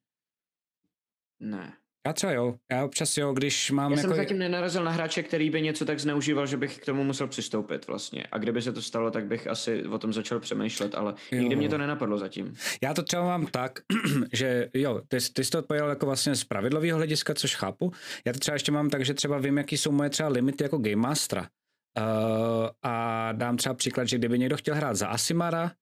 Ne. 1.40 1.72
Já 2.06 2.12
třeba 2.12 2.32
jo, 2.32 2.55
já 2.72 2.84
občas 2.84 3.16
jo, 3.16 3.32
když 3.32 3.70
mám 3.70 3.93
Já 3.93 3.98
jako... 3.98 4.09
jsem 4.09 4.16
zatím 4.16 4.38
nenarazil 4.38 4.84
na 4.84 4.90
hráče, 4.90 5.22
který 5.22 5.51
by 5.51 5.62
něco 5.62 5.84
tak 5.84 6.01
zneužíval, 6.01 6.47
že 6.47 6.56
bych 6.56 6.78
k 6.78 6.84
tomu 6.84 7.05
musel 7.05 7.26
přistoupit 7.28 7.86
vlastně. 7.86 8.24
A 8.32 8.38
kdyby 8.38 8.62
se 8.62 8.72
to 8.72 8.82
stalo, 8.82 9.10
tak 9.10 9.26
bych 9.26 9.47
asi 9.47 9.84
o 9.84 9.98
tom 9.98 10.12
začal 10.12 10.40
přemýšlet, 10.40 10.94
ale 10.94 11.14
jo. 11.32 11.40
nikdy 11.40 11.56
mě 11.56 11.68
to 11.68 11.78
nenapadlo 11.78 12.18
zatím. 12.18 12.55
Já 12.82 12.94
to 12.94 13.02
třeba 13.02 13.24
mám 13.24 13.47
tak, 13.47 13.78
že 14.32 14.68
jo, 14.74 15.01
ty, 15.09 15.16
ty 15.32 15.44
jsi 15.44 15.51
to 15.51 15.59
odpověděl 15.59 15.88
jako 15.88 16.06
vlastně 16.06 16.34
z 16.34 16.44
pravidlového 16.44 16.97
hlediska, 16.97 17.34
což 17.34 17.56
chápu. 17.56 17.93
Já 18.24 18.32
to 18.32 18.38
třeba 18.38 18.55
ještě 18.55 18.72
mám 18.72 18.90
tak, 18.90 19.05
že 19.05 19.14
třeba 19.14 19.38
vím, 19.38 19.59
jaký 19.59 19.76
jsou 19.76 19.93
moje 19.93 20.10
třeba 20.10 20.28
limity 20.28 20.64
jako 20.64 20.78
Game 20.78 20.97
Mastera. 20.97 21.48
Uh, 21.98 22.68
a 22.82 23.32
dám 23.32 23.56
třeba 23.56 23.74
příklad, 23.74 24.05
že 24.05 24.18
kdyby 24.18 24.39
někdo 24.39 24.56
chtěl 24.56 24.74
hrát 24.74 24.97
za 24.97 25.09
Asimara, 25.09 25.73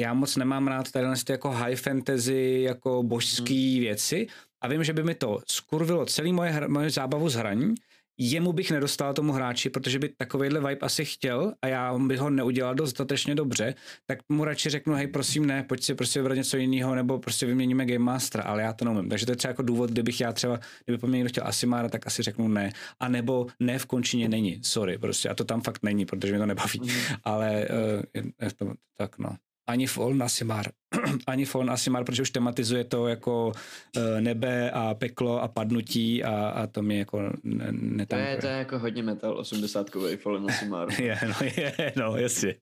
já 0.00 0.14
moc 0.14 0.36
nemám 0.36 0.68
rád 0.68 0.90
tady 0.90 1.06
jako 1.28 1.50
high 1.50 1.76
fantasy, 1.76 2.60
jako 2.62 3.02
božský 3.02 3.74
hmm. 3.74 3.80
věci 3.80 4.26
a 4.60 4.68
vím, 4.68 4.84
že 4.84 4.92
by 4.92 5.02
mi 5.02 5.14
to 5.14 5.38
skurvilo 5.46 6.06
celý 6.06 6.32
moje, 6.32 6.50
hra, 6.50 6.68
moje 6.68 6.90
zábavu 6.90 7.28
z 7.28 7.34
hraní, 7.34 7.74
jemu 8.20 8.52
bych 8.52 8.70
nedostal 8.70 9.14
tomu 9.14 9.32
hráči, 9.32 9.70
protože 9.70 9.98
by 9.98 10.08
takovýhle 10.08 10.60
vibe 10.60 10.86
asi 10.86 11.04
chtěl 11.04 11.54
a 11.62 11.66
já 11.66 11.98
bych 11.98 12.18
ho 12.18 12.30
neudělal 12.30 12.74
dostatečně 12.74 13.34
dobře, 13.34 13.74
tak 14.06 14.18
mu 14.28 14.44
radši 14.44 14.70
řeknu, 14.70 14.94
hej, 14.94 15.06
prosím, 15.06 15.46
ne, 15.46 15.62
pojď 15.62 15.82
si 15.82 15.94
prostě 15.94 16.20
vybrat 16.20 16.34
něco 16.34 16.56
jiného, 16.56 16.94
nebo 16.94 17.18
prostě 17.18 17.46
vyměníme 17.46 17.86
Game 17.86 18.04
Master, 18.04 18.42
ale 18.46 18.62
já 18.62 18.72
to 18.72 18.84
neumím. 18.84 19.08
Takže 19.08 19.26
to 19.26 19.32
je 19.32 19.36
třeba 19.36 19.50
jako 19.50 19.62
důvod, 19.62 19.90
kdybych 19.90 20.20
já 20.20 20.32
třeba, 20.32 20.60
kdyby 20.84 20.98
po 20.98 21.06
mě 21.06 21.16
někdo 21.16 21.28
chtěl 21.28 21.46
Asimara, 21.46 21.88
tak 21.88 22.06
asi 22.06 22.22
řeknu 22.22 22.48
ne. 22.48 22.72
A 23.00 23.08
nebo 23.08 23.46
ne 23.60 23.78
v 23.78 23.86
končině 23.86 24.28
není, 24.28 24.60
sorry, 24.62 24.98
prostě, 24.98 25.28
a 25.28 25.34
to 25.34 25.44
tam 25.44 25.60
fakt 25.60 25.82
není, 25.82 26.06
protože 26.06 26.32
mi 26.32 26.38
to 26.38 26.46
nebaví. 26.46 26.80
Mm. 26.80 26.88
Ale 27.24 27.68
uh, 28.14 28.22
je 28.42 28.52
to 28.56 28.74
tak, 28.96 29.18
no 29.18 29.36
ani 29.70 29.86
Fall 29.86 30.14
Nasimar, 30.14 30.66
ani 31.26 31.44
Fall 31.44 31.64
Nasimar, 31.64 32.04
protože 32.04 32.22
už 32.22 32.30
tematizuje 32.30 32.84
to 32.84 33.08
jako 33.08 33.52
uh, 33.96 34.20
nebe 34.20 34.70
a 34.70 34.94
peklo 34.94 35.42
a 35.42 35.48
padnutí 35.48 36.24
a, 36.24 36.48
a 36.48 36.66
to 36.66 36.82
mi 36.82 36.98
jako 36.98 37.32
ne, 37.42 38.06
to, 38.06 38.16
je, 38.16 38.36
to 38.36 38.46
je 38.46 38.52
jako 38.52 38.78
hodně 38.78 39.02
metal 39.02 39.38
80 39.38 39.90
kový 39.90 40.16
Fall 40.16 40.40
Nasimar. 40.40 40.88
je, 41.00 41.18
no, 41.26 41.46
je, 41.56 41.92
no, 41.96 42.16
jasně. 42.16 42.54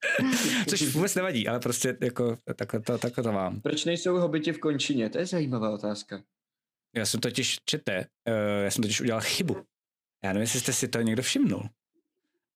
Což 0.69 0.83
vůbec 0.95 1.15
nevadí, 1.15 1.49
ale 1.49 1.61
prostě 1.61 1.97
jako 2.01 2.37
takhle 2.57 2.81
to, 2.81 2.99
takhle 2.99 3.25
to 3.25 3.33
mám. 3.33 3.61
Proč 3.61 3.85
nejsou 3.85 4.19
hobiti 4.19 4.53
v 4.53 4.59
končině? 4.59 5.11
To 5.11 5.19
je 5.19 5.27
zajímavá 5.27 5.71
otázka. 5.71 6.23
Já 6.97 7.07
jsem 7.07 7.21
totiž, 7.21 7.59
čete, 7.65 8.07
uh, 8.29 8.65
já 8.65 8.71
jsem 8.71 8.83
totiž 8.83 9.01
udělal 9.01 9.21
chybu. 9.21 9.57
Já 10.25 10.33
nevím, 10.33 10.41
jestli 10.41 10.61
jste 10.61 10.73
si 10.73 10.89
to 10.89 11.01
někdo 11.01 11.23
všimnul, 11.23 11.63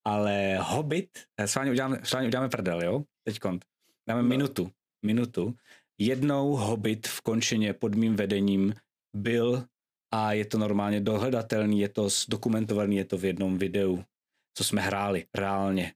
ale 0.05 0.59
Hobbit, 0.61 1.09
s 1.39 1.55
vámi 1.55 1.71
uděláme, 1.71 2.01
s 2.05 2.13
vámi 2.13 2.27
uděláme 2.27 2.49
prdel, 2.49 2.83
jo? 2.83 3.03
Teď 3.25 3.39
kont. 3.39 3.65
Dáme 4.09 4.23
no. 4.23 4.29
minutu. 4.29 4.73
Minutu. 5.05 5.55
Jednou 5.99 6.57
Hobbit 6.57 7.07
v 7.07 7.21
končeně 7.21 7.73
pod 7.73 7.95
mým 7.95 8.17
vedením 8.17 8.75
byl 9.17 9.67
a 10.15 10.33
je 10.33 10.45
to 10.45 10.59
normálně 10.59 11.01
dohledatelný, 11.01 11.81
je 11.81 11.89
to 11.89 12.09
zdokumentovaný, 12.09 12.97
je 12.97 13.05
to 13.05 13.19
v 13.19 13.25
jednom 13.25 13.59
videu, 13.59 14.05
co 14.55 14.65
jsme 14.65 14.81
hráli 14.81 15.27
reálně. 15.35 15.95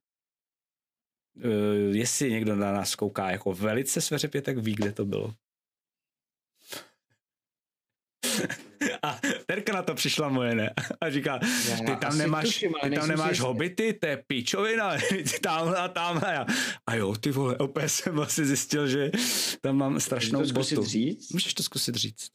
Uh, 1.37 1.97
jestli 1.97 2.31
někdo 2.31 2.57
na 2.57 2.73
nás 2.73 2.95
kouká 2.95 3.31
jako 3.31 3.53
velice 3.53 4.01
sveřepě, 4.01 4.43
tak 4.43 4.59
ví, 4.59 4.75
kde 4.75 4.93
to 4.93 5.05
bylo. 5.05 5.35
A 9.03 9.21
Terka 9.47 9.73
na 9.73 9.83
to 9.83 9.95
přišla 9.95 10.29
moje, 10.29 10.55
ne? 10.55 10.75
A 11.01 11.11
říká, 11.11 11.39
ty 11.87 11.97
tam 12.01 12.19
nemáš, 12.19 12.45
tuším, 12.45 12.73
ty 12.83 12.91
tam 12.91 13.09
nemáš 13.09 13.41
hobity, 13.41 13.93
to 13.93 14.07
je 14.07 14.25
píčovina, 14.27 14.97
ty 15.09 15.25
tamhle 15.43 15.77
a 15.79 15.89
tamhle. 15.89 16.39
A, 16.39 16.47
a 16.87 16.95
jo, 16.95 17.15
ty 17.15 17.31
vole, 17.31 17.57
opět 17.59 17.89
jsem 17.89 18.21
asi 18.21 18.47
zjistil, 18.47 18.89
že 18.89 19.11
tam 19.61 19.77
mám 19.77 20.01
strašnou 20.01 20.39
Můžu 20.41 20.55
to 20.55 20.61
botu. 20.61 20.85
říct? 20.85 21.33
Můžeš 21.33 21.55
to 21.55 21.63
zkusit 21.63 21.95
říct. 21.95 22.29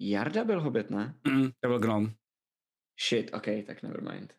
Jarda 0.00 0.44
byl 0.44 0.60
hobit, 0.60 0.90
ne? 0.90 1.14
Mm, 1.28 1.50
to 1.60 1.68
byl 1.68 1.78
gnom. 1.78 2.12
Shit, 3.08 3.30
ok, 3.34 3.46
tak 3.66 3.82
nevermind. 3.82 4.34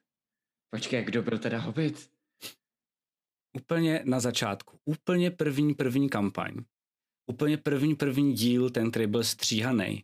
Počkej, 0.69 1.03
kdo 1.03 1.23
byl 1.23 1.37
teda 1.37 1.59
hobit? 1.59 2.09
Úplně 3.57 4.01
na 4.05 4.19
začátku. 4.19 4.79
Úplně 4.85 5.31
první, 5.31 5.73
první 5.73 6.09
kampaň. 6.09 6.53
Úplně 7.27 7.57
první, 7.57 7.95
první 7.95 8.33
díl, 8.33 8.69
ten, 8.69 8.91
který 8.91 9.07
byl 9.07 9.23
stříhaný 9.23 10.03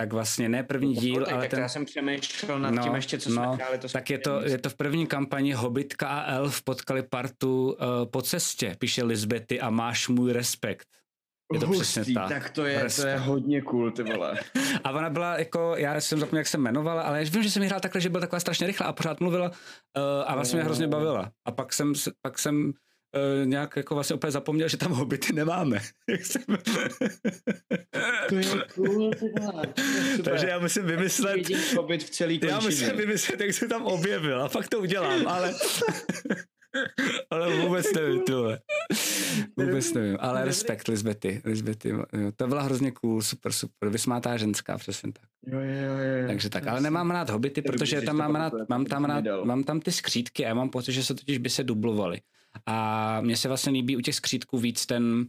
tak 0.00 0.12
vlastně 0.12 0.48
ne 0.48 0.62
první 0.62 0.94
no, 0.94 1.00
díl, 1.00 1.26
ale 1.30 1.40
tak 1.40 1.50
ten... 1.50 1.60
já 1.60 1.68
jsem 1.68 1.84
přemýšlel 1.84 2.58
nad 2.58 2.70
no, 2.70 2.82
tím 2.82 2.94
ještě, 2.94 3.18
co 3.18 3.30
no, 3.30 3.34
jsme 3.34 3.46
hráli. 3.46 3.78
To 3.78 3.88
tak 3.88 4.10
je 4.10 4.18
to, 4.18 4.40
je 4.44 4.58
to 4.58 4.70
v 4.70 4.74
první 4.74 5.06
kampani 5.06 5.52
Hobbitka 5.52 6.08
a 6.08 6.32
Elf 6.32 6.62
potkali 6.62 7.02
partu 7.02 7.72
uh, 7.72 7.76
po 8.10 8.22
cestě, 8.22 8.76
píše 8.78 9.04
Lisbety 9.04 9.60
a 9.60 9.70
máš 9.70 10.08
můj 10.08 10.32
respekt. 10.32 10.88
Je 11.52 11.60
to 11.60 11.66
Hustý, 11.66 11.82
přesně 11.82 12.14
ta. 12.14 12.28
Tak 12.28 12.50
to 12.50 12.64
je, 12.64 12.82
respekt. 12.82 13.04
to 13.04 13.08
je 13.08 13.18
hodně 13.18 13.62
cool, 13.62 13.90
ty 13.90 14.02
vole. 14.02 14.38
a 14.84 14.90
ona 14.90 15.10
byla 15.10 15.38
jako, 15.38 15.74
já 15.76 16.00
jsem 16.00 16.18
zapomněl, 16.18 16.40
jak 16.40 16.46
se 16.46 16.56
jmenovala, 16.56 17.02
ale 17.02 17.24
já 17.24 17.30
vím, 17.30 17.42
že 17.42 17.50
jsem 17.50 17.62
hrál 17.62 17.80
takhle, 17.80 18.00
že 18.00 18.08
byla 18.08 18.20
taková 18.20 18.40
strašně 18.40 18.66
rychlá 18.66 18.86
a 18.86 18.92
pořád 18.92 19.20
mluvila 19.20 19.48
uh, 19.48 19.54
a 20.26 20.34
vlastně 20.34 20.56
mě 20.56 20.64
hrozně 20.64 20.88
bavila. 20.88 21.32
A 21.44 21.52
pak 21.52 21.72
jsem, 21.72 21.92
pak 22.22 22.38
jsem 22.38 22.72
uh, 23.14 23.46
nějak 23.46 23.76
jako 23.76 23.94
vlastně 23.94 24.16
úplně 24.16 24.30
zapomněl, 24.30 24.68
že 24.68 24.76
tam 24.76 24.92
hobity 24.92 25.32
nemáme. 25.32 25.80
to 28.28 28.34
je 28.34 28.44
cool, 28.74 29.10
Takže 30.24 30.46
já 30.46 30.58
musím 30.58 30.82
vymyslet... 30.82 31.40
Hobit 31.76 32.04
v 32.04 32.10
celý 32.10 32.40
Já 32.42 32.60
musím 32.60 32.96
vymyslet, 32.96 33.40
jak 33.40 33.54
se 33.54 33.68
tam 33.68 33.82
objevil 33.82 34.42
a 34.42 34.48
fakt 34.48 34.68
to 34.68 34.80
udělám, 34.80 35.28
ale... 35.28 35.54
ale 37.30 37.56
vůbec 37.56 37.92
nevím, 37.92 38.22
tohle. 38.22 38.60
Vůbec 39.56 39.92
nevím, 39.92 40.16
ale 40.20 40.44
respekt 40.44 40.88
Lisbety, 40.88 41.42
Lisbety, 41.44 41.88
jo, 41.88 42.04
to 42.36 42.46
byla 42.46 42.62
hrozně 42.62 42.92
cool, 42.92 43.22
super, 43.22 43.52
super, 43.52 43.88
vysmátá 43.88 44.36
ženská, 44.36 44.78
přesně 44.78 45.12
tak. 45.12 45.24
Jo, 45.46 45.60
jo, 45.60 46.20
jo. 46.20 46.26
Takže 46.26 46.50
tak, 46.50 46.66
ale 46.66 46.80
nemám 46.80 47.10
rád 47.10 47.30
hobity, 47.30 47.62
protože 47.62 48.00
tam 48.00 48.16
mám 48.16 48.34
rád, 48.34 48.52
mám 48.68 48.84
tam 48.84 49.04
rád, 49.04 49.24
mám 49.44 49.64
tam 49.64 49.80
ty 49.80 49.92
skřídky 49.92 50.44
a 50.44 50.48
já 50.48 50.54
mám 50.54 50.70
pocit, 50.70 50.92
že 50.92 51.04
se 51.04 51.14
totiž 51.14 51.38
by 51.38 51.50
se 51.50 51.64
dublovaly. 51.64 52.20
A 52.66 53.20
mně 53.20 53.36
se 53.36 53.48
vlastně 53.48 53.72
líbí 53.72 53.96
u 53.96 54.00
těch 54.00 54.14
skřítků 54.14 54.58
víc 54.58 54.86
ten, 54.86 55.26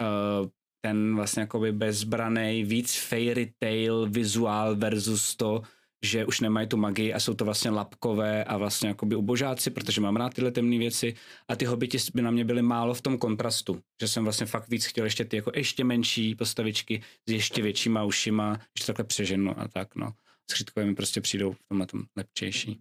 uh, 0.00 0.48
ten 0.80 1.16
vlastně 1.16 1.40
jakoby 1.40 1.72
bezbraný, 1.72 2.64
víc 2.64 2.96
fairy 2.96 3.52
tale 3.58 4.08
vizuál 4.08 4.76
versus 4.76 5.36
to, 5.36 5.62
že 6.04 6.26
už 6.26 6.40
nemají 6.40 6.66
tu 6.66 6.76
magii 6.76 7.12
a 7.12 7.20
jsou 7.20 7.34
to 7.34 7.44
vlastně 7.44 7.70
lapkové 7.70 8.44
a 8.44 8.56
vlastně 8.56 8.88
jakoby 8.88 9.16
ubožáci, 9.16 9.70
protože 9.70 10.00
mám 10.00 10.16
rád 10.16 10.34
tyhle 10.34 10.50
temné 10.50 10.78
věci 10.78 11.14
a 11.48 11.56
ty 11.56 11.64
hobiti 11.64 11.98
by 12.14 12.22
na 12.22 12.30
mě 12.30 12.44
byly 12.44 12.62
málo 12.62 12.94
v 12.94 13.02
tom 13.02 13.18
kontrastu, 13.18 13.80
že 14.00 14.08
jsem 14.08 14.24
vlastně 14.24 14.46
fakt 14.46 14.68
víc 14.68 14.86
chtěl 14.86 15.04
ještě 15.04 15.24
ty 15.24 15.36
jako 15.36 15.52
ještě 15.54 15.84
menší 15.84 16.34
postavičky 16.34 17.02
s 17.28 17.32
ještě 17.32 17.62
většíma 17.62 18.04
ušima, 18.04 18.60
že 18.78 18.86
takhle 18.86 19.04
přeženu 19.04 19.60
a 19.60 19.68
tak 19.68 19.94
no. 19.96 20.12
Skřítkové 20.50 20.86
mi 20.86 20.94
prostě 20.94 21.20
přijdou 21.20 21.52
v 21.52 21.68
tomhle 21.68 21.86
tom 21.86 22.02
lepčejší. 22.16 22.80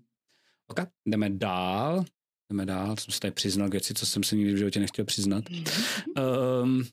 Ok, 0.68 0.80
jdeme 1.05 1.30
dál 1.30 2.05
jdeme 2.52 2.65
dál, 2.65 2.98
jsem 2.98 3.14
se 3.14 3.19
tady 3.19 3.32
přiznal 3.32 3.69
k 3.69 3.72
věci, 3.72 3.94
co 3.94 4.06
jsem 4.06 4.23
se 4.23 4.36
nikdy 4.36 4.53
v 4.53 4.57
životě 4.57 4.80
nechtěl 4.80 5.06
přiznat. 5.06 5.44
Um, 6.64 6.84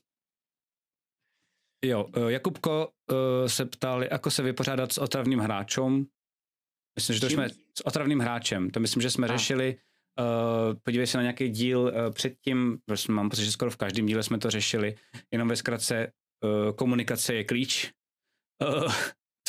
jo, 1.85 2.09
eh, 2.13 2.31
Jakubko 2.31 2.89
uh, 3.11 3.17
se 3.47 3.65
ptal, 3.65 4.03
jako 4.03 4.31
se 4.31 4.43
vypořádat 4.43 4.93
s 4.93 4.97
otravným 4.97 5.39
hráčem. 5.39 6.05
Myslím, 6.99 7.13
že 7.13 7.21
to 7.21 7.29
jsme 7.29 7.49
s 7.49 7.85
otravným 7.85 8.19
hráčem. 8.19 8.69
To 8.69 8.79
myslím, 8.79 9.01
že 9.01 9.09
jsme 9.09 9.27
A. 9.27 9.37
řešili. 9.37 9.77
Uh, 10.19 10.79
podívej 10.83 11.07
se 11.07 11.17
na 11.17 11.23
nějaký 11.23 11.49
díl 11.49 11.79
uh, 11.79 12.13
předtím, 12.13 12.79
prostě 12.85 13.11
mám 13.11 13.29
pocit, 13.29 13.45
že 13.45 13.51
skoro 13.51 13.71
v 13.71 13.77
každém 13.77 14.05
díle 14.05 14.23
jsme 14.23 14.37
to 14.39 14.51
řešili. 14.51 14.95
Jenom 15.31 15.47
ve 15.47 15.55
zkratce, 15.55 16.11
uh, 16.43 16.75
komunikace 16.75 17.33
je 17.33 17.43
klíč. 17.43 17.91
Uh, 18.63 18.93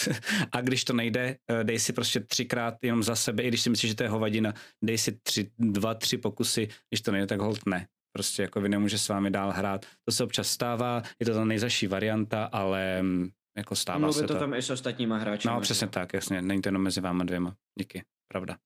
a 0.53 0.61
když 0.61 0.85
to 0.85 0.93
nejde, 0.93 1.37
eh, 1.51 1.65
dej 1.65 1.79
si 1.79 1.93
prostě 1.93 2.21
třikrát 2.21 2.75
jenom 2.83 3.03
za 3.03 3.17
sebe, 3.17 3.43
i 3.43 3.49
když 3.49 3.61
si 3.61 3.71
myslíš, 3.71 3.91
že 3.91 3.97
to 3.97 4.03
je 4.03 4.09
hovadina, 4.09 4.55
dej 4.85 4.99
si 4.99 5.19
tři, 5.23 5.51
dva, 5.59 5.95
tři 5.95 6.19
pokusy, 6.19 6.69
když 6.91 7.01
to 7.01 7.13
nejde, 7.13 7.27
tak 7.27 7.41
hold 7.41 7.67
ne. 7.67 7.87
Prostě 8.13 8.43
jako 8.43 8.61
vy 8.61 8.69
nemůže 8.69 8.99
s 8.99 9.09
vámi 9.09 9.31
dál 9.31 9.53
hrát. 9.53 9.87
To 10.05 10.13
se 10.15 10.25
občas 10.25 10.49
stává, 10.49 11.03
je 11.21 11.27
to 11.27 11.35
ta 11.35 11.45
nejzaší 11.45 11.87
varianta, 11.87 12.45
ale 12.45 13.03
mm, 13.03 13.31
jako 13.57 13.77
stává 13.77 13.99
Mluví 13.99 14.15
se 14.15 14.27
to. 14.27 14.35
to 14.35 14.41
tam 14.41 14.55
i 14.55 14.63
s 14.63 14.71
ostatníma 14.71 15.19
hráči. 15.19 15.49
No 15.49 15.61
přesně 15.61 15.87
tak, 15.87 16.13
jasně, 16.13 16.43
není 16.43 16.63
to 16.63 16.69
jenom 16.69 16.83
mezi 16.83 17.01
váma 17.01 17.25
dvěma. 17.25 17.55
Díky, 17.79 18.03
pravda. 18.33 18.57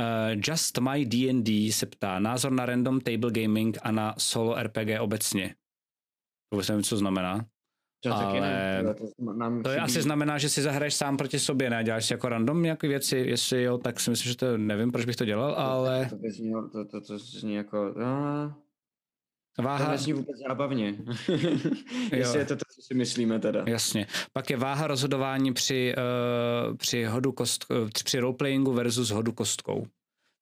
Uh, 0.00 0.40
Just 0.48 0.78
My 0.78 1.06
D&D 1.06 1.72
se 1.72 1.86
ptá 1.86 2.18
názor 2.18 2.52
na 2.52 2.66
random 2.66 3.00
table 3.00 3.30
gaming 3.30 3.78
a 3.82 3.90
na 3.92 4.14
solo 4.18 4.62
RPG 4.62 5.00
obecně. 5.00 5.54
Vůbec 6.52 6.68
nevím, 6.68 6.82
co 6.82 6.96
znamená. 6.96 7.46
To 8.04 8.14
ale 8.14 8.40
ne, 8.40 8.94
to, 8.94 9.32
nám 9.32 9.62
to 9.62 9.70
je 9.70 9.80
asi 9.80 10.02
znamená, 10.02 10.38
že 10.38 10.48
si 10.48 10.62
zahraješ 10.62 10.94
sám 10.94 11.16
proti 11.16 11.38
sobě, 11.38 11.70
ne? 11.70 11.84
Děláš 11.84 12.06
si 12.06 12.12
jako 12.12 12.28
random 12.28 12.62
nějaké 12.62 12.88
věci, 12.88 13.16
jestli 13.16 13.62
jo, 13.62 13.78
tak 13.78 14.00
si 14.00 14.10
myslím, 14.10 14.32
že 14.32 14.36
to 14.36 14.58
nevím, 14.58 14.92
proč 14.92 15.04
bych 15.04 15.16
to 15.16 15.24
dělal, 15.24 15.54
ale... 15.54 16.06
To, 16.10 16.16
to, 16.16 16.30
zní, 16.30 16.52
to, 16.72 16.84
to, 16.84 17.00
to 17.00 17.18
zní 17.18 17.54
jako... 17.54 17.94
No, 17.98 18.54
Váha... 19.58 19.84
To 19.84 19.90
nezní 19.90 20.12
vůbec 20.12 20.38
zábavně. 20.48 20.94
Jestli 22.12 22.38
je 22.38 22.44
to 22.44 22.56
to, 22.56 22.64
co 22.74 22.82
si 22.82 22.94
myslíme 22.94 23.38
teda. 23.38 23.64
Jasně. 23.66 24.06
Pak 24.32 24.50
je 24.50 24.56
váha 24.56 24.86
rozhodování 24.86 25.52
při, 25.52 25.94
uh, 26.68 26.76
při, 26.76 27.04
hodu 27.04 27.32
kost, 27.32 27.66
uh, 27.70 27.88
při 28.04 28.18
roleplayingu 28.18 28.72
versus 28.72 29.10
hodu 29.10 29.32
kostkou. 29.32 29.86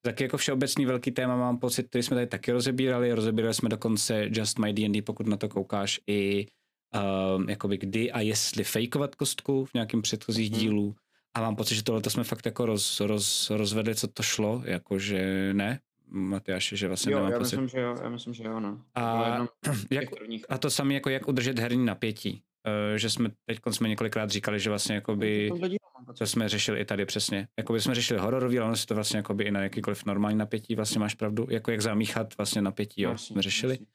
Taky 0.04 0.24
jako 0.24 0.36
všeobecný 0.36 0.86
velký 0.86 1.10
téma 1.10 1.36
mám 1.36 1.58
pocit, 1.58 1.88
který 1.88 2.02
jsme 2.02 2.14
tady 2.14 2.26
taky 2.26 2.52
rozebírali. 2.52 3.12
Rozebírali 3.12 3.54
jsme 3.54 3.68
dokonce 3.68 4.28
Just 4.30 4.58
My 4.58 4.72
D&D, 4.72 5.02
pokud 5.02 5.26
na 5.26 5.36
to 5.36 5.48
koukáš, 5.48 6.00
i 6.06 6.46
uh, 6.94 7.50
jakoby 7.50 7.78
kdy 7.78 8.12
a 8.12 8.20
jestli 8.20 8.64
fejkovat 8.64 9.14
kostku 9.14 9.64
v 9.64 9.74
nějakém 9.74 10.02
předchozích 10.02 10.50
hmm. 10.50 10.60
dílu. 10.60 10.94
A 11.34 11.40
mám 11.40 11.56
pocit, 11.56 11.74
že 11.74 11.82
tohle 11.82 12.02
jsme 12.08 12.24
fakt 12.24 12.46
jako 12.46 12.66
roz, 12.66 13.00
roz, 13.00 13.50
rozvedli, 13.50 13.94
co 13.94 14.08
to 14.08 14.22
šlo, 14.22 14.62
jakože 14.64 15.50
ne, 15.54 15.80
Matyáše, 16.14 16.76
že 16.76 16.88
vlastně 16.88 17.12
jo, 17.12 17.18
nemám 17.18 17.32
já 17.32 17.38
pocit. 17.38 17.56
Myslím, 17.56 17.68
že 17.68 17.80
jo, 17.80 17.96
já 18.02 18.08
myslím, 18.08 18.34
že 18.34 18.44
jo, 18.44 18.60
no. 18.60 18.80
A, 18.94 19.38
jak, 19.90 20.08
a 20.48 20.58
to 20.58 20.70
samé 20.70 20.94
jako 20.94 21.10
jak 21.10 21.28
udržet 21.28 21.58
herní 21.58 21.84
napětí. 21.84 22.42
Uh, 22.92 22.96
že 22.96 23.10
jsme 23.10 23.30
teď 23.46 23.58
jsme 23.70 23.88
několikrát 23.88 24.30
říkali, 24.30 24.60
že 24.60 24.70
vlastně 24.70 24.94
jakoby, 24.94 25.50
to 26.18 26.26
jsme 26.26 26.48
řešili 26.48 26.80
i 26.80 26.84
tady 26.84 27.06
přesně. 27.06 27.48
Jakoby 27.58 27.80
jsme 27.80 27.94
řešili 27.94 28.20
hororový, 28.20 28.58
ale 28.58 28.66
ono 28.66 28.76
si 28.76 28.86
to 28.86 28.94
vlastně 28.94 29.16
jakoby 29.16 29.44
i 29.44 29.50
na 29.50 29.62
jakýkoliv 29.62 30.04
normální 30.04 30.38
napětí, 30.38 30.74
vlastně 30.74 31.00
máš 31.00 31.14
pravdu, 31.14 31.46
jako 31.50 31.70
jak 31.70 31.80
zamíchat 31.80 32.36
vlastně 32.36 32.62
napětí, 32.62 33.02
jo, 33.02 33.10
vlastně, 33.10 33.34
jsme 33.34 33.42
řešili. 33.42 33.76
Vlastně. 33.76 33.86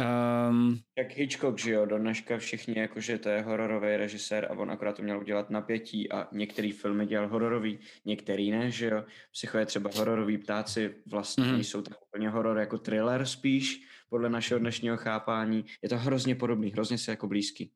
Um, 0.00 0.78
Jak 0.98 1.12
Hitchcock, 1.12 1.58
že 1.58 1.70
jo, 1.70 1.86
do 1.86 1.98
dneška 1.98 2.38
všichni, 2.38 2.78
jakože 2.78 3.18
to 3.18 3.28
je 3.28 3.42
hororový 3.42 3.96
režisér 3.96 4.46
a 4.50 4.58
on 4.58 4.70
akorát 4.70 4.96
to 4.96 5.02
měl 5.02 5.20
udělat 5.20 5.50
napětí 5.50 6.12
a 6.12 6.28
některý 6.32 6.72
filmy 6.72 7.06
dělal 7.06 7.28
hororový, 7.28 7.78
některý 8.04 8.50
ne, 8.50 8.70
že 8.70 8.86
jo. 8.86 9.04
Psycho 9.32 9.58
je 9.58 9.66
třeba 9.66 9.90
hororový 9.96 10.38
ptáci, 10.38 10.94
vlastně 11.06 11.44
mm-hmm. 11.44 11.58
jsou 11.58 11.82
tak 11.82 11.96
úplně 12.08 12.28
horor 12.28 12.58
jako 12.58 12.78
thriller 12.78 13.26
spíš, 13.26 13.80
podle 14.08 14.30
našeho 14.30 14.58
dnešního 14.58 14.96
chápání. 14.96 15.64
Je 15.82 15.88
to 15.88 15.98
hrozně 15.98 16.34
podobný, 16.34 16.70
hrozně 16.70 16.98
se 16.98 17.10
jako 17.10 17.26
blízký. 17.26 17.72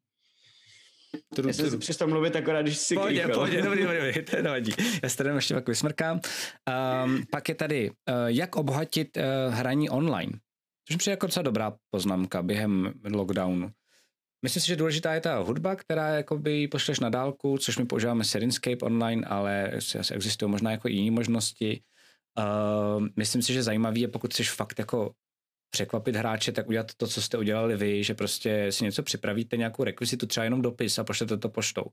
Tru, 1.34 1.48
Já 1.48 1.54
jsem 1.54 1.70
si 1.70 1.78
přestal 1.78 2.08
mluvit 2.08 2.36
akorát, 2.36 2.62
když 2.62 2.78
si 2.78 2.94
Pojď, 2.94 3.22
pojď, 3.34 3.54
dobrý, 3.54 3.62
dobrý, 3.82 3.82
dobrý, 3.82 4.24
to 4.24 4.42
nevadí. 4.42 4.72
Já 5.02 5.08
se 5.08 5.16
tady 5.16 5.30
ještě 5.30 5.54
pak 5.54 5.68
vysmrkám. 5.68 6.20
Um, 7.04 7.22
pak 7.30 7.48
je 7.48 7.54
tady, 7.54 7.90
uh, 7.90 7.94
jak 8.26 8.56
obohatit 8.56 9.16
uh, 9.16 9.54
hraní 9.54 9.90
online. 9.90 10.32
Což 10.88 11.06
mi 11.06 11.10
jako 11.10 11.26
docela 11.26 11.42
dobrá 11.42 11.76
poznámka 11.90 12.42
během 12.42 12.92
lockdownu. 13.12 13.70
Myslím 14.42 14.60
si, 14.60 14.68
že 14.68 14.76
důležitá 14.76 15.14
je 15.14 15.20
ta 15.20 15.38
hudba, 15.38 15.76
která 15.76 16.08
jakoby 16.08 16.68
pošleš 16.68 17.00
na 17.00 17.08
dálku, 17.08 17.58
což 17.58 17.78
my 17.78 17.86
používáme 17.86 18.24
Serinscape 18.24 18.86
online, 18.86 19.26
ale 19.26 19.70
asi 20.00 20.14
existují 20.14 20.50
možná 20.50 20.70
jako 20.70 20.88
jiné 20.88 21.10
možnosti. 21.10 21.82
Uh, 22.38 23.06
myslím 23.16 23.42
si, 23.42 23.52
že 23.52 23.62
zajímavý 23.62 24.00
je, 24.00 24.08
pokud 24.08 24.30
chceš 24.30 24.50
fakt 24.50 24.78
jako 24.78 25.12
překvapit 25.70 26.16
hráče, 26.16 26.52
tak 26.52 26.68
udělat 26.68 26.94
to, 26.96 27.06
co 27.06 27.22
jste 27.22 27.38
udělali 27.38 27.76
vy, 27.76 28.04
že 28.04 28.14
prostě 28.14 28.72
si 28.72 28.84
něco 28.84 29.02
připravíte, 29.02 29.56
nějakou 29.56 29.84
rekvizitu, 29.84 30.26
třeba 30.26 30.44
jenom 30.44 30.62
dopis 30.62 30.98
a 30.98 31.04
pošlete 31.04 31.36
to 31.36 31.48
poštou. 31.48 31.84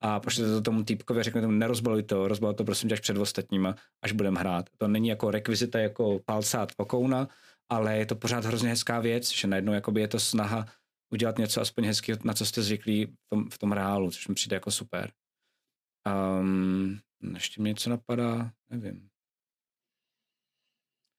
A 0.00 0.20
pošlete 0.20 0.50
to 0.50 0.60
tomu 0.60 0.84
týpkovi 0.84 1.20
a 1.20 1.22
řeknete 1.22 1.46
tomu, 1.46 1.58
nerozbaluj 1.58 2.02
to, 2.02 2.28
rozbaluj 2.28 2.54
to 2.54 2.64
prosím 2.64 2.88
tě 2.88 2.94
až 2.94 3.00
před 3.00 3.16
ostatníma, 3.16 3.74
až 4.02 4.12
budeme 4.12 4.40
hrát. 4.40 4.66
To 4.78 4.88
není 4.88 5.08
jako 5.08 5.30
rekvizita 5.30 5.78
jako 5.78 6.20
palcát 6.24 6.72
pokouna, 6.76 7.28
ale 7.68 7.98
je 7.98 8.06
to 8.06 8.16
pořád 8.16 8.44
hrozně 8.44 8.68
hezká 8.68 9.00
věc, 9.00 9.30
že 9.30 9.48
najednou 9.48 9.72
jakoby 9.72 10.00
je 10.00 10.08
to 10.08 10.20
snaha 10.20 10.66
udělat 11.12 11.38
něco 11.38 11.60
aspoň 11.60 11.84
hezkého, 11.84 12.18
na 12.24 12.34
co 12.34 12.46
jste 12.46 12.62
zvyklí 12.62 13.06
v 13.06 13.28
tom, 13.28 13.50
v 13.50 13.58
tom 13.58 13.72
reálu, 13.72 14.10
což 14.10 14.28
mi 14.28 14.34
přijde 14.34 14.56
jako 14.56 14.70
super. 14.70 15.12
Um, 16.40 17.00
ještě 17.34 17.60
mě 17.60 17.68
něco 17.68 17.90
napadá, 17.90 18.50
nevím. 18.70 19.08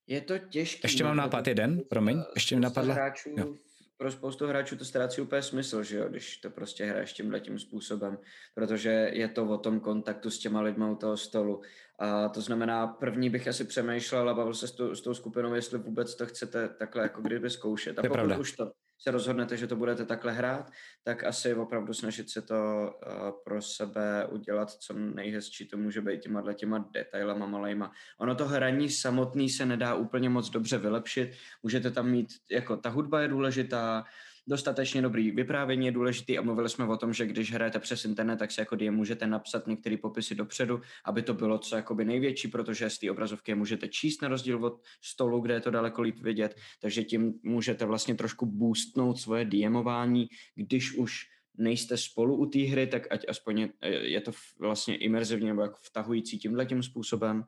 Je 0.07 0.21
to 0.21 0.38
těžké. 0.38 0.85
Ještě 0.88 1.03
mám 1.03 1.17
nápad 1.17 1.47
jeden, 1.47 1.81
promiň, 1.89 2.23
ještě 2.35 2.55
mi 2.55 2.61
napadla. 2.61 2.93
Hráčů, 2.93 3.30
jo. 3.38 3.55
Pro 3.97 4.11
spoustu 4.11 4.47
hráčů 4.47 4.77
to 4.77 4.85
ztrácí 4.85 5.21
úplně 5.21 5.41
smysl, 5.41 5.84
že 5.84 5.97
jo, 5.97 6.09
když 6.09 6.38
to 6.38 6.49
prostě 6.49 6.85
hraješ 6.85 7.13
tímhle 7.13 7.39
tím 7.39 7.59
způsobem, 7.59 8.17
protože 8.53 8.89
je 9.13 9.27
to 9.27 9.49
o 9.49 9.57
tom 9.57 9.80
kontaktu 9.80 10.30
s 10.30 10.39
těma 10.39 10.61
lidma 10.61 10.91
u 10.91 10.95
toho 10.95 11.17
stolu 11.17 11.61
a 11.99 12.30
to 12.30 12.41
znamená, 12.41 12.88
první 12.88 13.30
bych 13.30 13.47
asi 13.47 13.63
přemýšlel 13.63 14.30
a 14.30 14.34
bavil 14.34 14.53
se 14.53 14.67
s, 14.67 14.71
tu, 14.71 14.95
s 14.95 15.01
tou 15.01 15.13
skupinou, 15.13 15.53
jestli 15.53 15.77
vůbec 15.77 16.15
to 16.15 16.26
chcete 16.26 16.69
takhle 16.69 17.03
jako 17.03 17.21
kdyby 17.21 17.49
zkoušet. 17.49 17.99
A 17.99 18.01
pokud 18.01 18.13
pravda. 18.13 18.38
už 18.38 18.51
to 18.51 18.71
se 19.01 19.11
rozhodnete, 19.11 19.57
že 19.57 19.67
to 19.67 19.76
budete 19.76 20.05
takhle 20.05 20.34
hrát, 20.34 20.71
tak 21.03 21.23
asi 21.23 21.55
opravdu 21.55 21.93
snažit 21.93 22.30
se 22.30 22.41
to 22.41 22.55
uh, 22.55 23.31
pro 23.45 23.61
sebe 23.61 24.27
udělat 24.31 24.71
co 24.71 24.93
nejhezčí 24.93 25.67
to 25.67 25.77
může 25.77 26.01
být 26.01 26.21
těma 26.21 26.53
těma 26.53 26.89
detailama 26.93 27.45
malejma. 27.45 27.91
Ono 28.19 28.35
to 28.35 28.47
hraní 28.47 28.89
samotný 28.89 29.49
se 29.49 29.65
nedá 29.65 29.95
úplně 29.95 30.30
moc 30.30 30.49
dobře 30.49 30.77
vylepšit. 30.77 31.31
Můžete 31.63 31.91
tam 31.91 32.09
mít, 32.11 32.27
jako 32.51 32.77
ta 32.77 32.89
hudba 32.89 33.21
je 33.21 33.27
důležitá, 33.27 34.03
dostatečně 34.49 35.01
dobrý 35.01 35.31
vyprávění 35.31 35.85
je 35.85 35.91
důležitý 35.91 36.38
a 36.38 36.41
mluvili 36.41 36.69
jsme 36.69 36.85
o 36.85 36.97
tom, 36.97 37.13
že 37.13 37.26
když 37.26 37.53
hrajete 37.53 37.80
přes 37.80 38.05
internet, 38.05 38.39
tak 38.39 38.51
si 38.51 38.61
jako 38.61 38.76
DM 38.76 38.95
můžete 38.95 39.27
napsat 39.27 39.67
některé 39.67 39.97
popisy 39.97 40.35
dopředu, 40.35 40.81
aby 41.05 41.21
to 41.21 41.34
bylo 41.34 41.57
co 41.57 41.76
jakoby 41.76 42.05
největší, 42.05 42.47
protože 42.47 42.89
z 42.89 42.99
té 42.99 43.11
obrazovky 43.11 43.55
můžete 43.55 43.88
číst 43.88 44.21
na 44.21 44.27
rozdíl 44.27 44.65
od 44.65 44.81
stolu, 45.01 45.41
kde 45.41 45.53
je 45.53 45.59
to 45.59 45.71
daleko 45.71 46.01
líp 46.01 46.19
vidět, 46.19 46.55
takže 46.81 47.03
tím 47.03 47.34
můžete 47.43 47.85
vlastně 47.85 48.15
trošku 48.15 48.45
boostnout 48.45 49.19
svoje 49.19 49.45
DMování, 49.45 50.27
když 50.55 50.97
už 50.97 51.13
nejste 51.57 51.97
spolu 51.97 52.35
u 52.35 52.45
té 52.45 52.59
hry, 52.59 52.88
tak 52.88 53.07
ať 53.11 53.26
aspoň 53.30 53.59
je, 53.59 53.69
je 54.11 54.21
to 54.21 54.31
vlastně 54.59 54.97
imerzivně 54.97 55.47
nebo 55.47 55.61
jako 55.61 55.77
vtahující 55.81 56.39
tímhle 56.39 56.65
tím 56.65 56.84
způsobem. 56.84 57.43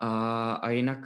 A, 0.00 0.52
a 0.52 0.70
jinak 0.70 0.98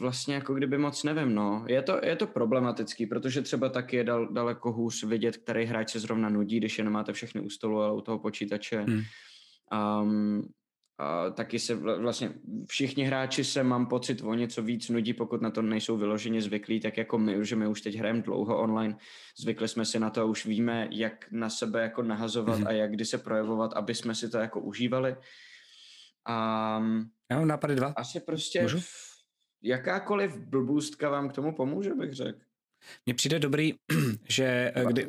vlastně 0.00 0.34
jako 0.34 0.54
kdyby 0.54 0.78
moc 0.78 1.04
nevím, 1.04 1.34
no. 1.34 1.64
Je 1.68 1.82
to, 1.82 2.00
je 2.02 2.16
to 2.16 2.26
problematický, 2.26 3.06
protože 3.06 3.42
třeba 3.42 3.68
taky 3.68 3.96
je 3.96 4.04
dal, 4.04 4.32
daleko 4.32 4.72
hůř 4.72 5.04
vidět, 5.04 5.36
který 5.36 5.64
hráč 5.64 5.90
se 5.90 6.00
zrovna 6.00 6.28
nudí, 6.28 6.56
když 6.56 6.78
je 6.78 6.84
nemáte 6.84 7.12
všechny 7.12 7.40
u 7.40 7.50
stolu, 7.50 7.80
ale 7.80 7.94
u 7.94 8.00
toho 8.00 8.18
počítače. 8.18 8.80
Hmm. 8.80 9.02
Um, 10.02 10.48
a 11.00 11.30
taky 11.30 11.58
se 11.58 11.74
vlastně 11.74 12.32
všichni 12.68 13.04
hráči 13.04 13.44
se 13.44 13.62
mám 13.62 13.86
pocit 13.86 14.22
o 14.22 14.34
něco 14.34 14.62
víc 14.62 14.88
nudí, 14.88 15.14
pokud 15.14 15.42
na 15.42 15.50
to 15.50 15.62
nejsou 15.62 15.96
vyloženě 15.96 16.42
zvyklí, 16.42 16.80
tak 16.80 16.96
jako 16.96 17.18
my, 17.18 17.44
že 17.46 17.56
my 17.56 17.66
už 17.66 17.80
teď 17.80 17.96
hrajeme 17.96 18.22
dlouho 18.22 18.58
online, 18.58 18.96
zvykli 19.38 19.68
jsme 19.68 19.84
si 19.84 19.98
na 19.98 20.10
to 20.10 20.20
a 20.20 20.24
už 20.24 20.46
víme, 20.46 20.88
jak 20.90 21.26
na 21.30 21.50
sebe 21.50 21.82
jako 21.82 22.02
nahazovat 22.02 22.56
hmm. 22.56 22.66
a 22.66 22.72
jak 22.72 22.90
kdy 22.90 23.04
se 23.04 23.18
projevovat, 23.18 23.72
aby 23.72 23.94
jsme 23.94 24.14
si 24.14 24.30
to 24.30 24.38
jako 24.38 24.60
užívali. 24.60 25.16
A 26.28 26.80
já 27.30 27.38
mám 27.38 27.48
nápady 27.48 27.74
dva. 27.74 27.92
Asi 27.96 28.20
prostě 28.20 28.62
Můžu? 28.62 28.78
jakákoliv 29.62 30.36
blbůstka 30.36 31.10
vám 31.10 31.28
k 31.28 31.32
tomu 31.32 31.52
pomůže, 31.52 31.94
bych 31.94 32.12
řekl. 32.12 32.38
Mně 33.06 33.14
přijde 33.14 33.38
dobrý, 33.38 33.74
že 34.28 34.72
eh, 34.74 34.84
kdy, 34.84 35.06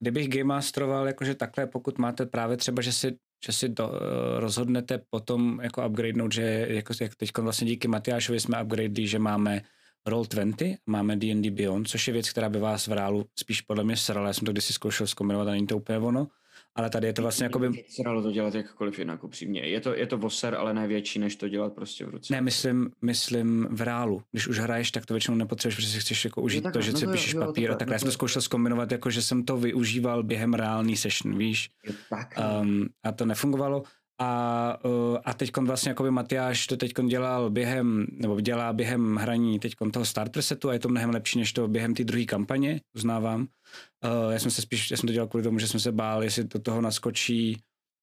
kdybych 0.00 0.28
game 0.28 0.44
masteroval, 0.44 1.06
jakože 1.06 1.34
takhle, 1.34 1.66
pokud 1.66 1.98
máte 1.98 2.26
právě 2.26 2.56
třeba, 2.56 2.82
že 2.82 2.92
si, 2.92 3.16
že 3.46 3.52
si 3.52 3.68
do, 3.68 3.88
uh, 3.88 3.94
rozhodnete 4.38 5.00
potom 5.10 5.60
jako 5.62 5.88
upgradenout, 5.88 6.32
že 6.32 6.66
jako, 6.70 6.94
jak 7.00 7.14
teď 7.14 7.38
vlastně 7.38 7.66
díky 7.66 7.88
Matyášovi 7.88 8.40
jsme 8.40 8.62
upgradeli, 8.62 9.06
že 9.06 9.18
máme 9.18 9.62
Roll20, 10.08 10.76
máme 10.86 11.16
D&D 11.16 11.50
Beyond, 11.50 11.88
což 11.88 12.06
je 12.06 12.12
věc, 12.12 12.30
která 12.30 12.48
by 12.48 12.58
vás 12.58 12.86
v 12.86 12.92
reálu 12.92 13.26
spíš 13.38 13.60
podle 13.60 13.84
mě 13.84 13.96
srala. 13.96 14.26
Já 14.26 14.32
jsem 14.32 14.46
to 14.46 14.52
kdysi 14.52 14.72
zkoušel 14.72 15.06
zkombinovat 15.06 15.48
a 15.48 15.50
není 15.50 15.66
to 15.66 15.76
úplně 15.76 15.98
ono 15.98 16.28
ale 16.76 16.90
tady 16.90 17.06
je 17.06 17.12
to 17.12 17.22
vlastně 17.22 17.44
jako 17.44 17.58
by... 17.58 17.84
Se 17.88 18.02
dalo 18.02 18.22
to 18.22 18.32
dělat 18.32 18.54
jakkoliv 18.54 18.98
jinak, 18.98 19.24
upřímně. 19.24 19.60
Je 19.60 19.80
to, 19.80 19.94
je 19.94 20.06
to 20.06 20.18
voser, 20.18 20.54
ale 20.54 20.74
největší, 20.74 21.18
než 21.18 21.36
to 21.36 21.48
dělat 21.48 21.72
prostě 21.72 22.06
v 22.06 22.08
ruce. 22.08 22.34
Ne, 22.34 22.40
myslím, 22.40 22.90
myslím 23.02 23.68
v 23.70 23.80
reálu. 23.80 24.22
Když 24.32 24.48
už 24.48 24.58
hraješ, 24.58 24.90
tak 24.90 25.06
to 25.06 25.14
většinou 25.14 25.36
nepotřebuješ, 25.36 25.74
protože 25.76 25.88
si 25.88 26.00
chceš 26.00 26.24
jako 26.24 26.42
užít 26.42 26.64
no, 26.64 26.72
to, 26.72 26.80
že 26.80 26.92
no 26.92 26.98
si 26.98 27.06
píšeš 27.06 27.34
jo, 27.34 27.40
papír 27.46 27.70
a 27.70 27.74
takhle. 27.74 27.94
Já 27.94 27.98
jsem 27.98 28.08
to 28.08 28.12
zkoušel 28.12 28.42
zkombinovat, 28.42 28.92
jako 28.92 29.10
že 29.10 29.22
jsem 29.22 29.44
to 29.44 29.56
využíval 29.56 30.22
během 30.22 30.54
reální 30.54 30.96
session, 30.96 31.38
víš? 31.38 31.70
tak, 32.10 32.34
um, 32.60 32.86
a 33.02 33.12
to 33.12 33.26
nefungovalo. 33.26 33.82
A, 34.18 34.78
uh, 34.84 35.18
a 35.24 35.34
teď 35.34 35.56
vlastně 35.56 35.88
jako 35.88 36.02
by 36.02 36.10
Matyáš 36.10 36.66
to 36.66 36.76
teď 36.76 36.92
dělal 37.06 37.50
během, 37.50 38.06
nebo 38.12 38.40
dělá 38.40 38.72
během 38.72 39.16
hraní 39.16 39.58
teď 39.58 39.72
toho 39.92 40.04
starter 40.04 40.42
setu 40.42 40.68
a 40.68 40.72
je 40.72 40.78
to 40.78 40.88
mnohem 40.88 41.10
lepší, 41.10 41.38
než 41.38 41.52
to 41.52 41.68
během 41.68 41.94
té 41.94 42.04
druhé 42.04 42.24
kampaně, 42.24 42.80
uznávám. 42.96 43.40
Uh, 43.40 44.32
já 44.32 44.38
jsem 44.38 44.50
se 44.50 44.62
spíš, 44.62 44.90
já 44.90 44.96
jsem 44.96 45.06
to 45.06 45.12
dělal 45.12 45.28
kvůli 45.28 45.44
tomu, 45.44 45.58
že 45.58 45.68
jsem 45.68 45.80
se 45.80 45.92
bál, 45.92 46.24
jestli 46.24 46.44
do 46.44 46.58
toho 46.58 46.80
naskočí 46.80 47.56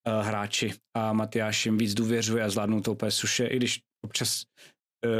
uh, 0.07 0.25
hráči 0.25 0.73
a 0.97 1.13
Matyáš 1.13 1.65
jim 1.65 1.77
víc 1.77 1.93
důvěřuje 1.93 2.43
a 2.43 2.49
zvládnou 2.49 2.81
to 2.81 2.91
úplně 2.91 3.11
suše, 3.11 3.45
i 3.45 3.57
když 3.57 3.79
občas 4.05 4.43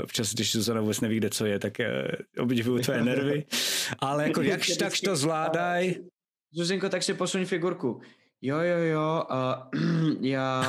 občas, 0.04 0.34
když 0.34 0.52
Zuzana 0.52 0.82
vůbec 0.82 1.02
neví, 1.02 1.18
kde 1.18 1.30
co 1.30 1.46
je, 1.46 1.60
tak 1.60 1.74
obdivuju 2.40 2.84
tvoje 2.84 3.04
nervy. 3.04 3.46
Ale 4.00 4.24
jako 4.24 4.42
jakž 4.52 4.78
takž 4.78 5.02
to 5.02 5.16
zvládaj. 5.16 5.96
Zuzinko, 6.54 6.90
tak 6.90 7.04
si 7.04 7.14
posuň 7.14 7.46
figurku. 7.46 8.02
Jo, 8.46 8.58
jo, 8.60 8.78
jo, 8.78 9.24
uh, 9.32 10.18
já 10.22 10.64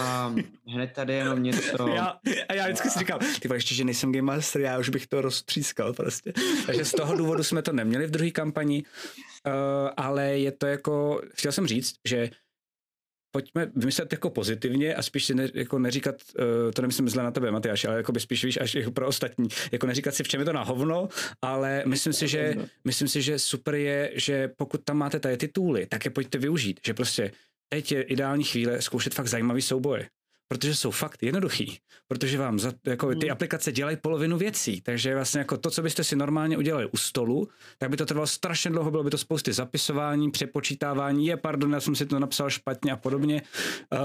hned 0.67 0.93
tady 0.93 1.15
jenom 1.15 1.43
něco... 1.43 1.89
já, 1.89 2.19
a 2.49 2.55
já 2.55 2.65
vždycky 2.65 2.91
si 2.91 2.99
říkám, 2.99 3.19
ty 3.41 3.49
ještě, 3.55 3.75
že 3.75 3.85
nejsem 3.85 4.13
game 4.13 4.23
master, 4.23 4.61
já 4.61 4.79
už 4.79 4.89
bych 4.89 5.07
to 5.07 5.21
roztřískal 5.21 5.93
prostě. 5.93 6.33
Takže 6.67 6.85
z 6.85 6.93
toho 6.93 7.17
důvodu 7.17 7.43
jsme 7.43 7.63
to 7.63 7.73
neměli 7.73 8.07
v 8.07 8.11
druhé 8.11 8.31
kampani, 8.31 8.85
uh, 9.47 9.53
ale 9.97 10.39
je 10.39 10.53
to 10.53 10.67
jako, 10.67 11.21
chtěl 11.35 11.53
jsem 11.53 11.67
říct, 11.67 11.95
že 12.05 12.31
pojďme 13.31 13.71
vymyslet 13.77 14.13
jako 14.13 14.31
pozitivně 14.31 14.95
a 14.95 15.03
spíš 15.03 15.25
si 15.25 15.35
ne, 15.35 15.49
jako 15.55 15.79
neříkat, 15.79 16.15
uh, 16.39 16.73
to 16.75 16.83
nemyslím 16.83 17.09
zle 17.09 17.23
na 17.23 17.31
tebe, 17.31 17.51
Matyáš, 17.51 17.85
ale 17.85 17.97
jako 17.97 18.13
by 18.13 18.21
spíš 18.21 18.45
víš 18.45 18.59
až 18.61 18.75
jako 18.75 18.91
pro 18.91 19.07
ostatní, 19.07 19.49
jako 19.73 19.87
neříkat 19.87 20.15
si 20.15 20.25
v 20.25 20.29
čem 20.29 20.41
je 20.41 20.47
to 20.47 20.53
na 20.53 20.63
hovno, 20.63 21.09
ale 21.43 21.83
myslím 21.87 22.13
si, 22.13 22.29
že, 22.29 22.55
myslím 22.85 23.09
si, 23.09 23.23
že 23.23 23.39
super 23.39 23.75
je, 23.75 24.13
že 24.15 24.49
pokud 24.49 24.85
tam 24.85 24.97
máte 24.97 25.21
tady 25.21 25.37
ty 25.37 25.49
tooly, 25.49 25.87
tak 25.87 26.05
je 26.05 26.11
pojďte 26.11 26.39
využít, 26.39 26.81
že 26.87 26.95
prostě 26.95 27.31
teď 27.69 27.93
je 27.93 28.03
ideální 28.03 28.45
chvíle 28.45 28.83
zkoušet 28.83 29.15
fakt 29.15 29.29
zajímavý 29.29 29.63
souboje. 29.63 30.09
protože 30.49 30.75
jsou 30.75 30.91
fakt 30.91 31.23
jednoduchý, 31.23 31.79
protože 32.09 32.39
vám 32.39 32.59
za, 32.59 32.73
jako 32.87 33.15
ty 33.15 33.27
hmm. 33.27 33.33
aplikace 33.33 33.73
dělají 33.73 33.97
polovinu 33.97 34.39
věcí, 34.39 34.81
takže 34.81 35.15
vlastně 35.15 35.39
jako 35.39 35.57
to, 35.57 35.71
co 35.71 35.83
byste 35.83 36.05
si 36.05 36.17
normálně 36.17 36.59
udělali 36.59 36.87
u 36.87 36.97
stolu, 36.97 37.49
tak 37.79 37.91
by 37.91 37.97
to 37.97 38.07
trvalo 38.07 38.27
strašně 38.27 38.71
dlouho, 38.71 38.91
bylo 38.91 39.05
by 39.05 39.11
to 39.11 39.19
spousty 39.19 39.53
zapisování, 39.53 40.31
přepočítávání, 40.31 41.27
je 41.27 41.37
pardon, 41.37 41.73
já 41.73 41.81
jsem 41.81 41.95
si 41.95 42.07
to 42.07 42.19
napsal 42.19 42.51
špatně 42.51 42.93
a 42.93 42.97
podobně, 42.97 43.43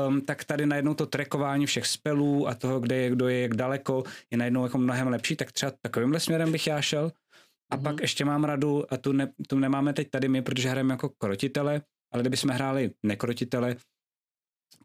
um, 0.08 0.22
tak 0.22 0.44
tady 0.44 0.66
najednou 0.66 0.94
to 0.94 1.06
trekování 1.06 1.66
všech 1.66 1.88
spelů 1.88 2.48
a 2.48 2.56
toho, 2.56 2.80
kde 2.80 2.96
je, 2.96 3.10
kdo 3.10 3.28
je, 3.28 3.42
jak 3.42 3.54
daleko, 3.54 4.04
je 4.32 4.38
najednou 4.38 4.64
jako 4.64 4.78
mnohem 4.78 5.08
lepší, 5.08 5.36
tak 5.36 5.52
třeba 5.52 5.72
takovýmhle 5.82 6.20
směrem 6.20 6.52
bych 6.52 6.68
já 6.68 6.82
šel. 6.82 7.12
A 7.72 7.78
mm-hmm. 7.78 7.84
pak 7.84 8.02
ještě 8.02 8.26
mám 8.26 8.44
radu, 8.44 8.94
a 8.94 8.98
tu, 8.98 9.12
ne, 9.12 9.32
tu 9.48 9.60
nemáme 9.60 9.94
teď 9.94 10.10
tady 10.10 10.28
my, 10.28 10.42
protože 10.42 10.70
hrajeme 10.70 10.94
jako 10.94 11.10
krotitele, 11.18 11.82
ale 12.12 12.24
kdybychom 12.24 12.50
hráli 12.50 12.92
nekrotitele, 13.04 13.76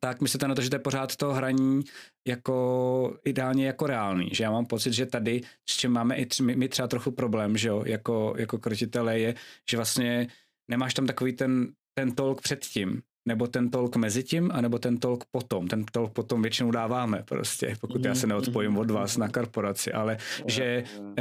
tak 0.00 0.20
myslíte 0.20 0.48
na 0.48 0.54
to, 0.54 0.62
že 0.62 0.70
to 0.70 0.76
je 0.76 0.80
pořád 0.80 1.16
to 1.16 1.32
hraní 1.32 1.84
jako 2.28 3.16
ideálně 3.24 3.66
jako 3.66 3.86
reálný. 3.86 4.28
Že 4.32 4.44
já 4.44 4.50
mám 4.50 4.66
pocit, 4.66 4.92
že 4.92 5.06
tady, 5.06 5.40
s 5.68 5.76
čím 5.76 5.90
máme 5.90 6.16
i 6.16 6.26
tři, 6.26 6.42
my 6.42 6.68
třeba 6.68 6.88
trochu 6.88 7.10
problém, 7.10 7.56
že 7.56 7.68
jo, 7.68 7.82
jako, 7.86 8.34
jako 8.38 8.58
krotitele 8.58 9.18
je, 9.18 9.34
že 9.70 9.76
vlastně 9.76 10.28
nemáš 10.70 10.94
tam 10.94 11.06
takový 11.06 11.32
ten, 11.32 11.72
ten 11.98 12.12
tolk 12.12 12.40
předtím, 12.40 13.02
nebo 13.28 13.46
ten 13.46 13.70
tolk 13.70 13.96
mezi 13.96 14.22
tím, 14.22 14.50
anebo 14.52 14.78
ten 14.78 14.96
tolk 14.96 15.24
potom. 15.30 15.68
Ten 15.68 15.84
tolk 15.84 16.12
potom 16.12 16.42
většinou 16.42 16.70
dáváme 16.70 17.22
prostě, 17.22 17.76
pokud 17.80 18.04
já 18.04 18.14
se 18.14 18.26
neodpojím 18.26 18.78
od 18.78 18.90
vás 18.90 19.16
na 19.16 19.28
korporaci, 19.28 19.92
ale 19.92 20.18
že 20.46 20.84
uh, 20.98 21.16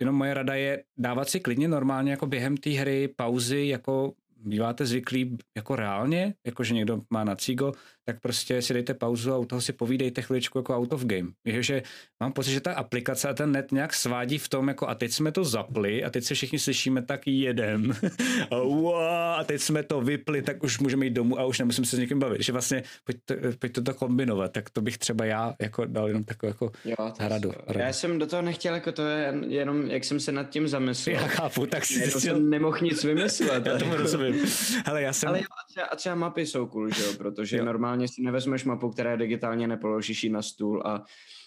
jenom 0.00 0.14
moje 0.14 0.34
rada 0.34 0.54
je 0.54 0.84
dávat 0.98 1.28
si 1.28 1.40
klidně 1.40 1.68
normálně 1.68 2.10
jako 2.10 2.26
během 2.26 2.56
té 2.56 2.70
hry 2.70 3.08
pauzy, 3.16 3.66
jako 3.66 4.12
býváte 4.36 4.86
zvyklí 4.86 5.38
jako 5.56 5.76
reálně, 5.76 6.34
jako 6.46 6.64
že 6.64 6.74
někdo 6.74 7.02
má 7.10 7.24
na 7.24 7.36
cigo, 7.36 7.72
tak 8.08 8.20
prostě 8.20 8.62
si 8.62 8.74
dejte 8.74 8.94
pauzu 8.94 9.32
a 9.32 9.38
u 9.38 9.44
toho 9.44 9.60
si 9.60 9.72
povídejte 9.72 10.22
chviličku 10.22 10.58
jako 10.58 10.76
out 10.76 10.92
of 10.92 11.04
game. 11.04 11.28
že 11.44 11.82
mám 12.20 12.32
pocit, 12.32 12.50
že 12.50 12.60
ta 12.60 12.74
aplikace 12.74 13.28
a 13.28 13.34
ten 13.34 13.52
net 13.52 13.72
nějak 13.72 13.94
svádí 13.94 14.38
v 14.38 14.48
tom, 14.48 14.68
jako 14.68 14.88
a 14.88 14.94
teď 14.94 15.12
jsme 15.12 15.32
to 15.32 15.44
zapli 15.44 16.04
a 16.04 16.10
teď 16.10 16.24
se 16.24 16.34
všichni 16.34 16.58
slyšíme 16.58 17.02
tak 17.02 17.26
jedem. 17.26 17.92
a, 18.50 18.58
wow, 18.58 18.96
a 19.38 19.44
teď 19.44 19.60
jsme 19.60 19.82
to 19.82 20.00
vypli, 20.00 20.42
tak 20.42 20.64
už 20.64 20.78
můžeme 20.78 21.06
jít 21.06 21.12
domů 21.12 21.38
a 21.40 21.44
už 21.44 21.58
nemusím 21.58 21.84
se 21.84 21.96
s 21.96 21.98
někým 21.98 22.18
bavit. 22.18 22.42
Že 22.42 22.52
vlastně 22.52 22.82
pojď 23.04 23.16
to, 23.24 23.34
pojď 23.58 23.72
to, 23.72 23.82
to 23.82 23.94
kombinovat, 23.94 24.52
tak 24.52 24.70
to 24.70 24.80
bych 24.80 24.98
třeba 24.98 25.24
já 25.24 25.54
jako 25.60 25.84
dal 25.84 26.08
jenom 26.08 26.24
takovou 26.24 26.50
jako 26.50 26.72
jo, 26.84 27.12
radu, 27.20 27.52
radu. 27.66 27.80
Já 27.80 27.92
jsem 27.92 28.18
do 28.18 28.26
toho 28.26 28.42
nechtěl, 28.42 28.74
jako 28.74 28.92
to 28.92 29.02
je 29.06 29.34
jenom, 29.46 29.90
jak 29.90 30.04
jsem 30.04 30.20
se 30.20 30.32
nad 30.32 30.50
tím 30.50 30.68
zamyslel. 30.68 31.16
Já 31.16 31.26
chápu, 31.26 31.66
tak 31.66 31.84
si 31.84 32.10
to 32.12 32.20
jsem 32.20 32.50
nemohl 32.50 32.78
nic 32.82 33.04
vymyslet. 33.04 33.66
já 33.66 33.78
tomu 33.78 33.96
rozumím. 33.96 34.46
Hele, 34.86 35.02
já 35.02 35.12
jsem... 35.12 35.28
Ale 35.28 35.38
a 35.38 35.68
třeba, 35.68 35.86
a 35.86 35.96
třeba 35.96 36.14
mapy 36.14 36.46
jsou 36.46 36.66
cool, 36.66 36.90
že 36.90 37.02
jo? 37.04 37.12
protože 37.18 37.56
jo. 37.56 37.64
normálně 37.64 37.95
si 38.04 38.22
nevezmeš 38.22 38.64
mapu, 38.64 38.90
která 38.90 39.10
je 39.10 39.16
digitálně 39.16 39.68
nepoložíš 39.68 40.24
ji 40.24 40.30
na 40.30 40.42
stůl 40.42 40.82
a, 40.86 41.04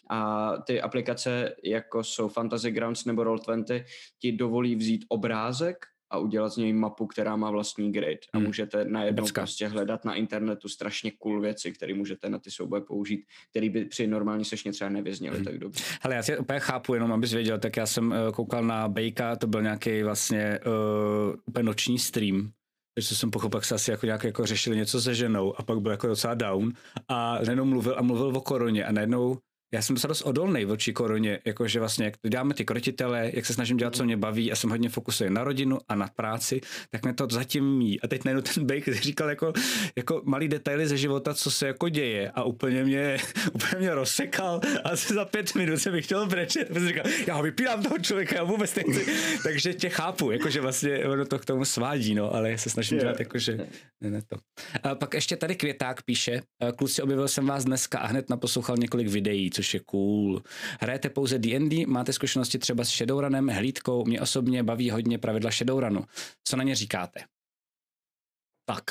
a 0.09 0.51
ty 0.57 0.81
aplikace, 0.81 1.55
jako 1.63 2.03
jsou 2.03 2.27
Fantasy 2.27 2.71
Grounds 2.71 3.05
nebo 3.05 3.23
Roll20, 3.23 3.83
ti 4.19 4.31
dovolí 4.31 4.75
vzít 4.75 5.05
obrázek 5.09 5.85
a 6.11 6.17
udělat 6.17 6.49
z 6.49 6.57
něj 6.57 6.73
mapu, 6.73 7.07
která 7.07 7.35
má 7.35 7.51
vlastní 7.51 7.91
grid. 7.91 8.19
A 8.33 8.37
hmm. 8.37 8.47
můžete 8.47 8.85
najednou 8.85 9.23
Becka. 9.23 9.41
prostě 9.41 9.67
hledat 9.67 10.05
na 10.05 10.15
internetu 10.15 10.69
strašně 10.69 11.11
cool 11.11 11.41
věci, 11.41 11.71
které 11.71 11.93
můžete 11.93 12.29
na 12.29 12.39
ty 12.39 12.51
souboje 12.51 12.81
použít, 12.81 13.25
které 13.49 13.69
by 13.69 13.85
při 13.85 14.07
normální 14.07 14.45
sešně 14.45 14.71
třeba 14.71 14.89
nevyzněly 14.89 15.35
hmm. 15.35 15.45
tak 15.45 15.57
dobře. 15.57 15.83
Hele, 16.01 16.15
já 16.15 16.23
si 16.23 16.37
úplně 16.37 16.59
chápu, 16.59 16.93
jenom 16.93 17.13
abys 17.13 17.33
věděl, 17.33 17.59
tak 17.59 17.77
já 17.77 17.85
jsem 17.85 18.11
uh, 18.11 18.31
koukal 18.33 18.63
na 18.63 18.87
Bejka, 18.87 19.35
to 19.35 19.47
byl 19.47 19.61
nějaký 19.61 20.03
vlastně 20.03 20.59
uh, 20.65 21.35
úplně 21.45 21.63
noční 21.63 21.99
stream, 21.99 22.51
takže 22.95 23.15
jsem 23.15 23.31
pochopil, 23.31 23.57
jak 23.57 23.65
se 23.65 23.75
asi 23.75 23.91
jako 23.91 24.05
nějak 24.05 24.23
jako 24.23 24.45
řešili 24.45 24.77
něco 24.77 25.01
se 25.01 25.15
ženou 25.15 25.59
a 25.59 25.63
pak 25.63 25.79
byl 25.79 25.91
jako 25.91 26.07
docela 26.07 26.33
down 26.33 26.73
a 27.07 27.33
najednou 27.33 27.65
mluvil 27.65 27.95
a 27.97 28.01
mluvil 28.01 28.37
o 28.37 28.41
koroně 28.41 28.85
a 28.85 28.91
najednou 28.91 29.37
já 29.73 29.81
jsem 29.81 29.95
docela 29.95 30.09
dost 30.09 30.21
odolný 30.21 30.65
vůči 30.65 30.93
koroně, 30.93 31.39
jakože 31.45 31.79
vlastně 31.79 32.05
jak 32.05 32.17
to 32.17 32.29
děláme 32.29 32.53
ty 32.53 32.65
krotitele, 32.65 33.31
jak 33.33 33.45
se 33.45 33.53
snažím 33.53 33.77
dělat, 33.77 33.95
co 33.95 34.03
mě 34.03 34.17
baví 34.17 34.51
a 34.51 34.55
jsem 34.55 34.69
hodně 34.69 34.89
fokusuje 34.89 35.29
na 35.29 35.43
rodinu 35.43 35.77
a 35.87 35.95
na 35.95 36.07
práci, 36.15 36.61
tak 36.89 37.03
mě 37.03 37.13
to 37.13 37.27
zatím 37.31 37.77
mí. 37.77 38.01
A 38.01 38.07
teď 38.07 38.25
najednou 38.25 38.41
ten 38.41 38.65
Bake 38.65 38.93
říkal 39.01 39.29
jako, 39.29 39.53
jako 39.95 40.21
malý 40.25 40.47
detaily 40.47 40.87
ze 40.87 40.97
života, 40.97 41.33
co 41.33 41.51
se 41.51 41.67
jako 41.67 41.89
děje 41.89 42.31
a 42.31 42.43
úplně 42.43 42.83
mě, 42.83 43.17
úplně 43.53 43.79
mě 43.79 43.95
rozsekal 43.95 44.61
a 44.83 44.89
asi 44.89 45.13
za 45.13 45.25
pět 45.25 45.55
minut 45.55 45.77
jsem 45.77 45.93
bych 45.93 46.05
chtěl 46.05 46.27
brečet. 46.27 46.77
A 46.77 46.87
říkal, 46.87 47.05
já 47.27 47.35
ho 47.35 47.43
vypínám 47.43 47.83
toho 47.83 47.97
člověka, 47.97 48.35
já 48.35 48.43
vůbec 48.43 48.75
nechci. 48.75 49.05
Takže 49.43 49.73
tě 49.73 49.89
chápu, 49.89 50.31
jakože 50.31 50.61
vlastně 50.61 51.05
ono 51.05 51.25
to 51.25 51.39
k 51.39 51.45
tomu 51.45 51.65
svádí, 51.65 52.15
no, 52.15 52.35
ale 52.35 52.51
já 52.51 52.57
se 52.57 52.69
snažím 52.69 52.95
yeah. 52.95 53.03
dělat 53.03 53.19
jakože 53.19 53.57
ne, 54.01 54.09
ne 54.09 54.21
to. 54.21 54.37
A 54.83 54.95
pak 54.95 55.13
ještě 55.13 55.37
tady 55.37 55.55
Květák 55.55 56.01
píše, 56.01 56.41
kluci, 56.75 57.01
objevil 57.01 57.27
jsem 57.27 57.45
vás 57.45 57.65
dneska 57.65 57.99
a 57.99 58.07
hned 58.07 58.29
naposlouchal 58.29 58.77
několik 58.77 59.07
videí, 59.07 59.49
což 59.59 59.73
je 59.73 59.79
cool. 59.79 60.43
Hrajete 60.81 61.09
pouze 61.09 61.39
D&D, 61.39 61.85
máte 61.85 62.13
zkušenosti 62.13 62.59
třeba 62.59 62.83
s 62.83 62.89
Shadowrunem, 62.89 63.47
hlídkou, 63.47 64.05
mě 64.05 64.21
osobně 64.21 64.63
baví 64.63 64.89
hodně 64.89 65.17
pravidla 65.17 65.51
Shadowrunu. 65.51 66.05
Co 66.43 66.57
na 66.57 66.63
ně 66.63 66.75
říkáte? 66.75 67.19
Tak. 68.65 68.83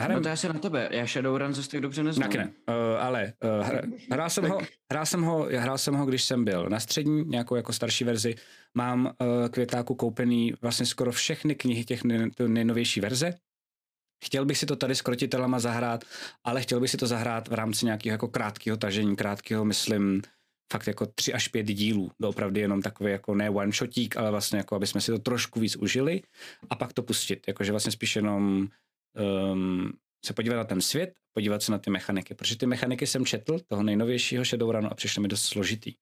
Hrem... 0.00 0.16
No 0.16 0.22
to 0.22 0.28
já 0.28 0.36
se 0.36 0.48
na 0.48 0.58
tebe, 0.58 0.88
já 0.92 1.06
Shadowrun 1.06 1.54
zase 1.54 1.70
tak 1.70 1.80
dobře 1.80 2.02
neznám. 2.02 2.30
ne, 2.30 2.52
uh, 2.68 2.74
ale 3.00 3.32
uh, 3.44 3.66
hr, 3.66 3.86
hrál, 4.12 4.30
jsem 4.30 4.44
ho, 4.44 4.60
hrál, 4.92 5.06
jsem 5.06 5.22
ho, 5.22 5.48
hrál 5.56 5.78
jsem 5.78 5.94
ho, 5.94 6.06
když 6.06 6.24
jsem 6.24 6.44
byl 6.44 6.68
na 6.68 6.80
střední, 6.80 7.24
nějakou 7.24 7.54
jako 7.54 7.72
starší 7.72 8.04
verzi. 8.04 8.34
Mám 8.74 9.06
uh, 9.06 9.48
květáku 9.48 9.94
koupený 9.94 10.52
vlastně 10.62 10.86
skoro 10.86 11.12
všechny 11.12 11.54
knihy 11.54 11.84
těch 11.84 12.04
nej, 12.04 12.30
nejnovější 12.46 13.00
verze, 13.00 13.34
Chtěl 14.24 14.44
bych 14.44 14.58
si 14.58 14.66
to 14.66 14.76
tady 14.76 14.94
s 14.94 15.02
krotitelama 15.02 15.58
zahrát, 15.58 16.04
ale 16.44 16.62
chtěl 16.62 16.80
bych 16.80 16.90
si 16.90 16.96
to 16.96 17.06
zahrát 17.06 17.48
v 17.48 17.52
rámci 17.52 17.84
nějakého 17.86 18.14
jako 18.14 18.28
krátkého 18.28 18.76
tažení, 18.76 19.16
krátkého, 19.16 19.64
myslím, 19.64 20.22
fakt 20.72 20.86
jako 20.86 21.06
tři 21.06 21.32
až 21.32 21.48
pět 21.48 21.66
dílů, 21.66 22.10
opravdu 22.22 22.60
jenom 22.60 22.82
takový 22.82 23.10
jako 23.10 23.34
ne 23.34 23.50
one 23.50 23.72
shotík, 23.72 24.16
ale 24.16 24.30
vlastně 24.30 24.58
jako, 24.58 24.76
aby 24.76 24.86
jsme 24.86 25.00
si 25.00 25.12
to 25.12 25.18
trošku 25.18 25.60
víc 25.60 25.76
užili 25.76 26.22
a 26.70 26.76
pak 26.76 26.92
to 26.92 27.02
pustit, 27.02 27.48
jakože 27.48 27.70
vlastně 27.70 27.92
spíš 27.92 28.16
jenom 28.16 28.68
um, 29.52 29.92
se 30.24 30.32
podívat 30.32 30.56
na 30.56 30.64
ten 30.64 30.80
svět, 30.80 31.14
podívat 31.32 31.62
se 31.62 31.72
na 31.72 31.78
ty 31.78 31.90
mechaniky, 31.90 32.34
protože 32.34 32.56
ty 32.56 32.66
mechaniky 32.66 33.06
jsem 33.06 33.24
četl, 33.24 33.58
toho 33.66 33.82
nejnovějšího 33.82 34.44
Shadowrunu 34.44 34.92
a 34.92 34.94
přišly 34.94 35.22
mi 35.22 35.28
dost 35.28 35.44
složitý. 35.44 35.94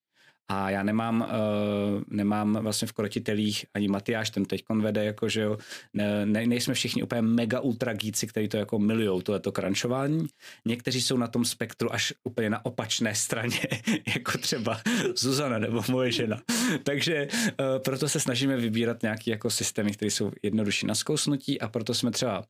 A 0.50 0.70
já 0.70 0.82
nemám, 0.82 1.20
uh, 1.20 2.02
nemám 2.08 2.58
vlastně 2.62 2.88
v 2.88 2.92
krotitelích 2.92 3.66
ani 3.74 3.88
Matyáš, 3.88 4.30
ten 4.30 4.44
teď 4.44 4.64
vede, 4.80 5.04
jako 5.04 5.28
že 5.28 5.40
jo, 5.40 5.58
ne, 5.94 6.26
ne, 6.26 6.46
nejsme 6.46 6.74
všichni 6.74 7.02
úplně 7.02 7.22
mega 7.22 7.60
ultra 7.60 7.92
geeci, 7.92 8.26
kteří 8.26 8.48
to 8.48 8.56
jako 8.56 8.78
milujou, 8.78 9.20
tohleto 9.20 9.52
crunčování. 9.52 10.26
Někteří 10.64 11.02
jsou 11.02 11.16
na 11.16 11.28
tom 11.28 11.44
spektru 11.44 11.92
až 11.92 12.12
úplně 12.24 12.50
na 12.50 12.64
opačné 12.64 13.14
straně, 13.14 13.60
jako 14.16 14.38
třeba 14.38 14.80
Zuzana 15.16 15.58
nebo 15.58 15.82
moje 15.90 16.12
žena. 16.12 16.42
Takže 16.82 17.28
uh, 17.30 17.82
proto 17.84 18.08
se 18.08 18.20
snažíme 18.20 18.56
vybírat 18.56 19.02
nějaký 19.02 19.30
jako 19.30 19.50
systémy, 19.50 19.92
které 19.92 20.10
jsou 20.10 20.32
jednodušší 20.42 20.86
na 20.86 20.94
zkousnutí 20.94 21.60
a 21.60 21.68
proto 21.68 21.94
jsme 21.94 22.10
třeba 22.10 22.38
uh, 22.38 22.44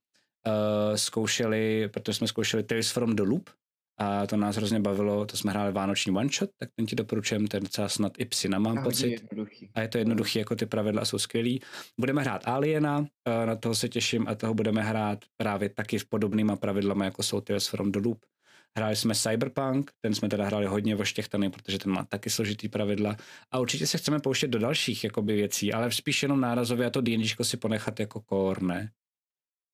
zkoušeli, 0.96 1.88
protože 1.88 2.14
jsme 2.14 2.28
zkoušeli 2.28 2.62
Tales 2.62 2.90
from 2.90 3.16
the 3.16 3.22
Loop, 3.22 3.50
a 3.98 4.26
to 4.26 4.36
nás 4.36 4.56
hrozně 4.56 4.80
bavilo, 4.80 5.26
to 5.26 5.36
jsme 5.36 5.50
hráli 5.50 5.72
vánoční 5.72 6.12
one 6.12 6.28
shot, 6.28 6.50
tak 6.56 6.68
ten 6.76 6.86
ti 6.86 6.96
doporučujem, 6.96 7.46
ten 7.46 7.62
docela 7.62 7.88
snad 7.88 8.12
i 8.18 8.24
psina 8.24 8.58
mám 8.58 8.78
a 8.78 8.82
pocit. 8.82 9.10
Jednoduchý. 9.10 9.70
A 9.74 9.80
je 9.80 9.88
to 9.88 9.98
jednoduchý, 9.98 10.38
jako 10.38 10.56
ty 10.56 10.66
pravidla 10.66 11.04
jsou 11.04 11.18
skvělý. 11.18 11.60
Budeme 12.00 12.22
hrát 12.22 12.48
Aliena, 12.48 13.06
na 13.44 13.56
toho 13.56 13.74
se 13.74 13.88
těším 13.88 14.28
a 14.28 14.34
toho 14.34 14.54
budeme 14.54 14.82
hrát 14.82 15.18
právě 15.36 15.68
taky 15.68 15.98
s 15.98 16.04
podobnýma 16.04 16.56
pravidlama, 16.56 17.04
jako 17.04 17.22
jsou 17.22 17.40
Tales 17.40 17.68
from 17.68 17.92
the 17.92 17.98
Loop. 18.04 18.18
Hráli 18.76 18.96
jsme 18.96 19.14
Cyberpunk, 19.14 19.90
ten 20.00 20.14
jsme 20.14 20.28
teda 20.28 20.44
hráli 20.44 20.66
hodně 20.66 20.94
voštěchtaný, 20.94 21.50
protože 21.50 21.78
ten 21.78 21.92
má 21.92 22.04
taky 22.04 22.30
složitý 22.30 22.68
pravidla. 22.68 23.16
A 23.50 23.58
určitě 23.58 23.86
se 23.86 23.98
chceme 23.98 24.20
pouštět 24.20 24.48
do 24.48 24.58
dalších 24.58 25.04
jakoby, 25.04 25.34
věcí, 25.34 25.72
ale 25.72 25.92
spíš 25.92 26.22
jenom 26.22 26.40
nárazově 26.40 26.86
a 26.86 26.90
to 26.90 27.00
D&Dčko 27.00 27.44
si 27.44 27.56
ponechat 27.56 28.00
jako 28.00 28.22
core, 28.28 28.66
ne? 28.66 28.90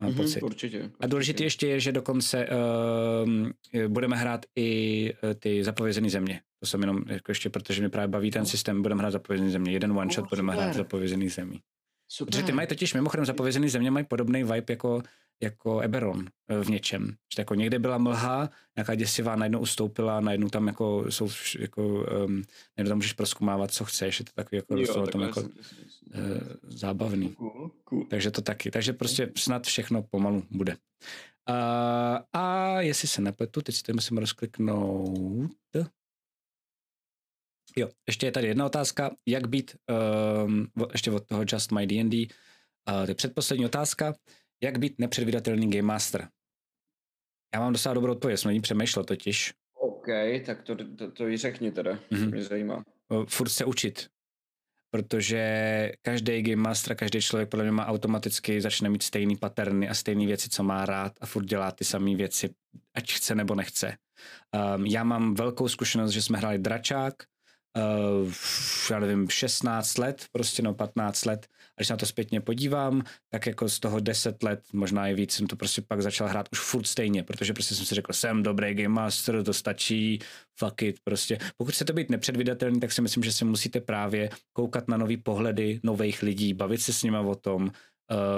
Mám 0.00 0.10
mm-hmm, 0.10 0.16
pocit. 0.16 0.42
Určitě, 0.42 0.78
určitě. 0.78 0.96
A 1.00 1.06
důležité 1.06 1.44
ještě 1.44 1.66
je, 1.66 1.80
že 1.80 1.92
dokonce 1.92 2.48
uh, 2.48 3.88
budeme 3.88 4.16
hrát 4.16 4.46
i 4.56 5.12
uh, 5.22 5.34
ty 5.34 5.64
zapovězené 5.64 6.10
země. 6.10 6.40
To 6.60 6.66
jsem 6.66 6.80
jenom 6.80 7.02
jako 7.06 7.30
ještě, 7.30 7.50
protože 7.50 7.80
mě 7.80 7.88
právě 7.88 8.08
baví 8.08 8.30
ten 8.30 8.42
no. 8.42 8.46
systém, 8.46 8.82
budeme 8.82 9.00
hrát 9.00 9.10
zapovězené 9.10 9.50
země. 9.50 9.72
Jeden 9.72 9.92
one 9.92 10.12
shot 10.14 10.22
oh, 10.22 10.28
budeme 10.28 10.52
hrát 10.52 10.74
zapovězený 10.74 11.28
zemí. 11.28 11.60
Super. 12.08 12.32
Protože 12.32 12.42
ty 12.42 12.52
mají 12.52 12.68
totiž 12.68 12.94
mimochodem 12.94 13.26
zapovězený 13.26 13.68
země 13.68 13.90
mají 13.90 14.06
podobný 14.06 14.44
vibe 14.44 14.64
jako, 14.68 15.02
jako 15.42 15.80
Eberon 15.80 16.28
eh, 16.48 16.64
v 16.64 16.70
něčem. 16.70 17.16
Že 17.34 17.40
jako 17.40 17.54
někde 17.54 17.78
byla 17.78 17.98
mlha, 17.98 18.50
nějaká 18.76 18.94
děsivá 18.94 19.36
najednou 19.36 19.60
ustoupila, 19.60 20.20
najednou 20.20 20.48
tam 20.48 20.66
jako 20.66 21.04
jsou 21.08 21.28
jako, 21.58 21.82
um, 21.86 22.42
najednou 22.76 22.88
tam 22.88 22.98
můžeš 22.98 23.12
proskoumávat, 23.12 23.70
co 23.70 23.84
chceš, 23.84 24.18
je 24.18 24.24
to 24.24 24.32
takový 24.34 24.56
jako, 24.56 24.76
jo, 24.76 25.06
tam 25.06 25.20
jako 25.20 25.40
uh, 25.40 25.48
zábavný. 26.62 27.28
Cool, 27.28 27.70
cool. 27.84 28.06
Takže 28.10 28.30
to 28.30 28.42
taky. 28.42 28.70
Takže 28.70 28.92
prostě 28.92 29.32
snad 29.36 29.66
všechno 29.66 30.02
pomalu 30.02 30.42
bude. 30.50 30.76
Uh, 31.48 32.18
a 32.32 32.80
jestli 32.80 33.08
se 33.08 33.22
nepletu, 33.22 33.62
teď 33.62 33.74
si 33.74 33.82
to 33.82 33.92
musím 33.92 34.18
rozkliknout. 34.18 35.50
Jo, 37.76 37.90
ještě 38.06 38.26
je 38.26 38.32
tady 38.32 38.46
jedna 38.46 38.66
otázka. 38.66 39.10
Jak 39.26 39.48
být, 39.48 39.76
um, 40.44 40.66
ještě 40.92 41.10
od 41.10 41.26
toho 41.26 41.44
Just 41.52 41.72
My 41.72 41.86
D&D, 41.86 42.26
uh, 42.88 43.04
to 43.04 43.10
je 43.10 43.14
předposlední 43.14 43.66
otázka. 43.66 44.14
Jak 44.64 44.78
být 44.78 44.98
nepředvídatelný 44.98 45.70
Game 45.70 45.82
Master? 45.82 46.28
Já 47.54 47.60
mám 47.60 47.72
docela 47.72 47.94
dobrou 47.94 48.12
odpověď, 48.12 48.40
jsem 48.40 48.48
o 48.48 48.52
ní 48.52 48.60
přemýšlel 48.60 49.04
totiž. 49.04 49.54
OK, 49.74 50.06
tak 50.46 50.62
to, 50.62 50.76
to, 50.96 51.10
to 51.10 51.28
i 51.28 51.36
řekni 51.36 51.72
teda, 51.72 51.92
mm-hmm. 51.92 52.30
mě 52.30 52.42
zajímá. 52.42 52.84
Furt 53.28 53.48
se 53.48 53.64
učit, 53.64 54.08
protože 54.90 55.92
každý 56.02 56.42
game 56.42 56.62
master, 56.62 56.96
každý 56.96 57.20
člověk 57.20 57.48
podle 57.48 57.64
mě 57.64 57.72
má 57.72 57.86
automaticky, 57.86 58.60
začne 58.60 58.88
mít 58.90 59.02
stejný 59.02 59.36
paterny 59.36 59.88
a 59.88 59.94
stejné 59.94 60.26
věci, 60.26 60.48
co 60.48 60.62
má 60.62 60.84
rád 60.84 61.12
a 61.20 61.26
furt 61.26 61.44
dělá 61.44 61.70
ty 61.70 61.84
samé 61.84 62.14
věci, 62.16 62.54
ať 62.94 63.12
chce 63.12 63.34
nebo 63.34 63.54
nechce. 63.54 63.96
Um, 64.76 64.86
já 64.86 65.04
mám 65.04 65.34
velkou 65.34 65.68
zkušenost, 65.68 66.10
že 66.10 66.22
jsme 66.22 66.38
hráli 66.38 66.58
dračák, 66.58 67.14
uh, 67.76 68.32
já 68.90 68.98
nevím, 68.98 69.28
16 69.28 69.98
let, 69.98 70.26
prostě 70.32 70.62
no 70.62 70.74
15 70.74 71.24
let. 71.24 71.46
A 71.52 71.72
když 71.76 71.88
se 71.88 71.92
na 71.92 71.96
to 71.96 72.06
zpětně 72.06 72.40
podívám, 72.40 73.02
tak 73.28 73.46
jako 73.46 73.68
z 73.68 73.80
toho 73.80 74.00
10 74.00 74.42
let, 74.42 74.62
možná 74.72 75.08
i 75.08 75.14
víc, 75.14 75.32
jsem 75.32 75.46
to 75.46 75.56
prostě 75.56 75.82
pak 75.82 76.02
začal 76.02 76.28
hrát 76.28 76.48
už 76.52 76.60
furt 76.60 76.86
stejně, 76.86 77.22
protože 77.22 77.52
prostě 77.52 77.74
jsem 77.74 77.86
si 77.86 77.94
řekl, 77.94 78.12
jsem 78.12 78.42
dobrý 78.42 78.74
game 78.74 78.88
master, 78.88 79.42
to 79.42 79.52
stačí, 79.52 80.18
fuck 80.58 80.82
it, 80.82 80.96
prostě. 81.04 81.38
Pokud 81.56 81.74
chcete 81.74 81.92
být 81.92 82.10
nepředvydatelný, 82.10 82.80
tak 82.80 82.92
si 82.92 83.02
myslím, 83.02 83.24
že 83.24 83.32
si 83.32 83.44
musíte 83.44 83.80
právě 83.80 84.30
koukat 84.52 84.88
na 84.88 84.96
nový 84.96 85.16
pohledy 85.16 85.80
nových 85.82 86.22
lidí, 86.22 86.54
bavit 86.54 86.80
se 86.80 86.92
s 86.92 87.02
nimi 87.02 87.18
o 87.18 87.34
tom, 87.34 87.70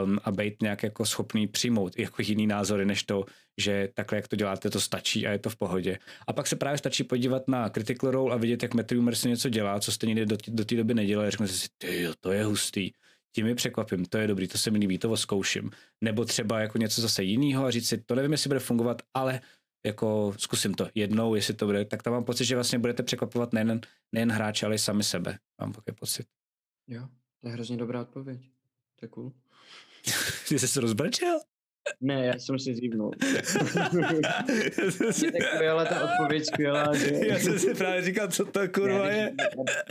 um, 0.05 0.19
a 0.25 0.31
být 0.31 0.63
nějak 0.63 0.83
jako 0.83 1.07
schopný 1.07 1.47
přijmout 1.47 1.99
jako 1.99 2.23
jiný 2.23 2.47
názory, 2.47 2.85
než 2.85 3.03
to, 3.03 3.25
že 3.61 3.89
takhle, 3.95 4.19
jak 4.19 4.29
to 4.29 4.37
děláte, 4.37 4.71
to 4.71 4.81
stačí 4.81 5.27
a 5.27 5.33
je 5.33 5.39
to 5.39 5.51
v 5.51 5.57
pohodě. 5.57 5.99
A 6.27 6.33
pak 6.33 6.47
se 6.47 6.57
právě 6.57 6.79
stačí 6.79 7.05
podívat 7.05 7.49
na 7.49 7.69
Critical 7.69 8.11
Role 8.11 8.35
a 8.35 8.37
vidět, 8.37 8.63
jak 8.63 8.75
Matthew 8.75 9.01
Mercer 9.01 9.31
něco 9.31 9.49
dělá, 9.49 9.81
co 9.81 10.07
nikdy 10.07 10.27
do, 10.27 10.37
do 10.49 10.65
té 10.65 10.77
doby 10.77 10.95
nedělali. 10.95 11.31
Řeknete 11.31 11.53
si, 11.53 11.69
ty 11.79 12.09
to 12.21 12.33
je 12.33 12.45
hustý, 12.45 12.93
tím 13.33 13.47
je 13.47 13.55
překvapím, 13.55 14.05
to 14.05 14.19
je 14.19 14.27
dobrý, 14.27 14.49
to 14.49 14.59
se 14.59 14.71
mi 14.71 14.79
líbí, 14.79 14.99
to 14.99 15.17
zkouším. 15.17 15.71
Nebo 16.01 16.25
třeba 16.25 16.61
jako 16.61 16.79
něco 16.79 17.01
zase 17.01 17.23
jiného 17.23 17.65
a 17.65 17.71
říct 17.71 17.89
si, 17.89 17.99
to 17.99 18.15
nevím, 18.15 18.33
jestli 18.33 18.49
bude 18.49 18.61
fungovat, 18.61 19.03
ale 19.15 19.41
jako 19.87 20.35
zkusím 20.39 20.75
to 20.75 20.89
jednou, 20.95 21.35
jestli 21.35 21.55
to 21.55 21.67
bude, 21.67 21.85
tak 21.85 22.03
tam 22.03 22.13
mám 22.13 22.25
pocit, 22.25 22.45
že 22.45 22.55
vlastně 22.55 22.79
budete 22.79 23.03
překvapovat 23.03 23.53
nejen, 23.53 23.81
nejen 24.13 24.33
hráče, 24.33 24.67
ale 24.67 24.75
i 24.75 24.79
sami 24.79 25.05
sebe. 25.05 25.39
Mám 25.61 25.73
takový 25.73 25.95
pocit. 25.95 26.27
Jo, 26.89 27.09
to 27.41 27.49
je 27.49 27.53
hrozně 27.53 27.77
dobrá 27.77 28.01
odpověď. 28.01 28.41
To 28.97 29.05
je 29.05 29.09
cool. 29.09 29.33
Ty 30.49 30.59
jsi 30.59 30.69
se 30.69 30.81
rozbrčel? 30.81 31.39
Ne, 32.01 32.27
já 32.27 32.33
jsem 32.39 32.59
si 32.59 32.75
zívnul. 32.75 33.11
ale 35.71 35.87
ta 35.87 36.13
odpověď 36.13 36.47
skvělá, 36.47 36.95
že... 36.95 37.11
Já 37.27 37.39
jsem 37.39 37.59
si 37.59 37.75
právě 37.75 38.03
říkal, 38.03 38.29
co 38.29 38.45
to 38.45 38.69
kurva 38.69 39.09
je. 39.09 39.33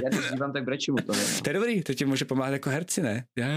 Já 0.04 0.10
když 0.10 0.32
zívám, 0.32 0.54
tak 0.54 0.64
brečím 0.64 0.94
u 0.94 0.98
toho. 0.98 1.20
To 1.44 1.50
je 1.50 1.54
dobrý, 1.54 1.84
to 1.84 1.94
ti 1.94 2.06
může 2.06 2.26
pomáhat 2.26 2.52
jako 2.52 2.70
herci, 2.70 3.02
ne? 3.02 3.26
Já... 3.38 3.48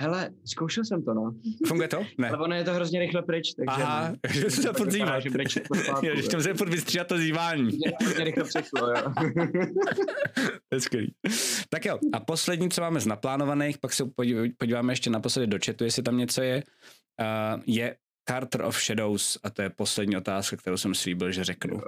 Hele, 0.00 0.30
zkoušel 0.44 0.84
jsem 0.84 1.02
to, 1.02 1.14
no. 1.14 1.34
Funguje 1.66 1.88
to? 1.88 2.06
Ne. 2.18 2.28
Ale 2.28 2.38
ono 2.38 2.54
je 2.54 2.64
to 2.64 2.74
hrozně 2.74 3.00
rychle 3.00 3.22
pryč, 3.22 3.54
takže... 3.54 3.82
Aha, 3.82 4.14
že 4.30 4.50
se 4.50 4.72
furt 4.72 4.90
zývat. 4.90 5.22
Že 5.22 5.30
Že 6.22 6.28
tam 6.28 6.42
se 6.42 6.54
furt 6.54 6.68
vystříhat 6.68 7.06
to 7.06 7.18
zývání. 7.18 7.78
Hrozně 8.02 8.24
rychle 8.24 8.44
přešlo, 8.44 8.90
jo. 8.90 9.12
skvělý. 10.78 11.14
Tak 11.68 11.84
jo, 11.84 11.98
a 12.12 12.20
poslední, 12.20 12.70
co 12.70 12.80
máme 12.80 13.00
z 13.00 13.06
naplánovaných, 13.06 13.78
pak 13.78 13.92
se 13.92 14.04
podíváme 14.58 14.92
ještě 14.92 15.10
naposledy 15.10 15.46
do 15.46 15.58
chatu, 15.66 15.84
jestli 15.84 16.02
tam 16.02 16.16
něco 16.16 16.42
je, 16.42 16.62
uh, 17.20 17.62
je 17.66 17.96
Carter 18.28 18.62
of 18.62 18.82
Shadows 18.82 19.38
a 19.42 19.50
to 19.50 19.62
je 19.62 19.70
poslední 19.70 20.16
otázka, 20.16 20.56
kterou 20.56 20.76
jsem 20.76 20.94
slíbil, 20.94 21.32
že 21.32 21.44
řeknu. 21.44 21.80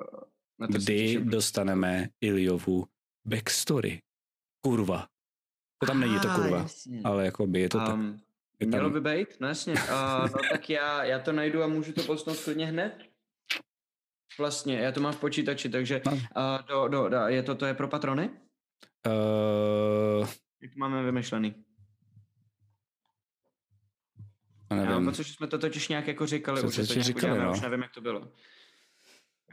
Kdy 0.69 1.21
dostaneme 1.23 2.09
Iliovu 2.21 2.87
backstory? 3.27 4.01
Kurva. 4.65 5.07
To 5.79 5.87
tam 5.87 6.01
není 6.01 6.21
to 6.21 6.29
kurva, 6.29 6.59
jasně. 6.59 7.01
ale 7.05 7.25
jako 7.25 7.47
by 7.47 7.61
je 7.61 7.69
to 7.69 7.79
um, 7.79 7.85
tak. 7.85 8.29
Je 8.61 8.67
tam... 8.67 8.81
Mělo 8.81 8.91
by 8.91 9.01
být, 9.01 9.29
no 9.41 9.49
jasně. 9.49 9.73
Uh, 9.73 10.23
no 10.23 10.39
tak 10.51 10.71
já, 10.71 11.05
já 11.05 11.19
to 11.19 11.33
najdu 11.33 11.63
a 11.63 11.67
můžu 11.67 11.93
to 11.93 12.03
posunout 12.03 12.39
klidně 12.39 12.67
hned. 12.67 12.99
Vlastně, 14.39 14.79
já 14.79 14.93
to 14.93 15.01
mám 15.01 15.13
v 15.13 15.21
počítači, 15.21 15.69
takže 15.69 16.03
no. 16.07 16.13
uh, 16.13 16.21
do, 16.69 16.89
do, 16.89 17.09
do, 17.09 17.17
je 17.27 17.43
to, 17.43 17.55
to 17.55 17.67
je 17.67 17.75
pro 17.75 17.89
patrony? 17.89 18.31
Uh... 19.07 20.29
Jak 20.63 20.73
to 20.73 20.79
máme 20.79 21.03
vymyšlený? 21.03 21.55
Nevím. 24.71 24.85
Já 24.85 24.91
mám 24.91 25.05
pocit, 25.05 25.25
že 25.25 25.33
jsme 25.33 25.47
to 25.47 25.59
totiž 25.59 25.89
nějak 25.89 26.07
jako 26.07 26.27
říkali, 26.27 26.63
už, 26.63 26.77
to 26.77 26.85
říkali, 26.85 27.15
uděláme, 27.15 27.45
no. 27.45 27.53
už 27.53 27.61
nevím, 27.61 27.83
jak 27.83 27.93
to 27.93 28.01
bylo. 28.01 28.33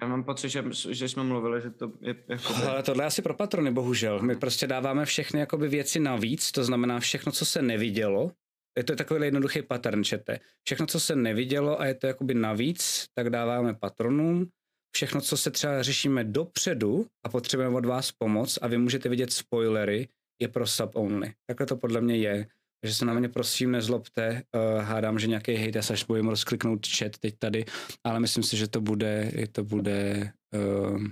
Já 0.02 0.08
mám 0.08 0.24
pocit, 0.24 0.50
že, 0.50 0.64
že 0.90 1.10
jsme 1.10 1.24
mluvili, 1.24 1.62
že 1.62 1.70
to 1.70 1.92
je... 2.02 2.16
Jako... 2.30 2.54
Ale 2.70 2.84
tohle 2.84 3.06
asi 3.06 3.22
pro 3.22 3.34
patrony, 3.34 3.72
bohužel. 3.72 4.20
My 4.20 4.36
prostě 4.36 4.68
dáváme 4.68 5.06
všechny 5.06 5.40
jakoby 5.40 5.68
věci 5.68 6.00
navíc, 6.00 6.52
to 6.52 6.64
znamená 6.64 7.00
všechno, 7.00 7.32
co 7.32 7.46
se 7.46 7.62
nevidělo, 7.62 8.32
je 8.78 8.84
to 8.84 8.96
takový 8.96 9.26
jednoduchý 9.26 9.62
pattern, 9.62 10.04
čete. 10.04 10.40
Všechno, 10.64 10.86
co 10.86 11.00
se 11.00 11.16
nevidělo 11.16 11.82
a 11.82 11.86
je 11.86 11.94
to 11.94 12.08
jakoby 12.08 12.34
navíc, 12.34 13.06
tak 13.14 13.30
dáváme 13.30 13.74
patronům. 13.74 14.50
Všechno, 14.96 15.22
co 15.22 15.38
se 15.38 15.52
třeba 15.52 15.84
řešíme 15.84 16.24
dopředu 16.24 17.06
a 17.24 17.30
potřebujeme 17.30 17.76
od 17.76 17.86
vás 17.86 18.12
pomoc 18.12 18.60
a 18.62 18.68
vy 18.68 18.78
můžete 18.78 19.10
vidět 19.10 19.34
spoilery, 19.34 20.08
je 20.42 20.48
pro 20.48 20.68
sub 20.68 20.96
only. 20.96 21.34
Takhle 21.48 21.68
to 21.68 21.78
podle 21.78 22.02
mě 22.02 22.18
je. 22.18 22.48
Takže 22.86 22.96
se 22.96 23.06
na 23.06 23.14
mě 23.14 23.30
prosím 23.30 23.72
nezlobte, 23.72 24.44
uh, 24.56 24.82
hádám, 24.82 25.20
že 25.20 25.28
nějaký 25.28 25.54
hejt, 25.54 25.76
až 25.76 26.04
budeme 26.04 26.30
rozkliknout 26.30 26.88
chat 26.88 27.18
teď 27.18 27.36
tady, 27.40 27.66
ale 28.04 28.20
myslím 28.20 28.44
si, 28.44 28.58
že 28.58 28.68
to 28.68 28.82
bude, 28.82 29.32
že 29.36 29.48
to 29.48 29.64
bude, 29.64 30.32
uh, 30.54 31.04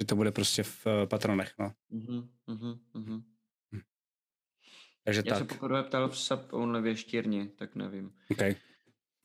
že 0.00 0.06
to 0.06 0.16
bude 0.16 0.32
prostě 0.32 0.62
v 0.62 0.86
uh, 0.86 0.92
patronech, 1.06 1.52
no. 1.58 1.72
Hm. 1.92 2.28
Takže 5.04 5.22
Já 5.26 5.38
tak. 5.38 5.38
se 5.38 5.44
poprvé 5.44 5.82
ptal 5.82 6.08
v 6.08 6.18
sub 6.18 6.52
only 6.52 6.82
věštírně, 6.82 7.48
tak 7.56 7.74
nevím. 7.74 8.12
OK. 8.30 8.56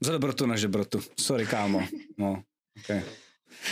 Za 0.02 0.12
dobrotu 0.12 0.46
na 0.46 0.56
žebrotu. 0.56 1.00
Sorry, 1.20 1.46
kámo. 1.46 1.88
No, 2.18 2.44
okay. 2.84 3.04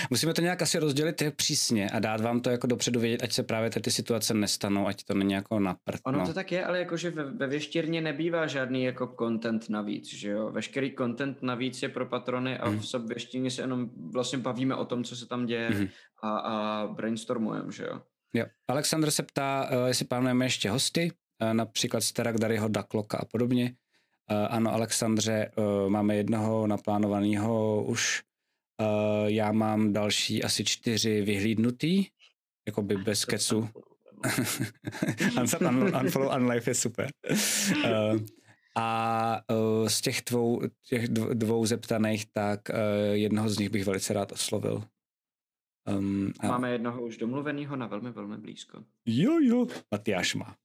Musíme 0.10 0.34
to 0.34 0.42
nějak 0.42 0.62
asi 0.62 0.80
rozdělit 0.80 1.24
přísně 1.36 1.90
a 1.90 2.00
dát 2.00 2.22
vám 2.22 2.42
to 2.42 2.50
jako 2.50 2.68
dopředu 2.68 3.00
vědět, 3.00 3.24
ať 3.24 3.32
se 3.32 3.44
právě 3.44 3.70
ty 3.70 3.92
situace 3.92 4.34
nestanou, 4.34 4.88
ať 4.88 5.04
to 5.04 5.14
není 5.14 5.34
jako 5.34 5.60
naprt. 5.60 6.02
Ono 6.04 6.20
no. 6.20 6.26
to 6.28 6.34
tak 6.34 6.52
je, 6.52 6.66
ale 6.66 6.80
jakože 6.80 7.10
ve, 7.10 7.24
ve 7.24 7.48
věštírně 7.48 8.02
nebývá 8.02 8.48
žádný 8.48 8.84
jako 8.84 9.16
content 9.20 9.70
navíc, 9.70 10.14
že 10.14 10.30
jo? 10.30 10.52
Veškerý 10.52 10.96
content 10.98 11.42
navíc 11.42 11.82
je 11.82 11.90
pro 11.90 12.06
patrony 12.06 12.58
a 12.58 12.70
mm. 12.70 12.80
v 12.80 12.88
sob 12.88 13.06
věštírně 13.08 13.52
se 13.52 13.62
jenom 13.62 13.90
vlastně 14.14 14.38
bavíme 14.40 14.76
o 14.76 14.86
tom, 14.86 15.04
co 15.04 15.16
se 15.16 15.28
tam 15.28 15.46
děje 15.46 15.70
mm. 15.70 15.88
a, 16.24 16.38
a 16.38 16.88
brainstormujeme, 16.88 17.72
že 17.72 17.84
jo? 17.84 18.02
Jo. 18.34 18.46
Aleksandr 18.68 19.12
se 19.12 19.24
ptá, 19.24 19.70
uh, 19.72 19.88
jestli 19.88 20.06
plánujeme 20.06 20.46
ještě 20.46 20.70
hosty, 20.70 21.12
uh, 21.42 21.54
například 21.54 22.02
Sterak 22.02 22.38
Daryho, 22.38 22.68
Dakloka 22.68 23.18
a 23.18 23.26
podobně. 23.26 23.76
Uh, 24.32 24.48
ano, 24.50 24.74
Alexandře, 24.74 25.52
uh, 25.56 25.90
máme 25.90 26.16
jednoho 26.16 26.68
naplánovaného 26.68 27.84
už 27.84 28.24
Uh, 28.82 29.28
já 29.28 29.52
mám 29.52 29.94
další 29.94 30.44
asi 30.44 30.66
čtyři 30.66 31.22
vyhlídnutý, 31.22 32.06
jako 32.66 32.82
by 32.82 32.98
bez 32.98 33.26
kecu. 33.26 33.70
Unfollow 36.02 36.36
Unlife 36.36 36.70
je 36.70 36.76
super. 36.76 37.10
Uh, 37.86 38.20
a 38.78 39.42
uh, 39.52 39.88
z 39.88 40.02
těch 40.02 40.22
dvou, 40.30 40.62
těch 40.88 41.08
dvou 41.08 41.66
zeptaných, 41.66 42.26
tak 42.32 42.60
uh, 42.70 42.76
jednoho 43.14 43.50
z 43.50 43.58
nich 43.58 43.70
bych 43.70 43.86
velice 43.86 44.14
rád 44.14 44.32
oslovil. 44.32 44.84
Um, 45.98 46.34
a... 46.40 46.48
Máme 46.48 46.72
jednoho 46.72 47.02
už 47.02 47.18
domluveného 47.18 47.76
na 47.76 47.88
velmi, 47.88 48.12
velmi 48.12 48.38
blízko. 48.38 48.84
Jo, 49.06 49.40
jo. 49.40 49.68
Matyáš 49.92 50.36
má. 50.36 50.56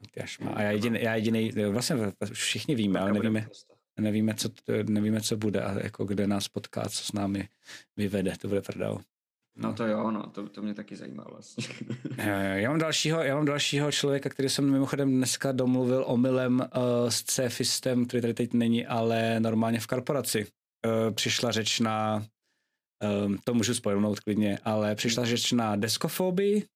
Matyáš 0.00 0.38
má. 0.38 0.50
A 0.50 0.62
já 0.62 0.70
jediný, 0.70 0.98
já 1.02 1.14
jediný 1.14 1.50
vlastně 1.70 1.96
všichni 2.32 2.74
víme, 2.74 3.00
ale 3.00 3.12
nevíme. 3.12 3.42
Prostě 3.42 3.73
nevíme, 4.00 4.34
co, 4.34 4.48
nevíme, 4.88 5.20
co 5.20 5.36
bude 5.36 5.62
a 5.62 5.82
jako 5.82 6.04
kde 6.04 6.26
nás 6.26 6.48
potká, 6.48 6.88
co 6.88 7.04
s 7.04 7.12
námi 7.12 7.48
vyvede, 7.96 8.32
to 8.40 8.48
bude 8.48 8.62
prdel. 8.62 9.00
No 9.56 9.72
to 9.72 9.86
jo, 9.86 10.10
no, 10.10 10.30
to, 10.30 10.48
to 10.48 10.62
mě 10.62 10.74
taky 10.74 10.96
zajímá 10.96 11.24
vlastně. 11.30 11.64
já 12.54 12.70
mám 12.70 12.78
dalšího, 12.78 13.22
já 13.22 13.34
mám 13.36 13.44
dalšího 13.44 13.92
člověka, 13.92 14.28
který 14.28 14.48
jsem 14.48 14.70
mimochodem 14.70 15.16
dneska 15.16 15.52
domluvil 15.52 16.04
omylem 16.06 16.60
uh, 16.60 17.08
s 17.08 17.22
CFistem, 17.22 18.06
který 18.06 18.20
tady 18.20 18.34
teď 18.34 18.52
není, 18.52 18.86
ale 18.86 19.40
normálně 19.40 19.80
v 19.80 19.86
korporaci. 19.86 20.46
Uh, 20.86 21.14
přišla 21.14 21.50
řeč 21.50 21.80
na, 21.80 22.26
um, 23.26 23.38
to 23.44 23.54
můžu 23.54 23.74
spojnout 23.74 24.20
klidně, 24.20 24.58
ale 24.64 24.94
přišla 24.94 25.24
řeč 25.24 25.52
na 25.52 25.76
deskofobii, 25.76 26.66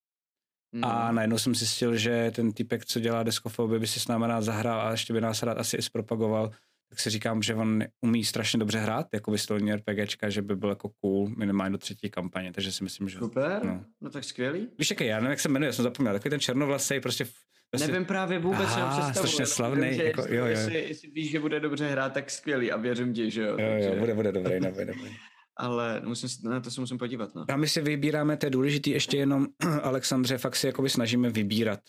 Mm. 0.72 0.84
A 0.84 1.12
najednou 1.12 1.38
jsem 1.38 1.54
zjistil, 1.54 1.96
že 1.96 2.30
ten 2.34 2.52
typek, 2.52 2.84
co 2.84 3.00
dělá 3.00 3.22
deskofobii, 3.22 3.80
by 3.80 3.86
si 3.86 4.00
s 4.00 4.08
námi 4.08 4.26
rád 4.26 4.40
zahrál 4.40 4.80
a 4.80 4.90
ještě 4.90 5.12
by 5.12 5.20
nás 5.20 5.42
rád 5.42 5.58
asi 5.58 5.76
i 5.76 5.82
zpropagoval 5.82 6.50
tak 6.88 7.00
si 7.00 7.10
říkám, 7.10 7.42
že 7.42 7.54
on 7.54 7.84
umí 8.00 8.24
strašně 8.24 8.58
dobře 8.58 8.78
hrát, 8.78 9.06
jako 9.14 9.30
vystolní 9.30 9.74
RPGčka, 9.74 10.28
že 10.28 10.42
by 10.42 10.56
byl 10.56 10.68
jako 10.68 10.88
cool 10.88 11.28
minimálně 11.28 11.72
do 11.72 11.78
třetí 11.78 12.10
kampaně, 12.10 12.52
takže 12.52 12.72
si 12.72 12.84
myslím, 12.84 13.08
že... 13.08 13.18
Super, 13.18 13.64
no, 13.64 13.84
no 14.00 14.10
tak 14.10 14.24
skvělý. 14.24 14.68
Víš, 14.78 14.90
jaký, 14.90 15.06
já 15.06 15.16
nevím, 15.16 15.30
jak 15.30 15.40
se 15.40 15.48
jmenuje, 15.48 15.68
já 15.68 15.72
jsem 15.72 15.82
zapomněl, 15.82 16.12
takový 16.12 16.30
ten 16.30 16.40
černovlasý, 16.40 17.00
prostě... 17.00 17.26
prostě... 17.70 17.88
Nevím 17.92 18.06
právě 18.06 18.38
vůbec, 18.38 18.68
Aha, 18.68 19.00
představu. 19.00 19.26
strašně 19.26 19.46
slavný, 19.46 19.88
vím, 19.88 20.00
jako, 20.00 20.20
jo, 20.20 20.28
jo. 20.34 20.46
Jestli, 20.46 20.74
jestli, 20.88 21.10
víš, 21.10 21.30
že 21.30 21.40
bude 21.40 21.60
dobře 21.60 21.88
hrát, 21.88 22.12
tak 22.12 22.30
skvělý 22.30 22.72
a 22.72 22.76
věřím 22.76 23.14
ti, 23.14 23.30
že 23.30 23.42
jo. 23.42 23.48
Jo, 23.48 23.56
takže... 23.56 23.88
jo, 23.88 23.96
bude, 23.98 24.14
bude 24.14 24.32
dobrý, 24.32 24.60
dobrý, 24.60 24.86
dobrý. 24.86 25.16
ale 25.58 26.02
musím, 26.04 26.50
na 26.50 26.60
to 26.60 26.70
se 26.70 26.80
musím 26.80 26.98
podívat. 26.98 27.34
No. 27.34 27.44
A 27.48 27.56
my 27.56 27.68
si 27.68 27.80
vybíráme, 27.80 28.36
to 28.36 28.46
je 28.46 28.50
důležitý 28.50 28.90
ještě 28.90 29.16
jenom, 29.16 29.46
Alexandře, 29.82 30.38
fakt 30.38 30.56
si 30.56 30.66
jakoby 30.66 30.90
snažíme 30.90 31.30
vybírat, 31.30 31.80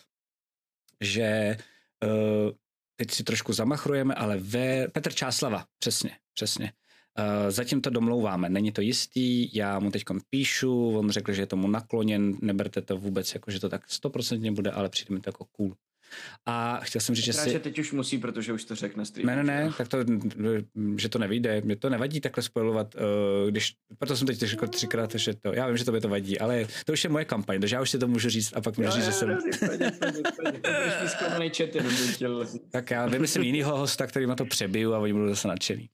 že 1.00 1.56
uh, 2.04 2.50
teď 3.00 3.10
si 3.10 3.24
trošku 3.24 3.52
zamachrujeme, 3.52 4.14
ale 4.14 4.36
ve... 4.36 4.88
Petr 4.88 5.12
Čáslava, 5.12 5.64
přesně, 5.78 6.10
přesně. 6.34 6.72
Uh, 7.18 7.50
zatím 7.50 7.80
to 7.80 7.90
domlouváme, 7.90 8.48
není 8.48 8.72
to 8.72 8.80
jistý, 8.80 9.56
já 9.56 9.78
mu 9.78 9.90
teď 9.90 10.02
píšu, 10.30 10.98
on 10.98 11.10
řekl, 11.10 11.32
že 11.32 11.42
je 11.42 11.46
tomu 11.46 11.68
nakloněn, 11.68 12.36
neberte 12.42 12.82
to 12.82 12.96
vůbec 12.96 13.34
jako, 13.34 13.50
že 13.50 13.60
to 13.60 13.68
tak 13.68 13.90
stoprocentně 13.90 14.52
bude, 14.52 14.70
ale 14.70 14.88
přijde 14.88 15.14
mi 15.14 15.20
to 15.20 15.28
jako 15.28 15.44
cool. 15.44 15.74
A 16.46 16.80
chtěl 16.82 17.00
jsem 17.00 17.14
říct, 17.14 17.24
že 17.24 17.32
si... 17.32 17.50
že 17.50 17.58
teď 17.58 17.78
už 17.78 17.92
musí, 17.92 18.18
protože 18.18 18.52
už 18.52 18.64
to 18.64 18.74
řekl 18.74 18.98
na 18.98 19.04
streamu. 19.04 19.26
Ne, 19.26 19.36
ne, 19.36 19.64
ne, 19.64 19.72
tak 19.78 19.88
to, 19.88 19.98
že 20.96 21.08
to 21.08 21.18
nevyjde. 21.18 21.60
Mě 21.60 21.76
to 21.76 21.90
nevadí 21.90 22.20
takhle 22.20 22.42
spojovat, 22.42 22.94
uh, 22.94 23.50
když, 23.50 23.74
proto 23.98 24.16
jsem 24.16 24.26
teď 24.26 24.38
řekl 24.38 24.66
třikrát, 24.66 25.14
že 25.14 25.34
to, 25.34 25.52
já 25.52 25.66
vím, 25.66 25.76
že 25.76 25.84
to 25.84 25.92
by 25.92 26.00
to 26.00 26.08
vadí, 26.08 26.38
ale 26.38 26.66
to 26.84 26.92
už 26.92 27.04
je 27.04 27.10
moje 27.10 27.24
kampaň, 27.24 27.60
takže 27.60 27.76
já 27.76 27.82
už 27.82 27.90
si 27.90 27.98
to 27.98 28.08
můžu 28.08 28.28
říct 28.28 28.56
a 28.56 28.60
pak 28.60 28.78
můžu 28.78 28.90
říct, 28.90 29.04
že 29.04 29.12
jsem... 29.12 29.38
tak 32.70 32.90
já 32.90 33.06
vymyslím 33.06 33.42
jinýho 33.42 33.76
hosta, 33.76 34.06
který 34.06 34.26
na 34.26 34.34
to 34.34 34.44
přebiju 34.44 34.94
a 34.94 34.98
oni 34.98 35.12
budou 35.12 35.28
zase 35.28 35.48
nadšený. 35.48 35.88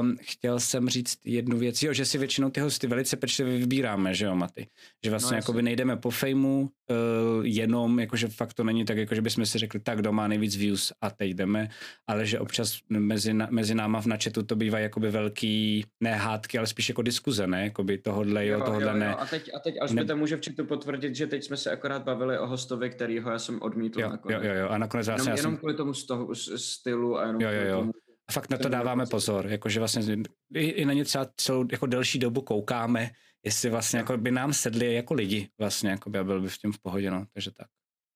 Um, 0.00 0.16
chtěl 0.20 0.60
jsem 0.60 0.88
říct 0.88 1.18
jednu 1.24 1.58
věc, 1.58 1.82
jo, 1.82 1.92
že 1.92 2.04
si 2.04 2.18
většinou 2.18 2.50
ty 2.50 2.60
hosty 2.60 2.86
velice 2.86 3.16
pečlivě 3.16 3.58
vybíráme, 3.58 4.14
že 4.14 4.24
jo, 4.24 4.36
Maty? 4.36 4.66
Že 5.04 5.10
vlastně 5.10 5.34
no, 5.34 5.38
jakoby 5.38 5.62
nejdeme 5.62 5.96
po 5.96 6.10
fejmu, 6.10 6.70
uh, 6.90 7.46
jenom, 7.46 8.00
jakože 8.00 8.28
fakt 8.28 8.54
to 8.54 8.64
není 8.64 8.84
tak, 8.84 8.96
jakože 8.96 9.20
bychom 9.24 9.46
si 9.46 9.58
řekli, 9.58 9.80
tak 9.80 9.98
kdo 9.98 10.12
má 10.12 10.28
nejvíc 10.28 10.56
views 10.56 10.92
a 11.00 11.10
teď 11.10 11.30
jdeme, 11.30 11.68
ale 12.06 12.26
že 12.26 12.40
občas 12.40 12.78
mezi, 12.88 13.34
mezi 13.34 13.74
náma 13.74 14.00
v 14.00 14.06
načetu 14.06 14.42
to 14.42 14.56
bývá 14.56 14.78
jakoby 14.78 15.10
velký, 15.10 15.84
ne 16.00 16.14
hádky, 16.14 16.58
ale 16.58 16.66
spíš 16.66 16.88
jako 16.88 17.02
diskuze, 17.02 17.46
ne? 17.46 17.64
Jakoby 17.64 17.98
tohodle 17.98 18.46
jo, 18.46 18.58
jo 18.58 18.64
tohodle 18.64 18.88
jo, 18.88 18.94
jo. 18.94 19.00
ne. 19.00 19.14
A 19.14 19.26
teď, 19.26 19.50
a 19.54 19.58
teď 19.58 19.74
Alžběta 19.80 20.14
ne... 20.14 20.20
může 20.20 20.36
v 20.36 20.40
chatu 20.44 20.64
potvrdit, 20.64 21.16
že 21.16 21.26
teď 21.26 21.44
jsme 21.44 21.56
se 21.56 21.70
akorát 21.70 22.02
bavili 22.02 22.38
o 22.38 22.46
hostovi, 22.46 22.90
kterýho 22.90 23.30
já 23.30 23.38
jsem 23.38 23.62
odmítl 23.62 24.00
jo, 24.00 24.08
nakonec. 24.08 24.42
Jo, 24.42 24.50
jo, 24.50 24.58
jo, 24.60 24.68
a 24.68 24.78
nakonec 24.78 25.06
jenom, 25.06 25.28
já 25.28 25.36
jenom 25.36 25.52
jsem... 25.52 25.58
kvůli 25.58 25.74
tomu 25.74 25.94
z 25.94 26.06
toho 26.06 26.34
stylu 26.56 27.18
a 27.18 27.26
jenom 27.26 27.42
jo, 27.42 27.50
jo, 27.50 27.68
jo. 27.68 27.78
Tomu, 27.78 27.92
a 28.28 28.32
fakt 28.32 28.50
na 28.50 28.58
to 28.58 28.68
dáváme 28.68 29.06
pozor, 29.06 29.46
jakože 29.46 29.78
vlastně 29.78 30.16
i, 30.54 30.66
i 30.66 30.84
na 30.84 30.92
ně 30.92 31.04
třeba 31.04 31.26
celou 31.36 31.66
jako 31.72 31.86
delší 31.86 32.18
dobu 32.18 32.40
koukáme, 32.40 33.10
jestli 33.44 33.70
vlastně 33.70 33.98
jako 33.98 34.16
by 34.16 34.30
nám 34.30 34.52
sedli 34.52 34.94
jako 34.94 35.14
lidi 35.14 35.48
vlastně, 35.58 35.90
jako 35.90 36.10
by 36.10 36.18
a 36.18 36.24
byl 36.24 36.40
by 36.40 36.48
v 36.48 36.58
tím 36.58 36.72
v 36.72 36.78
pohodě, 36.78 37.10
no, 37.10 37.24
takže 37.32 37.50
tak. 37.50 37.66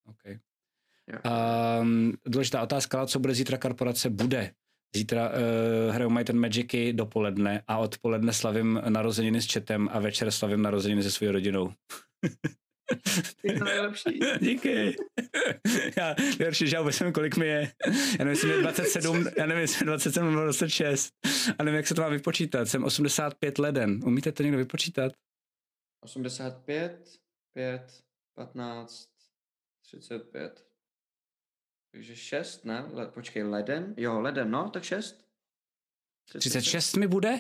Okay. 0.07 0.39
Um, 1.81 2.13
důležitá 2.27 2.63
otázka, 2.63 3.07
co 3.07 3.19
bude 3.19 3.35
zítra 3.35 3.59
korporace, 3.59 4.11
bude. 4.11 4.53
Zítra 4.97 5.31
uh, 5.31 5.95
hrajou 5.95 6.11
mají 6.11 6.27
ten 6.27 6.39
Magicy 6.39 6.93
dopoledne 6.93 7.63
a 7.69 7.79
odpoledne 7.79 8.33
slavím 8.33 8.83
narozeniny 8.89 9.43
s 9.43 9.53
chatem 9.53 9.89
a 9.93 10.01
večer 10.01 10.31
slavím 10.31 10.63
narozeniny 10.63 11.03
se 11.03 11.11
svou 11.11 11.33
rodinou. 11.33 11.73
Ty 13.43 13.59
to 13.59 13.65
nejlepší. 13.65 14.21
Díky. 14.41 14.97
Já 15.97 16.15
nejlepší, 16.39 16.67
že 16.67 16.77
já 16.77 16.81
vůbec 16.81 17.01
nevím, 17.01 17.13
kolik 17.13 17.37
mi 17.37 17.47
je. 17.47 17.73
Já 18.19 18.25
nevím, 18.25 18.31
jestli 18.31 18.49
mi 18.49 18.55
je 18.55 18.63
27, 18.63 19.27
já 19.39 19.47
nevím, 19.47 19.61
jestli 19.61 19.85
mi 19.85 19.87
27 19.87 20.27
nebo 20.27 20.41
26. 20.43 21.15
A 21.59 21.63
nevím, 21.63 21.77
jak 21.77 21.87
se 21.87 21.95
to 21.95 22.03
má 22.03 22.09
vypočítat. 22.09 22.69
Jsem 22.69 22.85
85 22.85 23.59
leden. 23.59 24.01
Umíte 24.05 24.33
to 24.33 24.43
někdo 24.43 24.59
vypočítat? 24.59 25.13
85, 26.01 27.09
5, 27.55 28.05
15, 28.35 29.09
35. 29.83 30.68
Takže 31.99 32.17
6, 32.17 32.65
ne? 32.65 32.85
Le, 32.93 33.07
počkej, 33.07 33.43
leden? 33.43 33.95
Jo, 33.97 34.21
leden, 34.21 34.51
no, 34.51 34.71
tak 34.71 34.85
6. 34.85 35.25
36 36.39 36.97
mi 36.97 37.07
bude? 37.09 37.39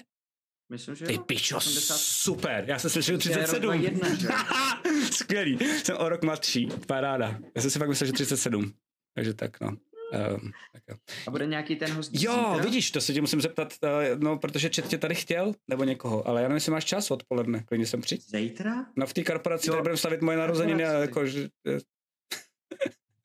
Myslím, 0.68 0.94
že 0.94 1.06
Ty 1.06 1.14
jo. 1.14 1.22
pičo, 1.22 1.56
80. 1.56 1.97
super. 1.97 2.64
Já 2.68 2.78
jsem 2.78 2.90
si 2.90 2.98
myslel 2.98 3.18
37. 3.18 3.74
Jedna, 3.74 4.09
Skvělý. 5.12 5.59
Jsem 5.59 5.97
o 5.97 6.09
rok 6.09 6.22
mladší. 6.24 6.68
Paráda. 6.86 7.39
Já 7.55 7.62
jsem 7.62 7.70
si 7.70 7.78
fakt 7.78 7.89
myslel, 7.89 8.06
že 8.06 8.12
37. 8.12 8.74
Takže 9.14 9.35
tak, 9.35 9.60
no. 9.60 9.68
Um, 9.68 10.52
tak 10.72 10.82
jo. 10.89 10.97
A 11.26 11.30
bude 11.30 11.47
nějaký 11.47 11.76
ten 11.76 11.93
host 11.93 12.10
Jo, 12.14 12.32
zítra? 12.32 12.64
vidíš, 12.64 12.90
to 12.90 13.01
se 13.01 13.12
tě 13.12 13.20
musím 13.20 13.40
zeptat, 13.40 13.74
uh, 13.82 14.20
no, 14.20 14.39
protože 14.39 14.70
Čet 14.70 14.89
tě 14.89 14.98
tady 14.98 15.14
chtěl, 15.14 15.52
nebo 15.68 15.85
někoho, 15.85 16.28
ale 16.28 16.43
já 16.43 16.48
nevím, 16.48 16.56
jestli 16.56 16.72
máš 16.72 16.85
čas 16.85 17.10
odpoledne, 17.10 17.62
klidně 17.62 17.86
jsem 17.86 18.01
přijď. 18.01 18.22
Zítra? 18.30 18.86
No 18.97 19.06
v 19.06 19.12
té 19.14 19.24
korporaci, 19.24 19.70
tady 19.70 19.82
budeme 19.82 19.97
slavit 19.97 20.22
moje 20.22 20.39
narozeniny 20.39 20.82
jako, 20.82 21.26
že, 21.26 21.48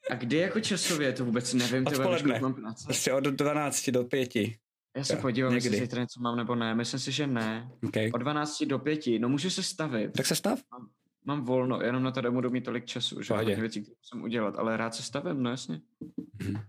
a 0.09 0.15
kdy 0.15 0.37
jako 0.37 0.59
časově, 0.59 1.13
to 1.13 1.25
vůbec 1.25 1.53
nevím. 1.53 1.87
Odpoledne, 1.87 2.41
prostě 2.85 3.13
od 3.13 3.23
12 3.23 3.89
do 3.89 4.03
5. 4.03 4.35
Já 4.97 5.03
se 5.03 5.15
podívám, 5.15 5.53
jestli 5.53 5.79
zítra 5.79 6.01
něco 6.01 6.19
mám 6.19 6.37
nebo 6.37 6.55
ne. 6.55 6.75
Myslím 6.75 6.99
si, 6.99 7.11
že 7.11 7.27
ne. 7.27 7.71
Okay. 7.87 8.11
Od 8.13 8.17
12 8.17 8.63
do 8.63 8.79
5. 8.79 9.01
No 9.19 9.29
můžu 9.29 9.49
se 9.49 9.63
stavit. 9.63 10.11
Tak 10.13 10.25
se 10.25 10.35
stav. 10.35 10.59
Mám, 10.71 10.89
mám 11.25 11.45
volno, 11.45 11.81
jenom 11.81 12.03
na 12.03 12.11
to 12.11 12.21
nebudu 12.21 12.49
mít 12.49 12.65
tolik 12.65 12.85
času, 12.85 13.21
že 13.21 13.33
mám 13.33 13.45
věcí, 13.45 13.81
které 13.81 13.95
musím 13.99 14.23
udělat, 14.23 14.55
ale 14.57 14.77
rád 14.77 14.95
se 14.95 15.03
stavím, 15.03 15.43
no 15.43 15.49
jasně. 15.49 15.81
Mm-hmm. 16.37 16.63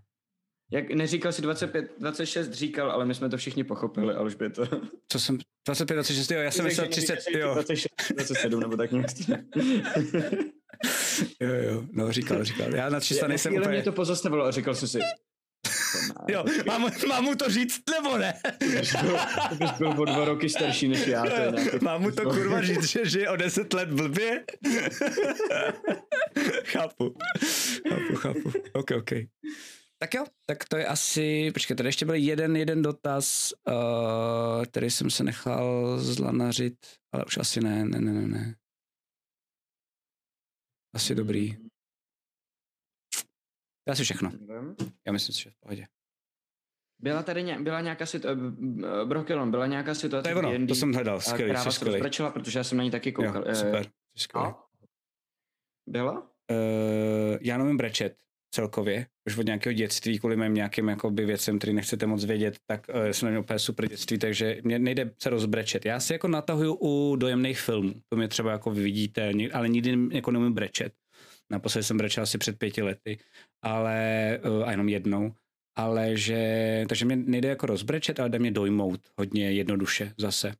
Jak 0.71 0.91
neříkal 0.91 1.31
si 1.31 1.41
25, 1.41 1.91
26 1.99 2.53
říkal, 2.53 2.91
ale 2.91 3.05
my 3.05 3.15
jsme 3.15 3.29
to 3.29 3.37
všichni 3.37 3.63
pochopili, 3.63 4.13
ale 4.13 4.25
už 4.25 4.35
by 4.35 4.49
to... 4.49 4.65
Co 5.07 5.19
jsem, 5.19 5.37
25, 5.67 5.95
26, 5.95 6.31
jo, 6.31 6.39
já 6.39 6.51
jsem 6.51 6.65
myslel 6.65 6.87
30, 6.87 7.19
jo. 7.37 7.53
26, 7.53 7.93
27 8.13 8.59
nebo 8.59 8.77
tak 8.77 8.91
nějak. 8.91 9.09
jo, 11.39 11.53
jo, 11.53 11.83
no 11.91 12.11
říkal, 12.11 12.43
říkal. 12.43 12.75
Já 12.75 12.89
na 12.89 12.99
300 12.99 13.27
nejsem 13.27 13.53
úplně... 13.53 13.69
mě 13.69 13.83
to 13.83 13.91
pozastavilo 13.91 14.45
a 14.45 14.51
říkal 14.51 14.75
jsem 14.75 14.87
si, 14.87 14.99
Jo, 16.29 16.45
mám, 16.65 16.91
mám 17.07 17.23
mu 17.23 17.35
to 17.35 17.49
říct, 17.49 17.81
nebo 17.89 18.17
ne? 18.17 18.33
To 19.49 19.55
bys 19.55 19.71
byl 19.71 20.01
o 20.01 20.05
dva 20.05 20.25
roky 20.25 20.49
starší 20.49 20.87
než 20.87 21.07
já. 21.07 21.23
To 21.23 21.35
je 21.35 21.79
mám 21.81 22.01
mu 22.01 22.11
to 22.11 22.23
kurva 22.23 22.61
říct, 22.61 22.83
že 22.83 23.09
žije 23.09 23.29
o 23.29 23.35
deset 23.35 23.73
let 23.73 23.89
blbě? 23.89 24.43
chápu. 26.63 27.15
Chápu, 27.89 28.15
chápu. 28.15 28.51
Ok, 28.73 28.91
ok. 28.97 29.11
Tak 29.99 30.13
jo, 30.13 30.25
tak 30.45 30.65
to 30.65 30.77
je 30.77 30.85
asi, 30.85 31.51
počkej, 31.53 31.77
tady 31.77 31.89
ještě 31.89 32.05
byl 32.05 32.15
jeden, 32.15 32.55
jeden 32.55 32.81
dotaz, 32.81 33.53
uh, 33.67 34.65
který 34.65 34.91
jsem 34.91 35.09
se 35.09 35.23
nechal 35.23 35.95
zlanařit, 35.99 36.75
ale 37.11 37.25
už 37.25 37.37
asi 37.37 37.61
ne, 37.61 37.85
ne, 37.85 38.01
ne, 38.01 38.13
ne, 38.13 38.27
ne. 38.27 38.55
Asi 40.95 41.15
dobrý. 41.15 41.57
To 43.83 43.89
je 43.89 43.91
asi 43.91 44.03
všechno. 44.03 44.31
Já 45.05 45.11
myslím, 45.11 45.35
že 45.35 45.49
v 45.49 45.55
pohodě. 45.59 45.87
Byla 46.99 47.23
tady 47.23 47.43
ně, 47.43 47.59
byla 47.59 47.81
nějaká 47.81 48.05
situace, 48.05 48.41
Brokelon, 49.05 49.51
byla 49.51 49.67
nějaká 49.67 49.95
situace, 49.95 50.23
to 50.23 50.29
je 50.29 50.35
ono, 50.35 50.51
D&D, 50.51 50.67
to 50.67 50.75
jsem 50.75 50.93
hledal, 50.93 51.21
skvělý, 51.21 51.51
která 51.51 51.63
vás 51.63 52.33
protože 52.33 52.59
já 52.59 52.63
jsem 52.63 52.77
na 52.77 52.83
ní 52.83 52.91
taky 52.91 53.11
koukal. 53.11 53.47
Jo, 53.47 53.55
super, 53.55 53.91
skvělý. 54.17 54.53
Byla? 55.87 56.21
Uh, 56.21 57.37
já 57.41 57.57
nevím 57.57 57.77
brečet 57.77 58.17
celkově, 58.55 59.05
už 59.27 59.37
od 59.37 59.45
nějakého 59.45 59.73
dětství, 59.73 60.19
kvůli 60.19 60.37
mým 60.37 60.53
nějakým 60.53 60.87
jakoby 60.89 61.25
věcem, 61.25 61.57
který 61.59 61.73
nechcete 61.73 62.05
moc 62.05 62.25
vědět, 62.25 62.57
tak 62.67 62.87
uh, 62.89 63.09
jsem 63.11 63.29
měl 63.29 63.41
úplně 63.41 63.59
super 63.59 63.87
dětství, 63.87 64.17
takže 64.17 64.61
mě 64.63 64.79
nejde 64.79 65.11
se 65.23 65.29
rozbrečet. 65.29 65.85
Já 65.85 65.99
si 65.99 66.13
jako 66.13 66.27
natahuju 66.27 66.73
u 66.73 67.15
dojemných 67.15 67.59
filmů, 67.59 67.93
to 68.09 68.15
mě 68.17 68.27
třeba 68.27 68.51
jako 68.51 68.71
vidíte, 68.71 69.31
ale 69.53 69.69
nikdy 69.69 69.97
jako 70.11 70.31
nemůžu 70.31 70.53
brečet. 70.53 70.93
Naposledy 71.51 71.83
jsem 71.83 71.97
brečel 71.97 72.23
asi 72.23 72.37
před 72.37 72.57
pěti 72.57 72.81
lety, 72.81 73.17
ale 73.61 74.39
uh, 74.45 74.63
a 74.67 74.71
jenom 74.71 74.89
jednou, 74.89 75.33
ale 75.77 76.17
že, 76.17 76.85
takže 76.89 77.05
mě 77.05 77.15
nejde 77.15 77.49
jako 77.49 77.65
rozbrečet, 77.65 78.19
ale 78.19 78.29
jde 78.29 78.39
mě 78.39 78.51
dojmout 78.51 78.99
hodně 79.19 79.51
jednoduše 79.51 80.13
zase. 80.17 80.53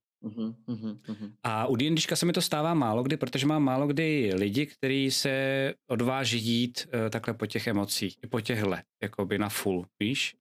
A 1.43 1.68
u 1.68 1.76
D&Dčka 1.76 2.15
se 2.15 2.26
mi 2.26 2.34
to 2.34 2.41
stává 2.41 2.73
málo 2.73 3.03
kdy, 3.03 3.18
protože 3.18 3.47
mám 3.47 3.64
málo 3.64 3.88
kdy 3.88 4.31
lidi, 4.35 4.65
kteří 4.65 5.11
se 5.11 5.73
odváží 5.88 6.39
jít 6.39 6.88
uh, 6.88 7.10
takhle 7.10 7.34
po 7.34 7.45
těch 7.45 7.68
emocích, 7.68 8.18
po 8.30 8.41
těchhle, 8.41 8.84
jakoby 9.03 9.38
na 9.38 9.49
full, 9.49 9.85
víš? 9.99 10.35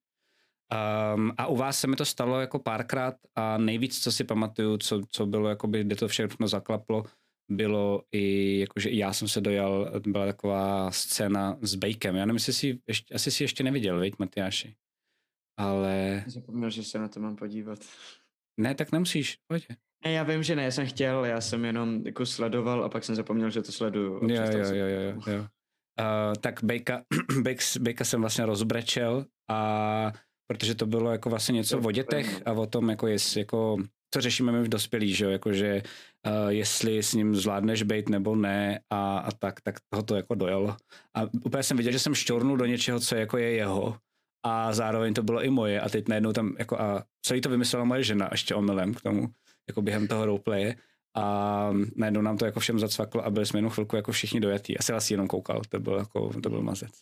Um, 1.15 1.33
a 1.37 1.47
u 1.47 1.57
vás 1.57 1.81
se 1.81 1.87
mi 1.87 1.97
to 1.97 2.05
stalo 2.05 2.41
jako 2.41 2.59
párkrát 2.59 3.15
a 3.35 3.59
nejvíc, 3.59 4.03
co 4.03 4.13
si 4.13 4.25
pamatuju, 4.25 4.77
co, 4.79 5.01
co 5.11 5.27
bylo, 5.27 5.49
jakoby, 5.49 5.85
kde 5.85 5.97
to 5.97 6.09
všechno 6.09 6.49
zaklaplo, 6.49 7.05
bylo 7.51 8.03
i, 8.13 8.59
jakože 8.59 8.89
i 8.89 8.99
já 8.99 9.13
jsem 9.13 9.29
se 9.29 9.41
dojal, 9.41 9.93
byla 10.07 10.27
taková 10.27 10.91
scéna 10.91 11.59
s 11.61 11.75
Bakem. 11.75 12.17
Já 12.17 12.25
nevím, 12.25 12.37
jestli 12.37 12.53
si, 12.53 12.81
ještě, 12.89 13.15
asi 13.15 13.31
si 13.31 13.45
ještě 13.45 13.65
neviděl, 13.65 13.99
veď, 13.99 14.19
Matyáši. 14.19 14.75
Ale... 15.57 16.25
Zapomněl, 16.27 16.71
že 16.71 16.83
se 16.83 16.99
na 16.99 17.09
to 17.09 17.21
mám 17.21 17.37
podívat. 17.37 17.79
Ne, 18.61 18.75
tak 18.75 18.93
nemusíš, 18.93 19.39
pojď. 19.47 19.67
Ne, 20.05 20.13
já 20.13 20.23
vím, 20.23 20.43
že 20.43 20.57
ne, 20.57 20.65
já 20.65 20.71
jsem 20.71 20.87
chtěl, 20.87 21.25
já 21.25 21.41
jsem 21.41 21.65
jenom 21.65 22.03
jako 22.07 22.27
sledoval 22.27 22.85
a 22.85 22.89
pak 22.89 23.05
jsem 23.05 23.15
zapomněl, 23.15 23.51
že 23.51 23.63
to 23.63 23.73
sleduju. 23.73 24.29
Jo, 24.29 24.43
jo, 24.53 24.59
jo, 24.59 24.75
jo, 24.75 24.87
jo, 24.87 25.33
jo. 25.33 25.41
Uh, 26.01 26.35
tak 26.41 26.65
Bejka, 26.65 27.03
Bejka 27.81 28.05
jsem 28.05 28.21
vlastně 28.21 28.47
rozbrečel 28.47 29.27
a 29.51 30.13
protože 30.47 30.75
to 30.75 30.87
bylo 30.87 31.13
jako 31.13 31.31
vlastně 31.31 31.53
něco 31.53 31.81
o 31.81 31.91
dětech 31.91 32.43
a 32.47 32.53
o 32.53 32.67
tom, 32.67 32.91
jako 32.91 33.07
jest, 33.07 33.37
jako 33.37 33.77
co 34.15 34.21
řešíme 34.21 34.53
my 34.53 34.63
v 34.63 34.69
dospělí, 34.69 35.15
že 35.15 35.25
jo, 35.25 35.31
jakože 35.31 35.83
uh, 36.27 36.49
jestli 36.49 37.03
s 37.03 37.15
ním 37.15 37.35
zvládneš 37.35 37.83
být 37.83 38.09
nebo 38.09 38.37
ne 38.37 38.81
a, 38.91 39.19
a 39.19 39.31
tak, 39.33 39.61
tak 39.61 39.75
toho 39.89 40.03
to 40.03 40.17
jako 40.17 40.35
dojelo. 40.35 40.77
A 41.17 41.23
úplně 41.45 41.63
jsem 41.63 41.77
viděl, 41.77 41.93
že 41.93 41.99
jsem 41.99 42.15
šťornul 42.15 42.57
do 42.57 42.67
něčeho, 42.67 43.01
co 43.01 43.17
jako 43.17 43.39
je 43.39 43.51
jeho 43.51 43.99
a 44.45 44.73
zároveň 44.73 45.15
to 45.15 45.23
bylo 45.23 45.43
i 45.43 45.51
moje 45.51 45.81
a 45.81 45.89
teď 45.89 46.09
najednou 46.09 46.33
tam 46.33 46.57
jako 46.59 46.81
a 46.81 47.05
celý 47.23 47.41
to 47.41 47.49
vymyslela 47.49 47.85
moje 47.85 48.03
žena 48.03 48.29
ještě 48.33 48.55
omylem 48.55 48.95
k 48.95 49.01
tomu, 49.01 49.29
jako 49.69 49.83
během 49.83 50.09
toho 50.09 50.27
roleplaye 50.27 50.77
a 51.17 51.71
najednou 51.97 52.23
nám 52.23 52.39
to 52.39 52.45
jako 52.45 52.61
všem 52.61 52.79
zacvaklo 52.79 53.25
a 53.25 53.31
byli 53.31 53.47
jsme 53.47 53.59
jenom 53.59 53.71
chvilku 53.71 53.97
jako 53.97 54.13
všichni 54.13 54.41
dojatí. 54.41 54.79
Asi 54.79 54.93
vás 54.93 55.11
jenom 55.11 55.29
koukal, 55.29 55.63
to 55.69 55.81
byl 55.81 55.95
jako, 55.95 56.41
to 56.43 56.51
byl 56.51 56.63
mazec. 56.63 56.93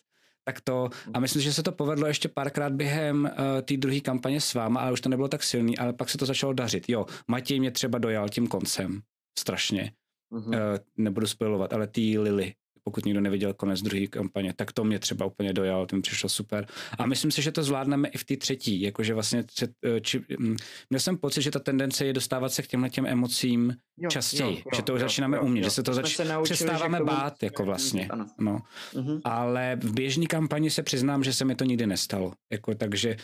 tak 0.45 0.61
to, 0.61 0.89
a 1.13 1.19
myslím, 1.19 1.41
že 1.41 1.53
se 1.53 1.63
to 1.63 1.71
povedlo 1.71 2.07
ještě 2.07 2.29
párkrát 2.29 2.73
během 2.73 3.23
uh, 3.23 3.61
té 3.61 3.77
druhé 3.77 3.99
kampaně 3.99 4.41
s 4.41 4.53
váma, 4.53 4.79
ale 4.79 4.91
už 4.91 5.01
to 5.01 5.09
nebylo 5.09 5.27
tak 5.27 5.43
silný, 5.43 5.77
ale 5.77 5.93
pak 5.93 6.09
se 6.09 6.17
to 6.17 6.25
začalo 6.25 6.53
dařit. 6.53 6.89
Jo, 6.89 7.05
Matěj 7.27 7.59
mě 7.59 7.71
třeba 7.71 7.97
dojal 7.97 8.29
tím 8.29 8.47
koncem, 8.47 9.01
strašně. 9.39 9.91
Uh-huh. 10.31 10.47
Uh, 10.47 10.53
nebudu 10.97 11.27
spojovat, 11.27 11.73
ale 11.73 11.87
ty 11.87 12.19
Lily, 12.19 12.53
pokud 12.83 13.05
někdo 13.05 13.21
neviděl 13.21 13.53
konec 13.53 13.81
druhé 13.81 14.07
kampaně, 14.07 14.53
tak 14.53 14.71
to 14.71 14.83
mě 14.83 14.99
třeba 14.99 15.25
úplně 15.25 15.53
dojalo, 15.53 15.85
tím 15.85 16.01
přišlo 16.01 16.29
super. 16.29 16.67
A 16.97 17.05
myslím 17.05 17.31
si, 17.31 17.41
že 17.41 17.51
to 17.51 17.63
zvládneme 17.63 18.07
i 18.07 18.17
v 18.17 18.23
té 18.23 18.37
třetí, 18.37 18.81
jakože 18.81 19.13
vlastně 19.13 19.43
třet, 19.43 19.71
eh, 19.85 20.01
či, 20.01 20.21
hm, 20.39 20.55
měl 20.89 20.99
jsem 20.99 21.17
pocit, 21.17 21.41
že 21.41 21.51
ta 21.51 21.59
tendence 21.59 22.05
je 22.05 22.13
dostávat 22.13 22.49
se 22.49 22.61
k 22.61 22.67
těmhle 22.67 22.89
těm 22.89 23.05
emocím 23.05 23.75
jo, 23.97 24.09
častěji, 24.09 24.55
jo, 24.55 24.61
jo, 24.65 24.71
že 24.75 24.81
to 24.81 24.93
už 24.93 25.01
jo, 25.01 25.05
začínáme 25.07 25.37
jo, 25.37 25.43
umět, 25.43 25.61
jo. 25.61 25.63
že 25.63 25.71
se 25.71 25.83
to 25.83 25.93
zač, 25.93 26.15
se 26.15 26.25
naučili, 26.25 26.55
přestáváme 26.55 26.97
že 26.97 27.03
bát, 27.03 27.43
jako 27.43 27.65
vlastně. 27.65 28.07
Ano. 28.07 28.27
No. 28.39 28.59
Uh-huh. 28.93 29.21
Ale 29.23 29.77
v 29.83 29.93
běžné 29.93 30.25
kampani 30.25 30.69
se 30.69 30.83
přiznám, 30.83 31.23
že 31.23 31.33
se 31.33 31.45
mi 31.45 31.55
to 31.55 31.63
nikdy 31.63 31.87
nestalo. 31.87 32.33
Jako, 32.51 32.75
takže 32.75 33.17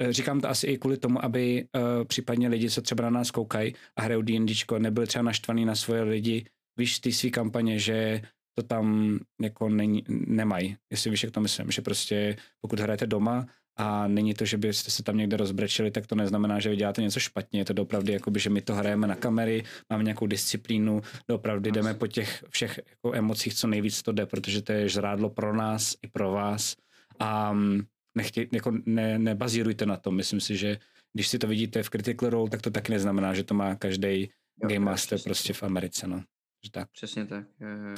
eh, 0.00 0.12
Říkám 0.12 0.40
to 0.40 0.48
asi 0.48 0.66
i 0.66 0.78
kvůli 0.78 0.96
tomu, 0.96 1.24
aby 1.24 1.64
uh, 1.74 2.04
případně 2.04 2.48
lidi, 2.48 2.70
co 2.70 2.82
třeba 2.82 3.02
na 3.02 3.10
nás 3.10 3.30
koukají 3.30 3.74
a 3.96 4.02
hrajou 4.02 4.22
D&Dčko, 4.22 4.78
nebyli 4.78 5.06
třeba 5.06 5.22
naštvaný 5.22 5.64
na 5.64 5.74
svoje 5.74 6.02
lidi, 6.02 6.44
víš, 6.78 7.00
ty 7.00 7.12
svý 7.12 7.30
kampaně, 7.30 7.78
že 7.78 8.22
to 8.58 8.62
tam 8.62 9.18
jako 9.40 9.68
není, 9.68 10.04
nemají. 10.08 10.76
Jestli 10.90 11.10
víš, 11.10 11.22
jak 11.22 11.32
to 11.32 11.40
myslím, 11.40 11.70
že 11.70 11.82
prostě 11.82 12.36
pokud 12.60 12.80
hrajete 12.80 13.06
doma 13.06 13.46
a 13.76 14.08
není 14.08 14.34
to, 14.34 14.44
že 14.44 14.58
byste 14.58 14.90
se 14.90 15.02
tam 15.02 15.16
někde 15.16 15.36
rozbrečili, 15.36 15.90
tak 15.90 16.06
to 16.06 16.14
neznamená, 16.14 16.60
že 16.60 16.70
vy 16.70 16.76
děláte 16.76 17.02
něco 17.02 17.20
špatně. 17.20 17.60
Je 17.60 17.64
to 17.64 17.82
opravdu, 17.82 18.12
jakoby, 18.12 18.40
že 18.40 18.50
my 18.50 18.60
to 18.60 18.74
hrajeme 18.74 19.06
na 19.06 19.14
kamery, 19.14 19.64
máme 19.90 20.04
nějakou 20.04 20.26
disciplínu, 20.26 21.02
opravdu 21.30 21.70
jdeme 21.70 21.94
po 21.94 22.06
těch 22.06 22.44
všech 22.50 22.80
jako 22.88 23.14
emocích, 23.14 23.54
co 23.54 23.66
nejvíc 23.66 24.02
to 24.02 24.12
jde, 24.12 24.26
protože 24.26 24.62
to 24.62 24.72
je 24.72 24.88
žrádlo 24.88 25.30
pro 25.30 25.56
nás 25.56 25.94
i 26.02 26.08
pro 26.08 26.30
vás. 26.30 26.76
A 27.18 27.52
mm, 27.52 27.82
nechtě, 28.16 28.46
jako 28.52 28.72
ne, 28.86 29.18
nebazírujte 29.18 29.86
na 29.86 29.96
tom. 29.96 30.16
Myslím 30.16 30.40
si, 30.40 30.56
že 30.56 30.78
když 31.12 31.28
si 31.28 31.38
to 31.38 31.46
vidíte 31.46 31.82
v 31.82 31.90
Critical 31.90 32.30
Role, 32.30 32.50
tak 32.50 32.62
to 32.62 32.70
taky 32.70 32.92
neznamená, 32.92 33.34
že 33.34 33.44
to 33.44 33.54
má 33.54 33.74
každý 33.74 34.30
Game 34.66 34.84
Master 34.84 35.18
prostě 35.22 35.52
v 35.52 35.62
Americe. 35.62 36.06
No. 36.06 36.22
Že 36.64 36.70
tak. 36.70 36.90
Přesně 36.90 37.26
tak. 37.26 37.44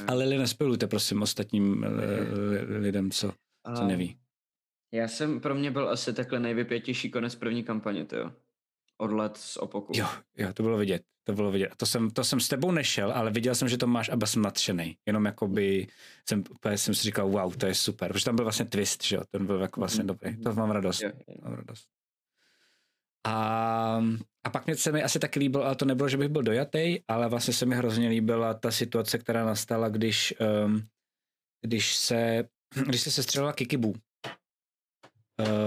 Ale 0.08 0.24
Lili, 0.24 0.38
nespojujte 0.38 0.86
prosím 0.86 1.22
ostatním 1.22 1.86
lidem, 2.78 3.10
co, 3.10 3.32
co 3.76 3.84
neví. 3.84 4.16
Já 4.92 5.08
jsem, 5.08 5.40
pro 5.40 5.54
mě 5.54 5.70
byl 5.70 5.88
asi 5.88 6.12
takhle 6.12 6.40
nejvypětější 6.40 7.10
konec 7.10 7.34
první 7.34 7.64
kampaně, 7.64 8.04
to 8.04 8.16
jo. 8.16 8.32
Odlet 8.98 9.36
z 9.36 9.56
opoku. 9.56 9.92
Jo, 9.96 10.06
jo, 10.36 10.52
to 10.52 10.62
bylo 10.62 10.78
vidět. 10.78 11.02
To 11.24 11.32
bylo 11.32 11.50
vidět. 11.50 11.76
To 11.76 11.86
jsem, 11.86 12.10
to 12.10 12.24
jsem 12.24 12.40
s 12.40 12.48
tebou 12.48 12.70
nešel, 12.70 13.12
ale 13.12 13.30
viděl 13.30 13.54
jsem, 13.54 13.68
že 13.68 13.78
to 13.78 13.86
máš 13.86 14.08
a 14.08 14.16
byl 14.16 14.26
jsem 14.26 14.42
nadšený. 14.42 14.96
Jenom 15.06 15.24
jakoby 15.24 15.86
jsem, 16.28 16.44
jsem 16.76 16.94
si 16.94 17.02
říkal, 17.02 17.28
wow, 17.28 17.56
to 17.56 17.66
je 17.66 17.74
super. 17.74 18.12
Protože 18.12 18.24
tam 18.24 18.36
byl 18.36 18.44
vlastně 18.44 18.64
twist, 18.64 19.04
že 19.04 19.16
jo, 19.16 19.22
ten 19.30 19.46
byl 19.46 19.60
jako 19.60 19.80
vlastně 19.80 20.02
mm. 20.02 20.06
dobrý. 20.06 20.36
To 20.36 20.54
mám 20.54 20.70
radost. 20.70 21.02
Jo, 21.02 21.10
jo. 21.28 21.34
Mám 21.42 21.52
radost. 21.52 21.88
A, 23.26 24.02
a 24.44 24.50
pak 24.50 24.66
mě 24.66 24.76
se 24.76 24.92
mi 24.92 25.02
asi 25.02 25.18
taky 25.18 25.38
líbilo, 25.38 25.64
ale 25.64 25.76
to 25.76 25.84
nebylo, 25.84 26.08
že 26.08 26.16
bych 26.16 26.28
byl 26.28 26.42
dojatý, 26.42 26.98
ale 27.08 27.28
vlastně 27.28 27.54
se 27.54 27.66
mi 27.66 27.76
hrozně 27.76 28.08
líbila 28.08 28.54
ta 28.54 28.70
situace, 28.70 29.18
která 29.18 29.44
nastala, 29.44 29.88
když, 29.88 30.34
um, 30.64 30.82
když 31.62 31.96
se, 31.96 32.48
když 32.86 33.00
se 33.00 33.10
sestřelila 33.10 33.52
Kikibu 33.52 33.94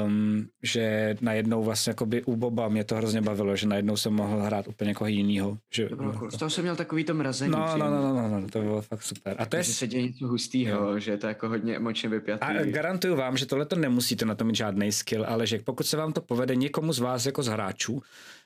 um, 0.05 0.47
že 0.63 1.15
najednou 1.21 1.63
vlastně 1.63 1.89
jakoby 1.89 2.23
u 2.23 2.35
Boba 2.35 2.69
mě 2.69 2.83
to 2.83 2.95
hrozně 2.95 3.21
bavilo, 3.21 3.55
že 3.55 3.67
najednou 3.67 3.97
jsem 3.97 4.13
mohl 4.13 4.41
hrát 4.41 4.67
úplně 4.67 4.87
někoho 4.87 5.07
jinýho. 5.07 5.57
Že, 5.73 5.89
to 5.89 5.95
bylo 5.95 6.13
cool. 6.13 6.31
Z 6.31 6.37
toho 6.37 6.49
jsem 6.49 6.63
měl 6.63 6.75
takový 6.75 7.03
to 7.03 7.13
mrazení. 7.13 7.51
No, 7.51 7.77
no, 7.77 7.89
no, 7.89 8.13
no, 8.13 8.39
no, 8.39 8.47
to 8.47 8.61
bylo 8.61 8.81
fakt 8.81 9.03
super. 9.03 9.35
A 9.39 9.45
to 9.45 9.55
je... 9.55 9.63
Že 9.63 9.73
se 9.73 9.87
děje 9.87 10.03
něco 10.03 10.27
hustýho, 10.27 10.99
že 10.99 11.11
je 11.11 11.17
to 11.17 11.27
jako 11.27 11.49
hodně 11.49 11.75
emočně 11.75 12.09
vypjatý. 12.09 12.43
A 12.43 12.65
garantuju 12.65 13.15
vám, 13.15 13.37
že 13.37 13.45
tohle 13.45 13.65
to 13.65 13.75
nemusíte 13.75 14.25
na 14.25 14.35
to 14.35 14.45
mít 14.45 14.55
žádný 14.55 14.91
skill, 14.91 15.25
ale 15.27 15.47
že 15.47 15.59
pokud 15.59 15.85
se 15.85 15.97
vám 15.97 16.13
to 16.13 16.21
povede 16.21 16.55
někomu 16.55 16.93
z 16.93 16.99
vás 16.99 17.25
jako 17.25 17.43
z 17.43 17.47
hráčů, 17.47 18.01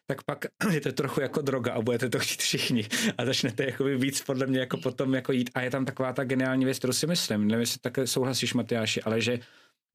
tak 0.07 0.23
pak 0.23 0.45
je 0.71 0.81
to 0.81 0.91
trochu 0.91 1.21
jako 1.21 1.41
droga 1.41 1.73
a 1.73 1.81
budete 1.81 2.09
to 2.09 2.19
chtít 2.19 2.41
všichni 2.41 2.87
a 3.17 3.25
začnete 3.25 3.65
jakoby 3.65 3.97
víc 3.97 4.21
podle 4.21 4.47
mě 4.47 4.59
jako 4.59 4.77
potom 4.77 5.15
jako 5.15 5.31
jít 5.31 5.49
a 5.53 5.61
je 5.61 5.71
tam 5.71 5.85
taková 5.85 6.13
ta 6.13 6.23
geniální 6.23 6.65
věc, 6.65 6.77
kterou 6.77 6.93
si 6.93 7.07
myslím, 7.07 7.47
nevím, 7.47 7.59
jestli 7.59 7.79
také 7.79 8.07
souhlasíš 8.07 8.53
Matyáši, 8.53 9.01
ale 9.01 9.21
že 9.21 9.39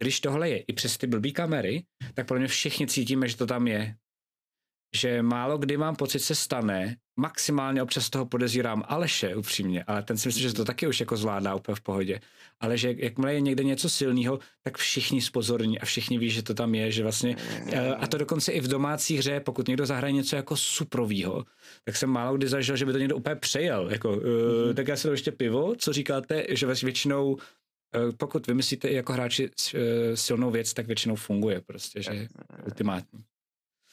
když 0.03 0.21
tohle 0.21 0.51
je 0.51 0.59
i 0.59 0.73
přes 0.73 0.99
ty 0.99 1.07
blbý 1.07 1.33
kamery, 1.33 1.85
tak 2.15 2.27
pro 2.27 2.39
mě 2.39 2.49
všichni 2.49 2.87
cítíme, 2.87 3.29
že 3.29 3.37
to 3.37 3.47
tam 3.47 3.69
je. 3.69 3.95
Že 4.95 5.23
málo 5.23 5.59
kdy 5.59 5.77
mám 5.77 5.97
pocit, 5.97 6.19
se 6.19 6.35
stane, 6.35 6.97
maximálně 7.17 7.83
občas 7.83 8.11
toho 8.11 8.27
podezírám 8.27 8.83
Aleše 8.87 9.37
upřímně, 9.37 9.85
ale 9.87 10.03
ten 10.03 10.19
si 10.19 10.29
myslím, 10.29 10.43
že 10.43 10.55
to 10.55 10.65
taky 10.65 10.87
už 10.87 11.01
jako 11.01 11.17
zvládá 11.17 11.55
úplně 11.55 11.75
v 11.75 11.81
pohodě. 11.81 12.21
Ale 12.61 12.79
že 12.79 12.95
jakmile 12.99 13.35
je 13.35 13.41
někde 13.41 13.65
něco 13.65 13.89
silného, 13.89 14.39
tak 14.63 14.79
všichni 14.79 15.23
spozorní 15.23 15.79
a 15.79 15.85
všichni 15.85 16.19
ví, 16.19 16.31
že 16.31 16.43
to 16.43 16.55
tam 16.55 16.75
je, 16.75 16.91
že 16.91 17.03
vlastně, 17.03 17.37
eh, 17.73 17.95
a 17.95 18.07
to 18.07 18.19
dokonce 18.19 18.53
i 18.53 18.61
v 18.61 18.69
domácí 18.69 19.17
hře, 19.17 19.41
pokud 19.41 19.69
někdo 19.69 19.87
zahraje 19.87 20.13
něco 20.13 20.37
jako 20.37 20.57
suprovýho, 20.57 21.45
tak 21.85 21.97
jsem 21.97 22.11
málo 22.11 22.37
kdy 22.37 22.49
zažil, 22.49 22.77
že 22.77 22.87
by 22.87 22.93
to 22.93 22.99
někdo 22.99 23.17
úplně 23.17 23.37
přejel. 23.37 23.91
Jako, 23.91 24.13
mm-hmm. 24.13 24.75
tak 24.75 24.89
já 24.89 24.97
si 24.97 25.09
ještě 25.09 25.33
pivo, 25.33 25.75
co 25.79 25.93
říkáte, 25.93 26.45
že 26.49 26.67
většinou 26.67 27.37
pokud 28.17 28.47
vymyslíte 28.47 28.89
i 28.89 28.95
jako 28.95 29.13
hráči 29.13 29.51
eh, 29.75 30.17
silnou 30.17 30.51
věc, 30.51 30.75
tak 30.75 30.87
většinou 30.87 31.17
funguje 31.17 31.61
prostě, 31.61 32.03
že 32.03 32.13
je 32.13 32.29
ultimátní. 32.65 33.25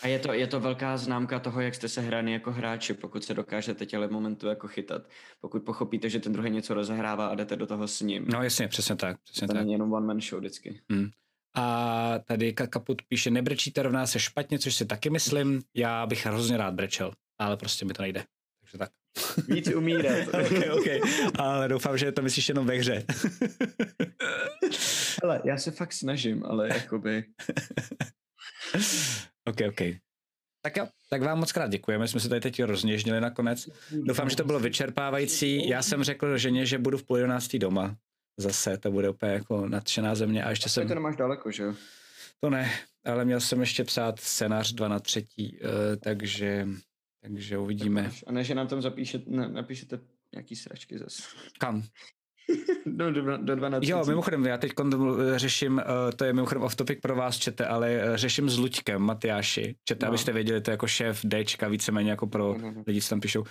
A 0.01 0.07
je 0.07 0.19
to, 0.19 0.33
je 0.33 0.47
to 0.47 0.59
velká 0.59 0.97
známka 0.97 1.39
toho, 1.39 1.61
jak 1.61 1.75
jste 1.75 1.89
se 1.89 2.01
hráni 2.01 2.33
jako 2.33 2.51
hráči, 2.51 2.93
pokud 2.93 3.23
se 3.23 3.33
dokážete 3.33 3.85
těle 3.85 4.07
momentu 4.07 4.47
jako 4.47 4.67
chytat. 4.67 5.01
Pokud 5.39 5.63
pochopíte, 5.63 6.09
že 6.09 6.19
ten 6.19 6.33
druhý 6.33 6.49
něco 6.49 6.73
rozehrává 6.73 7.27
a 7.27 7.35
jdete 7.35 7.55
do 7.55 7.67
toho 7.67 7.87
s 7.87 8.01
ním. 8.01 8.25
No 8.27 8.43
jasně, 8.43 8.67
přesně 8.67 8.95
tak. 8.95 9.21
Přesně 9.21 9.47
to 9.47 9.53
tak. 9.53 9.61
není 9.61 9.71
jenom 9.73 9.93
one 9.93 10.07
man 10.07 10.21
show 10.21 10.39
vždycky. 10.39 10.81
Hmm. 10.91 11.09
A 11.55 12.19
tady 12.19 12.53
Kaput 12.53 13.01
píše, 13.07 13.31
nebrečíte 13.31 13.83
rovná 13.83 14.07
se 14.07 14.19
špatně, 14.19 14.59
což 14.59 14.75
si 14.75 14.85
taky 14.85 15.09
myslím. 15.09 15.61
Já 15.73 16.05
bych 16.05 16.25
hrozně 16.25 16.57
rád 16.57 16.73
brečel, 16.73 17.11
ale 17.39 17.57
prostě 17.57 17.85
mi 17.85 17.93
to 17.93 18.01
nejde. 18.01 18.23
Takže 18.61 18.77
tak. 18.77 18.89
Víc 19.47 19.67
umírat. 19.75 20.27
okay, 20.27 20.69
okay. 20.69 20.99
Ale 21.39 21.67
doufám, 21.67 21.97
že 21.97 22.11
to 22.11 22.21
myslíš 22.21 22.49
jenom 22.49 22.67
ve 22.67 22.75
hře. 22.75 23.05
ale 25.23 25.41
já 25.45 25.57
se 25.57 25.71
fakt 25.71 25.93
snažím, 25.93 26.45
ale 26.45 26.67
jakoby... 26.67 27.23
ok, 29.45 29.57
ok. 29.69 29.81
Tak 30.61 30.77
jo, 30.77 30.87
tak 31.09 31.21
vám 31.21 31.39
moc 31.39 31.51
krát 31.51 31.71
děkujeme, 31.71 32.07
jsme 32.07 32.19
se 32.19 32.29
tady 32.29 32.41
teď 32.41 32.63
rozněžnili 32.63 33.21
nakonec. 33.21 33.69
Doufám, 33.91 34.29
že 34.29 34.35
to 34.35 34.43
bylo 34.43 34.59
vyčerpávající. 34.59 35.69
Já 35.69 35.81
jsem 35.81 36.03
řekl 36.03 36.37
ženě, 36.37 36.65
že 36.65 36.77
budu 36.77 36.97
v 36.97 37.03
půl 37.03 37.17
jedenáctý 37.17 37.59
doma. 37.59 37.95
Zase 38.37 38.77
to 38.77 38.91
bude 38.91 39.09
úplně 39.09 39.31
jako 39.31 39.67
nadšená 39.67 40.15
země. 40.15 40.43
A 40.43 40.49
ještě 40.49 40.65
a 40.65 40.69
jsem... 40.69 40.87
To 40.87 40.95
nemáš 40.95 41.15
daleko, 41.15 41.51
že 41.51 41.63
jo? 41.63 41.73
To 42.39 42.49
ne, 42.49 42.71
ale 43.05 43.25
měl 43.25 43.39
jsem 43.39 43.59
ještě 43.59 43.83
psát 43.83 44.19
scénář 44.19 44.73
2 44.73 44.87
na 44.87 44.99
třetí, 44.99 45.59
uh, 45.61 45.69
takže 46.03 46.67
takže 47.21 47.57
uvidíme. 47.57 48.11
A 48.27 48.31
než 48.31 48.49
nám 48.49 48.67
tam 48.67 48.81
zapíšete, 48.81 49.31
ne, 49.31 49.49
napíšete 49.49 49.99
nějaký 50.33 50.55
sračky 50.55 50.97
zase. 50.97 51.23
Kam? 51.59 51.83
do, 52.85 53.11
do, 53.11 53.37
do 53.37 53.55
12. 53.55 53.83
Jo, 53.83 54.03
mimochodem, 54.07 54.45
já 54.45 54.57
teď 54.57 54.71
řeším, 55.35 55.73
uh, 55.73 56.11
to 56.15 56.25
je 56.25 56.33
mimochodem 56.33 56.63
off 56.63 56.75
topic 56.75 56.99
pro 57.01 57.15
vás, 57.15 57.37
čete, 57.37 57.65
ale 57.65 58.03
uh, 58.09 58.15
řeším 58.15 58.49
s 58.49 58.57
Luďkem 58.57 59.01
Matyáši. 59.01 59.75
Čete, 59.85 60.05
no. 60.05 60.09
abyste 60.09 60.33
věděli, 60.33 60.61
to 60.61 60.71
je 60.71 60.73
jako 60.73 60.87
šéf 60.87 61.25
Dčka, 61.25 61.67
víceméně 61.67 62.09
jako 62.09 62.27
pro 62.27 62.53
no, 62.57 62.61
no, 62.61 62.71
no. 62.71 62.83
lidi, 62.87 63.01
co 63.01 63.09
tam 63.09 63.19
píšou. 63.19 63.43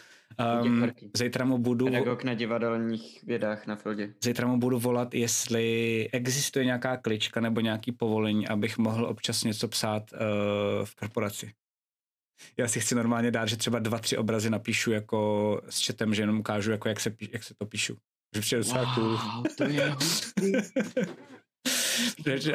Um, 0.62 0.90
zítra 1.16 1.44
mu 1.44 1.58
budu... 1.58 1.84
Pedagog 1.84 2.24
na 2.24 2.34
divadelních 2.34 3.24
vědách 3.24 3.66
na 3.66 3.76
Fildě. 3.76 4.14
Zítra 4.24 4.46
mu 4.46 4.58
budu 4.58 4.78
volat, 4.78 5.14
jestli 5.14 6.08
existuje 6.12 6.64
nějaká 6.64 6.96
klička 6.96 7.40
nebo 7.40 7.60
nějaký 7.60 7.92
povolení, 7.92 8.48
abych 8.48 8.78
mohl 8.78 9.06
občas 9.06 9.44
něco 9.44 9.68
psát 9.68 10.02
uh, 10.12 10.18
v 10.84 10.94
korporaci 10.94 11.52
já 12.56 12.68
si 12.68 12.80
chci 12.80 12.94
normálně 12.94 13.30
dát, 13.30 13.46
že 13.46 13.56
třeba 13.56 13.78
dva, 13.78 13.98
tři 13.98 14.16
obrazy 14.16 14.50
napíšu 14.50 14.92
jako 14.92 15.60
s 15.68 15.86
chatem, 15.86 16.14
že 16.14 16.22
jenom 16.22 16.38
ukážu, 16.38 16.70
jako 16.70 16.88
jak, 16.88 17.00
se, 17.00 17.16
jak 17.32 17.42
se 17.42 17.54
to 17.54 17.66
píšu. 17.66 17.96
Že 18.34 18.40
přijde 18.40 18.58
docela 18.58 18.94
cool. 18.94 19.18
to 19.56 19.64
je 19.64 19.94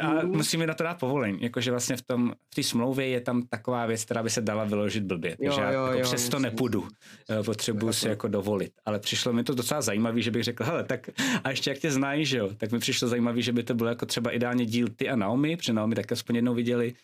a 0.00 0.26
musíme 0.26 0.66
na 0.66 0.74
to 0.74 0.84
dát 0.84 0.98
povolení. 1.00 1.38
Jakože 1.42 1.70
vlastně 1.70 1.96
v 1.96 2.02
tom, 2.02 2.32
v 2.52 2.54
té 2.54 2.62
smlouvě 2.62 3.08
je 3.08 3.20
tam 3.20 3.42
taková 3.42 3.86
věc, 3.86 4.04
která 4.04 4.22
by 4.22 4.30
se 4.30 4.40
dala 4.40 4.64
vyložit 4.64 5.04
blbě. 5.04 5.36
Takže 5.36 5.60
jo, 5.60 5.66
já 5.66 5.72
jako 5.72 5.98
jo, 5.98 6.02
přesto 6.02 6.38
nepůjdu. 6.38 6.88
Eh, 7.30 7.42
potřebuju 7.42 7.92
si 7.92 8.08
jako 8.08 8.28
dovolit. 8.28 8.72
Ale 8.84 8.98
přišlo 8.98 9.32
mi 9.32 9.44
to 9.44 9.54
docela 9.54 9.82
zajímavé, 9.82 10.20
že 10.20 10.30
bych 10.30 10.44
řekl, 10.44 10.64
hele, 10.64 10.84
tak 10.84 11.10
a 11.44 11.50
ještě 11.50 11.70
jak 11.70 11.78
tě 11.78 11.90
znají, 11.90 12.26
že 12.26 12.38
jo, 12.38 12.50
tak 12.56 12.72
mi 12.72 12.78
přišlo 12.78 13.08
zajímavé, 13.08 13.42
že 13.42 13.52
by 13.52 13.62
to 13.62 13.74
bylo 13.74 13.88
jako 13.88 14.06
třeba 14.06 14.30
ideálně 14.30 14.66
díl 14.66 14.88
ty 14.96 15.08
a 15.08 15.16
Naomi, 15.16 15.56
protože 15.56 15.72
Naomi 15.72 15.94
tak 15.94 16.12
aspoň 16.12 16.36
jednou 16.36 16.54
viděli, 16.54 16.94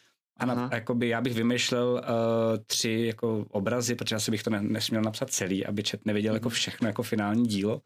a 0.41 0.47
na, 0.47 0.71
jakoby 0.73 1.09
já 1.09 1.21
bych 1.21 1.35
vymýšlel 1.35 1.93
uh, 1.93 2.01
tři 2.67 3.05
jako 3.07 3.47
obrazy, 3.51 3.95
protože 3.95 4.17
asi 4.17 4.31
bych 4.31 4.43
to 4.43 4.51
ne, 4.51 4.63
nesměl 4.63 5.03
napsat 5.03 5.31
celý, 5.31 5.67
aby 5.67 5.83
čet 5.83 6.01
neviděl 6.07 6.35
jako 6.35 6.49
mhm. 6.49 6.55
všechno 6.55 6.89
jako 6.89 7.03
finální 7.03 7.47
dílo, 7.47 7.83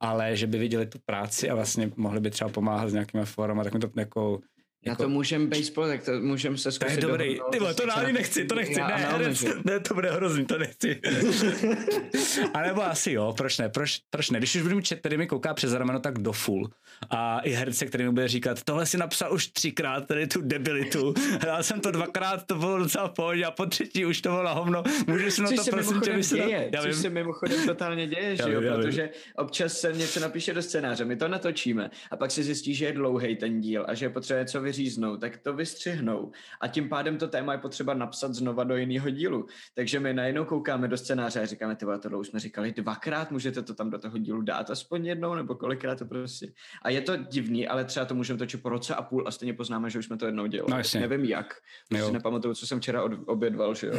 ale 0.00 0.36
že 0.36 0.46
by 0.46 0.58
viděli 0.58 0.86
tu 0.86 0.98
práci 1.04 1.50
a 1.50 1.54
vlastně 1.54 1.90
mohli 1.96 2.20
by 2.20 2.30
třeba 2.30 2.50
pomáhat 2.50 2.88
s 2.88 2.92
nějakými 2.92 3.24
formami, 3.24 3.64
tak 3.64 3.74
mi 3.74 3.80
to 3.80 3.90
jako 3.96 4.40
Jako... 4.84 5.02
Na 5.02 5.06
to 5.06 5.08
můžem 5.08 5.46
baseball, 5.46 5.88
tak 5.88 6.04
to 6.04 6.12
můžem 6.20 6.56
se 6.56 6.72
zkusit. 6.72 7.00
To 7.00 7.06
je 7.06 7.10
dobrý. 7.10 7.38
Ty 7.52 7.58
vole, 7.58 7.74
to 7.74 7.86
dál 7.86 8.12
nechci, 8.12 8.44
to 8.44 8.54
nechci. 8.54 8.80
Ne, 8.80 9.08
ne, 9.18 9.34
ne, 9.64 9.80
to 9.80 9.94
bude 9.94 10.10
hrozný, 10.10 10.46
to 10.46 10.58
nechci. 10.58 11.00
A 12.54 12.60
nebo 12.60 12.82
asi 12.82 13.12
jo, 13.12 13.34
proč 13.36 13.58
ne, 13.58 13.68
proč, 13.68 14.00
proč 14.10 14.30
ne. 14.30 14.38
Když 14.38 14.54
už 14.56 14.62
budu 14.62 14.76
mít 14.76 14.92
který 14.94 15.16
mi 15.16 15.26
kouká 15.26 15.54
přes 15.54 15.72
rameno, 15.72 16.00
tak 16.00 16.18
do 16.18 16.32
full. 16.32 16.70
A 17.10 17.38
i 17.38 17.50
herce, 17.50 17.86
který 17.86 18.04
mi 18.04 18.10
bude 18.10 18.28
říkat, 18.28 18.62
tohle 18.62 18.86
si 18.86 18.98
napsal 18.98 19.34
už 19.34 19.46
třikrát, 19.46 20.06
tady 20.06 20.26
tu 20.26 20.40
debilitu. 20.40 21.14
Hrál 21.40 21.62
jsem 21.62 21.80
to 21.80 21.90
dvakrát, 21.90 22.46
to 22.46 22.54
bylo 22.54 22.78
docela 22.78 23.08
pohodě 23.08 23.44
a 23.44 23.50
po 23.50 23.66
třetí 23.66 24.04
už 24.06 24.20
to 24.20 24.28
bylo 24.28 24.42
na 24.42 24.52
hovno. 24.52 24.82
Můžeš 25.06 25.38
na 25.38 25.50
to 25.50 25.70
prosím 25.70 26.00
tě 26.00 26.12
vysvětlit? 26.12 26.68
Já 26.72 26.82
což 26.82 26.96
se 26.96 27.10
mimochodem 27.10 27.66
totálně 27.66 28.06
děje, 28.06 28.36
že 28.36 28.52
jo, 28.52 28.60
protože 28.60 29.10
občas 29.36 29.80
se 29.80 29.92
něco 29.92 30.20
napíše 30.20 30.54
do 30.54 30.62
scénáře, 30.62 31.04
my 31.04 31.16
to 31.16 31.28
natočíme 31.28 31.90
a 32.10 32.16
pak 32.16 32.30
se 32.30 32.42
zjistí, 32.42 32.74
že 32.74 32.84
je 32.84 32.92
dlouhý 32.92 33.36
ten 33.36 33.60
díl 33.60 33.84
a 33.88 33.94
že 33.94 34.04
je 34.04 34.10
potřeba 34.10 34.40
něco 34.40 34.60
vyříznou, 34.72 35.16
tak 35.16 35.36
to 35.36 35.52
vystřihnou. 35.52 36.32
A 36.60 36.68
tím 36.68 36.88
pádem 36.88 37.18
to 37.18 37.28
téma 37.28 37.52
je 37.52 37.58
potřeba 37.58 37.94
napsat 37.94 38.34
znova 38.34 38.64
do 38.64 38.76
jiného 38.76 39.10
dílu. 39.10 39.46
Takže 39.74 40.00
my 40.00 40.14
najednou 40.14 40.44
koukáme 40.44 40.88
do 40.88 40.96
scénáře 40.96 41.40
a 41.40 41.46
říkáme, 41.46 41.76
ty 41.76 41.86
tohle 42.02 42.18
už 42.18 42.28
jsme 42.28 42.40
říkali 42.40 42.72
dvakrát, 42.72 43.30
můžete 43.30 43.62
to 43.62 43.74
tam 43.74 43.90
do 43.90 43.98
toho 43.98 44.18
dílu 44.18 44.42
dát 44.42 44.70
aspoň 44.70 45.06
jednou, 45.06 45.34
nebo 45.34 45.54
kolikrát 45.54 45.98
to 45.98 46.04
prostě. 46.04 46.52
A 46.82 46.90
je 46.90 47.00
to 47.00 47.16
divný, 47.16 47.68
ale 47.68 47.84
třeba 47.84 48.06
to 48.06 48.14
můžeme 48.14 48.38
točit 48.38 48.62
po 48.62 48.68
roce 48.68 48.94
a 48.94 49.02
půl 49.02 49.28
a 49.28 49.30
stejně 49.30 49.54
poznáme, 49.54 49.90
že 49.90 49.98
už 49.98 50.06
jsme 50.06 50.16
to 50.16 50.26
jednou 50.26 50.46
dělali. 50.46 50.70
No, 50.70 50.78
jasně. 50.78 51.00
Nevím 51.00 51.24
jak. 51.24 51.54
Jo. 51.90 52.06
Si 52.06 52.12
nepamatuju, 52.12 52.54
co 52.54 52.66
jsem 52.66 52.80
včera 52.80 53.02
od, 53.02 53.12
obědval, 53.26 53.74
že 53.74 53.86
jo. 53.86 53.94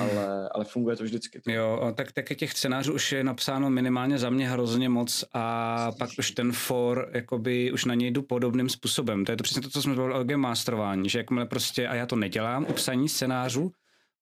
ale, 0.00 0.48
ale 0.54 0.64
funguje 0.64 0.96
to 0.96 1.04
vždycky. 1.04 1.40
To. 1.40 1.50
Jo, 1.50 1.92
tak, 1.94 2.12
tak 2.12 2.24
těch 2.36 2.52
scénářů 2.52 2.94
už 2.94 3.12
je 3.12 3.24
napsáno 3.24 3.70
minimálně 3.70 4.18
za 4.18 4.30
mě 4.30 4.48
hrozně 4.48 4.88
moc 4.88 5.24
a 5.34 5.92
pak 5.98 6.10
už 6.18 6.30
ten 6.30 6.52
for, 6.52 7.10
jakoby 7.12 7.72
už 7.72 7.84
na 7.84 7.94
něj 7.94 8.10
jdu 8.10 8.22
podobným 8.22 8.68
způsobem. 8.68 9.24
To 9.24 9.32
je 9.32 9.36
to 9.36 9.42
přesně 9.42 9.62
to, 9.62 9.70
co 9.70 9.82
jsme 9.82 9.94
o 10.12 10.24
game 10.24 10.36
masterování, 10.36 11.08
že 11.08 11.18
jakmile 11.18 11.46
prostě, 11.46 11.88
a 11.88 11.94
já 11.94 12.06
to 12.06 12.16
nedělám, 12.16 12.66
u 12.68 12.72
psaní 12.72 13.08
scénářů, 13.08 13.72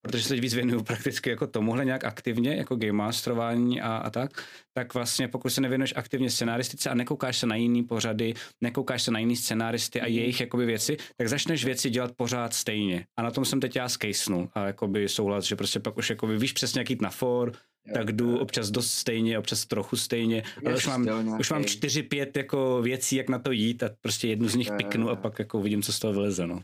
protože 0.01 0.23
se 0.23 0.29
teď 0.29 0.41
víc 0.41 0.53
věnuju 0.53 0.83
prakticky 0.83 1.29
jako 1.29 1.47
tomuhle 1.47 1.85
nějak 1.85 2.03
aktivně, 2.03 2.55
jako 2.55 2.75
game 2.75 2.91
masterování 2.91 3.81
a, 3.81 3.95
a 3.95 4.09
tak, 4.09 4.31
tak 4.73 4.93
vlastně 4.93 5.27
pokud 5.27 5.49
se 5.49 5.61
nevěnuješ 5.61 5.93
aktivně 5.95 6.29
scenaristice 6.29 6.89
a 6.89 6.93
nekoukáš 6.93 7.37
se 7.37 7.47
na 7.47 7.55
jiný 7.55 7.83
pořady, 7.83 8.33
nekoukáš 8.61 9.03
se 9.03 9.11
na 9.11 9.19
jiný 9.19 9.35
scenáristy 9.35 10.01
a 10.01 10.07
jejich 10.07 10.41
jakoby 10.41 10.65
věci, 10.65 10.97
tak 11.17 11.29
začneš 11.29 11.65
věci 11.65 11.89
dělat 11.89 12.11
pořád 12.15 12.53
stejně. 12.53 13.05
A 13.17 13.21
na 13.21 13.31
tom 13.31 13.45
jsem 13.45 13.59
teď 13.59 13.75
já 13.75 13.89
skejsnul 13.89 14.49
a 14.53 14.65
jakoby 14.65 15.09
souhlas, 15.09 15.45
že 15.45 15.55
prostě 15.55 15.79
pak 15.79 15.97
už 15.97 16.09
jakoby 16.09 16.37
víš 16.37 16.53
přesně 16.53 16.81
jak 16.81 16.89
jít 16.89 17.01
na 17.01 17.09
for, 17.09 17.51
tak 17.93 18.11
jdu 18.11 18.39
občas 18.39 18.71
dost 18.71 18.91
stejně, 18.91 19.39
občas 19.39 19.65
trochu 19.65 19.95
stejně, 19.95 20.43
ale 20.65 20.75
už 20.75 20.87
mám, 20.87 21.07
už 21.39 21.51
mám 21.51 21.65
čtyři, 21.65 22.03
pět 22.03 22.37
jako 22.37 22.81
věcí, 22.81 23.15
jak 23.15 23.29
na 23.29 23.39
to 23.39 23.51
jít 23.51 23.83
a 23.83 23.89
prostě 24.01 24.27
jednu 24.27 24.47
z 24.47 24.55
nich 24.55 24.71
piknu 24.71 25.09
a 25.09 25.15
pak 25.15 25.39
jako 25.39 25.61
vidím, 25.61 25.81
co 25.81 25.93
z 25.93 25.99
toho 25.99 26.13
vyleze, 26.13 26.47
no. 26.47 26.61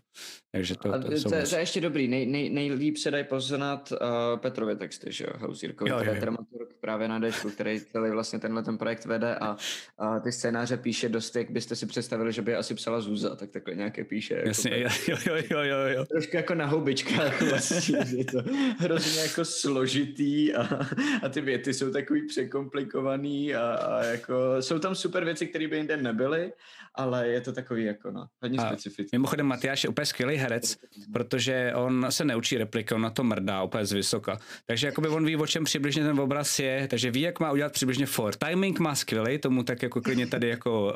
Takže 0.51 0.75
to, 0.75 0.91
to, 0.91 0.99
to, 0.99 1.23
to, 1.23 1.29
to 1.29 1.35
je 1.35 1.61
ještě 1.61 1.81
dobrý, 1.81 2.07
nej, 2.07 2.25
nej, 2.25 2.49
nejlíp 2.49 2.97
se 2.97 3.11
dají 3.11 3.23
poznat 3.23 3.91
uh, 3.91 4.39
Petrově 4.39 4.75
texty, 4.75 5.11
že 5.11 5.23
jo, 5.23 5.73
který 5.75 6.09
je 6.09 6.19
dramaturg 6.21 6.69
právě 6.79 7.07
na 7.07 7.19
Dečku, 7.19 7.49
který 7.49 7.81
celý 7.81 8.11
vlastně 8.11 8.39
tenhle 8.39 8.63
ten 8.63 8.77
projekt 8.77 9.05
vede 9.05 9.35
a, 9.35 9.57
a 9.97 10.19
ty 10.19 10.31
scénáře 10.31 10.77
píše 10.77 11.09
dost, 11.09 11.35
jak 11.35 11.51
byste 11.51 11.75
si 11.75 11.85
představili, 11.85 12.33
že 12.33 12.41
by 12.41 12.55
asi 12.55 12.75
psala 12.75 13.01
Zuza, 13.01 13.35
tak 13.35 13.51
takhle 13.51 13.75
nějaké 13.75 14.03
píše. 14.03 14.33
Jako 14.33 14.47
Jasně, 14.47 14.79
jo, 15.07 15.17
jo, 15.27 15.35
jo, 15.51 15.59
jo, 15.61 15.77
jo. 15.87 16.05
Trošku 16.05 16.35
jako 16.35 16.55
na 16.55 16.65
houbičkách 16.65 17.41
vlastně, 17.49 17.97
je 18.17 18.25
to 18.25 18.43
hrozně 18.77 19.21
jako 19.21 19.45
složitý 19.45 20.53
a 20.53 20.79
a 21.23 21.29
ty 21.29 21.41
věty 21.41 21.73
jsou 21.73 21.91
takový 21.91 22.27
překomplikovaný 22.27 23.55
a, 23.55 23.73
a 23.73 24.03
jako 24.03 24.35
jsou 24.59 24.79
tam 24.79 24.95
super 24.95 25.25
věci, 25.25 25.47
které 25.47 25.67
by 25.67 25.77
jinde 25.77 25.97
nebyly, 25.97 26.53
ale 26.95 27.27
je 27.27 27.41
to 27.41 27.53
takový 27.53 27.83
jako 27.83 28.11
no, 28.11 28.27
hodně 28.41 28.59
specifický. 28.59 29.09
Mimochodem 29.13 29.45
Matyáš 29.45 29.83
je 29.83 29.89
úplně 29.89 30.05
skvělý 30.05 30.35
herec, 30.35 30.77
protože 31.13 31.71
on 31.75 32.05
se 32.09 32.25
neučí 32.25 32.57
repliky, 32.57 32.93
on 32.93 33.01
na 33.01 33.09
to 33.09 33.23
mrdá 33.23 33.63
úplně 33.63 33.85
z 33.85 33.91
vysoka. 33.91 34.39
Takže 34.65 34.87
jakoby 34.87 35.07
on 35.07 35.25
ví, 35.25 35.35
o 35.35 35.47
čem 35.47 35.63
přibližně 35.63 36.03
ten 36.03 36.19
obraz 36.19 36.59
je, 36.59 36.87
takže 36.87 37.11
ví, 37.11 37.21
jak 37.21 37.39
má 37.39 37.51
udělat 37.51 37.73
přibližně 37.73 38.05
for. 38.05 38.35
Timing 38.35 38.79
má 38.79 38.95
skvělý, 38.95 39.37
tomu 39.37 39.63
tak 39.63 39.83
jako 39.83 40.01
klidně 40.01 40.27
tady 40.27 40.49
jako 40.49 40.93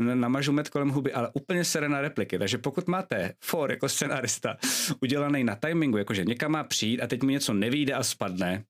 uh, 0.00 0.06
namažu 0.06 0.52
med 0.52 0.68
kolem 0.68 0.88
huby, 0.88 1.12
ale 1.12 1.30
úplně 1.32 1.64
sere 1.64 1.88
na 1.88 2.00
repliky. 2.00 2.38
Takže 2.38 2.58
pokud 2.58 2.88
máte 2.88 3.32
for 3.40 3.70
jako 3.70 3.88
scenarista 3.88 4.56
udělaný 5.02 5.44
na 5.44 5.54
timingu, 5.54 5.98
jakože 5.98 6.24
někam 6.24 6.52
má 6.52 6.64
přijít 6.64 7.00
a 7.00 7.06
teď 7.06 7.22
mu 7.22 7.30
něco 7.30 7.52
nevíde 7.52 7.92
a 7.92 8.02
spadne, 8.02 8.64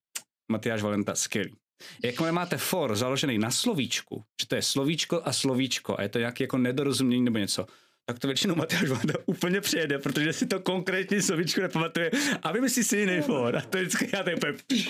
Matyáš 0.49 0.83
Valenta, 0.83 1.15
skvělý. 1.15 1.57
Jakmile 2.05 2.33
máte 2.33 2.57
for 2.57 2.97
založený 2.97 3.39
na 3.39 3.51
slovíčku, 3.51 4.25
že 4.41 4.47
to 4.49 4.55
je 4.55 4.63
slovíčko 4.63 5.23
a 5.25 5.33
slovíčko 5.33 5.99
a 5.99 6.03
je 6.03 6.09
to 6.09 6.19
nějaké 6.19 6.45
jako 6.45 6.59
nedorozumění 6.59 7.25
nebo 7.25 7.39
něco, 7.39 7.67
tak 8.05 8.19
to 8.19 8.27
většinou 8.27 8.55
Matyáš 8.55 8.89
Valenta 8.89 9.15
úplně 9.27 9.61
přijede, 9.61 9.99
protože 9.99 10.33
si 10.33 10.47
to 10.47 10.61
konkrétní 10.61 11.23
slovíčko 11.23 11.61
nepamatuje 11.61 12.11
a 12.43 12.53
vymyslí 12.53 12.85
si 12.85 12.97
jiný 12.97 13.21
for 13.21 13.57
a 13.57 13.61
to 13.61 13.79
vždycky 13.79 14.11
já 14.13 14.21
úplně 14.37 14.55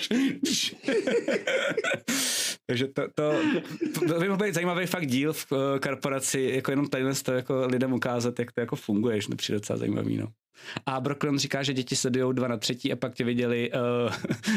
Takže 2.67 2.87
to, 2.87 3.01
to, 3.15 3.33
to 4.07 4.19
by 4.19 4.45
být 4.45 4.53
zajímavý 4.53 4.85
fakt 4.85 5.07
díl 5.07 5.33
v 5.33 5.51
uh, 5.51 5.57
korporaci, 5.79 6.51
jako 6.55 6.71
jenom 6.71 6.87
tady 6.87 7.03
to 7.23 7.33
jako 7.33 7.67
lidem 7.67 7.93
ukázat, 7.93 8.39
jak 8.39 8.51
to 8.51 8.59
jako 8.59 8.75
funguje, 8.75 9.21
že 9.21 9.27
to 9.27 9.35
přijde 9.35 9.55
docela 9.59 9.77
zajímavý, 9.77 10.17
no. 10.17 10.27
A 10.85 10.99
Brooklyn 10.99 11.39
říká, 11.39 11.63
že 11.63 11.73
děti 11.73 11.95
sledují 11.95 12.35
dva 12.35 12.47
na 12.47 12.57
třetí 12.57 12.91
a 12.91 12.95
pak 12.95 13.13
tě 13.13 13.23
viděli 13.23 13.71
uh, 13.71 14.11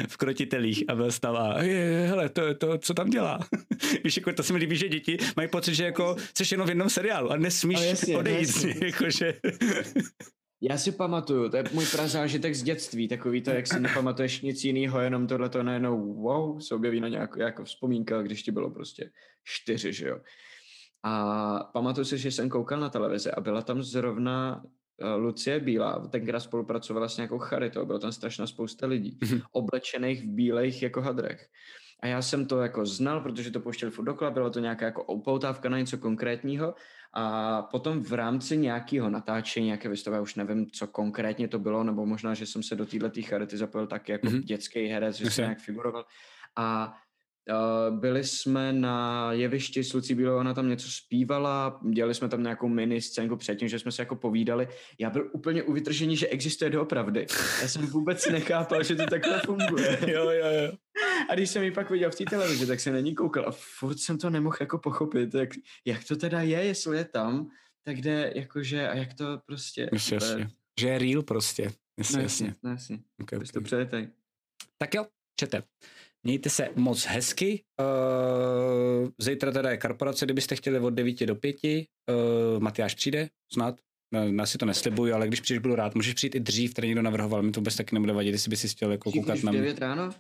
v 0.08 0.16
krotitelích 0.16 0.84
a 0.88 0.94
byl 0.94 1.12
stav 1.12 1.36
a 1.36 1.62
je, 1.62 2.06
hele, 2.08 2.28
to, 2.28 2.54
to, 2.54 2.78
co 2.78 2.94
tam 2.94 3.10
dělá. 3.10 3.38
Víš, 4.04 4.16
jako 4.16 4.32
to 4.32 4.42
se 4.42 4.52
mi 4.52 4.58
líbí, 4.58 4.76
že 4.76 4.88
děti 4.88 5.18
mají 5.36 5.48
pocit, 5.48 5.74
že 5.74 5.84
jako 5.84 6.16
jsi 6.34 6.54
jenom 6.54 6.66
v 6.66 6.70
jednom 6.70 6.90
seriálu 6.90 7.30
a 7.30 7.36
nesmíš 7.36 7.78
a 7.78 7.84
jasně, 7.84 8.18
odejít. 8.18 8.38
Jasně. 8.38 8.74
Jakože... 8.82 9.34
Já 10.62 10.78
si 10.78 10.92
pamatuju, 10.92 11.48
to 11.48 11.56
je 11.56 11.64
můj 11.72 11.86
prazážitek 11.86 12.54
z 12.54 12.62
dětství, 12.62 13.08
takový 13.08 13.42
to, 13.42 13.50
jak 13.50 13.66
si 13.66 13.80
nepamatuješ 13.80 14.40
nic 14.40 14.64
jiného, 14.64 15.00
jenom 15.00 15.26
tohle 15.26 15.48
to 15.48 15.62
najednou 15.62 16.14
wow, 16.14 16.60
se 16.60 16.74
objeví 16.74 17.00
na 17.00 17.08
nějakou 17.08 17.40
jako 17.40 17.64
vzpomínka, 17.64 18.22
když 18.22 18.42
ti 18.42 18.52
bylo 18.52 18.70
prostě 18.70 19.10
čtyři, 19.44 19.92
že 19.92 20.08
jo. 20.08 20.20
A 21.02 21.70
pamatuju 21.72 22.04
si, 22.04 22.18
že 22.18 22.30
jsem 22.30 22.48
koukal 22.48 22.80
na 22.80 22.90
televizi 22.90 23.30
a 23.30 23.40
byla 23.40 23.62
tam 23.62 23.82
zrovna 23.82 24.62
Lucie 25.16 25.60
Bílá, 25.60 26.08
tenkrát 26.08 26.40
spolupracovala 26.40 27.08
s 27.08 27.16
nějakou 27.16 27.38
charitou, 27.38 27.86
bylo 27.86 27.98
tam 27.98 28.12
strašná 28.12 28.46
spousta 28.46 28.86
lidí, 28.86 29.18
mm-hmm. 29.20 29.42
oblečených 29.52 30.22
v 30.22 30.26
bílejch 30.26 30.82
jako 30.82 31.00
hadrech. 31.00 31.48
A 32.02 32.06
já 32.06 32.22
jsem 32.22 32.46
to 32.46 32.60
jako 32.60 32.86
znal, 32.86 33.20
protože 33.20 33.50
to 33.50 33.60
pouštěli 33.60 33.92
furt 33.92 34.04
dokola, 34.04 34.30
byla 34.30 34.50
to 34.50 34.60
nějaká 34.60 34.84
jako 34.84 35.04
upoutávka 35.04 35.68
na 35.68 35.78
něco 35.78 35.98
konkrétního 35.98 36.74
a 37.12 37.62
potom 37.62 38.02
v 38.02 38.12
rámci 38.12 38.56
nějakého 38.56 39.10
natáčení, 39.10 39.66
nějaké 39.66 39.88
vystavy, 39.88 40.20
už 40.20 40.34
nevím, 40.34 40.70
co 40.70 40.86
konkrétně 40.86 41.48
to 41.48 41.58
bylo, 41.58 41.84
nebo 41.84 42.06
možná, 42.06 42.34
že 42.34 42.46
jsem 42.46 42.62
se 42.62 42.76
do 42.76 42.86
této 42.86 43.10
charity 43.22 43.56
zapojil 43.56 43.86
taky 43.86 44.12
jako 44.12 44.26
mm-hmm. 44.26 44.42
dětský 44.42 44.86
herec, 44.86 45.16
že 45.16 45.30
jsem 45.30 45.42
nějak 45.42 45.58
figuroval. 45.58 46.04
A 46.56 46.94
byli 47.90 48.24
jsme 48.24 48.72
na 48.72 49.28
jevišti 49.32 49.84
s 49.84 49.92
Lucí 49.92 50.14
Bílou, 50.14 50.36
ona 50.36 50.54
tam 50.54 50.68
něco 50.68 50.88
zpívala, 50.90 51.80
dělali 51.90 52.14
jsme 52.14 52.28
tam 52.28 52.42
nějakou 52.42 52.68
mini 52.68 53.02
scénku 53.02 53.36
předtím, 53.36 53.68
že 53.68 53.78
jsme 53.78 53.92
se 53.92 54.02
jako 54.02 54.16
povídali. 54.16 54.68
Já 54.98 55.10
byl 55.10 55.30
úplně 55.32 55.62
u 55.62 55.72
vytržení, 55.72 56.16
že 56.16 56.26
existuje 56.26 56.70
doopravdy. 56.70 57.26
Já 57.62 57.68
jsem 57.68 57.86
vůbec 57.86 58.28
nechápal, 58.28 58.82
že 58.82 58.96
to 58.96 59.06
takhle 59.06 59.40
funguje. 59.44 59.98
jo, 60.06 60.30
jo, 60.30 60.46
jo. 60.46 60.72
A 61.30 61.34
když 61.34 61.50
jsem 61.50 61.62
ji 61.62 61.70
pak 61.70 61.90
viděl 61.90 62.10
v 62.10 62.14
té 62.14 62.24
televizi, 62.24 62.66
tak 62.66 62.80
se 62.80 62.92
na 62.92 63.00
ní 63.00 63.14
koukal 63.14 63.48
a 63.48 63.50
furt 63.78 63.98
jsem 63.98 64.18
to 64.18 64.30
nemohl 64.30 64.56
jako 64.60 64.78
pochopit, 64.78 65.34
jak, 65.34 65.50
jak 65.84 66.04
to 66.04 66.16
teda 66.16 66.40
je, 66.40 66.64
jestli 66.64 66.96
je 66.96 67.04
tam, 67.04 67.50
tak 67.82 67.96
kde 67.96 68.32
jakože 68.34 68.88
a 68.88 68.96
jak 68.96 69.14
to 69.14 69.24
prostě... 69.46 69.90
Jasně, 69.92 70.14
jasně. 70.14 70.48
Že 70.80 70.88
je 70.88 70.98
real 70.98 71.22
prostě. 71.22 71.72
Jasně, 71.98 72.16
no, 72.16 72.22
jasně. 72.22 72.54
No, 72.62 72.70
jasně. 72.70 72.98
Okay, 73.22 73.36
okay. 73.36 73.48
to 73.52 73.60
přejete. 73.60 74.10
Tak 74.78 74.94
jo, 74.94 75.06
čete. 75.36 75.62
Mějte 76.22 76.50
se 76.50 76.68
moc 76.76 77.04
hezky. 77.04 77.62
Uh, 77.80 79.08
zítra 79.18 79.52
teda 79.52 79.70
je 79.70 79.76
korporace, 79.76 80.24
kdybyste 80.26 80.56
chtěli 80.56 80.78
od 80.78 80.90
9 80.90 81.26
do 81.26 81.34
5. 81.34 81.56
Uh, 81.64 82.60
Matyáš 82.62 82.94
přijde, 82.94 83.28
snad. 83.52 83.80
Já 84.36 84.46
si 84.46 84.58
to 84.58 84.66
neslibuju, 84.66 85.14
ale 85.14 85.28
když 85.28 85.40
přijdeš, 85.40 85.62
budu 85.62 85.74
rád. 85.74 85.94
Můžeš 85.94 86.14
přijít 86.14 86.34
i 86.34 86.40
dřív, 86.40 86.74
tady 86.74 86.88
někdo 86.88 87.02
navrhoval, 87.02 87.42
mi 87.42 87.52
to 87.52 87.60
vůbec 87.60 87.76
taky 87.76 87.94
nebude 87.94 88.12
vadit, 88.12 88.32
jestli 88.32 88.50
by 88.50 88.56
si 88.56 88.68
chtěl 88.68 88.92
jako 88.92 89.12
koukat 89.12 89.42
na 89.42 89.52
mě. 89.52 89.60
9 89.60 89.78
ráno? 89.78 90.10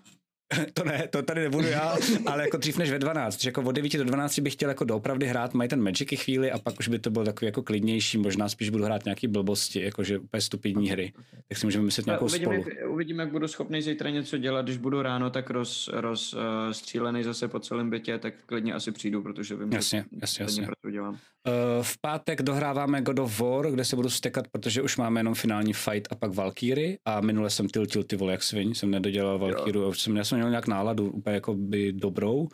to 0.74 0.84
ne, 0.84 1.08
to 1.10 1.22
tady 1.22 1.40
nebudu 1.40 1.68
já, 1.68 1.96
ale 2.26 2.42
jako 2.42 2.56
dřív 2.56 2.78
než 2.78 2.90
ve 2.90 2.98
12, 2.98 3.40
že 3.40 3.48
jako 3.48 3.62
od 3.62 3.72
9 3.72 3.92
do 3.92 4.04
12 4.04 4.38
bych 4.38 4.52
chtěl 4.52 4.68
jako 4.68 4.84
doopravdy 4.84 5.26
hrát, 5.26 5.54
mají 5.54 5.68
ten 5.68 5.82
Magic 5.82 6.20
chvíli 6.20 6.50
a 6.50 6.58
pak 6.58 6.78
už 6.78 6.88
by 6.88 6.98
to 6.98 7.10
bylo 7.10 7.24
takový 7.24 7.46
jako 7.46 7.62
klidnější, 7.62 8.18
možná 8.18 8.48
spíš 8.48 8.70
budu 8.70 8.84
hrát 8.84 9.04
nějaký 9.04 9.28
blbosti, 9.28 9.82
jakože 9.82 10.18
úplně 10.18 10.40
stupidní 10.40 10.90
hry, 10.90 11.12
tak 11.48 11.58
si 11.58 11.66
můžeme 11.66 11.84
myslet 11.84 12.06
nějakou 12.06 12.24
uvidím, 12.24 12.44
spolu. 12.44 12.64
Jak, 12.80 12.90
uvidím, 12.90 13.18
jak 13.18 13.32
budu 13.32 13.48
schopný 13.48 13.82
zítra 13.82 14.10
něco 14.10 14.38
dělat, 14.38 14.62
když 14.62 14.76
budu 14.76 15.02
ráno 15.02 15.30
tak 15.30 15.50
roz, 15.50 15.90
roz 15.92 16.34
uh, 16.34 16.40
střílený 16.72 17.22
zase 17.22 17.48
po 17.48 17.60
celém 17.60 17.90
bytě, 17.90 18.18
tak 18.18 18.34
klidně 18.46 18.74
asi 18.74 18.92
přijdu, 18.92 19.22
protože 19.22 19.56
vím, 19.56 19.72
jasně, 19.72 20.04
že 20.12 20.18
jasně, 20.20 20.42
jasně. 20.42 20.66
proto 20.66 20.90
dělám. 20.90 21.12
Uh, 21.14 21.82
v 21.82 22.00
pátek 22.00 22.42
dohráváme 22.42 23.02
God 23.02 23.18
of 23.18 23.40
War, 23.40 23.70
kde 23.70 23.84
se 23.84 23.96
budu 23.96 24.10
stekat, 24.10 24.48
protože 24.48 24.82
už 24.82 24.96
máme 24.96 25.20
jenom 25.20 25.34
finální 25.34 25.72
fight 25.72 26.08
a 26.10 26.14
pak 26.14 26.34
Valkyrie 26.34 26.98
a 27.04 27.20
minule 27.20 27.50
jsem 27.50 27.68
tiltil 27.68 28.04
ty 28.04 28.16
vole 28.16 28.32
jak 28.32 28.42
svin, 28.42 28.74
jsem 28.74 28.90
nedodělal 28.90 29.38
Valkyru, 29.38 29.94
jsem, 29.94 30.16
já 30.16 30.24
jsem 30.24 30.39
měl 30.40 30.50
nějak 30.50 30.66
náladu 30.66 31.10
úplně 31.10 31.34
jako 31.34 31.54
by 31.54 31.92
dobrou 31.92 32.38
uh, 32.40 32.48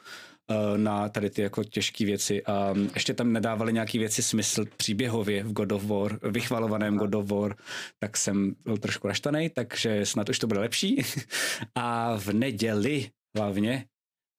na 0.77 1.09
tady 1.09 1.31
ty 1.31 1.43
jako 1.43 1.65
těžké 1.65 2.05
věci 2.05 2.45
a 2.45 2.75
ještě 2.95 3.15
tam 3.15 3.33
nedávali 3.33 3.73
nějaké 3.73 3.99
věci 3.99 4.23
smysl 4.23 4.65
příběhově 4.77 5.45
v 5.45 5.53
God 5.53 5.73
of 5.73 5.85
War, 5.85 6.19
vychvalovaném 6.23 6.97
God 6.97 7.15
of 7.15 7.31
War, 7.31 7.57
tak 7.99 8.17
jsem 8.17 8.55
byl 8.65 8.77
trošku 8.77 9.09
raštaný, 9.09 9.51
takže 9.51 10.07
snad 10.07 10.29
už 10.29 10.39
to 10.39 10.47
bude 10.47 10.61
lepší. 10.61 11.03
a 11.75 12.17
v 12.17 12.33
neděli 12.33 13.11
hlavně 13.37 13.87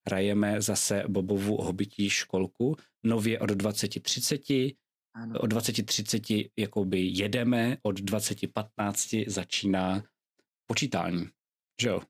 hrajeme 0.07 0.61
zase 0.61 1.03
Bobovu 1.07 1.57
hobití 1.57 2.09
školku, 2.09 2.77
nově 3.05 3.39
od 3.39 3.51
20.30, 3.51 4.75
ano. 5.15 5.39
od 5.39 5.53
20.30 5.53 6.49
jakoby 6.57 6.99
jedeme, 6.99 7.77
od 7.81 7.99
20.15 7.99 9.25
začíná 9.27 10.03
počítání, 10.67 11.27
že 11.81 11.89
jo? 11.89 12.01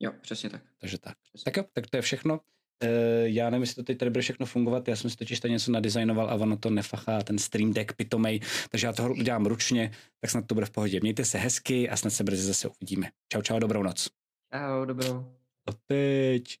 Jo, 0.00 0.12
přesně 0.20 0.50
tak. 0.50 0.62
Takže 0.78 0.98
tak. 0.98 1.16
Přesně. 1.22 1.44
Tak 1.44 1.56
jo, 1.56 1.64
tak 1.72 1.86
to 1.86 1.96
je 1.96 2.02
všechno. 2.02 2.40
Uh, 2.84 2.90
já 3.24 3.50
nevím, 3.50 3.62
jestli 3.62 3.74
to 3.74 3.82
teď 3.82 3.98
tady 3.98 4.10
bude 4.10 4.22
všechno 4.22 4.46
fungovat, 4.46 4.88
já 4.88 4.96
jsem 4.96 5.10
si 5.10 5.16
totiž 5.16 5.40
tady 5.40 5.52
něco 5.52 5.72
nadizajnoval 5.72 6.30
a 6.30 6.34
ono 6.34 6.56
to 6.56 6.70
nefachá, 6.70 7.22
ten 7.22 7.38
Stream 7.38 7.72
Deck 7.72 7.92
pitomej, 7.92 8.40
takže 8.70 8.86
já 8.86 8.92
to 8.92 9.10
udělám 9.10 9.46
ručně, 9.46 9.90
tak 10.20 10.30
snad 10.30 10.46
to 10.46 10.54
bude 10.54 10.66
v 10.66 10.70
pohodě. 10.70 11.00
Mějte 11.00 11.24
se 11.24 11.38
hezky 11.38 11.90
a 11.90 11.96
snad 11.96 12.10
se 12.10 12.24
brzy 12.24 12.42
zase 12.42 12.68
uvidíme. 12.68 13.10
Čau, 13.32 13.42
čau, 13.42 13.58
dobrou 13.58 13.82
noc. 13.82 14.08
Čau, 14.54 14.84
dobrou. 14.84 15.36
A 15.66 15.72
teď. 15.86 16.58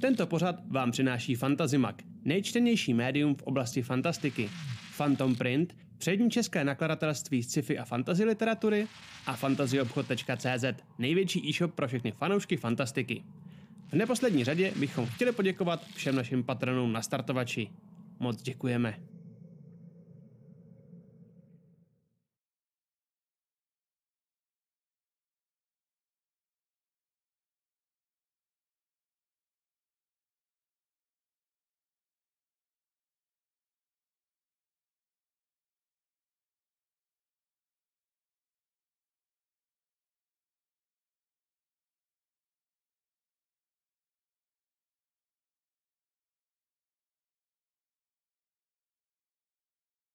Tento 0.00 0.26
pořad 0.26 0.56
vám 0.68 0.90
přináší 0.90 1.34
Fantazimak, 1.34 2.02
nejčtenější 2.24 2.94
médium 2.94 3.34
v 3.34 3.42
oblasti 3.42 3.82
fantastiky. 3.82 4.50
Phantom 4.96 5.36
Print, 5.36 5.76
přední 5.98 6.30
české 6.30 6.64
nakladatelství 6.64 7.42
sci-fi 7.42 7.78
a 7.78 7.84
fantasy 7.84 8.24
literatury 8.24 8.86
a 9.26 9.36
fantasyobchod.cz, 9.36 10.64
největší 10.98 11.48
e-shop 11.48 11.74
pro 11.74 11.88
všechny 11.88 12.12
fanoušky 12.12 12.56
fantastiky. 12.56 13.24
V 13.88 13.92
neposlední 13.92 14.44
řadě 14.44 14.72
bychom 14.76 15.06
chtěli 15.06 15.32
poděkovat 15.32 15.86
všem 15.94 16.16
našim 16.16 16.44
patronům 16.44 16.92
na 16.92 17.02
startovači. 17.02 17.70
Moc 18.20 18.42
děkujeme. 18.42 18.94